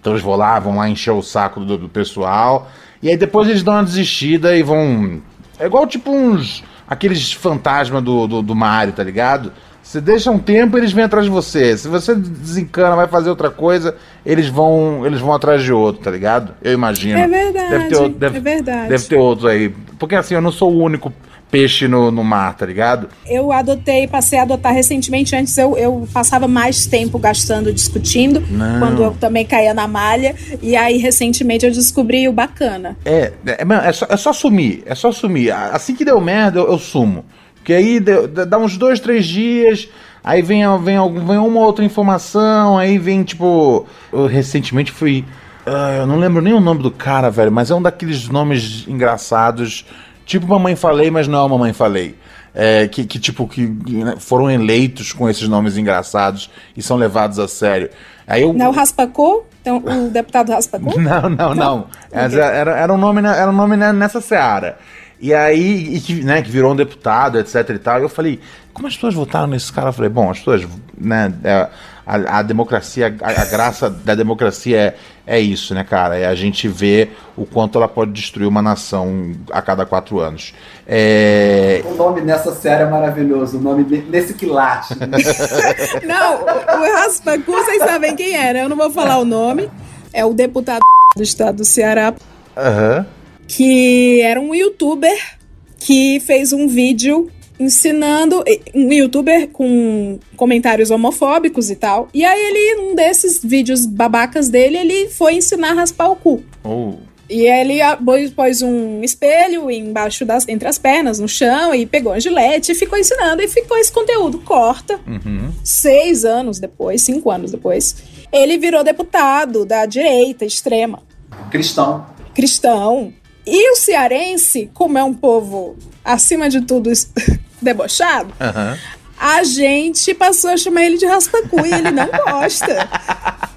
Então 0.00 0.12
eles 0.12 0.22
vão 0.22 0.36
lá, 0.36 0.58
vão 0.60 0.76
lá 0.76 0.88
encher 0.88 1.10
o 1.10 1.22
saco 1.22 1.58
do, 1.60 1.76
do 1.76 1.88
pessoal. 1.88 2.70
E 3.02 3.08
aí 3.08 3.16
depois 3.16 3.48
eles 3.48 3.62
dão 3.62 3.74
uma 3.74 3.84
desistida 3.84 4.56
e 4.56 4.62
vão. 4.62 5.20
É 5.58 5.66
igual 5.66 5.86
tipo 5.86 6.10
uns. 6.10 6.62
aqueles 6.88 7.32
fantasmas 7.32 8.02
do, 8.02 8.26
do, 8.26 8.42
do 8.42 8.54
Mario, 8.54 8.92
tá 8.92 9.02
ligado? 9.02 9.52
Você 9.82 10.02
deixa 10.02 10.30
um 10.30 10.38
tempo, 10.38 10.76
eles 10.76 10.92
vêm 10.92 11.04
atrás 11.04 11.24
de 11.24 11.30
você. 11.30 11.74
Se 11.76 11.88
você 11.88 12.14
desencana, 12.14 12.94
vai 12.94 13.06
fazer 13.06 13.30
outra 13.30 13.48
coisa, 13.48 13.96
eles 14.24 14.46
vão, 14.46 15.06
eles 15.06 15.18
vão 15.18 15.32
atrás 15.32 15.62
de 15.62 15.72
outro, 15.72 16.02
tá 16.02 16.10
ligado? 16.10 16.52
Eu 16.62 16.74
imagino. 16.74 17.18
É 17.18 17.26
verdade. 17.26 17.70
Deve 17.70 17.88
ter, 17.88 18.08
deve, 18.10 18.36
é 18.36 18.40
verdade. 18.40 18.88
Deve 18.90 19.04
ter 19.04 19.16
outros 19.16 19.50
aí. 19.50 19.70
Porque 19.98 20.14
assim, 20.14 20.34
eu 20.34 20.42
não 20.42 20.52
sou 20.52 20.74
o 20.74 20.82
único 20.82 21.10
peixe 21.50 21.88
no, 21.88 22.10
no 22.10 22.22
mar, 22.22 22.54
tá 22.54 22.66
ligado? 22.66 23.08
Eu 23.26 23.52
adotei, 23.52 24.06
passei 24.06 24.38
a 24.38 24.42
adotar 24.42 24.72
recentemente. 24.72 25.34
Antes 25.34 25.56
eu, 25.56 25.76
eu 25.76 26.08
passava 26.12 26.46
mais 26.46 26.86
tempo 26.86 27.18
gastando 27.18 27.72
discutindo, 27.72 28.42
Não. 28.50 28.78
quando 28.78 29.02
eu 29.02 29.12
também 29.12 29.44
caía 29.44 29.74
na 29.74 29.88
malha. 29.88 30.34
E 30.62 30.76
aí, 30.76 30.98
recentemente, 30.98 31.64
eu 31.64 31.72
descobri 31.72 32.28
o 32.28 32.32
bacana. 32.32 32.96
É, 33.04 33.32
é, 33.46 33.88
é, 33.88 33.92
só, 33.92 34.06
é 34.08 34.16
só 34.16 34.32
sumir, 34.32 34.82
é 34.86 34.94
só 34.94 35.10
sumir. 35.12 35.52
Assim 35.52 35.94
que 35.94 36.04
deu 36.04 36.20
merda, 36.20 36.58
eu, 36.58 36.70
eu 36.70 36.78
sumo. 36.78 37.24
Porque 37.56 37.72
aí 37.72 38.00
deu, 38.00 38.28
dá 38.28 38.58
uns 38.58 38.76
dois, 38.76 39.00
três 39.00 39.26
dias. 39.26 39.88
Aí 40.22 40.42
vem, 40.42 40.62
vem, 40.82 40.96
vem 41.24 41.38
uma 41.38 41.60
outra 41.60 41.84
informação, 41.84 42.76
aí 42.76 42.98
vem 42.98 43.22
tipo. 43.22 43.86
Eu 44.12 44.26
recentemente 44.26 44.90
fui. 44.90 45.24
Uh, 45.66 46.00
eu 46.00 46.06
não 46.06 46.18
lembro 46.18 46.40
nem 46.40 46.54
o 46.54 46.60
nome 46.60 46.82
do 46.82 46.90
cara, 46.90 47.30
velho, 47.30 47.52
mas 47.52 47.70
é 47.70 47.74
um 47.74 47.82
daqueles 47.82 48.26
nomes 48.28 48.86
engraçados 48.88 49.84
Tipo 50.28 50.46
Mamãe 50.46 50.76
Falei, 50.76 51.10
mas 51.10 51.26
não 51.26 51.46
é 51.46 51.48
Mamãe 51.48 51.72
Falei. 51.72 52.14
É, 52.54 52.86
que, 52.86 53.06
que, 53.06 53.18
tipo, 53.18 53.48
que 53.48 53.62
né, 53.62 54.16
foram 54.18 54.50
eleitos 54.50 55.10
com 55.10 55.28
esses 55.28 55.48
nomes 55.48 55.78
engraçados 55.78 56.50
e 56.76 56.82
são 56.82 56.98
levados 56.98 57.38
a 57.38 57.48
sério. 57.48 57.88
Aí 58.26 58.42
eu... 58.42 58.52
Não 58.52 58.66
é 58.66 58.68
o 58.68 58.72
Raspacô? 58.72 59.44
Então, 59.62 59.78
o 59.78 60.10
deputado 60.12 60.52
Raspacô? 60.52 61.00
Não, 61.00 61.30
não, 61.30 61.30
não. 61.30 61.54
não. 61.54 61.86
Era, 62.12 62.76
era, 62.76 62.92
um 62.92 62.98
nome, 62.98 63.26
era 63.26 63.50
um 63.50 63.54
nome 63.54 63.74
nessa 63.76 64.20
seara. 64.20 64.78
E 65.18 65.32
aí, 65.32 65.96
e 65.96 66.00
que, 66.00 66.22
né, 66.22 66.42
que 66.42 66.50
virou 66.50 66.72
um 66.72 66.76
deputado, 66.76 67.38
etc 67.38 67.70
e 67.70 67.78
tal. 67.78 67.98
E 68.00 68.02
eu 68.02 68.08
falei, 68.10 68.38
como 68.74 68.86
as 68.86 68.94
pessoas 68.94 69.14
votaram 69.14 69.46
nesse 69.46 69.72
cara? 69.72 69.88
Eu 69.88 69.92
falei, 69.94 70.10
bom, 70.10 70.30
as 70.30 70.38
pessoas, 70.38 70.68
né, 70.96 71.32
é, 71.42 71.68
a, 72.08 72.38
a, 72.38 72.42
democracia, 72.42 73.14
a, 73.20 73.42
a, 73.42 73.44
graça 73.44 73.90
da 73.90 74.14
democracia 74.14 74.78
é, 74.78 74.94
é 75.26 75.38
isso, 75.38 75.74
né, 75.74 75.84
cara? 75.84 76.16
É 76.16 76.24
a 76.24 76.34
gente 76.34 76.66
ver 76.66 77.14
o 77.36 77.44
quanto 77.44 77.76
ela 77.76 77.86
pode 77.86 78.12
destruir 78.12 78.48
uma 78.48 78.62
nação 78.62 79.32
a 79.52 79.60
cada 79.60 79.84
quatro 79.84 80.18
anos. 80.18 80.54
É... 80.86 81.82
O 81.84 81.94
nome 81.94 82.22
nessa 82.22 82.54
série 82.54 82.84
é 82.84 82.86
maravilhoso, 82.86 83.58
o 83.58 83.60
nome 83.60 83.84
nesse 84.08 84.32
quilate. 84.32 84.94
não, 86.06 86.44
o 86.44 86.92
Raspacu, 86.94 87.52
vocês 87.52 87.82
sabem 87.82 88.16
quem 88.16 88.34
era, 88.34 88.60
eu 88.60 88.70
não 88.70 88.76
vou 88.76 88.90
falar 88.90 89.18
o 89.18 89.24
nome. 89.26 89.68
É 90.10 90.24
o 90.24 90.32
deputado 90.32 90.80
do 91.14 91.22
estado 91.22 91.56
do 91.56 91.64
Ceará. 91.66 92.14
Uhum. 92.56 93.04
Que 93.46 94.22
era 94.22 94.40
um 94.40 94.54
youtuber 94.54 95.36
que 95.78 96.20
fez 96.20 96.54
um 96.54 96.66
vídeo 96.66 97.30
ensinando 97.58 98.44
um 98.74 98.92
youtuber 98.92 99.48
com 99.48 100.18
comentários 100.36 100.90
homofóbicos 100.90 101.70
e 101.70 101.76
tal. 101.76 102.08
E 102.14 102.24
aí 102.24 102.40
ele, 102.40 102.80
um 102.90 102.94
desses 102.94 103.40
vídeos 103.42 103.84
babacas 103.86 104.48
dele, 104.48 104.76
ele 104.78 105.08
foi 105.08 105.34
ensinar 105.34 105.70
a 105.70 105.74
raspar 105.74 106.08
o 106.10 106.16
cu. 106.16 106.42
Oh. 106.64 106.94
E 107.30 107.42
ele 107.46 107.82
a- 107.82 107.98
pôs- 108.34 108.62
um 108.62 109.02
espelho 109.04 109.70
embaixo 109.70 110.24
das, 110.24 110.48
entre 110.48 110.66
as 110.66 110.78
pernas, 110.78 111.18
no 111.18 111.28
chão, 111.28 111.74
e 111.74 111.84
pegou 111.84 112.12
a 112.12 112.18
gilete 112.18 112.72
e 112.72 112.74
ficou 112.74 112.98
ensinando, 112.98 113.42
e 113.42 113.48
ficou 113.48 113.76
esse 113.76 113.92
conteúdo. 113.92 114.38
Corta. 114.38 114.98
Uhum. 115.06 115.52
Seis 115.62 116.24
anos 116.24 116.58
depois, 116.58 117.02
cinco 117.02 117.30
anos 117.30 117.50
depois, 117.52 117.96
ele 118.32 118.56
virou 118.56 118.82
deputado 118.82 119.66
da 119.66 119.84
direita 119.84 120.46
extrema, 120.46 121.02
Cristão. 121.50 122.06
cristão. 122.34 123.12
E 123.46 123.72
o 123.72 123.76
cearense, 123.76 124.70
como 124.72 124.96
é 124.96 125.04
um 125.04 125.12
povo, 125.14 125.76
acima 126.02 126.48
de 126.48 126.62
tudo, 126.62 126.90
debochado, 127.60 128.32
Aham. 128.40 128.78
a 129.18 129.42
gente 129.44 130.14
passou 130.14 130.50
a 130.50 130.56
chamar 130.56 130.84
ele 130.84 130.98
de 130.98 131.06
raspacu 131.06 131.66
e 131.66 131.72
ele 131.72 131.90
não 131.90 132.06
gosta. 132.06 132.88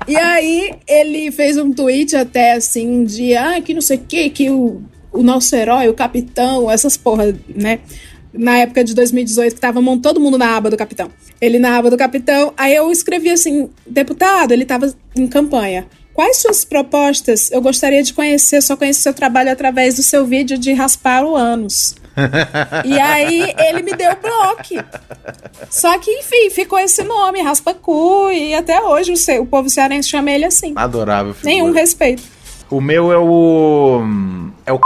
E 0.08 0.16
aí 0.16 0.74
ele 0.88 1.32
fez 1.32 1.58
um 1.58 1.72
tweet 1.72 2.16
até 2.16 2.54
assim 2.54 3.04
de 3.04 3.36
ah, 3.36 3.62
que 3.62 3.74
não 3.74 3.82
sei 3.82 3.98
o 3.98 4.02
que, 4.02 4.30
que 4.30 4.50
o, 4.50 4.82
o 5.12 5.22
nosso 5.22 5.56
herói, 5.56 5.88
o 5.90 5.94
capitão, 5.94 6.70
essas 6.70 6.98
porra, 6.98 7.36
né? 7.48 7.80
Na 8.34 8.58
época 8.60 8.84
de 8.84 8.96
2018, 8.96 9.56
que 9.56 9.62
tava 9.62 9.82
todo 10.02 10.20
mundo 10.20 10.38
na 10.38 10.56
aba 10.56 10.70
do 10.70 10.78
capitão. 10.78 11.12
Ele 11.40 11.60
na 11.60 11.78
aba 11.78 11.90
do 11.90 11.98
capitão. 11.98 12.54
Aí 12.58 12.74
eu 12.74 12.90
escrevi 12.90 13.30
assim, 13.30 13.70
deputado, 13.86 14.54
ele 14.54 14.66
tava 14.66 14.94
em 15.16 15.28
campanha. 15.28 15.86
Quais 16.14 16.38
suas 16.38 16.66
propostas? 16.66 17.52
Eu 17.52 17.62
gostaria 17.62 18.04
de 18.04 18.14
conhecer, 18.14 18.62
só 18.62 18.76
conhecer 18.76 19.02
seu 19.02 19.14
trabalho 19.14 19.52
através 19.52 19.96
do 19.96 20.04
seu 20.04 20.26
vídeo 20.26 20.58
de 20.58 20.74
raspar 20.74 21.24
o 21.26 21.36
ânus. 21.36 21.96
E 22.86 23.00
aí 23.00 23.54
ele 23.58 23.82
me 23.84 23.94
deu 23.96 24.16
bloco. 24.22 24.86
Só 25.70 25.98
que, 26.00 26.12
enfim, 26.12 26.50
ficou 26.50 26.80
esse 26.80 27.04
nome, 27.04 27.42
Raspacu, 27.42 28.30
e 28.32 28.54
até 28.54 28.82
hoje 28.82 29.14
o, 29.14 29.42
o 29.42 29.46
povo 29.46 29.70
cearense 29.70 30.10
chama 30.10 30.32
ele 30.32 30.46
assim. 30.46 30.74
Adorável. 30.76 31.34
figura. 31.34 31.54
Nenhum 31.54 31.72
respeito. 31.72 32.24
O 32.70 32.80
meu 32.82 33.12
é 33.12 33.18
o. 33.18 34.02
É 34.66 34.74
o. 34.74 34.80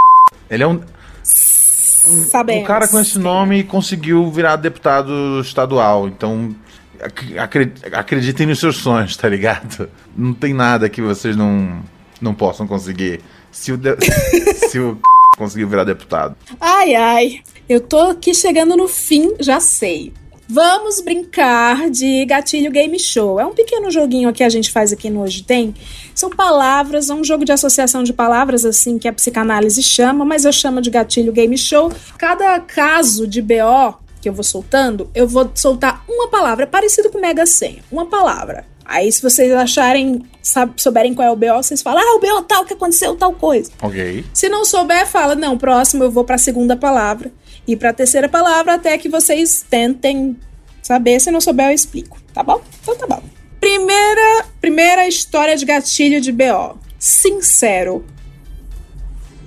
Ele 0.50 0.62
é 0.62 0.66
um. 0.66 0.80
Sabemos. 1.22 2.62
Um 2.62 2.66
cara 2.66 2.86
com 2.88 3.00
esse 3.00 3.18
nome 3.18 3.64
conseguiu 3.64 4.30
virar 4.30 4.56
deputado 4.56 5.40
estadual. 5.40 6.06
Então, 6.08 6.54
ac- 7.02 7.38
acre- 7.38 7.72
acreditem 7.92 8.46
nos 8.46 8.60
seus 8.60 8.76
sonhos, 8.76 9.16
tá 9.16 9.28
ligado? 9.28 9.88
Não 10.16 10.32
tem 10.32 10.54
nada 10.54 10.88
que 10.88 11.02
vocês 11.02 11.34
não, 11.36 11.80
não 12.20 12.32
possam 12.34 12.66
conseguir. 12.66 13.20
Se 13.50 13.72
o, 13.72 13.76
de- 13.76 13.96
se 14.70 14.78
o 14.78 14.98
conseguiu 15.36 15.68
virar 15.68 15.84
deputado. 15.84 16.36
Ai, 16.60 16.94
ai. 16.94 17.40
Eu 17.68 17.80
tô 17.80 17.98
aqui 17.98 18.34
chegando 18.34 18.76
no 18.76 18.88
fim, 18.88 19.34
já 19.40 19.60
sei. 19.60 20.12
Vamos 20.48 21.00
brincar 21.00 21.90
de 21.90 22.24
Gatilho 22.24 22.70
Game 22.70 22.96
Show. 23.00 23.40
É 23.40 23.44
um 23.44 23.52
pequeno 23.52 23.90
joguinho 23.90 24.32
que 24.32 24.44
a 24.44 24.48
gente 24.48 24.70
faz 24.70 24.92
aqui 24.92 25.10
no 25.10 25.22
Hoje 25.22 25.42
Tem. 25.42 25.74
São 26.14 26.30
palavras, 26.30 27.10
é 27.10 27.14
um 27.14 27.24
jogo 27.24 27.44
de 27.44 27.50
associação 27.50 28.04
de 28.04 28.12
palavras, 28.12 28.64
assim, 28.64 28.96
que 28.96 29.08
a 29.08 29.12
psicanálise 29.12 29.82
chama, 29.82 30.24
mas 30.24 30.44
eu 30.44 30.52
chamo 30.52 30.80
de 30.80 30.88
Gatilho 30.88 31.32
Game 31.32 31.58
Show. 31.58 31.92
Cada 32.16 32.60
caso 32.60 33.26
de 33.26 33.42
BO 33.42 33.98
que 34.20 34.28
eu 34.28 34.32
vou 34.32 34.44
soltando, 34.44 35.10
eu 35.14 35.26
vou 35.26 35.50
soltar 35.54 36.04
uma 36.08 36.28
palavra, 36.28 36.66
parecido 36.66 37.10
com 37.10 37.20
Mega 37.20 37.46
Senha. 37.46 37.82
Uma 37.90 38.06
palavra. 38.06 38.66
Aí, 38.88 39.10
se 39.10 39.20
vocês 39.22 39.52
acharem, 39.52 40.22
sab- 40.42 40.78
souberem 40.80 41.12
qual 41.14 41.26
é 41.26 41.30
o 41.30 41.36
BO, 41.36 41.56
vocês 41.62 41.82
falam, 41.82 42.00
ah, 42.02 42.16
o 42.16 42.20
BO 42.20 42.42
tal, 42.42 42.64
que 42.64 42.74
aconteceu 42.74 43.16
tal 43.16 43.32
coisa. 43.32 43.70
Ok. 43.82 44.24
Se 44.32 44.48
não 44.48 44.64
souber, 44.64 45.06
fala, 45.06 45.34
não, 45.34 45.58
próximo 45.58 46.04
eu 46.04 46.10
vou 46.10 46.24
para 46.24 46.36
a 46.36 46.38
segunda 46.38 46.76
palavra 46.76 47.32
e 47.66 47.76
para 47.76 47.90
a 47.90 47.92
terceira 47.92 48.28
palavra 48.28 48.74
até 48.74 48.96
que 48.96 49.08
vocês 49.08 49.64
tentem 49.68 50.36
saber. 50.82 51.20
Se 51.20 51.30
não 51.32 51.40
souber, 51.40 51.66
eu 51.66 51.72
explico, 51.74 52.16
tá 52.32 52.42
bom? 52.42 52.60
Então 52.82 52.96
tá 52.96 53.06
bom. 53.06 53.22
Primeira, 53.60 54.44
primeira 54.60 55.08
história 55.08 55.56
de 55.56 55.64
gatilho 55.64 56.20
de 56.20 56.30
BO. 56.30 56.78
Sincero. 56.98 58.04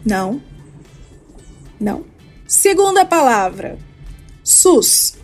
Não. 0.05 0.41
Não. 1.79 2.03
Segunda 2.45 3.05
palavra. 3.05 3.77
SUS. 4.43 5.15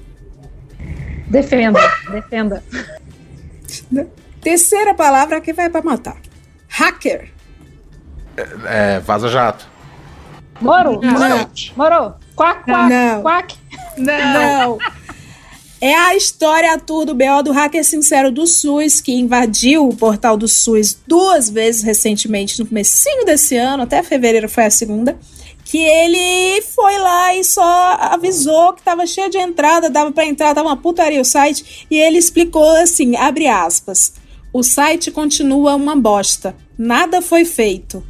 Defenda, 1.27 1.79
defenda. 2.11 2.63
Terceira 4.41 4.93
palavra 4.93 5.41
que 5.41 5.53
vai 5.53 5.69
para 5.69 5.81
matar. 5.83 6.17
Hacker. 6.67 7.29
É, 8.65 8.99
Vaza 8.99 9.29
Jato. 9.29 9.67
Moro, 10.61 10.99
Não. 11.01 11.11
moro, 11.11 11.49
moro. 11.75 12.13
Quack, 12.35 12.63
quack, 12.65 12.89
Não. 12.89 13.21
quack. 13.21 13.55
Não. 13.97 14.77
É 15.81 15.93
a 15.93 16.15
história 16.15 16.77
tour 16.79 17.05
do 17.05 17.13
BO 17.13 17.43
do 17.43 17.51
hacker 17.51 17.83
sincero 17.83 18.31
do 18.31 18.47
SUS, 18.47 19.01
que 19.01 19.13
invadiu 19.13 19.87
o 19.87 19.95
portal 19.95 20.37
do 20.37 20.47
SUS 20.47 20.97
duas 21.05 21.49
vezes 21.49 21.83
recentemente, 21.83 22.59
no 22.59 22.65
comecinho 22.65 23.25
desse 23.25 23.57
ano, 23.57 23.83
até 23.83 24.01
fevereiro 24.01 24.47
foi 24.49 24.65
a 24.65 24.69
segunda, 24.69 25.17
que 25.65 25.79
ele 25.79 26.61
foi 26.61 26.97
lá 26.99 27.35
e 27.35 27.43
só 27.43 27.97
avisou 27.99 28.73
que 28.73 28.83
tava 28.83 29.05
cheio 29.07 29.29
de 29.29 29.39
entrada, 29.39 29.89
dava 29.89 30.11
pra 30.11 30.25
entrar, 30.25 30.53
tava 30.53 30.69
uma 30.69 30.77
putaria 30.77 31.19
o 31.19 31.25
site, 31.25 31.87
e 31.89 31.97
ele 31.97 32.19
explicou 32.19 32.69
assim, 32.77 33.15
abre 33.15 33.47
aspas, 33.47 34.13
o 34.53 34.61
site 34.61 35.11
continua 35.11 35.75
uma 35.75 35.95
bosta, 35.95 36.55
nada 36.77 37.21
foi 37.21 37.43
feito. 37.43 38.03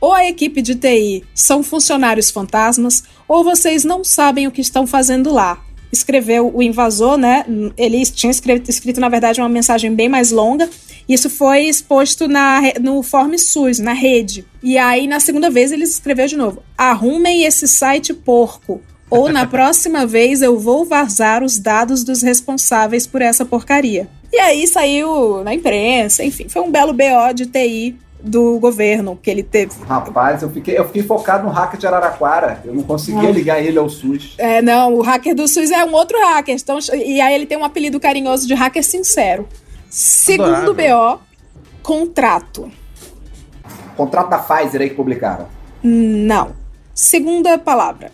Ou 0.00 0.12
a 0.12 0.28
equipe 0.28 0.62
de 0.62 0.76
TI 0.76 1.24
são 1.34 1.62
funcionários 1.62 2.30
fantasmas, 2.30 3.02
ou 3.26 3.42
vocês 3.42 3.84
não 3.84 4.04
sabem 4.04 4.46
o 4.46 4.52
que 4.52 4.60
estão 4.60 4.86
fazendo 4.86 5.32
lá. 5.32 5.60
Escreveu 5.90 6.54
o 6.54 6.62
invasor, 6.62 7.16
né? 7.16 7.44
Ele 7.76 8.04
tinha 8.04 8.30
escrito, 8.30 8.70
escrito, 8.70 9.00
na 9.00 9.08
verdade, 9.08 9.40
uma 9.40 9.48
mensagem 9.48 9.92
bem 9.92 10.08
mais 10.08 10.30
longa. 10.30 10.70
Isso 11.08 11.30
foi 11.30 11.62
exposto 11.62 12.28
na, 12.28 12.60
no 12.80 13.02
Form 13.02 13.34
SUS, 13.38 13.78
na 13.78 13.92
rede. 13.94 14.44
E 14.62 14.76
aí, 14.76 15.06
na 15.06 15.20
segunda 15.20 15.48
vez, 15.48 15.72
ele 15.72 15.84
escreveu 15.84 16.26
de 16.26 16.36
novo: 16.36 16.62
arrumem 16.76 17.44
esse 17.44 17.66
site 17.66 18.12
porco. 18.12 18.82
Ou 19.10 19.30
na 19.30 19.46
próxima 19.48 20.06
vez 20.06 20.42
eu 20.42 20.58
vou 20.58 20.84
vazar 20.84 21.42
os 21.42 21.58
dados 21.58 22.04
dos 22.04 22.22
responsáveis 22.22 23.06
por 23.06 23.22
essa 23.22 23.44
porcaria. 23.44 24.06
E 24.30 24.38
aí 24.38 24.66
saiu 24.66 25.42
na 25.42 25.54
imprensa, 25.54 26.22
enfim, 26.22 26.46
foi 26.50 26.60
um 26.60 26.70
belo 26.70 26.92
BO 26.92 27.32
de 27.34 27.46
TI 27.46 27.96
do 28.20 28.58
governo 28.58 29.18
que 29.22 29.30
ele 29.30 29.42
teve. 29.42 29.72
Rapaz, 29.86 30.42
eu 30.42 30.50
fiquei, 30.50 30.76
eu 30.76 30.84
fiquei 30.84 31.02
focado 31.02 31.44
no 31.46 31.50
hacker 31.50 31.78
de 31.80 31.86
Araraquara. 31.86 32.60
Eu 32.64 32.74
não 32.74 32.82
conseguia 32.82 33.28
Ah. 33.28 33.32
ligar 33.32 33.62
ele 33.62 33.78
ao 33.78 33.88
SUS. 33.88 34.34
É, 34.36 34.60
não, 34.60 34.94
o 34.94 35.02
hacker 35.02 35.34
do 35.34 35.46
SUS 35.48 35.70
é 35.70 35.82
um 35.84 35.94
outro 35.94 36.18
hacker. 36.18 36.54
Então, 36.54 36.78
e 36.92 37.20
aí 37.20 37.34
ele 37.34 37.46
tem 37.46 37.56
um 37.56 37.64
apelido 37.64 37.98
carinhoso 37.98 38.46
de 38.46 38.52
hacker 38.54 38.84
sincero. 38.84 39.48
Segundo 39.88 40.74
BO, 40.74 41.20
contrato. 41.82 42.70
Contrato 43.96 44.28
da 44.28 44.38
Pfizer 44.38 44.82
aí 44.82 44.90
que 44.90 44.96
publicaram. 44.96 45.48
Não. 45.82 46.52
Segunda 46.94 47.58
palavra. 47.58 48.12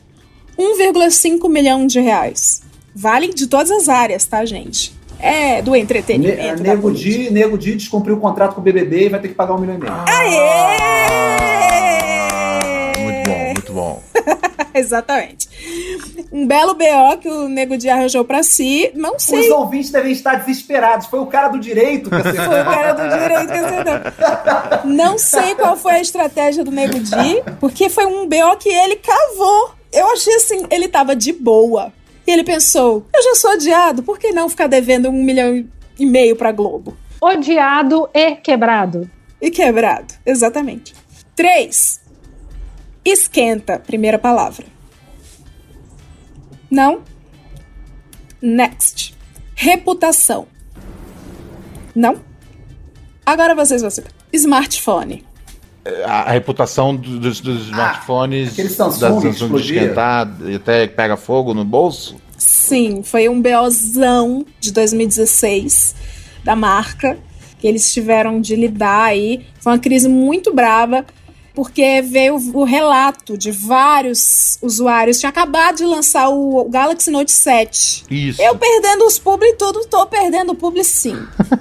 1,5 0.58 1.48
milhão 1.48 1.86
de 1.86 2.00
reais. 2.00 2.62
Vale 2.94 3.34
de 3.34 3.46
todas 3.46 3.70
as 3.70 3.88
áreas, 3.88 4.24
tá, 4.24 4.44
gente? 4.44 4.94
É 5.18 5.62
do 5.62 5.72
Ne 5.72 5.80
entretenimento. 5.80 6.62
Nego 6.62 6.82
política. 6.82 7.24
Di, 7.24 7.30
Nego 7.30 7.58
Di 7.58 7.74
descumpriu 7.74 8.16
o 8.16 8.20
contrato 8.20 8.54
com 8.54 8.60
o 8.60 8.64
BBB 8.64 9.06
e 9.06 9.08
vai 9.08 9.20
ter 9.20 9.28
que 9.28 9.34
pagar 9.34 9.54
um 9.54 9.58
milhão 9.58 9.74
e 9.74 9.78
meio. 9.78 9.92
Muito 9.92 10.10
Exatamente. 14.76 15.48
Um 16.32 16.46
belo 16.46 16.74
BO 16.74 17.18
que 17.20 17.28
o 17.28 17.48
Nego 17.48 17.78
Di 17.78 17.88
arranjou 17.88 18.24
pra 18.24 18.42
si. 18.42 18.90
Não 18.94 19.18
sei. 19.18 19.48
Os 19.48 19.50
ouvintes 19.50 19.90
devem 19.90 20.12
estar 20.12 20.34
desesperados. 20.34 21.06
Foi 21.06 21.20
o 21.20 21.26
cara 21.26 21.48
do 21.48 21.60
direito 21.60 22.10
que 22.10 22.16
acertou. 22.16 22.44
Foi 22.44 22.60
o 22.60 22.64
cara 22.64 22.92
do 22.92 23.18
direito 23.18 23.52
que 23.52 23.58
acertou. 23.58 24.90
Não 24.90 25.16
sei 25.16 25.54
qual 25.54 25.76
foi 25.76 25.92
a 25.92 26.00
estratégia 26.00 26.64
do 26.64 26.72
Nego 26.72 26.98
Di, 26.98 27.42
porque 27.60 27.88
foi 27.88 28.04
um 28.06 28.26
BO 28.26 28.56
que 28.58 28.68
ele 28.68 28.96
cavou. 28.96 29.72
Eu 29.92 30.12
achei 30.12 30.34
assim, 30.34 30.66
ele 30.70 30.88
tava 30.88 31.14
de 31.14 31.32
boa. 31.32 31.92
E 32.26 32.30
ele 32.32 32.42
pensou, 32.42 33.06
eu 33.14 33.22
já 33.22 33.34
sou 33.34 33.52
odiado, 33.52 34.02
por 34.02 34.18
que 34.18 34.32
não 34.32 34.48
ficar 34.48 34.66
devendo 34.66 35.10
um 35.10 35.22
milhão 35.22 35.64
e 35.98 36.06
meio 36.06 36.34
pra 36.34 36.52
Globo? 36.52 36.96
Odiado 37.20 38.08
e 38.14 38.34
quebrado. 38.36 39.08
E 39.40 39.50
quebrado, 39.50 40.14
exatamente. 40.24 40.94
Três. 41.36 42.00
Esquenta, 43.04 43.78
primeira 43.78 44.18
palavra. 44.18 44.64
Não? 46.70 47.02
Next. 48.40 49.14
Reputação. 49.54 50.46
Não? 51.94 52.16
Agora 53.24 53.54
vocês 53.54 53.80
vão 53.82 53.90
saber. 53.90 54.10
Smartphone. 54.32 55.24
A, 56.06 56.22
a 56.22 56.30
reputação 56.32 56.96
do- 56.96 57.20
dos, 57.20 57.40
dos 57.40 57.66
smartphones 57.66 58.52
aquele 58.52 58.68
da 58.68 58.74
Samsung 58.74 58.98
Samsung 59.00 59.20
de 59.20 59.28
explodia. 59.36 59.82
esquentar 59.82 60.36
e 60.46 60.54
até 60.54 60.86
pega 60.86 61.16
fogo 61.16 61.52
no 61.52 61.64
bolso. 61.64 62.16
Sim, 62.38 63.02
foi 63.02 63.28
um 63.28 63.40
BOzão 63.40 64.44
de 64.58 64.72
2016 64.72 65.94
da 66.42 66.56
marca 66.56 67.18
que 67.58 67.66
eles 67.66 67.92
tiveram 67.92 68.40
de 68.40 68.56
lidar 68.56 69.04
aí. 69.04 69.46
Foi 69.60 69.72
uma 69.72 69.78
crise 69.78 70.08
muito 70.08 70.52
brava, 70.54 71.04
porque 71.54 72.02
veio 72.02 72.34
o 72.34 72.64
relato 72.64 73.38
de 73.38 73.52
vários 73.52 74.58
usuários. 74.60 75.20
Tinha 75.20 75.30
acabado 75.30 75.76
de 75.76 75.84
lançar 75.84 76.28
o 76.28 76.64
Galaxy 76.68 77.10
Note 77.10 77.30
7. 77.30 78.04
Isso. 78.10 78.42
Eu 78.42 78.56
perdendo 78.56 79.06
os 79.06 79.18
publi 79.18 79.50
e 79.50 79.54
tudo, 79.54 79.86
tô 79.86 80.04
perdendo 80.06 80.50
o 80.50 80.54
publi 80.56 80.82
sim. 80.82 81.16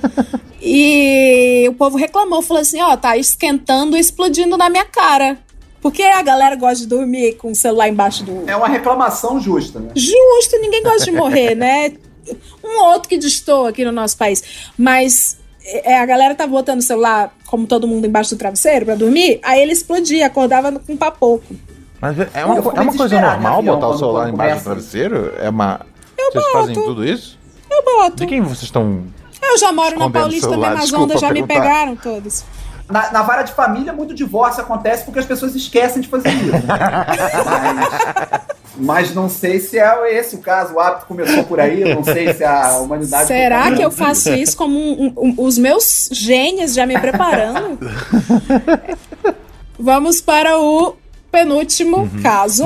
e 0.59 1.67
o 1.69 1.73
povo 1.73 1.95
reclamou, 1.95 2.41
falou 2.41 2.61
assim, 2.61 2.81
ó, 2.81 2.97
tá 2.97 3.15
esquentando 3.15 3.95
e 3.95 3.99
explodindo 3.99 4.57
na 4.57 4.67
minha 4.67 4.85
cara. 4.85 5.37
Por 5.79 5.91
que 5.91 6.01
a 6.01 6.21
galera 6.23 6.55
gosta 6.55 6.77
de 6.77 6.87
dormir 6.87 7.33
com 7.33 7.51
o 7.51 7.55
celular 7.55 7.89
embaixo 7.89 8.23
do. 8.23 8.49
É 8.49 8.55
uma 8.55 8.69
reclamação 8.69 9.39
justa, 9.39 9.79
né? 9.79 9.91
Justo, 9.95 10.57
ninguém 10.59 10.81
gosta 10.81 11.05
de 11.05 11.11
morrer, 11.11 11.55
né? 11.55 11.93
Um 12.63 12.79
ou 12.79 12.93
outro 12.93 13.09
que 13.09 13.17
destoa 13.17 13.67
aqui 13.67 13.83
no 13.83 13.91
nosso 13.91 14.15
país. 14.15 14.41
Mas 14.77 15.37
é, 15.65 15.99
a 15.99 16.05
galera 16.05 16.35
tá 16.35 16.45
botando 16.45 16.79
o 16.79 16.83
celular, 16.83 17.33
como 17.45 17.65
todo 17.65 17.87
mundo, 17.87 18.05
embaixo 18.05 18.35
do 18.35 18.37
travesseiro 18.37 18.85
pra 18.85 18.95
dormir, 18.95 19.39
aí 19.43 19.61
ele 19.61 19.71
explodia, 19.71 20.25
acordava 20.25 20.71
com 20.71 20.93
um 20.93 20.97
papoco. 20.97 21.55
Mas 22.01 22.17
é 22.19 22.45
uma, 22.45 22.57
Eu 22.57 22.63
fico 22.63 22.77
é 22.77 22.81
uma 22.81 22.97
coisa 22.97 23.21
normal 23.21 23.59
avião 23.59 23.75
botar 23.75 23.87
o 23.87 23.97
celular 23.97 24.29
embaixo 24.29 24.57
do 24.57 24.63
travesseiro? 24.63 25.33
É 25.37 25.49
uma. 25.49 25.79
Eu 26.17 26.31
Vocês 26.31 26.43
boto. 26.43 26.57
fazem 26.57 26.75
tudo 26.75 27.05
isso? 27.05 27.39
Eu 27.71 27.83
boto. 27.83 28.17
De 28.17 28.25
quem 28.25 28.41
vocês 28.41 28.63
estão. 28.63 29.03
Eu 29.41 29.57
já 29.57 29.71
moro 29.71 29.97
na 29.97 30.09
Paulista 30.09 30.49
celular, 30.49 30.69
mesmo, 30.69 30.83
as 30.83 30.89
desculpa 30.89 31.05
ondas 31.05 31.21
já 31.21 31.31
me 31.31 31.47
pegaram 31.47 31.95
todas. 31.95 32.45
Na, 32.89 33.11
na 33.11 33.21
vara 33.21 33.43
de 33.43 33.53
família, 33.53 33.93
muito 33.93 34.13
divórcio 34.13 34.61
acontece 34.61 35.05
porque 35.05 35.19
as 35.19 35.25
pessoas 35.25 35.55
esquecem 35.55 36.01
de 36.01 36.09
fazer 36.09 36.29
isso. 36.29 36.51
mas, 36.67 38.62
mas 38.77 39.13
não 39.13 39.29
sei 39.29 39.59
se 39.59 39.77
é 39.77 40.15
esse 40.17 40.35
o 40.35 40.39
caso. 40.39 40.73
O 40.75 40.79
hábito 40.79 41.05
começou 41.05 41.43
por 41.43 41.59
aí. 41.59 41.81
eu 41.81 41.95
Não 41.95 42.03
sei 42.03 42.33
se 42.33 42.43
a 42.43 42.77
humanidade. 42.81 43.27
Será 43.27 43.67
foi 43.67 43.75
que 43.77 43.81
eu 43.83 43.91
faço 43.91 44.33
isso 44.33 44.57
como 44.57 44.77
um- 44.77 45.13
um- 45.17 45.35
os 45.37 45.57
meus 45.57 46.09
genes 46.11 46.73
já 46.73 46.85
me 46.85 46.99
preparando? 46.99 47.77
Vamos 49.77 50.21
para 50.21 50.59
o 50.59 50.95
penúltimo 51.31 52.09
caso 52.21 52.65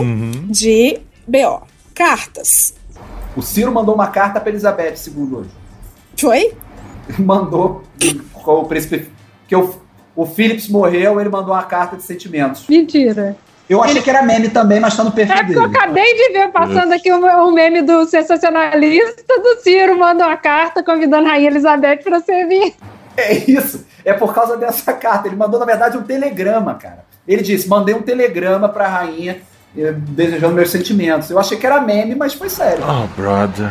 de 0.49 0.99
BO. 1.27 1.61
Cartas. 1.93 2.73
O 3.35 3.41
Ciro 3.41 3.71
mandou 3.71 3.95
uma 3.95 4.07
carta 4.07 4.39
para 4.39 4.49
Elizabeth 4.49 4.95
II 5.07 5.29
hoje. 5.33 5.49
Foi? 6.19 6.53
Mandou 7.19 7.83
com 8.33 8.61
o 8.61 8.65
príncipe. 8.65 9.09
Que 9.47 9.55
o, 9.55 9.73
o 10.15 10.25
Phillips 10.25 10.67
morreu, 10.67 11.19
ele 11.21 11.29
mandou 11.29 11.53
uma 11.53 11.63
carta 11.63 11.95
de 11.95 12.03
sentimentos. 12.03 12.65
Mentira. 12.67 13.37
Eu 13.69 13.83
achei 13.83 14.01
que 14.01 14.09
era 14.09 14.21
meme 14.23 14.49
também, 14.49 14.79
mas 14.79 14.95
tá 14.95 15.03
no 15.03 15.11
perfil 15.11 15.35
É 15.35 15.43
porque 15.43 15.57
eu 15.57 15.67
dele. 15.67 15.77
acabei 15.77 16.13
de 16.15 16.33
ver 16.33 16.47
passando 16.51 16.93
aqui 16.93 17.11
um, 17.11 17.25
um 17.25 17.51
meme 17.51 17.81
do 17.81 18.05
sensacionalista 18.05 19.41
do 19.41 19.61
Ciro, 19.61 19.97
manda 19.99 20.25
uma 20.25 20.37
carta 20.37 20.81
convidando 20.83 21.27
a 21.27 21.31
Rainha 21.31 21.49
Elizabeth 21.49 21.97
pra 22.03 22.19
servir. 22.21 22.73
É 23.17 23.33
isso. 23.49 23.85
É 24.05 24.13
por 24.13 24.33
causa 24.33 24.55
dessa 24.55 24.93
carta. 24.93 25.27
Ele 25.27 25.35
mandou, 25.35 25.59
na 25.59 25.65
verdade, 25.65 25.97
um 25.97 26.03
telegrama, 26.03 26.75
cara. 26.75 27.03
Ele 27.27 27.41
disse: 27.41 27.67
mandei 27.67 27.93
um 27.93 28.01
telegrama 28.01 28.69
pra 28.69 28.87
rainha 28.87 29.39
eh, 29.77 29.91
desejando 29.91 30.53
meus 30.53 30.69
sentimentos. 30.69 31.29
Eu 31.29 31.37
achei 31.39 31.57
que 31.57 31.65
era 31.65 31.81
meme, 31.81 32.15
mas 32.15 32.33
foi 32.33 32.47
sério. 32.49 32.83
Oh, 32.87 33.07
brother. 33.19 33.69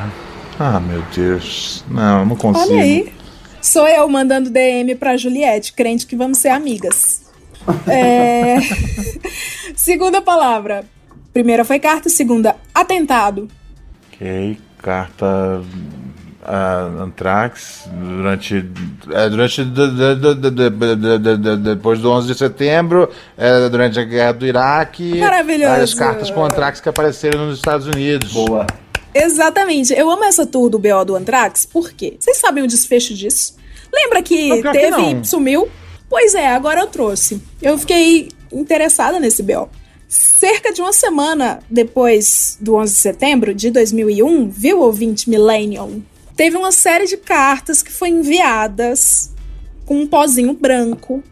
Ah, 0.59 0.79
meu 0.81 1.03
Deus. 1.15 1.85
Não, 1.89 2.27
não 2.27 2.37
consigo. 2.37 2.73
Olha 2.75 2.83
aí. 2.83 3.13
Sou 3.63 3.87
eu 3.89 4.09
mandando 4.09 4.51
DM 4.51 4.95
pra 4.95 5.17
Juliette, 5.17 5.73
crente 5.73 6.07
que 6.07 6.15
vamos 6.17 6.39
ser 6.39 6.51
amigas. 6.51 7.23
É... 7.87 8.59
segunda 9.77 10.21
palavra. 10.21 10.85
Primeira 11.33 11.65
foi 11.65 11.79
carta, 11.79 12.09
segunda, 12.09 12.57
atentado. 12.75 13.49
Ok, 14.13 14.59
carta 14.79 15.63
ah, 16.43 16.91
uh, 16.97 17.03
Antrax 17.03 17.89
durante 17.93 18.65
durante 19.31 19.65
depois 21.63 22.01
do 22.01 22.11
11 22.11 22.29
de 22.29 22.39
setembro 22.39 23.11
é, 23.37 23.69
durante 23.69 23.99
a 23.99 24.05
guerra 24.05 24.33
do 24.33 24.47
Iraque 24.47 25.19
Maravilhoso. 25.19 25.83
as 25.83 25.93
cartas 25.93 26.31
com 26.31 26.45
Antrax 26.45 26.81
que 26.81 26.89
apareceram 26.89 27.47
nos 27.47 27.57
Estados 27.57 27.87
Unidos. 27.89 28.33
Boa. 28.33 28.67
Exatamente. 29.13 29.93
Eu 29.93 30.11
amo 30.11 30.25
essa 30.25 30.47
tour 30.47 30.71
do 30.71 30.79
BO 30.79 31.05
do 31.05 31.17
Antrax 31.17 31.67
por 31.67 31.93
quê? 31.93 32.17
Vocês 32.19 32.39
sabem 32.39 32.63
o 32.63 32.67
desfecho 32.69 33.13
disso? 33.13 33.57
Lembra 33.93 34.23
que 34.23 34.63
não, 34.63 34.73
teve 34.73 35.15
que 35.17 35.27
sumiu? 35.27 35.69
Pois 36.09 36.35
é, 36.35 36.47
agora 36.49 36.81
eu 36.81 36.87
trouxe. 36.87 37.41
Eu 37.61 37.77
fiquei 37.79 38.29
interessada 38.53 39.19
nesse 39.19 39.43
BO. 39.43 39.69
Cerca 40.09 40.73
de 40.73 40.81
uma 40.81 40.93
semana 40.93 41.59
depois 41.69 42.57
do 42.61 42.77
11 42.77 42.93
de 42.93 42.99
setembro 43.01 43.55
de 43.55 43.71
2001, 43.71 44.49
viu, 44.49 44.81
ouvinte 44.81 45.29
Millennium? 45.29 46.03
Teve 46.37 46.57
uma 46.57 46.71
série 46.71 47.07
de 47.07 47.17
cartas 47.17 47.83
que 47.83 47.91
foi 47.93 48.11
enviadas 48.11 49.33
com 49.85 50.01
um 50.01 50.07
pozinho 50.07 50.53
branco 50.53 51.23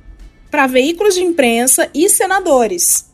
para 0.51 0.67
veículos 0.67 1.15
de 1.15 1.23
imprensa 1.23 1.89
e 1.95 2.09
senadores 2.09 3.07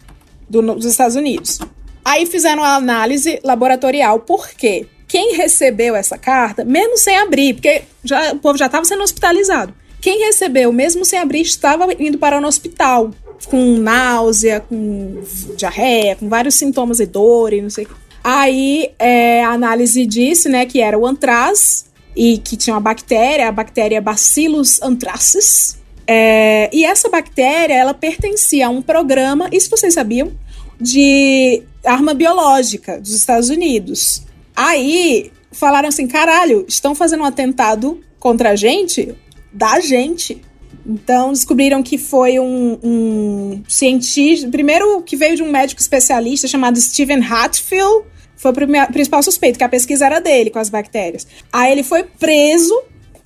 do- 0.49 0.62
dos 0.74 0.85
Estados 0.87 1.16
Unidos. 1.16 1.59
Aí 2.05 2.24
fizeram 2.27 2.62
a 2.65 2.77
análise 2.77 3.39
laboratorial, 3.45 4.20
por 4.20 4.49
quê? 4.51 4.87
Quem 5.07 5.35
recebeu 5.37 5.95
essa 5.97 6.16
carta, 6.16 6.65
mesmo 6.65 6.97
sem 6.97 7.16
abrir, 7.19 7.55
porque 7.55 7.82
já, 8.05 8.32
o 8.32 8.39
povo 8.39 8.57
já 8.57 8.66
estava 8.66 8.85
sendo 8.85 9.03
hospitalizado. 9.03 9.74
Quem 10.01 10.24
recebeu, 10.27 10.72
mesmo 10.72 11.05
sem 11.05 11.18
abrir, 11.18 11.43
estava 11.43 11.86
indo 11.98 12.18
para 12.18 12.40
o 12.40 12.47
hospital 12.47 13.10
com 13.47 13.78
náusea, 13.78 14.60
com 14.60 15.22
diarreia, 15.56 16.16
com 16.16 16.28
vários 16.28 16.55
sintomas 16.55 17.01
e 17.01 17.06
dor 17.06 17.52
e 17.52 17.62
não 17.62 17.70
sei 17.70 17.85
o 17.85 17.89
que. 17.89 17.94
Aí 18.22 18.90
é, 18.98 19.43
a 19.44 19.51
análise 19.51 20.05
disse 20.05 20.48
né, 20.48 20.66
que 20.66 20.81
era 20.81 20.98
o 20.98 21.06
antraz 21.06 21.86
e 22.14 22.39
que 22.39 22.56
tinha 22.56 22.74
uma 22.74 22.81
bactéria, 22.81 23.48
a 23.48 23.52
bactéria 23.52 24.01
Bacillus 24.01 24.81
anthracis. 24.82 25.78
É, 26.06 26.68
e 26.72 26.85
essa 26.85 27.09
bactéria, 27.09 27.74
ela 27.74 27.94
pertencia 27.94 28.66
a 28.66 28.70
um 28.70 28.82
programa, 28.82 29.48
isso 29.52 29.70
vocês 29.70 29.94
sabiam, 29.94 30.32
de 30.81 31.62
arma 31.85 32.14
biológica 32.14 32.98
dos 33.01 33.12
Estados 33.14 33.48
Unidos. 33.48 34.22
Aí 34.55 35.31
falaram 35.52 35.89
assim: 35.89 36.06
caralho, 36.09 36.64
estão 36.68 36.94
fazendo 36.94 37.22
um 37.22 37.27
atentado 37.27 38.01
contra 38.18 38.51
a 38.51 38.56
gente? 38.56 39.14
Da 39.52 39.81
gente. 39.81 40.43
Então 40.86 41.32
descobriram 41.32 41.82
que 41.82 41.98
foi 41.98 42.39
um, 42.39 42.78
um 42.82 43.62
cientista. 43.68 44.48
Primeiro, 44.48 45.02
que 45.02 45.16
veio 45.16 45.36
de 45.36 45.43
um 45.43 45.51
médico 45.51 45.81
especialista 45.81 46.48
chamado 46.48 46.81
Stephen 46.81 47.22
Hatfield. 47.24 48.06
Foi 48.36 48.52
o 48.52 48.55
principal 48.93 49.22
suspeito, 49.22 49.59
que 49.59 49.64
a 49.64 49.68
pesquisa 49.68 50.06
era 50.06 50.18
dele 50.18 50.51
com 50.51 50.59
as 50.59 50.70
bactérias. 50.70 51.27
Aí 51.52 51.72
ele 51.72 51.82
foi 51.82 52.05
preso. 52.05 52.74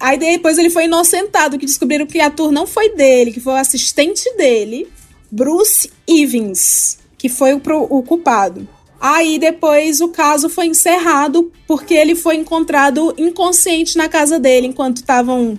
Aí 0.00 0.18
depois 0.18 0.58
ele 0.58 0.70
foi 0.70 0.84
inocentado, 0.84 1.56
que 1.56 1.66
descobriram 1.66 2.04
que 2.04 2.20
a 2.20 2.28
tour 2.28 2.50
não 2.50 2.66
foi 2.66 2.94
dele, 2.94 3.32
que 3.32 3.40
foi 3.40 3.52
o 3.52 3.56
assistente 3.56 4.28
dele, 4.36 4.88
Bruce 5.30 5.90
Evans, 6.06 6.98
que 7.16 7.28
foi 7.28 7.54
o, 7.54 7.60
o 7.88 8.02
culpado. 8.02 8.68
Aí 9.00 9.38
depois 9.38 10.00
o 10.00 10.08
caso 10.08 10.48
foi 10.48 10.66
encerrado 10.66 11.52
porque 11.66 11.94
ele 11.94 12.14
foi 12.14 12.36
encontrado 12.36 13.14
inconsciente 13.18 13.96
na 13.96 14.08
casa 14.08 14.38
dele 14.38 14.66
enquanto 14.66 14.96
estavam 14.96 15.58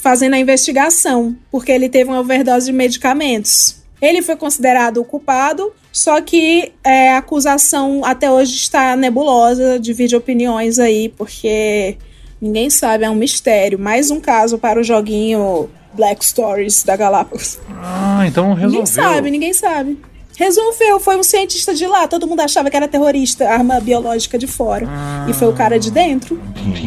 fazendo 0.00 0.34
a 0.34 0.38
investigação, 0.38 1.36
porque 1.50 1.70
ele 1.70 1.88
teve 1.88 2.10
uma 2.10 2.20
overdose 2.20 2.66
de 2.66 2.72
medicamentos. 2.72 3.76
Ele 4.00 4.22
foi 4.22 4.34
considerado 4.34 4.98
o 4.98 5.04
culpado, 5.04 5.72
só 5.92 6.20
que 6.20 6.72
é, 6.82 7.12
a 7.12 7.18
acusação 7.18 8.02
até 8.04 8.30
hoje 8.30 8.56
está 8.56 8.96
nebulosa, 8.96 9.78
divide 9.78 10.16
opiniões 10.16 10.78
aí, 10.78 11.10
porque 11.10 11.98
ninguém 12.40 12.70
sabe, 12.70 13.04
é 13.04 13.10
um 13.10 13.14
mistério. 13.14 13.78
Mais 13.78 14.10
um 14.10 14.18
caso 14.18 14.56
para 14.56 14.80
o 14.80 14.82
joguinho 14.82 15.68
Black 15.92 16.24
Stories 16.24 16.82
da 16.82 16.96
Galápagos. 16.96 17.58
Ah, 17.76 18.24
então 18.26 18.54
resolveu. 18.54 18.70
Ninguém 18.70 18.86
sabe, 18.86 19.30
ninguém 19.30 19.52
sabe. 19.52 19.98
Resolveu, 20.40 20.98
foi 20.98 21.18
um 21.18 21.22
cientista 21.22 21.74
de 21.74 21.86
lá. 21.86 22.08
Todo 22.08 22.26
mundo 22.26 22.40
achava 22.40 22.70
que 22.70 22.76
era 22.76 22.88
terrorista, 22.88 23.46
arma 23.46 23.78
biológica 23.78 24.38
de 24.38 24.46
fora. 24.46 24.88
E 25.28 25.34
foi 25.34 25.48
o 25.48 25.52
cara 25.52 25.78
de 25.78 25.90
dentro. 25.90 26.40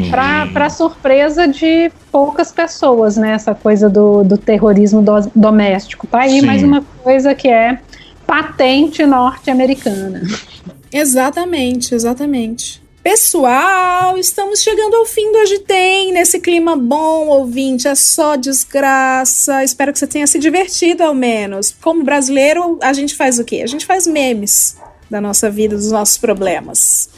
Pra, 0.10 0.48
pra 0.48 0.72
surpresa 0.72 1.48
de 1.48 1.92
poucas 2.12 2.52
pessoas, 2.52 3.16
né? 3.16 3.34
Essa 3.34 3.54
coisa 3.54 3.88
do, 3.88 4.24
do 4.24 4.40
terrorismo 4.40 5.04
do- 5.04 5.32
doméstico. 5.36 6.08
Tá 6.08 6.22
aí 6.22 6.40
Sim. 6.40 6.46
mais 6.48 6.64
uma 6.64 6.84
coisa 7.04 7.36
que 7.36 7.48
é 7.48 7.78
patente 8.26 9.06
norte-americana. 9.06 10.24
Exatamente, 10.92 11.94
exatamente. 11.94 12.83
Pessoal, 13.04 14.18
estamos 14.18 14.62
chegando 14.62 14.96
ao 14.96 15.06
fim 15.06 15.30
do 15.30 15.40
Hoje 15.40 15.60
Tem, 15.60 16.14
nesse 16.14 16.40
clima 16.40 16.78
bom, 16.78 17.28
ouvinte, 17.28 17.86
é 17.86 17.96
só 17.96 18.38
desgraça. 18.38 19.62
Espero 19.62 19.92
que 19.92 20.00
você 20.00 20.08
tenha 20.08 20.26
se 20.26 20.40
divertido 20.40 21.04
ao 21.04 21.14
menos. 21.14 21.76
Como 21.82 22.02
brasileiro, 22.02 22.80
a 22.82 22.94
gente 22.94 23.14
faz 23.14 23.40
o 23.40 23.44
quê? 23.44 23.62
A 23.62 23.68
gente 23.68 23.86
faz 23.86 24.08
memes 24.08 24.78
da 25.12 25.20
nossa 25.20 25.52
vida, 25.52 25.76
dos 25.76 25.92
nossos 25.92 26.18
problemas. 26.18 27.10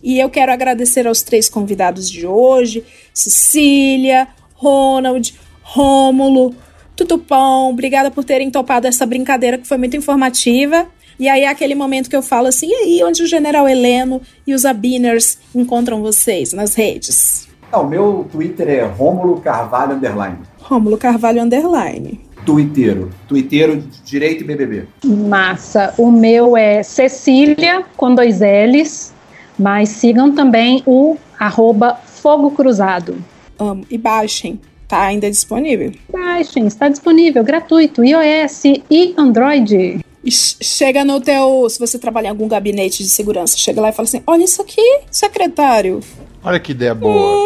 E 0.00 0.20
eu 0.20 0.30
quero 0.30 0.52
agradecer 0.52 1.08
aos 1.08 1.22
três 1.22 1.48
convidados 1.48 2.08
de 2.08 2.24
hoje: 2.24 2.84
Cecília, 3.12 4.28
Ronald, 4.54 5.34
Rômulo, 5.60 6.54
Tutupão. 6.94 7.70
Obrigada 7.70 8.12
por 8.12 8.22
terem 8.22 8.48
topado 8.48 8.86
essa 8.86 9.04
brincadeira 9.04 9.58
que 9.58 9.66
foi 9.66 9.76
muito 9.76 9.96
informativa. 9.96 10.88
E 11.22 11.28
aí 11.28 11.44
é 11.44 11.48
aquele 11.48 11.76
momento 11.76 12.10
que 12.10 12.16
eu 12.16 12.20
falo 12.20 12.48
assim, 12.48 12.66
e 12.68 12.74
aí, 12.74 13.04
onde 13.04 13.22
o 13.22 13.26
General 13.28 13.68
Heleno 13.68 14.20
e 14.44 14.52
os 14.52 14.64
Abiners 14.64 15.38
encontram 15.54 16.02
vocês 16.02 16.52
nas 16.52 16.74
redes? 16.74 17.46
Não, 17.70 17.82
o 17.82 17.88
meu 17.88 18.26
Twitter 18.32 18.68
é 18.68 18.82
Rômulo 18.82 19.40
Carvalho 19.40 19.94
Underline. 19.94 20.38
Rômulo 20.58 20.98
Carvalho 20.98 21.40
Underline. 21.40 22.18
Twittero. 22.44 23.10
Twittero 23.28 23.84
Direito 24.04 24.42
e 24.42 24.46
BBB. 24.48 24.88
Massa. 25.04 25.94
O 25.96 26.10
meu 26.10 26.56
é 26.56 26.82
Cecília, 26.82 27.84
com 27.96 28.12
dois 28.12 28.40
L's, 28.40 29.14
mas 29.56 29.90
sigam 29.90 30.32
também 30.32 30.82
o 30.84 31.16
arroba 31.38 32.00
Fogo 32.04 32.50
Cruzado. 32.50 33.14
Amo. 33.60 33.86
E 33.88 33.96
baixem, 33.96 34.60
tá 34.88 35.02
ainda 35.02 35.30
disponível. 35.30 35.92
Baixem, 36.12 36.66
está 36.66 36.88
disponível, 36.88 37.44
gratuito, 37.44 38.02
iOS 38.02 38.64
e 38.90 39.14
Android. 39.16 40.00
Ch- 40.30 40.56
chega 40.62 41.04
no 41.04 41.20
teu. 41.20 41.66
Se 41.68 41.78
você 41.78 41.98
trabalhar 41.98 42.28
em 42.28 42.30
algum 42.30 42.46
gabinete 42.48 43.02
de 43.02 43.08
segurança, 43.08 43.56
chega 43.56 43.80
lá 43.80 43.88
e 43.88 43.92
fala 43.92 44.06
assim: 44.08 44.22
olha 44.26 44.44
isso 44.44 44.62
aqui, 44.62 45.00
secretário. 45.10 46.00
Olha 46.44 46.58
que 46.60 46.72
ideia 46.72 46.94
boa. 46.94 47.42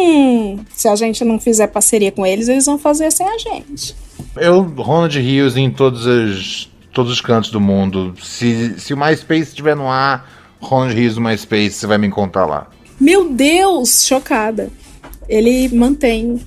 Hum, 0.00 0.64
se 0.74 0.88
a 0.88 0.96
gente 0.96 1.24
não 1.24 1.38
fizer 1.38 1.66
parceria 1.68 2.12
com 2.12 2.26
eles, 2.26 2.48
eles 2.48 2.66
vão 2.66 2.78
fazer 2.78 3.10
sem 3.12 3.26
a 3.26 3.38
gente. 3.38 3.94
Eu, 4.36 4.62
Ronald 4.62 5.18
Rios 5.18 5.56
em 5.56 5.70
todos 5.70 6.06
os, 6.06 6.70
todos 6.92 7.12
os 7.12 7.20
cantos 7.20 7.50
do 7.50 7.60
mundo. 7.60 8.14
Se, 8.22 8.78
se 8.78 8.92
o 8.92 8.96
MySpace 8.96 9.42
estiver 9.50 9.74
no 9.76 9.88
ar, 9.88 10.56
Ronald 10.60 10.94
Rios 10.94 11.16
no 11.16 11.22
MySpace, 11.22 11.70
você 11.72 11.86
vai 11.86 11.98
me 11.98 12.06
encontrar 12.06 12.46
lá. 12.46 12.68
Meu 13.00 13.28
Deus, 13.28 14.04
chocada. 14.06 14.70
Ele 15.28 15.68
mantém. 15.68 16.40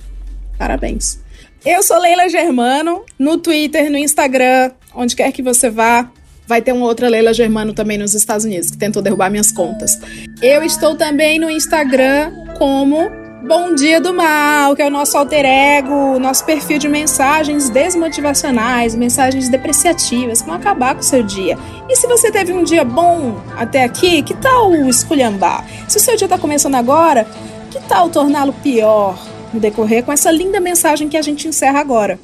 Parabéns. 0.58 1.18
Eu 1.64 1.82
sou 1.82 1.98
Leila 1.98 2.28
Germano, 2.28 3.02
no 3.18 3.36
Twitter, 3.36 3.90
no 3.90 3.98
Instagram, 3.98 4.70
onde 4.94 5.16
quer 5.16 5.32
que 5.32 5.42
você 5.42 5.70
vá. 5.70 6.10
Vai 6.46 6.60
ter 6.60 6.72
uma 6.72 6.86
outra 6.86 7.08
Leila 7.08 7.32
Germano 7.32 7.72
também 7.72 7.96
nos 7.96 8.12
Estados 8.12 8.44
Unidos, 8.44 8.70
que 8.70 8.76
tentou 8.76 9.00
derrubar 9.00 9.30
minhas 9.30 9.52
contas. 9.52 9.98
Eu 10.42 10.64
estou 10.64 10.96
também 10.96 11.38
no 11.38 11.48
Instagram 11.48 12.32
como 12.58 13.08
Bom 13.46 13.74
Dia 13.74 14.00
do 14.00 14.12
Mal, 14.12 14.76
que 14.76 14.82
é 14.82 14.86
o 14.86 14.90
nosso 14.90 15.16
alter 15.16 15.44
ego, 15.44 16.18
nosso 16.18 16.44
perfil 16.44 16.78
de 16.78 16.88
mensagens 16.88 17.70
desmotivacionais, 17.70 18.94
mensagens 18.94 19.48
depreciativas, 19.48 20.42
que 20.42 20.46
vão 20.48 20.56
acabar 20.56 20.94
com 20.94 21.00
o 21.00 21.04
seu 21.04 21.22
dia. 21.22 21.56
E 21.88 21.96
se 21.96 22.06
você 22.06 22.30
teve 22.30 22.52
um 22.52 22.64
dia 22.64 22.84
bom 22.84 23.40
até 23.56 23.84
aqui, 23.84 24.22
que 24.22 24.34
tal 24.34 24.74
esculhambar? 24.74 25.64
Se 25.88 25.96
o 25.96 26.00
seu 26.00 26.16
dia 26.16 26.26
está 26.26 26.36
começando 26.36 26.74
agora, 26.74 27.26
que 27.70 27.80
tal 27.88 28.10
torná-lo 28.10 28.52
pior 28.52 29.18
no 29.54 29.60
decorrer 29.60 30.04
com 30.04 30.12
essa 30.12 30.30
linda 30.30 30.60
mensagem 30.60 31.08
que 31.08 31.16
a 31.16 31.22
gente 31.22 31.48
encerra 31.48 31.80
agora? 31.80 32.18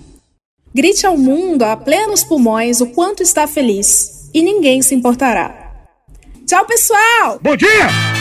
Grite 0.77 1.07
ao 1.07 1.17
mundo 1.17 1.63
a 1.63 1.75
plenos 1.75 2.23
pulmões 2.23 2.83
o 2.83 2.89
quanto 2.89 3.23
está 3.23 3.47
feliz 3.47 4.29
e 4.35 4.43
ninguém 4.43 4.83
se 4.83 4.95
importará. 4.95 5.73
Tchau, 6.47 6.67
pessoal! 6.67 7.39
Bom 7.41 7.57
dia! 7.57 8.16